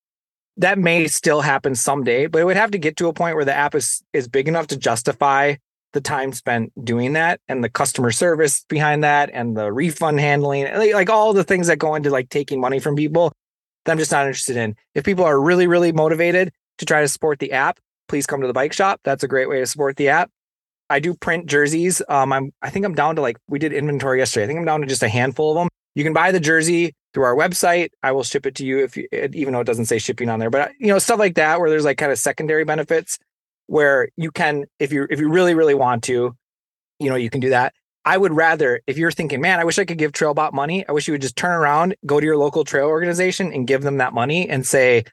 That 0.59 0.79
may 0.79 1.07
still 1.07 1.41
happen 1.41 1.75
someday, 1.75 2.27
but 2.27 2.41
it 2.41 2.45
would 2.45 2.57
have 2.59 2.73
to 2.73 2.79
get 2.79 2.97
to 2.99 3.09
a 3.09 3.15
point 3.15 3.37
where 3.37 3.45
the 3.45 3.55
app 3.55 3.75
is 3.75 4.03
is 4.13 4.29
big 4.29 4.49
enough 4.49 4.67
to 4.69 4.77
justify 4.77 5.55
the 5.93 6.01
time 6.01 6.33
spent 6.33 6.73
doing 6.85 7.13
that 7.15 7.41
and 7.49 7.63
the 7.63 7.69
customer 7.69 8.11
service 8.11 8.65
behind 8.69 9.05
that 9.05 9.31
and 9.33 9.57
the 9.57 9.71
refund 9.71 10.21
handling 10.21 10.65
like, 10.75 10.95
like 10.95 11.11
all 11.11 11.35
the 11.35 11.45
things 11.45 11.67
that 11.67 11.79
go 11.79 11.95
into 11.95 12.09
like 12.09 12.31
taking 12.31 12.61
money 12.61 12.79
from 12.79 12.97
people 12.97 13.31
that 13.85 13.93
I'm 13.93 13.99
just 13.99 14.11
not 14.11 14.27
interested 14.27 14.57
in. 14.57 14.75
If 14.95 15.05
people 15.05 15.25
are 15.25 15.41
really 15.41 15.67
really 15.67 15.93
motivated 15.93 16.53
to 16.79 16.87
try 16.87 17.03
to 17.03 17.09
support 17.09 17.39
the 17.39 17.53
app, 17.53 17.79
please 18.09 18.27
come 18.27 18.41
to 18.41 18.47
the 18.47 18.53
bike 18.53 18.73
shop. 18.73 19.01
That's 19.05 19.23
a 19.23 19.29
great 19.29 19.49
way 19.49 19.61
to 19.61 19.67
support 19.67 19.97
the 19.97 20.09
app. 20.09 20.31
I 20.93 21.01
do 21.01 21.15
print 21.15 21.47
jerseys. 21.47 22.03
Um 22.09 22.33
I'm 22.33 22.53
I 22.63 22.71
think 22.71 22.85
I'm 22.85 22.95
down 22.95 23.17
to 23.17 23.23
like 23.23 23.39
we 23.49 23.59
did 23.59 23.73
inventory 23.73 24.19
yesterday. 24.19 24.45
I 24.45 24.47
think 24.47 24.59
I'm 24.59 24.65
down 24.67 24.81
to 24.81 24.87
just 24.87 25.03
a 25.03 25.09
handful 25.09 25.53
of 25.53 25.57
them. 25.57 25.69
You 25.95 26.05
can 26.05 26.13
buy 26.13 26.33
the 26.33 26.41
jersey 26.41 26.95
through 27.13 27.25
our 27.25 27.35
website. 27.35 27.91
I 28.03 28.13
will 28.13 28.23
ship 28.23 28.47
it 28.47 28.55
to 28.57 28.65
you 28.65 28.83
if 28.83 28.97
you, 28.97 29.07
even 29.13 29.53
though 29.53 29.61
it 29.61 29.67
doesn't 29.67 29.85
say 29.87 29.99
shipping 29.99 30.31
on 30.31 30.39
there, 30.39 30.51
but 30.51 30.73
you 30.79 30.89
know 30.89 30.99
stuff 30.99 31.19
like 31.19 31.35
that 31.35 31.61
where 31.61 31.69
there's 31.69 31.85
like 31.85 31.99
kind 31.99 32.13
of 32.13 32.19
secondary 32.19 32.65
benefits 32.65 33.19
where 33.67 34.09
you 34.17 34.31
can 34.31 34.65
if 34.79 34.93
you 34.93 35.07
if 35.11 35.21
you 35.21 35.29
really 35.29 35.55
really 35.55 35.75
want 35.75 36.03
to 36.05 36.37
you 36.99 37.09
know 37.09 37.17
you 37.17 37.31
can 37.31 37.41
do 37.41 37.51
that 37.51 37.73
i 38.05 38.17
would 38.17 38.33
rather 38.33 38.81
if 38.87 38.99
you're 38.99 39.11
thinking 39.11 39.41
man 39.41 39.59
i 39.61 39.65
wish 39.65 39.79
i 39.79 39.85
could 39.85 39.99
give 39.99 40.13
trailbot 40.13 40.53
money 40.53 40.87
i 40.89 40.93
wish 40.93 41.09
you 41.09 41.13
would 41.13 41.23
just 41.23 41.37
turn 41.37 41.53
around 41.53 41.95
go 42.07 42.21
to 42.21 42.27
your 42.27 42.37
local 42.37 42.65
trail 42.65 42.87
organization 42.87 43.53
and 43.53 43.67
give 43.67 43.83
them 43.83 43.99
that 43.99 44.13
money 44.13 44.49
and 44.49 44.67
say 44.67 45.05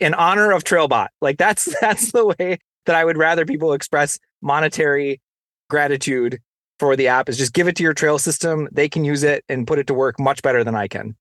in 0.00 0.14
honor 0.14 0.52
of 0.52 0.64
trailbot 0.64 1.08
like 1.20 1.38
that's 1.38 1.74
that's 1.80 2.12
the 2.12 2.26
way 2.26 2.58
that 2.86 2.94
i 2.94 3.04
would 3.04 3.16
rather 3.16 3.44
people 3.46 3.72
express 3.72 4.18
monetary 4.42 5.20
gratitude 5.70 6.40
for 6.78 6.96
the 6.96 7.08
app 7.08 7.28
is 7.28 7.38
just 7.38 7.52
give 7.52 7.68
it 7.68 7.76
to 7.76 7.82
your 7.82 7.94
trail 7.94 8.18
system 8.18 8.68
they 8.72 8.88
can 8.88 9.04
use 9.04 9.22
it 9.22 9.44
and 9.48 9.66
put 9.66 9.78
it 9.78 9.86
to 9.86 9.94
work 9.94 10.18
much 10.20 10.42
better 10.42 10.62
than 10.64 10.74
i 10.74 10.86
can 10.88 11.14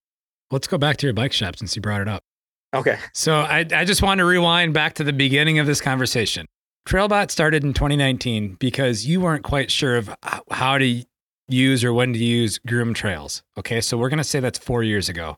Let's 0.52 0.68
go 0.68 0.78
back 0.78 0.98
to 0.98 1.08
your 1.08 1.14
bike 1.14 1.32
shop 1.32 1.56
since 1.56 1.78
you 1.78 1.82
brought 1.82 2.02
it 2.02 2.10
up. 2.10 2.24
okay 2.76 2.98
So 3.14 3.36
I, 3.36 3.66
I 3.74 3.86
just 3.86 4.02
want 4.02 4.18
to 4.20 4.26
rewind 4.26 4.74
back 4.74 4.96
to 4.96 5.04
the 5.06 5.14
beginning 5.14 5.60
of 5.60 5.66
this 5.66 5.80
conversation. 5.80 6.46
Trailbot 6.86 7.32
started 7.32 7.64
in 7.64 7.72
2019 7.74 8.58
because 8.60 9.06
you 9.06 9.22
weren't 9.22 9.44
quite 9.46 9.72
sure 9.72 9.96
of 9.96 10.14
how 10.52 10.78
to 10.78 11.04
use 11.48 11.84
or 11.86 11.94
when 11.94 12.12
to 12.12 12.20
use 12.20 12.60
groom 12.68 12.94
trails. 12.94 13.44
Okay, 13.58 13.80
so 13.80 13.98
we're 13.98 14.10
gonna 14.10 14.24
say 14.26 14.42
that's 14.42 14.60
four 14.60 14.84
years 14.84 15.08
ago. 15.08 15.38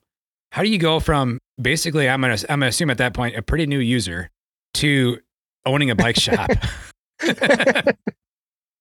How 0.52 0.64
do 0.64 0.70
you 0.70 0.80
go 0.80 1.00
from 1.00 1.38
basically 1.62 2.10
I'm 2.10 2.22
gonna 2.22 2.38
I'm 2.50 2.60
gonna 2.62 2.68
assume 2.68 2.90
at 2.90 2.98
that 2.98 3.14
point 3.14 3.36
a 3.36 3.42
pretty 3.44 3.68
new 3.68 3.80
user 3.80 4.32
to 4.76 5.20
owning 5.66 5.92
a 5.92 5.96
bike 5.96 6.16
shop? 6.20 6.50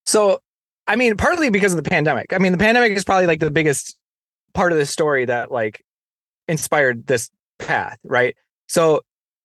So, 0.04 0.40
I 0.86 0.96
mean, 0.96 1.16
partly 1.16 1.48
because 1.50 1.72
of 1.72 1.82
the 1.82 1.88
pandemic. 1.88 2.32
I 2.32 2.38
mean, 2.38 2.52
the 2.52 2.58
pandemic 2.58 2.92
is 2.92 3.04
probably 3.04 3.26
like 3.26 3.40
the 3.40 3.50
biggest 3.50 3.96
part 4.52 4.72
of 4.72 4.78
the 4.78 4.86
story 4.86 5.24
that 5.24 5.50
like 5.50 5.84
inspired 6.48 7.06
this 7.06 7.30
path, 7.58 7.98
right? 8.04 8.36
So, 8.68 9.00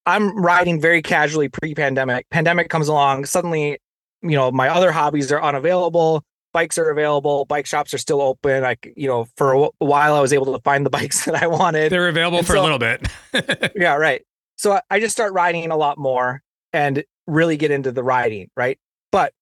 I'm 0.06 0.38
riding 0.42 0.80
very 0.80 1.02
casually 1.02 1.50
pre-pandemic. 1.50 2.30
Pandemic 2.30 2.70
comes 2.70 2.88
along, 2.88 3.26
suddenly, 3.26 3.78
you 4.22 4.32
know, 4.32 4.52
my 4.52 4.70
other 4.70 4.92
hobbies 4.92 5.32
are 5.34 5.42
unavailable. 5.42 6.24
Bikes 6.54 6.78
are 6.78 6.90
available. 6.90 7.44
Bike 7.46 7.66
shops 7.66 7.94
are 7.94 7.98
still 7.98 8.22
open. 8.22 8.64
Like, 8.64 8.94
you 8.96 9.08
know, 9.08 9.28
for 9.36 9.54
a 9.54 9.70
while 9.80 10.16
I 10.16 10.22
was 10.22 10.32
able 10.32 10.54
to 10.54 10.62
find 10.64 10.86
the 10.86 10.90
bikes 10.98 11.26
that 11.26 11.36
I 11.36 11.48
wanted. 11.48 11.92
They're 11.92 12.08
available 12.08 12.40
And 12.40 12.48
for 12.48 12.56
a 12.56 12.62
little 12.62 12.80
bit. 12.80 13.06
yeah, 13.76 13.96
right. 13.96 14.24
So 14.56 14.80
I 14.90 15.00
just 15.00 15.14
start 15.14 15.34
riding 15.34 15.70
a 15.72 15.78
lot 15.78 15.98
more 15.98 16.42
and 16.72 17.04
really 17.28 17.58
get 17.58 17.72
into 17.72 17.92
the 17.92 18.04
riding, 18.04 18.50
right? 18.56 18.80
But 19.12 19.34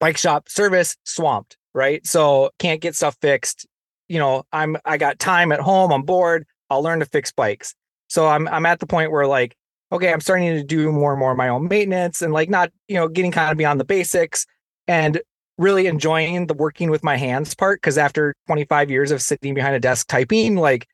bike 0.00 0.16
shop 0.16 0.48
service 0.48 0.96
swamped, 1.04 1.56
right? 1.74 2.06
So 2.06 2.50
can't 2.58 2.80
get 2.80 2.94
stuff 2.94 3.16
fixed. 3.20 3.66
You 4.08 4.18
know, 4.18 4.44
I'm 4.52 4.76
I 4.84 4.96
got 4.96 5.18
time 5.18 5.52
at 5.52 5.60
home, 5.60 5.92
I'm 5.92 6.02
bored, 6.02 6.46
I'll 6.70 6.82
learn 6.82 7.00
to 7.00 7.06
fix 7.06 7.32
bikes. 7.32 7.74
So 8.08 8.26
I'm 8.26 8.48
I'm 8.48 8.66
at 8.66 8.80
the 8.80 8.86
point 8.86 9.10
where 9.10 9.26
like, 9.26 9.56
okay, 9.92 10.12
I'm 10.12 10.20
starting 10.20 10.54
to 10.54 10.62
do 10.62 10.92
more 10.92 11.12
and 11.12 11.20
more 11.20 11.32
of 11.32 11.38
my 11.38 11.48
own 11.48 11.68
maintenance 11.68 12.22
and 12.22 12.32
like 12.32 12.48
not, 12.48 12.70
you 12.88 12.96
know, 12.96 13.08
getting 13.08 13.32
kind 13.32 13.50
of 13.50 13.58
beyond 13.58 13.80
the 13.80 13.84
basics 13.84 14.46
and 14.86 15.20
really 15.58 15.86
enjoying 15.86 16.46
the 16.46 16.54
working 16.54 16.90
with 16.90 17.02
my 17.02 17.16
hands 17.16 17.54
part 17.54 17.80
because 17.80 17.98
after 17.98 18.34
25 18.46 18.90
years 18.90 19.10
of 19.10 19.20
sitting 19.20 19.54
behind 19.54 19.74
a 19.74 19.80
desk 19.80 20.06
typing, 20.06 20.56
like 20.56 20.86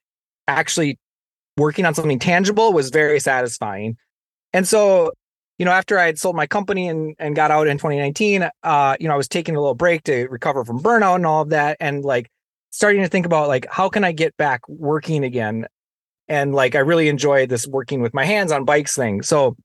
actually 0.48 0.98
working 1.56 1.84
on 1.84 1.94
something 1.94 2.18
tangible 2.18 2.72
was 2.72 2.90
very 2.90 3.20
satisfying. 3.20 3.96
And 4.52 4.66
so, 4.66 5.12
you 5.58 5.64
know, 5.64 5.70
after 5.70 5.98
I 5.98 6.06
had 6.06 6.18
sold 6.18 6.36
my 6.36 6.46
company 6.46 6.88
and, 6.88 7.14
and 7.18 7.36
got 7.36 7.50
out 7.50 7.68
in 7.68 7.78
2019, 7.78 8.48
uh, 8.62 8.96
you 8.98 9.08
know, 9.08 9.14
I 9.14 9.16
was 9.16 9.28
taking 9.28 9.56
a 9.56 9.60
little 9.60 9.74
break 9.74 10.02
to 10.04 10.26
recover 10.28 10.64
from 10.64 10.80
burnout 10.80 11.16
and 11.16 11.26
all 11.26 11.42
of 11.42 11.50
that. 11.50 11.76
And 11.80 12.04
like 12.04 12.30
starting 12.70 13.02
to 13.02 13.08
think 13.08 13.26
about 13.26 13.48
like, 13.48 13.66
how 13.70 13.88
can 13.88 14.04
I 14.04 14.12
get 14.12 14.36
back 14.36 14.68
working 14.68 15.24
again? 15.24 15.66
And 16.28 16.54
like, 16.54 16.74
I 16.74 16.80
really 16.80 17.08
enjoyed 17.08 17.50
this 17.50 17.66
working 17.66 18.00
with 18.00 18.14
my 18.14 18.24
hands 18.24 18.50
on 18.50 18.64
bikes 18.64 18.96
thing. 18.96 19.22
So 19.22 19.56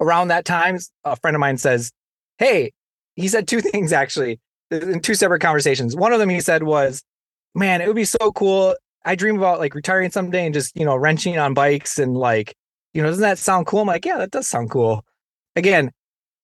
around 0.00 0.28
that 0.28 0.44
time, 0.44 0.78
a 1.04 1.16
friend 1.16 1.34
of 1.34 1.40
mine 1.40 1.56
says, 1.56 1.90
Hey, 2.38 2.72
he 3.16 3.28
said 3.28 3.48
two 3.48 3.60
things 3.60 3.92
actually 3.92 4.40
in 4.70 5.00
two 5.00 5.14
separate 5.14 5.40
conversations. 5.40 5.96
One 5.96 6.12
of 6.12 6.18
them 6.18 6.28
he 6.28 6.40
said 6.40 6.64
was, 6.64 7.02
Man, 7.54 7.80
it 7.80 7.86
would 7.86 7.96
be 7.96 8.04
so 8.04 8.30
cool 8.32 8.74
I 9.04 9.14
dream 9.14 9.38
about 9.38 9.58
like 9.58 9.74
retiring 9.74 10.10
someday 10.10 10.44
and 10.44 10.54
just, 10.54 10.76
you 10.76 10.84
know, 10.84 10.96
wrenching 10.96 11.38
on 11.38 11.54
bikes 11.54 11.98
and 11.98 12.16
like, 12.16 12.54
you 12.92 13.02
know, 13.02 13.08
doesn't 13.08 13.22
that 13.22 13.38
sound 13.38 13.66
cool? 13.66 13.80
I'm 13.80 13.86
like, 13.86 14.04
yeah, 14.04 14.18
that 14.18 14.30
does 14.30 14.48
sound 14.48 14.70
cool. 14.70 15.04
Again, 15.56 15.90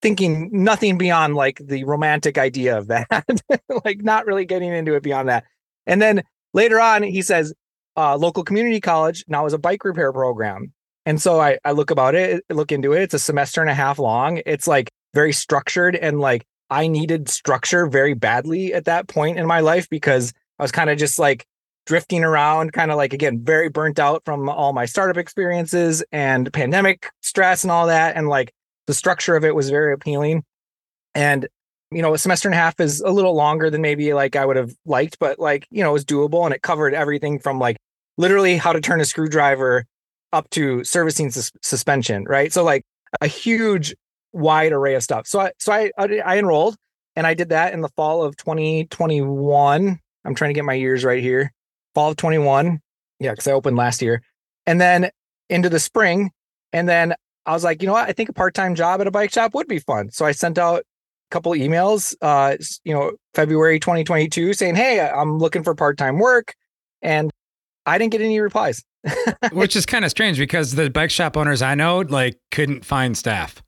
thinking 0.03 0.51
nothing 0.53 0.99
beyond 0.99 1.35
like 1.35 1.61
the 1.65 1.85
romantic 1.85 2.39
idea 2.39 2.77
of 2.79 2.89
that, 2.89 3.09
like 3.85 4.03
not 4.03 4.27
really 4.27 4.45
getting 4.45 4.73
into 4.73 4.95
it 4.95 5.03
beyond 5.03 5.29
that. 5.29 5.45
And 5.87 6.03
then 6.03 6.23
later 6.53 6.81
on, 6.81 7.03
he 7.03 7.23
says, 7.23 7.55
uh, 7.97 8.17
local 8.17 8.45
community 8.45 8.81
college 8.81 9.25
now 9.27 9.47
is 9.47 9.53
a 9.53 9.59
bike 9.59 9.85
repair 9.85 10.13
program. 10.13 10.73
And 11.07 11.23
so 11.23 11.41
I, 11.41 11.59
I 11.65 11.73
look 11.73 11.91
about 11.91 12.15
it, 12.15 12.45
look 12.51 12.73
into 12.73 12.93
it. 12.93 13.03
It's 13.03 13.15
a 13.15 13.19
semester 13.19 13.61
and 13.61 13.71
a 13.71 13.75
half 13.75 13.99
long. 13.99 14.43
It's 14.45 14.67
like 14.67 14.91
very 15.15 15.33
structured 15.33 15.97
and 15.97 16.21
like 16.21 16.45
I 16.69 16.89
needed 16.89 17.29
structure 17.29 17.87
very 17.87 18.15
badly 18.15 18.75
at 18.75 18.87
that 18.87 19.07
point 19.07 19.39
in 19.39 19.47
my 19.47 19.61
life 19.61 19.89
because 19.89 20.33
I 20.59 20.65
was 20.65 20.73
kind 20.73 20.91
of 20.91 20.99
just 20.99 21.19
like 21.19 21.47
drifting 21.87 22.25
around, 22.25 22.73
kind 22.73 22.91
of 22.91 22.97
like 22.97 23.13
again, 23.13 23.41
very 23.43 23.69
burnt 23.69 24.01
out 24.01 24.23
from 24.25 24.49
all 24.49 24.73
my 24.73 24.85
startup 24.85 25.17
experiences 25.17 26.03
and 26.11 26.53
pandemic 26.53 27.11
stress 27.23 27.63
and 27.63 27.71
all 27.71 27.87
that. 27.87 28.17
And 28.17 28.29
like 28.29 28.53
the 28.87 28.95
structure 28.95 29.37
of 29.37 29.45
it 29.45 29.55
was 29.55 29.71
very 29.71 29.93
appealing. 29.93 30.45
And, 31.15 31.49
you 31.91 32.03
know, 32.03 32.15
a 32.15 32.19
semester 32.19 32.49
and 32.49 32.55
a 32.55 32.59
half 32.59 32.79
is 32.81 33.01
a 33.01 33.11
little 33.11 33.35
longer 33.35 33.71
than 33.71 33.81
maybe 33.81 34.13
like 34.15 34.37
I 34.37 34.45
would 34.45 34.57
have 34.57 34.73
liked, 34.85 35.19
but 35.19 35.39
like, 35.39 35.67
you 35.71 35.83
know, 35.83 35.91
it 35.91 35.95
was 35.95 36.05
doable 36.05 36.45
and 36.45 36.55
it 36.55 36.63
covered 36.63 36.95
everything 36.95 37.39
from 37.39 37.59
like 37.59 37.77
literally 38.19 38.57
how 38.57 38.73
to 38.73 38.81
turn 38.81 39.01
a 39.01 39.05
screwdriver 39.05 39.85
up 40.33 40.51
to 40.51 40.85
servicing 40.85 41.31
sus- 41.31 41.53
suspension, 41.63 42.25
right? 42.25 42.53
So 42.53 42.65
like 42.65 42.85
a 43.21 43.27
huge 43.27 43.95
wide 44.33 44.73
array 44.73 44.95
of 44.95 45.03
stuff. 45.03 45.27
So 45.27 45.41
I 45.41 45.53
so 45.59 45.73
I 45.73 45.91
I 45.99 46.39
enrolled 46.39 46.77
and 47.15 47.27
I 47.27 47.35
did 47.35 47.49
that 47.51 47.73
in 47.73 47.81
the 47.81 47.89
fall 47.91 48.23
of 48.23 48.37
2021. 48.37 49.99
I'm 50.25 50.35
trying 50.35 50.51
to 50.51 50.55
get 50.55 50.65
my 50.65 50.75
years 50.75 51.05
right 51.05 51.23
here 51.23 51.53
fall 51.97 52.11
of 52.11 52.17
21. 52.17 52.79
Yeah, 53.19 53.31
because 53.31 53.49
I 53.49 53.53
opened 53.53 53.79
last 53.79 54.03
year. 54.03 54.23
And 54.67 54.79
then 54.79 55.11
into 55.49 55.71
the 55.71 55.81
spring. 55.81 56.31
And 56.73 56.89
then 56.89 57.15
I 57.47 57.53
was 57.53 57.65
like, 57.65 57.81
you 57.81 57.87
know 57.87 57.95
what? 57.95 58.09
I 58.09 58.13
think 58.13 58.29
a 58.29 58.33
part-time 58.33 58.75
job 58.75 59.01
at 59.01 59.07
a 59.07 59.11
bike 59.11 59.33
shop 59.33 59.55
would 59.55 59.69
be 59.69 59.79
fun. 59.79 60.11
So 60.11 60.27
I 60.27 60.33
sent 60.33 60.59
out 60.59 60.81
a 60.81 60.85
couple 61.31 61.53
emails, 61.53 62.15
uh, 62.21 62.57
you 62.85 62.93
know, 62.93 63.13
February 63.35 63.79
2022 63.79 64.53
saying, 64.53 64.75
Hey, 64.75 65.01
I'm 65.01 65.39
looking 65.39 65.63
for 65.63 65.75
part-time 65.75 66.19
work. 66.19 66.55
And 67.03 67.31
I 67.87 67.99
didn't 67.99 68.13
get 68.13 68.21
any 68.21 68.41
replies. 68.41 68.83
Which 69.53 69.77
is 69.77 69.87
kind 69.87 70.05
of 70.05 70.11
strange 70.11 70.39
because 70.39 70.75
the 70.75 70.91
bike 70.91 71.11
shop 71.11 71.37
owners 71.37 71.63
I 71.63 71.77
know 71.77 71.99
like 72.01 72.39
couldn't 72.51 72.85
find 72.85 73.17
staff. 73.17 73.63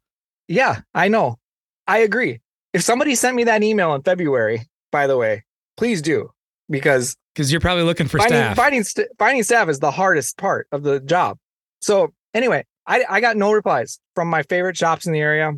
Yeah, 0.49 0.81
I 0.95 1.09
know. 1.09 1.39
I 1.87 1.99
agree. 1.99 2.41
If 2.73 2.83
somebody 2.83 3.15
sent 3.15 3.37
me 3.37 3.45
that 3.45 3.63
email 3.63 3.95
in 3.95 4.03
February, 4.03 4.63
by 4.91 5.07
the 5.07 5.17
way, 5.17 5.45
please 5.77 6.03
do 6.03 6.31
because 6.69 7.17
because 7.35 7.53
you're 7.53 7.61
probably 7.61 7.85
looking 7.85 8.09
for 8.09 8.19
finding, 8.19 8.37
staff. 8.37 8.57
Finding 8.57 8.83
st- 8.83 9.09
finding 9.19 9.43
staff 9.45 9.69
is 9.69 9.79
the 9.79 9.93
hardest 9.93 10.37
part 10.39 10.67
of 10.73 10.83
the 10.83 10.99
job. 11.01 11.39
So 11.81 12.13
anyway, 12.35 12.65
I 12.89 13.05
I 13.09 13.21
got 13.21 13.37
no 13.37 13.53
replies 13.53 14.01
from 14.17 14.29
my 14.29 14.43
favorite 14.43 14.77
shops 14.77 15.07
in 15.07 15.13
the 15.13 15.21
area, 15.21 15.53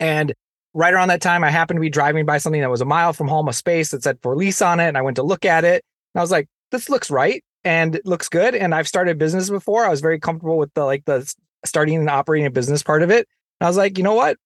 and 0.00 0.32
right 0.72 0.94
around 0.94 1.08
that 1.08 1.20
time, 1.20 1.44
I 1.44 1.50
happened 1.50 1.76
to 1.76 1.82
be 1.82 1.90
driving 1.90 2.24
by 2.24 2.38
something 2.38 2.62
that 2.62 2.70
was 2.70 2.80
a 2.80 2.86
mile 2.86 3.12
from 3.12 3.28
home, 3.28 3.48
a 3.48 3.52
space 3.52 3.90
that 3.90 4.02
said 4.02 4.18
for 4.22 4.34
lease 4.34 4.62
on 4.62 4.80
it, 4.80 4.88
and 4.88 4.96
I 4.96 5.02
went 5.02 5.16
to 5.16 5.22
look 5.22 5.44
at 5.44 5.64
it, 5.64 5.84
and 6.14 6.20
I 6.20 6.22
was 6.22 6.30
like, 6.30 6.48
this 6.70 6.88
looks 6.88 7.10
right 7.10 7.44
and 7.64 7.96
it 7.96 8.06
looks 8.06 8.28
good. 8.28 8.54
And 8.54 8.74
I've 8.74 8.88
started 8.88 9.18
business 9.18 9.50
before. 9.50 9.84
I 9.84 9.88
was 9.88 10.00
very 10.00 10.18
comfortable 10.18 10.58
with 10.58 10.72
the 10.74 10.84
like 10.84 11.04
the 11.04 11.32
starting 11.64 11.96
and 11.96 12.10
operating 12.10 12.46
a 12.46 12.50
business 12.50 12.82
part 12.82 13.02
of 13.02 13.10
it. 13.10 13.26
And 13.60 13.66
I 13.66 13.68
was 13.68 13.76
like, 13.76 13.98
you 13.98 14.04
know 14.04 14.14
what? 14.14 14.36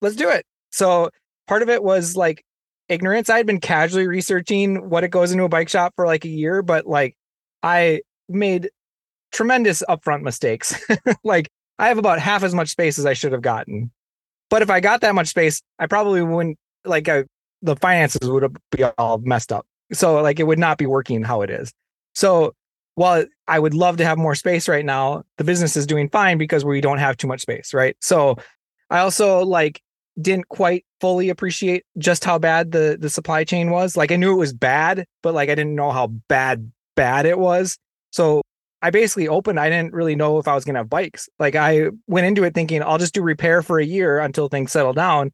Let's 0.00 0.16
do 0.16 0.30
it. 0.30 0.44
So 0.70 1.10
part 1.46 1.62
of 1.62 1.68
it 1.68 1.82
was 1.82 2.16
like 2.16 2.44
ignorance. 2.88 3.28
I 3.28 3.36
had 3.36 3.46
been 3.46 3.60
casually 3.60 4.06
researching 4.06 4.88
what 4.88 5.04
it 5.04 5.10
goes 5.10 5.32
into 5.32 5.44
a 5.44 5.48
bike 5.48 5.68
shop 5.68 5.92
for 5.96 6.06
like 6.06 6.24
a 6.24 6.28
year, 6.28 6.62
but 6.62 6.86
like 6.86 7.16
I 7.62 8.00
made 8.28 8.70
tremendous 9.32 9.82
upfront 9.88 10.22
mistakes. 10.22 10.74
like 11.24 11.50
I 11.80 11.88
have 11.88 11.96
about 11.96 12.18
half 12.18 12.42
as 12.42 12.54
much 12.54 12.68
space 12.68 12.98
as 12.98 13.06
I 13.06 13.14
should 13.14 13.32
have 13.32 13.40
gotten. 13.40 13.90
But 14.50 14.60
if 14.60 14.68
I 14.68 14.80
got 14.80 15.00
that 15.00 15.14
much 15.14 15.28
space, 15.28 15.62
I 15.78 15.86
probably 15.86 16.20
wouldn't 16.20 16.58
like 16.84 17.08
I, 17.08 17.24
the 17.62 17.74
finances 17.76 18.28
would 18.28 18.54
be 18.70 18.84
all 18.84 19.18
messed 19.18 19.50
up. 19.50 19.66
So 19.92 20.20
like 20.20 20.38
it 20.38 20.44
would 20.44 20.58
not 20.58 20.76
be 20.76 20.84
working 20.84 21.22
how 21.22 21.40
it 21.40 21.48
is. 21.48 21.72
So 22.14 22.52
while 22.96 23.24
I 23.48 23.58
would 23.58 23.72
love 23.72 23.96
to 23.96 24.04
have 24.04 24.18
more 24.18 24.34
space 24.34 24.68
right 24.68 24.84
now, 24.84 25.22
the 25.38 25.44
business 25.44 25.74
is 25.74 25.86
doing 25.86 26.10
fine 26.10 26.36
because 26.36 26.66
we 26.66 26.82
don't 26.82 26.98
have 26.98 27.16
too 27.16 27.26
much 27.26 27.40
space, 27.40 27.72
right? 27.72 27.96
So 28.02 28.36
I 28.90 28.98
also 28.98 29.40
like 29.40 29.80
didn't 30.20 30.48
quite 30.48 30.84
fully 31.00 31.30
appreciate 31.30 31.84
just 31.96 32.24
how 32.26 32.38
bad 32.38 32.72
the 32.72 32.98
the 33.00 33.08
supply 33.08 33.42
chain 33.44 33.70
was. 33.70 33.96
Like 33.96 34.12
I 34.12 34.16
knew 34.16 34.32
it 34.32 34.38
was 34.38 34.52
bad, 34.52 35.06
but 35.22 35.32
like 35.32 35.48
I 35.48 35.54
didn't 35.54 35.76
know 35.76 35.92
how 35.92 36.08
bad 36.08 36.70
bad 36.94 37.24
it 37.24 37.38
was. 37.38 37.78
So 38.10 38.42
I 38.82 38.90
basically 38.90 39.28
opened. 39.28 39.60
I 39.60 39.68
didn't 39.68 39.92
really 39.92 40.16
know 40.16 40.38
if 40.38 40.48
I 40.48 40.54
was 40.54 40.64
gonna 40.64 40.78
have 40.78 40.90
bikes. 40.90 41.28
Like 41.38 41.54
I 41.54 41.88
went 42.06 42.26
into 42.26 42.44
it 42.44 42.54
thinking 42.54 42.82
I'll 42.82 42.98
just 42.98 43.14
do 43.14 43.22
repair 43.22 43.62
for 43.62 43.78
a 43.78 43.84
year 43.84 44.20
until 44.20 44.48
things 44.48 44.72
settle 44.72 44.92
down. 44.92 45.32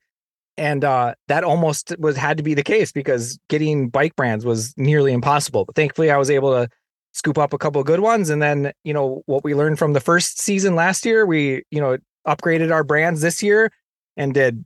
And 0.57 0.85
uh, 0.85 1.15
that 1.29 1.45
almost 1.45 1.95
was 1.99 2.17
had 2.17 2.39
to 2.39 2.43
be 2.43 2.55
the 2.55 2.63
case 2.63 2.91
because 2.91 3.39
getting 3.49 3.89
bike 3.89 4.17
brands 4.17 4.45
was 4.45 4.75
nearly 4.77 5.13
impossible. 5.13 5.67
But 5.67 5.75
thankfully, 5.75 6.11
I 6.11 6.17
was 6.17 6.31
able 6.31 6.53
to 6.53 6.69
scoop 7.13 7.39
up 7.39 7.53
a 7.53 7.59
couple 7.59 7.81
of 7.81 7.87
good 7.87 8.01
ones. 8.01 8.31
And 8.31 8.41
then, 8.41 8.73
you 8.83 8.93
know, 8.93 9.23
what 9.27 9.45
we 9.45 9.55
learned 9.55 9.79
from 9.79 9.93
the 9.93 10.01
first 10.01 10.41
season 10.41 10.75
last 10.75 11.05
year, 11.05 11.27
we, 11.27 11.63
you 11.71 11.81
know, 11.81 11.99
upgraded 12.27 12.73
our 12.73 12.85
brands 12.85 13.21
this 13.21 13.43
year 13.43 13.71
and 14.17 14.35
did 14.35 14.65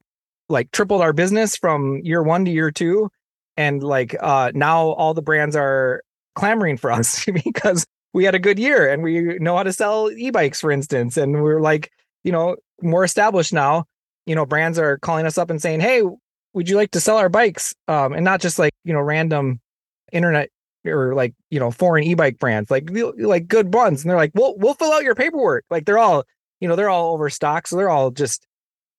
like 0.49 0.71
tripled 0.71 1.01
our 1.01 1.13
business 1.13 1.57
from 1.57 2.01
year 2.03 2.23
one 2.23 2.45
to 2.45 2.51
year 2.51 2.71
two. 2.71 3.11
And 3.57 3.83
like 3.83 4.17
uh 4.21 4.53
now 4.55 4.91
all 4.91 5.13
the 5.13 5.23
brands 5.23 5.57
are 5.57 6.03
clamoring 6.35 6.77
for 6.77 6.91
us 6.99 7.25
because 7.45 7.85
we 8.13 8.25
had 8.25 8.35
a 8.35 8.39
good 8.39 8.59
year 8.59 8.91
and 8.91 9.03
we 9.03 9.39
know 9.39 9.57
how 9.57 9.63
to 9.63 9.73
sell 9.73 10.11
e-bikes, 10.11 10.61
for 10.61 10.71
instance. 10.71 11.17
And 11.17 11.43
we're 11.43 11.61
like, 11.61 11.91
you 12.25 12.33
know, 12.33 12.57
more 12.83 13.05
established 13.05 13.53
now. 13.53 13.85
You 14.27 14.35
know, 14.35 14.47
brands 14.47 14.79
are 14.79 14.99
calling 14.99 15.27
us 15.27 15.39
up 15.39 15.51
and 15.51 15.61
saying, 15.61 15.81
Hey, 15.81 16.03
would 16.53 16.69
you 16.69 16.77
like 16.77 16.91
to 16.93 17.01
sell 17.01 17.17
our 17.17 17.29
bikes? 17.29 17.75
Um, 17.89 18.13
and 18.13 18.25
not 18.25 18.41
just 18.41 18.59
like, 18.59 18.73
you 18.85 18.93
know, 18.93 19.01
random 19.01 19.61
internet 20.13 20.51
or 20.85 21.15
like, 21.15 21.35
you 21.51 21.61
know, 21.61 21.71
foreign 21.71 22.05
e-bike 22.05 22.39
brands, 22.39 22.71
like 22.71 22.89
like 22.91 23.47
good 23.49 23.73
ones. 23.75 24.03
And 24.03 24.11
they're 24.11 24.17
like, 24.17 24.33
we'll 24.35 24.57
we'll 24.59 24.75
fill 24.75 24.93
out 24.93 25.05
your 25.05 25.15
paperwork. 25.15 25.65
Like 25.71 25.87
they're 25.87 25.99
all, 25.99 26.25
you 26.61 26.69
know, 26.69 26.77
they're 26.77 26.91
all 26.91 27.15
overstocked. 27.15 27.69
So 27.69 27.77
they're 27.77 27.91
all 27.91 28.11
just 28.11 28.47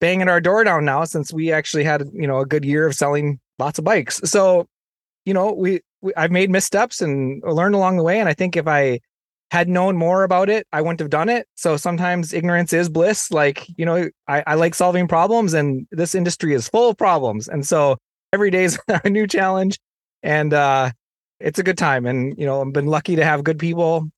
banging 0.00 0.28
our 0.28 0.40
door 0.40 0.64
down 0.64 0.84
now 0.84 1.04
since 1.04 1.32
we 1.32 1.52
actually 1.52 1.84
had 1.84 2.02
you 2.12 2.26
know 2.26 2.40
a 2.40 2.46
good 2.46 2.64
year 2.64 2.86
of 2.86 2.94
selling 2.94 3.38
lots 3.58 3.78
of 3.78 3.84
bikes. 3.84 4.20
So, 4.24 4.66
you 5.24 5.34
know, 5.34 5.52
we, 5.52 5.72
we 5.72 5.80
I've 6.16 6.30
made 6.30 6.50
missteps 6.50 7.00
and 7.00 7.42
learned 7.44 7.74
along 7.74 7.96
the 7.96 8.02
way, 8.02 8.18
and 8.20 8.28
I 8.28 8.34
think 8.34 8.56
if 8.56 8.66
I 8.66 9.00
had 9.52 9.68
known 9.68 9.98
more 9.98 10.24
about 10.24 10.48
it, 10.48 10.66
I 10.72 10.80
wouldn't 10.80 11.00
have 11.00 11.10
done 11.10 11.28
it. 11.28 11.46
So 11.56 11.76
sometimes 11.76 12.32
ignorance 12.32 12.72
is 12.72 12.88
bliss. 12.88 13.30
Like, 13.30 13.68
you 13.76 13.84
know, 13.84 14.08
I, 14.26 14.42
I 14.46 14.54
like 14.54 14.74
solving 14.74 15.06
problems 15.06 15.52
and 15.52 15.86
this 15.90 16.14
industry 16.14 16.54
is 16.54 16.70
full 16.70 16.88
of 16.88 16.96
problems. 16.96 17.48
And 17.48 17.66
so 17.66 17.98
every 18.32 18.50
day 18.50 18.64
is 18.64 18.78
a 18.88 19.10
new 19.10 19.26
challenge 19.26 19.78
and 20.22 20.54
uh, 20.54 20.92
it's 21.38 21.58
a 21.58 21.62
good 21.62 21.76
time. 21.76 22.06
And, 22.06 22.34
you 22.38 22.46
know, 22.46 22.62
I've 22.62 22.72
been 22.72 22.86
lucky 22.86 23.14
to 23.16 23.24
have 23.26 23.44
good 23.44 23.58
people, 23.58 24.08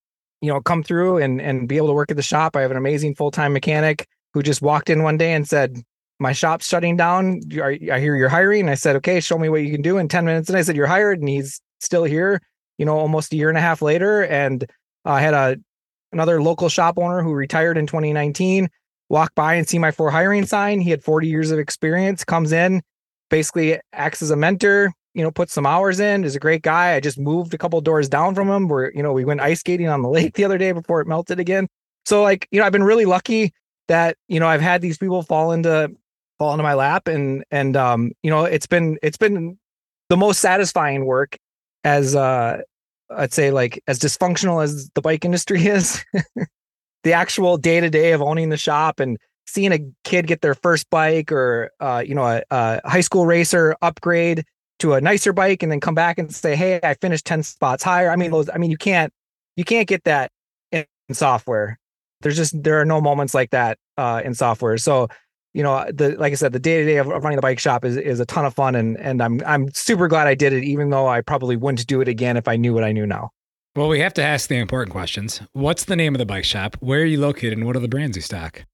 you 0.41 0.53
know, 0.53 0.61
come 0.61 0.85
through 0.85 1.19
and, 1.19 1.41
and 1.41 1.69
be 1.69 1.79
able 1.79 1.89
to 1.89 1.95
work 1.95 2.13
at 2.13 2.17
the 2.17 2.23
shop. 2.23 2.55
I 2.55 2.61
have 2.61 2.71
an 2.71 2.77
amazing 2.77 3.17
full-time 3.17 3.53
mechanic 3.53 4.07
who 4.35 4.43
just 4.43 4.63
walked 4.63 4.89
in 4.89 5.03
one 5.03 5.17
day 5.17 5.33
and 5.33 5.49
said, 5.49 5.83
my 6.21 6.33
shop's 6.33 6.69
shutting 6.69 6.97
down. 6.97 7.41
I 7.61 7.99
hear 7.99 8.15
you're 8.15 8.29
hiring. 8.29 8.69
I 8.69 8.75
said, 8.75 8.95
okay, 8.97 9.19
show 9.19 9.37
me 9.37 9.49
what 9.49 9.63
you 9.63 9.73
can 9.73 9.83
do 9.83 9.99
in 9.99 10.07
10 10.07 10.25
minutes. 10.25 10.49
And 10.49 10.57
I 10.57 10.63
said, 10.63 10.77
you're 10.77 10.87
hired. 10.87 11.19
And 11.19 11.29
he's 11.29 11.61
still 11.85 12.05
here, 12.05 12.41
you 12.79 12.87
know, 12.87 12.97
almost 12.97 13.33
a 13.33 13.37
year 13.37 13.49
and 13.49 13.59
a 13.59 13.61
half 13.61 13.83
later. 13.83 14.25
And 14.25 14.69
I 15.05 15.21
had 15.21 15.35
a, 15.35 15.57
another 16.13 16.43
local 16.43 16.69
shop 16.69 16.99
owner 16.99 17.23
who 17.23 17.33
retired 17.33 17.77
in 17.77 17.87
2019 17.87 18.69
walk 19.09 19.35
by 19.35 19.55
and 19.55 19.69
see 19.69 19.79
my 19.79 19.91
for 19.91 20.11
hiring 20.11 20.47
sign. 20.47 20.81
He 20.81 20.91
had 20.91 21.03
40 21.03 21.29
years 21.29 21.51
of 21.51 21.59
experience, 21.59 22.25
comes 22.25 22.53
in, 22.53 22.83
basically 23.31 23.79
acts 23.93 24.23
as 24.23 24.31
a 24.31 24.37
mentor, 24.37 24.93
you 25.15 25.23
know, 25.23 25.31
puts 25.31 25.53
some 25.53 25.67
hours 25.67 26.01
in, 26.01 26.25
is 26.25 26.35
a 26.35 26.41
great 26.41 26.63
guy. 26.63 26.95
I 26.95 27.01
just 27.01 27.19
moved 27.19 27.55
a 27.55 27.59
couple 27.59 27.81
doors 27.81 28.09
down 28.09 28.35
from 28.35 28.49
him 28.49 28.69
where, 28.69 28.93
you 28.95 29.03
know, 29.03 29.13
we 29.13 29.25
went 29.25 29.41
ice 29.41 29.61
skating 29.61 29.89
on 29.89 30.03
the 30.03 30.09
lake 30.17 30.35
the 30.35 30.45
other 30.45 30.59
day 30.59 30.73
before 30.73 31.01
it 31.01 31.07
melted 31.07 31.39
again. 31.39 31.69
So 32.05 32.23
like, 32.23 32.49
you 32.51 32.61
know, 32.61 32.67
I've 32.67 32.73
been 32.73 32.83
really 32.83 33.05
lucky 33.05 33.53
that, 33.89 34.17
you 34.29 34.41
know, 34.41 34.49
I've 34.49 34.61
had 34.61 34.81
these 34.81 34.99
people 34.99 35.23
fall 35.23 35.53
into 35.53 35.91
fall 36.39 36.53
into 36.53 36.65
my 36.65 36.75
lap 36.75 37.07
and 37.07 37.45
and 37.51 37.77
um, 37.77 38.13
you 38.23 38.31
know, 38.31 38.45
it's 38.45 38.67
been 38.67 38.99
it's 39.03 39.17
been 39.17 39.59
the 40.09 40.17
most 40.17 40.41
satisfying 40.41 41.05
work 41.07 41.39
as 41.85 42.17
uh 42.17 42.61
I'd 43.11 43.33
say 43.33 43.51
like 43.51 43.83
as 43.87 43.99
dysfunctional 43.99 44.63
as 44.63 44.91
the 44.95 45.03
bike 45.03 45.25
industry 45.25 45.67
is. 45.67 46.05
the 47.05 47.13
actual 47.13 47.59
day 47.59 47.81
to 47.81 47.91
day 47.91 48.13
of 48.13 48.23
owning 48.23 48.49
the 48.49 48.57
shop 48.57 48.99
and 48.99 49.19
seeing 49.47 49.73
a 49.73 49.79
kid 50.05 50.27
get 50.27 50.41
their 50.41 50.55
first 50.55 50.89
bike 50.89 51.31
or 51.31 51.71
uh, 51.79 52.03
you 52.05 52.15
know 52.15 52.25
a, 52.25 52.43
a, 52.51 52.89
high 52.89 53.03
school 53.03 53.27
racer 53.27 53.77
upgrade 53.83 54.45
to 54.79 54.95
a 54.95 55.01
nicer 55.01 55.33
bike 55.33 55.63
and 55.63 55.71
then 55.71 55.81
come 55.81 55.95
back 55.95 56.19
and 56.19 56.35
say 56.35 56.57
hey 56.57 56.81
i 56.83 56.95
finished 56.95 57.27
10 57.27 57.43
spots 57.43 57.85
higher. 57.85 58.11
I 58.11 58.17
mean 58.17 58.31
those 58.31 58.49
i 58.51 58.59
mean 58.59 58.71
you 58.71 58.79
can't 58.79 59.13
you 59.57 59.65
can't 59.65 59.87
get 59.87 60.05
that 60.05 60.31
in, 60.73 60.85
in 61.09 61.15
software. 61.15 61.79
There's 62.21 62.37
just 62.37 62.61
there 62.63 62.81
are 62.81 62.85
no 62.85 63.01
moments 63.01 63.35
like 63.35 63.51
that 63.51 63.79
uh, 63.99 64.23
in 64.25 64.35
software. 64.35 64.79
So 64.79 65.09
you 65.55 65.63
know 65.63 65.85
the 65.91 66.11
like 66.19 66.33
i 66.33 66.37
said 66.37 66.53
the 66.53 66.59
day 66.59 66.79
to 66.81 66.85
day 66.85 66.97
of 66.99 67.07
running 67.07 67.37
the 67.37 67.43
bike 67.43 67.59
shop 67.59 67.85
is 67.85 67.97
is 67.97 68.21
a 68.21 68.27
ton 68.27 68.45
of 68.45 68.55
fun 68.55 68.75
and 68.75 68.99
and 69.01 69.23
i'm 69.23 69.41
i'm 69.47 69.73
super 69.73 70.09
glad 70.09 70.27
i 70.27 70.35
did 70.35 70.53
it 70.53 70.65
even 70.65 70.91
though 70.91 71.09
i 71.09 71.21
probably 71.21 71.57
wouldn't 71.57 71.87
do 71.87 72.01
it 72.01 72.09
again 72.09 72.37
if 72.37 72.47
i 72.47 72.57
knew 72.57 72.75
what 72.75 72.85
i 72.85 72.93
knew 72.93 73.07
now 73.07 73.31
well, 73.77 73.89
we 73.89 73.99
have 73.99 74.15
to 74.15 74.23
ask 74.23 74.49
the 74.49 74.57
important 74.57 74.93
questions. 74.93 75.43
What's 75.53 75.87
the 75.87 75.97
name 75.97 76.15
of 76.15 76.21
the 76.21 76.27
bike 76.27 76.45
shop? 76.45 76.77
Where 76.79 77.01
are 77.01 77.05
you 77.05 77.19
located 77.19 77.55
and 77.55 77.67
what 77.67 77.75
are 77.75 77.81
the 77.81 77.89
brands 77.89 78.17
you 78.17 78.23
stock? 78.23 78.65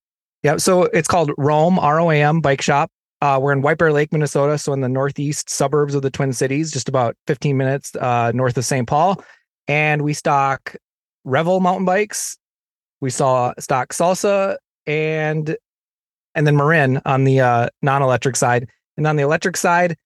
Yeah, 0.42 0.58
so 0.58 0.84
it's 0.84 1.08
called 1.08 1.30
Roam 1.38 1.78
R 1.78 2.00
O 2.00 2.10
A 2.10 2.22
M 2.22 2.40
Bike 2.40 2.60
Shop. 2.60 2.90
Uh, 3.22 3.38
we're 3.40 3.52
in 3.52 3.62
White 3.62 3.78
Bear 3.78 3.92
Lake, 3.92 4.12
Minnesota, 4.12 4.58
so 4.58 4.74
in 4.74 4.80
the 4.80 4.88
northeast 4.88 5.48
suburbs 5.48 5.94
of 5.94 6.02
the 6.02 6.10
Twin 6.10 6.32
Cities, 6.34 6.70
just 6.70 6.88
about 6.88 7.16
15 7.26 7.56
minutes 7.56 7.94
uh, 7.96 8.32
north 8.34 8.56
of 8.58 8.64
St. 8.64 8.86
Paul. 8.86 9.22
And 9.68 10.02
we 10.02 10.12
stock 10.12 10.76
Revel 11.24 11.60
mountain 11.60 11.84
bikes. 11.84 12.38
We 13.00 13.10
saw 13.10 13.52
stock 13.58 13.90
Salsa 13.90 14.56
and 14.86 15.56
and 16.34 16.46
then 16.46 16.56
Marin 16.56 17.00
on 17.04 17.24
the 17.24 17.40
uh, 17.40 17.68
non-electric 17.82 18.36
side. 18.36 18.68
And 18.96 19.06
on 19.06 19.16
the 19.16 19.22
electric 19.22 19.56
side, 19.56 19.96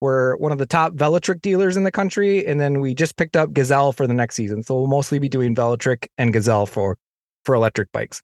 we're 0.00 0.36
one 0.36 0.52
of 0.52 0.58
the 0.58 0.66
top 0.66 0.94
Velotric 0.94 1.40
dealers 1.40 1.76
in 1.76 1.84
the 1.84 1.92
country, 1.92 2.44
and 2.44 2.60
then 2.60 2.80
we 2.80 2.94
just 2.94 3.16
picked 3.16 3.36
up 3.36 3.52
Gazelle 3.52 3.92
for 3.92 4.06
the 4.06 4.14
next 4.14 4.34
season. 4.34 4.62
So 4.62 4.74
we'll 4.74 4.88
mostly 4.88 5.18
be 5.18 5.28
doing 5.28 5.54
Velotric 5.54 6.08
and 6.18 6.32
Gazelle 6.32 6.66
for 6.66 6.98
for 7.44 7.54
electric 7.54 7.90
bikes. 7.92 8.20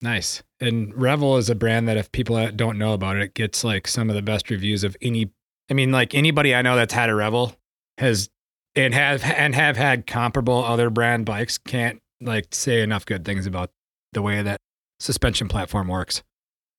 Nice. 0.00 0.42
And 0.60 0.94
Revel 0.96 1.36
is 1.36 1.50
a 1.50 1.54
brand 1.54 1.88
that 1.88 1.96
if 1.96 2.10
people 2.12 2.50
don't 2.52 2.78
know 2.78 2.92
about 2.92 3.16
it, 3.16 3.22
it 3.22 3.34
gets 3.34 3.64
like 3.64 3.86
some 3.86 4.08
of 4.08 4.16
the 4.16 4.22
best 4.22 4.48
reviews 4.50 4.84
of 4.84 4.96
any. 5.02 5.30
I 5.70 5.74
mean, 5.74 5.92
like 5.92 6.14
anybody 6.14 6.54
I 6.54 6.62
know 6.62 6.76
that's 6.76 6.94
had 6.94 7.10
a 7.10 7.14
Revel 7.14 7.54
has 7.98 8.30
and 8.74 8.94
have 8.94 9.22
and 9.24 9.54
have 9.54 9.76
had 9.76 10.06
comparable 10.06 10.64
other 10.64 10.88
brand 10.88 11.26
bikes 11.26 11.58
can't 11.58 12.00
like 12.20 12.54
say 12.54 12.80
enough 12.80 13.04
good 13.04 13.24
things 13.24 13.46
about 13.46 13.70
the 14.12 14.22
way 14.22 14.40
that 14.40 14.60
suspension 14.98 15.48
platform 15.48 15.88
works. 15.88 16.22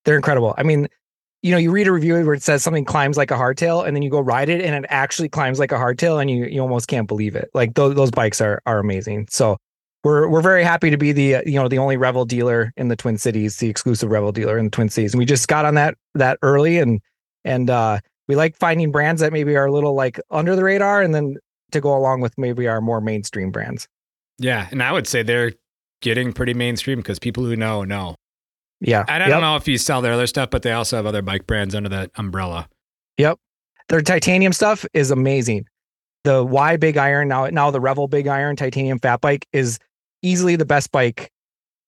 They're 0.06 0.16
incredible. 0.16 0.54
I 0.58 0.64
mean, 0.64 0.88
you 1.42 1.52
know, 1.52 1.58
you 1.58 1.72
read 1.72 1.88
a 1.88 1.92
review 1.92 2.14
where 2.26 2.34
it 2.34 2.44
says 2.44 2.64
something 2.64 2.86
climbs 2.86 3.18
like 3.18 3.32
a 3.32 3.36
hardtail, 3.36 3.88
and 3.88 3.96
then 3.96 4.04
you 4.04 4.10
go 4.10 4.20
ride 4.20 4.50
it, 4.50 4.62
and 4.62 4.84
it 4.84 4.88
actually 4.90 5.30
climbs 5.30 5.60
like 5.60 5.72
a 5.72 5.76
hardtail, 5.76 6.20
and 6.20 6.30
you 6.30 6.46
you 6.46 6.62
almost 6.62 6.88
can't 6.88 7.08
believe 7.08 7.36
it. 7.36 7.50
Like 7.54 7.76
those 7.76 7.96
those 7.96 8.12
bikes 8.12 8.42
are 8.42 8.62
are 8.66 8.80
amazing. 8.80 9.28
So 9.30 9.58
we're 10.04 10.28
we're 10.28 10.42
very 10.42 10.64
happy 10.64 10.90
to 10.90 10.98
be 10.98 11.12
the 11.12 11.44
you 11.46 11.54
know 11.60 11.68
the 11.68 11.78
only 11.78 11.98
Revel 11.98 12.26
dealer 12.26 12.74
in 12.78 12.90
the 12.90 12.96
Twin 12.96 13.18
Cities, 13.18 13.58
the 13.58 13.70
exclusive 13.70 14.10
Revel 14.10 14.32
dealer 14.32 14.58
in 14.58 14.66
the 14.66 14.72
Twin 14.72 14.90
Cities, 14.90 15.14
and 15.14 15.20
we 15.20 15.26
just 15.26 15.48
got 15.48 15.66
on 15.66 15.76
that 15.76 15.96
that 16.16 16.40
early, 16.42 16.78
and 16.78 17.00
and 17.46 17.70
uh, 17.70 18.00
we 18.28 18.36
like 18.36 18.58
finding 18.58 18.92
brands 18.92 19.22
that 19.22 19.32
maybe 19.32 19.56
are 19.56 19.66
a 19.66 19.72
little 19.72 19.96
like 19.96 20.20
under 20.32 20.56
the 20.56 20.64
radar, 20.64 21.02
and 21.02 21.16
then 21.16 21.38
to 21.72 21.80
go 21.82 21.96
along 21.96 22.22
with 22.22 22.38
maybe 22.38 22.68
our 22.68 22.82
more 22.82 23.02
mainstream 23.02 23.52
brands. 23.52 23.88
Yeah, 24.38 24.68
and 24.72 24.82
I 24.82 24.92
would 24.92 25.08
say 25.08 25.24
they're 25.24 25.54
getting 26.02 26.34
pretty 26.34 26.54
mainstream 26.54 27.00
because 27.00 27.20
people 27.20 27.44
who 27.44 27.56
know 27.56 27.84
know. 27.84 28.16
Yeah. 28.82 29.04
I 29.08 29.20
don't 29.20 29.42
know 29.42 29.56
if 29.56 29.68
you 29.68 29.78
sell 29.78 30.02
their 30.02 30.14
other 30.14 30.28
stuff, 30.28 30.50
but 30.50 30.62
they 30.62 30.72
also 30.72 30.96
have 30.96 31.06
other 31.06 31.22
bike 31.22 31.46
brands 31.46 31.76
under 31.76 31.90
that 31.90 32.12
umbrella. 32.16 32.68
Yep. 33.18 33.38
Their 33.90 34.02
titanium 34.02 34.54
stuff 34.54 34.86
is 34.94 35.12
amazing. 35.12 35.66
The 36.24 36.44
Why 36.44 36.78
Big 36.78 36.98
Iron 36.98 37.28
now 37.28 37.48
now 37.48 37.72
the 37.72 37.80
Revel 37.80 38.08
Big 38.08 38.28
Iron 38.28 38.56
titanium 38.56 39.00
fat 39.00 39.22
bike 39.22 39.48
is 39.52 39.80
easily 40.22 40.56
the 40.56 40.66
best 40.66 40.92
bike 40.92 41.32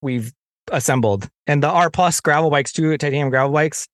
we've 0.01 0.33
assembled. 0.71 1.29
And 1.47 1.61
the 1.61 1.69
R 1.69 1.89
Plus 1.89 2.19
gravel 2.21 2.49
bikes 2.49 2.71
too, 2.71 2.91
titanium 2.97 3.29
gravel 3.29 3.51
bikes. 3.51 3.87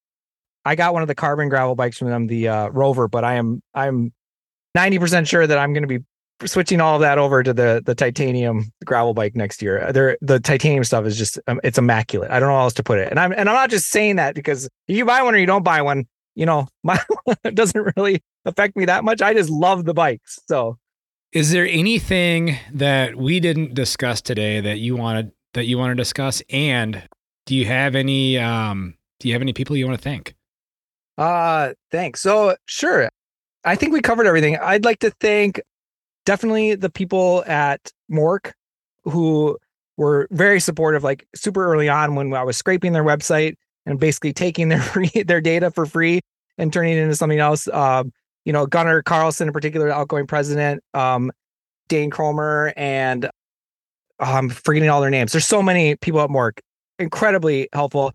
I 0.63 0.75
got 0.75 0.93
one 0.93 1.01
of 1.01 1.07
the 1.07 1.15
carbon 1.15 1.49
gravel 1.49 1.75
bikes 1.75 1.97
from 1.97 2.09
them, 2.09 2.27
the 2.27 2.47
uh, 2.47 2.67
Rover, 2.69 3.07
but 3.07 3.23
I 3.23 3.35
am 3.35 3.61
I'm 3.73 4.13
90% 4.77 5.27
sure 5.27 5.47
that 5.47 5.57
I'm 5.57 5.73
going 5.73 5.83
to 5.83 5.87
be 5.87 6.03
switching 6.45 6.81
all 6.81 6.99
that 6.99 7.17
over 7.17 7.43
to 7.43 7.53
the 7.53 7.81
the 7.85 7.95
titanium 7.95 8.71
gravel 8.85 9.13
bike 9.13 9.35
next 9.35 9.61
year. 9.61 9.91
There, 9.91 10.17
the 10.21 10.39
titanium 10.39 10.83
stuff 10.83 11.05
is 11.05 11.17
just 11.17 11.39
um, 11.47 11.59
it's 11.63 11.77
immaculate. 11.77 12.31
I 12.31 12.39
don't 12.39 12.49
know 12.49 12.55
how 12.55 12.63
else 12.63 12.73
to 12.73 12.83
put 12.83 12.99
it. 12.99 13.09
And 13.09 13.19
I'm 13.19 13.31
and 13.31 13.49
I'm 13.49 13.55
not 13.55 13.69
just 13.69 13.87
saying 13.87 14.17
that 14.17 14.35
because 14.35 14.65
if 14.65 14.95
you 14.95 15.05
buy 15.05 15.21
one 15.23 15.33
or 15.33 15.37
you 15.37 15.45
don't 15.45 15.63
buy 15.63 15.81
one, 15.81 16.05
you 16.35 16.45
know, 16.45 16.67
my 16.83 16.99
it 17.43 17.55
doesn't 17.55 17.93
really 17.95 18.21
affect 18.45 18.75
me 18.75 18.85
that 18.85 19.03
much. 19.03 19.21
I 19.21 19.33
just 19.33 19.49
love 19.49 19.85
the 19.85 19.93
bikes. 19.93 20.39
So, 20.47 20.77
is 21.31 21.51
there 21.51 21.67
anything 21.67 22.57
that 22.73 23.15
we 23.15 23.39
didn't 23.39 23.73
discuss 23.73 24.21
today 24.21 24.61
that 24.61 24.79
you 24.79 24.95
wanted 24.95 25.31
that 25.53 25.65
you 25.65 25.77
want 25.77 25.91
to 25.91 25.95
discuss? 25.95 26.41
And 26.49 27.07
do 27.45 27.55
you 27.55 27.65
have 27.65 27.95
any 27.95 28.37
um 28.37 28.95
do 29.19 29.27
you 29.27 29.33
have 29.33 29.41
any 29.41 29.53
people 29.53 29.75
you 29.75 29.87
want 29.87 29.97
to 29.97 30.03
thank? 30.03 30.35
Uh, 31.17 31.73
thanks. 31.91 32.21
So 32.21 32.55
sure. 32.67 33.09
I 33.65 33.75
think 33.75 33.91
we 33.91 34.01
covered 34.01 34.27
everything. 34.27 34.57
I'd 34.57 34.85
like 34.85 34.99
to 34.99 35.11
thank 35.19 35.59
definitely 36.27 36.75
the 36.75 36.89
people 36.89 37.41
at 37.47 37.89
MORC 38.09 38.53
who 39.05 39.57
were 39.95 40.27
very 40.29 40.59
supportive, 40.59 41.01
like 41.01 41.25
super 41.33 41.65
early 41.65 41.87
on 41.87 42.15
when 42.15 42.33
I 42.33 42.43
was 42.43 42.57
scraping 42.57 42.91
their 42.91 43.05
website 43.05 43.55
and 43.85 43.97
basically 43.97 44.33
taking 44.33 44.67
their 44.69 44.81
free 44.81 45.09
their 45.25 45.41
data 45.41 45.71
for 45.71 45.85
free 45.85 46.19
and 46.57 46.71
turning 46.71 46.97
it 46.97 47.01
into 47.01 47.15
something 47.15 47.39
else. 47.39 47.67
Um, 47.69 48.11
you 48.43 48.51
know, 48.51 48.67
Gunnar 48.67 49.01
Carlson 49.01 49.47
in 49.47 49.53
particular, 49.53 49.89
outgoing 49.89 50.27
president, 50.27 50.83
um, 50.93 51.31
Dane 51.87 52.09
Cromer, 52.09 52.73
and 52.75 53.25
oh, 53.25 53.29
I'm 54.19 54.49
forgetting 54.49 54.89
all 54.89 54.99
their 54.99 55.09
names. 55.09 55.31
There's 55.31 55.47
so 55.47 55.63
many 55.63 55.95
people 55.95 56.19
at 56.19 56.29
MORC, 56.29 56.59
incredibly 56.99 57.69
helpful. 57.71 58.11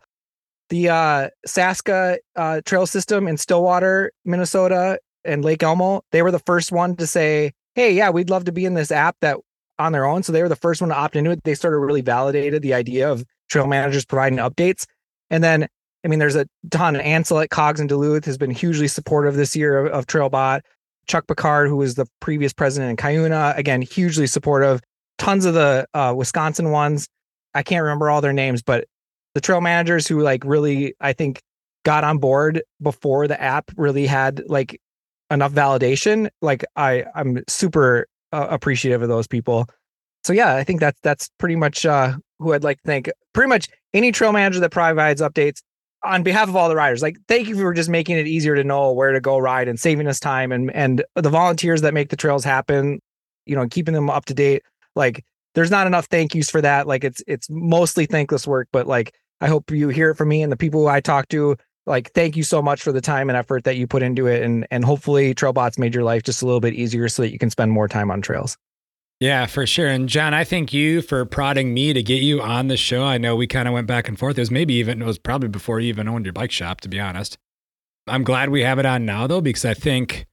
The 0.68 0.90
uh, 0.90 1.28
Saska 1.48 2.18
uh, 2.36 2.60
trail 2.66 2.86
system 2.86 3.26
in 3.26 3.38
Stillwater, 3.38 4.12
Minnesota, 4.26 4.98
and 5.24 5.44
Lake 5.44 5.62
Elmo, 5.62 6.02
they 6.12 6.22
were 6.22 6.30
the 6.30 6.38
first 6.40 6.72
one 6.72 6.96
to 6.96 7.06
say, 7.06 7.52
hey, 7.74 7.92
yeah, 7.92 8.10
we'd 8.10 8.30
love 8.30 8.44
to 8.44 8.52
be 8.52 8.64
in 8.64 8.74
this 8.74 8.90
app 8.90 9.16
that 9.20 9.38
on 9.78 9.92
their 9.92 10.04
own. 10.04 10.22
So 10.22 10.32
they 10.32 10.42
were 10.42 10.48
the 10.48 10.56
first 10.56 10.80
one 10.80 10.90
to 10.90 10.96
opt 10.96 11.16
into 11.16 11.30
it. 11.30 11.44
They 11.44 11.54
sort 11.54 11.74
of 11.74 11.80
really 11.80 12.02
validated 12.02 12.62
the 12.62 12.74
idea 12.74 13.10
of 13.10 13.24
trail 13.48 13.66
managers 13.66 14.04
providing 14.04 14.38
updates. 14.38 14.86
And 15.30 15.42
then, 15.42 15.66
I 16.04 16.08
mean, 16.08 16.18
there's 16.18 16.36
a 16.36 16.46
ton. 16.70 16.96
Of 16.96 17.02
Ansel 17.02 17.40
at 17.40 17.50
COGGS 17.50 17.80
in 17.80 17.86
Duluth 17.86 18.24
has 18.24 18.38
been 18.38 18.50
hugely 18.50 18.88
supportive 18.88 19.34
this 19.34 19.56
year 19.56 19.86
of, 19.86 19.92
of 19.92 20.06
TrailBot. 20.06 20.60
Chuck 21.08 21.26
Picard, 21.26 21.68
who 21.68 21.76
was 21.76 21.96
the 21.96 22.06
previous 22.20 22.52
president 22.52 22.90
in 22.90 22.96
Cuyuna, 22.96 23.56
again, 23.56 23.82
hugely 23.82 24.26
supportive. 24.26 24.80
Tons 25.18 25.44
of 25.44 25.54
the 25.54 25.86
uh, 25.94 26.14
Wisconsin 26.16 26.70
ones. 26.70 27.08
I 27.54 27.62
can't 27.62 27.82
remember 27.82 28.08
all 28.08 28.20
their 28.20 28.32
names, 28.32 28.62
but 28.62 28.86
the 29.34 29.40
trail 29.40 29.60
managers 29.60 30.06
who 30.06 30.20
like 30.20 30.44
really, 30.44 30.94
I 31.00 31.12
think, 31.12 31.42
got 31.84 32.04
on 32.04 32.18
board 32.18 32.62
before 32.80 33.26
the 33.26 33.40
app 33.40 33.70
really 33.76 34.06
had 34.06 34.42
like 34.48 34.80
enough 35.32 35.52
validation, 35.52 36.28
like 36.40 36.64
I 36.76 37.04
I'm 37.14 37.42
super 37.48 38.06
uh, 38.32 38.46
appreciative 38.50 39.02
of 39.02 39.08
those 39.08 39.26
people. 39.26 39.66
So 40.24 40.32
yeah, 40.32 40.54
I 40.54 40.64
think 40.64 40.80
that's 40.80 41.00
that's 41.02 41.30
pretty 41.38 41.56
much 41.56 41.84
uh, 41.84 42.14
who 42.38 42.52
I'd 42.52 42.64
like 42.64 42.78
to 42.78 42.86
thank. 42.86 43.10
Pretty 43.32 43.48
much 43.48 43.68
any 43.94 44.12
trail 44.12 44.32
manager 44.32 44.60
that 44.60 44.70
provides 44.70 45.20
updates 45.20 45.62
on 46.04 46.22
behalf 46.22 46.48
of 46.48 46.56
all 46.56 46.68
the 46.68 46.76
riders. 46.76 47.02
Like 47.02 47.16
thank 47.28 47.48
you 47.48 47.56
for 47.56 47.72
just 47.72 47.88
making 47.88 48.18
it 48.18 48.26
easier 48.26 48.54
to 48.54 48.64
know 48.64 48.92
where 48.92 49.12
to 49.12 49.20
go 49.20 49.38
ride 49.38 49.68
and 49.68 49.78
saving 49.78 50.06
us 50.06 50.20
time 50.20 50.52
and 50.52 50.70
and 50.74 51.04
the 51.14 51.30
volunteers 51.30 51.80
that 51.82 51.94
make 51.94 52.10
the 52.10 52.16
trails 52.16 52.44
happen, 52.44 53.00
you 53.46 53.56
know, 53.56 53.66
keeping 53.68 53.94
them 53.94 54.10
up 54.10 54.24
to 54.26 54.34
date. 54.34 54.62
Like 54.94 55.24
there's 55.54 55.70
not 55.70 55.86
enough 55.86 56.06
thank 56.06 56.34
yous 56.34 56.50
for 56.50 56.60
that. 56.60 56.86
Like 56.86 57.04
it's 57.04 57.22
it's 57.26 57.48
mostly 57.50 58.06
thankless 58.06 58.46
work, 58.46 58.68
but 58.72 58.86
like 58.86 59.14
I 59.40 59.48
hope 59.48 59.70
you 59.70 59.88
hear 59.88 60.10
it 60.10 60.16
from 60.16 60.28
me 60.28 60.42
and 60.42 60.52
the 60.52 60.56
people 60.56 60.88
I 60.88 61.00
talk 61.00 61.28
to 61.28 61.56
like 61.86 62.12
thank 62.12 62.36
you 62.36 62.42
so 62.42 62.62
much 62.62 62.82
for 62.82 62.92
the 62.92 63.00
time 63.00 63.28
and 63.28 63.36
effort 63.36 63.64
that 63.64 63.76
you 63.76 63.86
put 63.86 64.02
into 64.02 64.26
it 64.26 64.42
and 64.42 64.66
and 64.70 64.84
hopefully 64.84 65.34
trailbots 65.34 65.78
made 65.78 65.94
your 65.94 66.04
life 66.04 66.22
just 66.22 66.42
a 66.42 66.46
little 66.46 66.60
bit 66.60 66.74
easier 66.74 67.08
so 67.08 67.22
that 67.22 67.32
you 67.32 67.38
can 67.38 67.50
spend 67.50 67.72
more 67.72 67.88
time 67.88 68.10
on 68.10 68.20
trails. 68.20 68.56
Yeah 69.20 69.46
for 69.46 69.66
sure. 69.66 69.88
And 69.88 70.08
john 70.08 70.34
i 70.34 70.44
thank 70.44 70.72
you 70.72 71.02
for 71.02 71.24
prodding 71.24 71.74
me 71.74 71.92
to 71.92 72.02
get 72.02 72.22
you 72.22 72.40
on 72.40 72.68
the 72.68 72.76
show. 72.76 73.04
I 73.04 73.18
know 73.18 73.36
we 73.36 73.46
kind 73.46 73.68
of 73.68 73.74
went 73.74 73.86
back 73.86 74.08
and 74.08 74.18
forth. 74.18 74.38
It 74.38 74.42
was 74.42 74.50
maybe 74.50 74.74
even 74.74 75.02
it 75.02 75.06
was 75.06 75.18
probably 75.18 75.48
before 75.48 75.80
you 75.80 75.88
even 75.88 76.08
owned 76.08 76.26
your 76.26 76.32
bike 76.32 76.52
shop 76.52 76.80
to 76.82 76.88
be 76.88 77.00
honest. 77.00 77.38
I'm 78.06 78.24
glad 78.24 78.50
we 78.50 78.62
have 78.62 78.78
it 78.78 78.86
on 78.86 79.04
now 79.04 79.26
though 79.26 79.40
because 79.40 79.64
i 79.64 79.74
think 79.74 80.26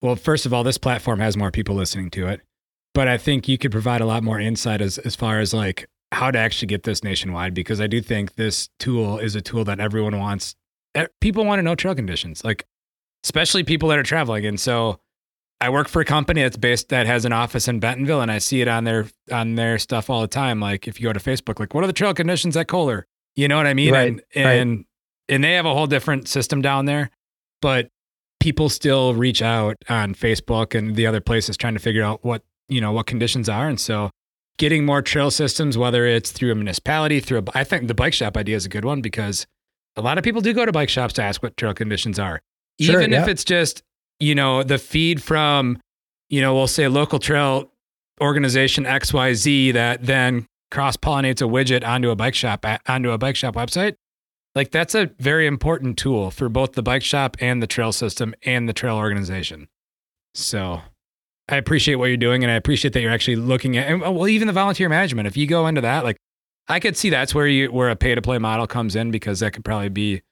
well 0.00 0.16
first 0.16 0.46
of 0.46 0.52
all 0.52 0.62
this 0.62 0.78
platform 0.78 1.18
has 1.18 1.36
more 1.36 1.50
people 1.50 1.74
listening 1.74 2.08
to 2.10 2.28
it 2.28 2.40
but 2.94 3.08
i 3.08 3.18
think 3.18 3.48
you 3.48 3.58
could 3.58 3.72
provide 3.72 4.00
a 4.00 4.06
lot 4.06 4.22
more 4.22 4.38
insight 4.38 4.80
as 4.80 4.98
as 4.98 5.16
far 5.16 5.40
as 5.40 5.52
like 5.52 5.88
how 6.12 6.30
to 6.30 6.38
actually 6.38 6.68
get 6.68 6.84
this 6.84 7.02
nationwide 7.02 7.54
because 7.54 7.80
I 7.80 7.86
do 7.86 8.00
think 8.00 8.34
this 8.34 8.68
tool 8.78 9.18
is 9.18 9.34
a 9.34 9.40
tool 9.40 9.64
that 9.64 9.80
everyone 9.80 10.18
wants. 10.18 10.54
People 11.20 11.44
want 11.44 11.58
to 11.58 11.62
know 11.62 11.74
trail 11.74 11.94
conditions, 11.94 12.44
like 12.44 12.66
especially 13.24 13.64
people 13.64 13.88
that 13.90 13.98
are 13.98 14.04
traveling. 14.04 14.46
And 14.46 14.58
so 14.58 15.00
I 15.60 15.70
work 15.70 15.88
for 15.88 16.00
a 16.00 16.04
company 16.04 16.42
that's 16.42 16.56
based 16.56 16.90
that 16.90 17.06
has 17.06 17.24
an 17.24 17.32
office 17.32 17.66
in 17.66 17.80
Bentonville, 17.80 18.20
and 18.20 18.30
I 18.30 18.38
see 18.38 18.60
it 18.60 18.68
on 18.68 18.84
their 18.84 19.06
on 19.32 19.54
their 19.54 19.78
stuff 19.78 20.10
all 20.10 20.20
the 20.20 20.28
time. 20.28 20.60
Like 20.60 20.86
if 20.86 21.00
you 21.00 21.08
go 21.08 21.12
to 21.12 21.20
Facebook, 21.20 21.58
like 21.58 21.74
what 21.74 21.82
are 21.82 21.86
the 21.86 21.92
trail 21.92 22.14
conditions 22.14 22.56
at 22.56 22.68
Coler? 22.68 23.06
You 23.34 23.48
know 23.48 23.56
what 23.56 23.66
I 23.66 23.74
mean? 23.74 23.92
Right, 23.92 24.08
and 24.08 24.22
right. 24.36 24.52
and 24.52 24.84
and 25.28 25.42
they 25.42 25.54
have 25.54 25.66
a 25.66 25.72
whole 25.72 25.86
different 25.86 26.28
system 26.28 26.60
down 26.60 26.84
there, 26.84 27.10
but 27.62 27.88
people 28.38 28.68
still 28.68 29.14
reach 29.14 29.40
out 29.42 29.76
on 29.88 30.14
Facebook 30.14 30.74
and 30.74 30.94
the 30.94 31.06
other 31.06 31.20
places 31.20 31.56
trying 31.56 31.74
to 31.74 31.80
figure 31.80 32.02
out 32.02 32.22
what 32.22 32.42
you 32.68 32.80
know 32.80 32.92
what 32.92 33.06
conditions 33.06 33.48
are, 33.48 33.66
and 33.66 33.80
so 33.80 34.10
getting 34.58 34.84
more 34.84 35.02
trail 35.02 35.30
systems, 35.30 35.76
whether 35.76 36.06
it's 36.06 36.32
through 36.32 36.52
a 36.52 36.54
municipality, 36.54 37.20
through 37.20 37.38
a, 37.38 37.42
I 37.54 37.64
think 37.64 37.88
the 37.88 37.94
bike 37.94 38.14
shop 38.14 38.36
idea 38.36 38.56
is 38.56 38.66
a 38.66 38.70
good 38.70 38.84
one 38.84 39.00
because 39.00 39.46
a 39.96 40.02
lot 40.02 40.18
of 40.18 40.24
people 40.24 40.40
do 40.40 40.52
go 40.52 40.64
to 40.66 40.72
bike 40.72 40.88
shops 40.88 41.14
to 41.14 41.22
ask 41.22 41.42
what 41.42 41.56
trail 41.56 41.74
conditions 41.74 42.18
are, 42.18 42.40
Sure, 42.80 43.00
even 43.00 43.12
if 43.12 43.28
it's 43.28 43.44
just 43.44 43.82
you 44.20 44.34
know 44.34 44.62
the 44.62 44.78
feed 44.78 45.22
from 45.22 45.78
you 46.28 46.40
know 46.40 46.54
we'll 46.54 46.66
say 46.66 46.88
local 46.88 47.18
trail 47.18 47.70
organization 48.20 48.84
XYZ 48.84 49.72
that 49.74 50.04
then 50.04 50.46
cross 50.70 50.96
pollinates 50.96 51.42
a 51.42 51.44
widget 51.44 51.86
onto 51.86 52.10
a 52.10 52.16
bike 52.16 52.34
shop 52.34 52.64
onto 52.88 53.10
a 53.10 53.18
bike 53.18 53.36
shop 53.36 53.54
website. 53.54 53.94
Like 54.54 54.70
that's 54.70 54.94
a 54.94 55.10
very 55.18 55.46
important 55.46 55.98
tool 55.98 56.30
for 56.30 56.48
both 56.48 56.72
the 56.72 56.82
bike 56.82 57.02
shop 57.02 57.36
and 57.40 57.62
the 57.62 57.66
trail 57.66 57.92
system 57.92 58.34
and 58.42 58.68
the 58.68 58.72
trail 58.72 58.96
organization. 58.96 59.68
So 60.34 60.80
I 61.48 61.56
appreciate 61.56 61.96
what 61.96 62.06
you're 62.06 62.16
doing 62.16 62.42
and 62.42 62.50
I 62.50 62.56
appreciate 62.56 62.94
that 62.94 63.00
you're 63.02 63.12
actually 63.12 63.36
looking 63.36 63.76
at 63.76 63.88
and 63.88 64.00
well 64.00 64.28
even 64.28 64.46
the 64.46 64.52
volunteer 64.52 64.88
management. 64.88 65.26
If 65.26 65.36
you 65.36 65.46
go 65.46 65.66
into 65.66 65.82
that, 65.82 66.04
like 66.04 66.16
I 66.68 66.80
could 66.80 66.96
see 66.96 67.10
that's 67.10 67.34
where 67.34 67.46
you 67.46 67.70
where 67.70 67.90
a 67.90 67.96
pay 67.96 68.14
to 68.14 68.22
play 68.22 68.38
model 68.38 68.66
comes 68.66 68.96
in 68.96 69.10
because 69.10 69.40
that 69.40 69.52
could 69.52 69.64
probably 69.64 69.88
be 69.88 70.22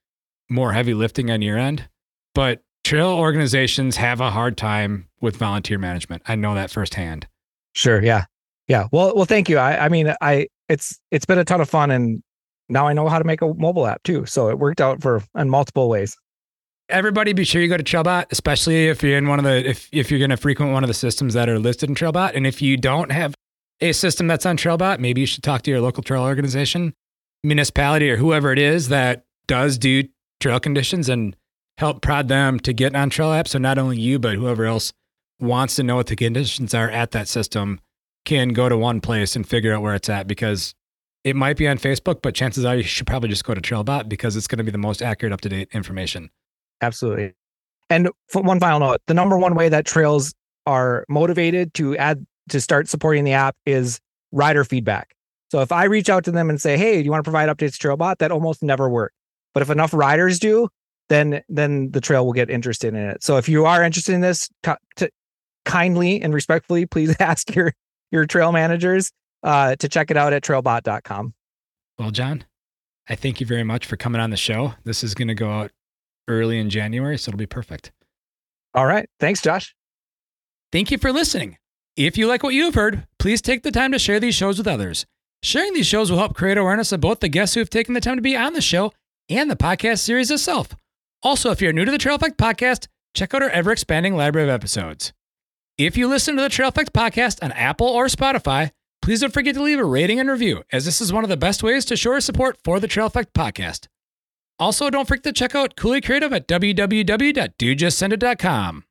more 0.48 0.72
heavy 0.72 0.94
lifting 0.94 1.30
on 1.30 1.42
your 1.42 1.58
end. 1.58 1.88
But 2.34 2.62
trail 2.82 3.10
organizations 3.10 3.96
have 3.96 4.20
a 4.20 4.30
hard 4.30 4.56
time 4.56 5.08
with 5.20 5.36
volunteer 5.36 5.78
management. 5.78 6.22
I 6.26 6.34
know 6.34 6.54
that 6.54 6.70
firsthand. 6.70 7.26
Sure. 7.72 8.02
Yeah. 8.02 8.24
Yeah. 8.68 8.88
Well, 8.92 9.14
well, 9.14 9.24
thank 9.24 9.48
you. 9.48 9.58
I, 9.58 9.86
I 9.86 9.88
mean, 9.88 10.14
I, 10.20 10.48
it's, 10.68 10.98
it's 11.10 11.26
been 11.26 11.38
a 11.38 11.44
ton 11.44 11.60
of 11.60 11.68
fun 11.68 11.90
and 11.90 12.22
now 12.68 12.86
I 12.86 12.92
know 12.92 13.08
how 13.08 13.18
to 13.18 13.24
make 13.24 13.42
a 13.42 13.52
mobile 13.54 13.86
app 13.86 14.02
too. 14.02 14.26
So 14.26 14.48
it 14.48 14.58
worked 14.58 14.80
out 14.80 15.02
for 15.02 15.22
in 15.36 15.50
multiple 15.50 15.88
ways. 15.88 16.16
Everybody 16.88 17.32
be 17.32 17.44
sure 17.44 17.62
you 17.62 17.68
go 17.68 17.78
to 17.78 17.84
Trailbot, 17.84 18.26
especially 18.30 18.88
if 18.88 19.02
you're 19.02 19.16
in 19.16 19.26
one 19.26 19.38
of 19.38 19.44
the 19.44 19.68
if 19.68 19.88
if 19.90 20.10
you're 20.10 20.20
gonna 20.20 20.36
frequent 20.36 20.72
one 20.72 20.84
of 20.84 20.88
the 20.88 20.94
systems 20.94 21.32
that 21.32 21.48
are 21.48 21.58
listed 21.58 21.88
in 21.88 21.94
Trailbot. 21.94 22.32
And 22.34 22.46
if 22.46 22.60
you 22.60 22.76
don't 22.76 23.10
have 23.10 23.34
a 23.80 23.92
system 23.92 24.26
that's 24.26 24.46
on 24.46 24.56
Trailbot, 24.56 24.98
maybe 24.98 25.20
you 25.20 25.26
should 25.26 25.42
talk 25.42 25.62
to 25.62 25.70
your 25.70 25.80
local 25.80 26.02
trail 26.02 26.22
organization, 26.22 26.94
municipality, 27.42 28.10
or 28.10 28.16
whoever 28.16 28.52
it 28.52 28.58
is 28.58 28.88
that 28.88 29.24
does 29.46 29.78
do 29.78 30.04
trail 30.40 30.60
conditions 30.60 31.08
and 31.08 31.36
help 31.78 32.02
prod 32.02 32.28
them 32.28 32.58
to 32.60 32.72
get 32.72 32.94
on 32.94 33.10
trail 33.10 33.30
apps. 33.30 33.48
So 33.48 33.58
not 33.58 33.78
only 33.78 33.98
you, 33.98 34.18
but 34.18 34.36
whoever 34.36 34.64
else 34.64 34.92
wants 35.40 35.76
to 35.76 35.82
know 35.82 35.96
what 35.96 36.06
the 36.06 36.16
conditions 36.16 36.74
are 36.74 36.88
at 36.88 37.10
that 37.10 37.28
system 37.28 37.80
can 38.24 38.50
go 38.50 38.68
to 38.68 38.76
one 38.76 39.00
place 39.00 39.36
and 39.36 39.46
figure 39.46 39.74
out 39.74 39.82
where 39.82 39.94
it's 39.94 40.08
at 40.08 40.26
because 40.26 40.74
it 41.24 41.36
might 41.36 41.56
be 41.56 41.66
on 41.66 41.78
Facebook, 41.78 42.22
but 42.22 42.34
chances 42.34 42.64
are 42.64 42.76
you 42.76 42.82
should 42.82 43.06
probably 43.06 43.28
just 43.28 43.44
go 43.44 43.54
to 43.54 43.60
Trailbot 43.60 44.08
because 44.08 44.36
it's 44.36 44.46
going 44.46 44.58
to 44.58 44.64
be 44.64 44.70
the 44.70 44.78
most 44.78 45.02
accurate, 45.02 45.32
up 45.32 45.40
to 45.42 45.48
date 45.48 45.68
information. 45.72 46.30
Absolutely. 46.80 47.32
And 47.90 48.08
for 48.28 48.42
one 48.42 48.60
final 48.60 48.80
note, 48.80 49.00
the 49.06 49.14
number 49.14 49.36
one 49.38 49.54
way 49.54 49.68
that 49.68 49.84
trails 49.84 50.34
are 50.66 51.04
motivated 51.08 51.74
to 51.74 51.96
add 51.96 52.24
to 52.48 52.60
start 52.60 52.88
supporting 52.88 53.24
the 53.24 53.32
app 53.32 53.56
is 53.66 54.00
rider 54.32 54.64
feedback. 54.64 55.14
So 55.50 55.60
if 55.60 55.72
I 55.72 55.84
reach 55.84 56.08
out 56.08 56.24
to 56.24 56.30
them 56.30 56.50
and 56.50 56.60
say, 56.60 56.76
"Hey, 56.76 56.98
do 56.98 57.04
you 57.04 57.10
want 57.10 57.24
to 57.24 57.30
provide 57.30 57.48
updates 57.48 57.78
to 57.78 57.88
Trailbot?" 57.88 58.18
That 58.18 58.32
almost 58.32 58.62
never 58.62 58.88
works. 58.88 59.14
But 59.52 59.62
if 59.62 59.70
enough 59.70 59.94
riders 59.94 60.38
do, 60.38 60.68
then 61.08 61.42
then 61.48 61.90
the 61.92 62.00
trail 62.00 62.24
will 62.26 62.32
get 62.32 62.50
interested 62.50 62.94
in 62.94 63.00
it. 63.00 63.22
So 63.22 63.36
if 63.36 63.48
you 63.48 63.64
are 63.66 63.82
interested 63.82 64.14
in 64.14 64.20
this, 64.20 64.48
to, 64.64 64.78
kindly 65.64 66.20
and 66.22 66.34
respectfully, 66.34 66.86
please 66.86 67.14
ask 67.20 67.54
your 67.54 67.72
your 68.10 68.26
trail 68.26 68.52
managers 68.52 69.10
uh, 69.42 69.76
to 69.76 69.88
check 69.88 70.10
it 70.10 70.16
out 70.16 70.32
at 70.32 70.42
trailbot.com. 70.42 71.34
Well, 71.98 72.10
John, 72.10 72.44
I 73.08 73.14
thank 73.14 73.40
you 73.40 73.46
very 73.46 73.64
much 73.64 73.86
for 73.86 73.96
coming 73.96 74.20
on 74.20 74.30
the 74.30 74.36
show. 74.36 74.74
This 74.84 75.04
is 75.04 75.14
going 75.14 75.28
to 75.28 75.34
go 75.34 75.50
out 75.50 75.70
early 76.28 76.58
in 76.58 76.70
January, 76.70 77.18
so 77.18 77.30
it'll 77.30 77.38
be 77.38 77.46
perfect. 77.46 77.92
All 78.74 78.86
right. 78.86 79.08
Thanks, 79.20 79.40
Josh. 79.42 79.74
Thank 80.72 80.90
you 80.90 80.98
for 80.98 81.12
listening. 81.12 81.58
If 81.96 82.18
you 82.18 82.26
like 82.26 82.42
what 82.42 82.54
you've 82.54 82.74
heard, 82.74 83.06
please 83.20 83.40
take 83.40 83.62
the 83.62 83.70
time 83.70 83.92
to 83.92 84.00
share 84.00 84.18
these 84.18 84.34
shows 84.34 84.58
with 84.58 84.66
others. 84.66 85.06
Sharing 85.44 85.74
these 85.74 85.86
shows 85.86 86.10
will 86.10 86.18
help 86.18 86.34
create 86.34 86.58
awareness 86.58 86.90
of 86.90 87.00
both 87.00 87.20
the 87.20 87.28
guests 87.28 87.54
who 87.54 87.60
have 87.60 87.70
taken 87.70 87.94
the 87.94 88.00
time 88.00 88.16
to 88.16 88.22
be 88.22 88.36
on 88.36 88.52
the 88.52 88.60
show 88.60 88.92
and 89.28 89.48
the 89.48 89.54
podcast 89.54 90.00
series 90.00 90.28
itself. 90.30 90.74
Also, 91.22 91.52
if 91.52 91.62
you're 91.62 91.72
new 91.72 91.84
to 91.84 91.92
the 91.92 91.98
Trail 91.98 92.16
Effect 92.16 92.36
podcast, 92.36 92.88
check 93.14 93.32
out 93.32 93.44
our 93.44 93.50
ever 93.50 93.70
expanding 93.70 94.16
library 94.16 94.48
of 94.48 94.54
episodes. 94.54 95.12
If 95.78 95.96
you 95.96 96.08
listen 96.08 96.34
to 96.36 96.42
the 96.42 96.48
Trail 96.48 96.70
Effect 96.70 96.92
podcast 96.92 97.40
on 97.42 97.52
Apple 97.52 97.86
or 97.86 98.06
Spotify, 98.06 98.72
please 99.00 99.20
don't 99.20 99.32
forget 99.32 99.54
to 99.54 99.62
leave 99.62 99.78
a 99.78 99.84
rating 99.84 100.18
and 100.18 100.28
review, 100.28 100.64
as 100.72 100.84
this 100.84 101.00
is 101.00 101.12
one 101.12 101.22
of 101.22 101.30
the 101.30 101.36
best 101.36 101.62
ways 101.62 101.84
to 101.84 101.96
show 101.96 102.10
our 102.12 102.20
support 102.20 102.58
for 102.64 102.80
the 102.80 102.88
Trail 102.88 103.06
Effect 103.06 103.32
podcast. 103.34 103.86
Also, 104.58 104.90
don't 104.90 105.06
forget 105.06 105.22
to 105.24 105.32
check 105.32 105.54
out 105.54 105.76
Coulee 105.76 106.00
Creative 106.00 106.32
at 106.32 106.48
www.dudejustsendit.com. 106.48 108.84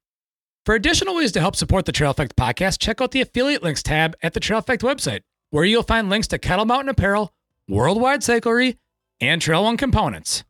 For 0.65 0.75
additional 0.75 1.15
ways 1.15 1.33
to 1.33 1.41
help 1.41 1.57
support 1.57 1.83
the 1.85 1.91
Trail 1.91 2.11
Effect 2.11 2.37
podcast, 2.37 2.79
check 2.79 3.01
out 3.01 3.11
the 3.11 3.19
affiliate 3.19 3.63
links 3.63 3.83
tab 3.83 4.15
at 4.23 4.33
the 4.33 4.39
Trail 4.39 4.59
Effect 4.59 4.81
website, 4.81 5.19
where 5.49 5.65
you'll 5.65 5.83
find 5.83 6.09
links 6.09 6.29
to 6.29 6.39
KETL 6.39 6.65
Mountain 6.65 6.87
Apparel, 6.87 7.33
Worldwide 7.67 8.21
Cyclery, 8.21 8.77
and 9.19 9.41
Trail 9.41 9.65
One 9.65 9.75
components. 9.75 10.45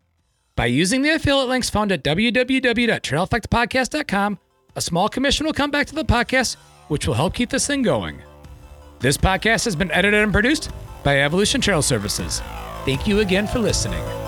By 0.55 0.67
using 0.67 1.01
the 1.01 1.09
affiliate 1.09 1.49
links 1.49 1.71
found 1.71 1.91
at 1.91 2.03
www.traileffectpodcast.com, 2.03 4.39
a 4.75 4.81
small 4.81 5.09
commission 5.09 5.47
will 5.47 5.53
come 5.53 5.71
back 5.71 5.87
to 5.87 5.95
the 5.95 6.05
podcast, 6.05 6.57
which 6.89 7.07
will 7.07 7.15
help 7.15 7.33
keep 7.33 7.49
this 7.49 7.65
thing 7.65 7.81
going. 7.81 8.21
This 8.99 9.17
podcast 9.17 9.65
has 9.65 9.75
been 9.75 9.89
edited 9.91 10.21
and 10.21 10.31
produced 10.31 10.69
by 11.03 11.21
Evolution 11.21 11.59
Trail 11.59 11.81
Services. 11.81 12.39
Thank 12.85 13.07
you 13.07 13.21
again 13.21 13.47
for 13.47 13.57
listening. 13.57 14.22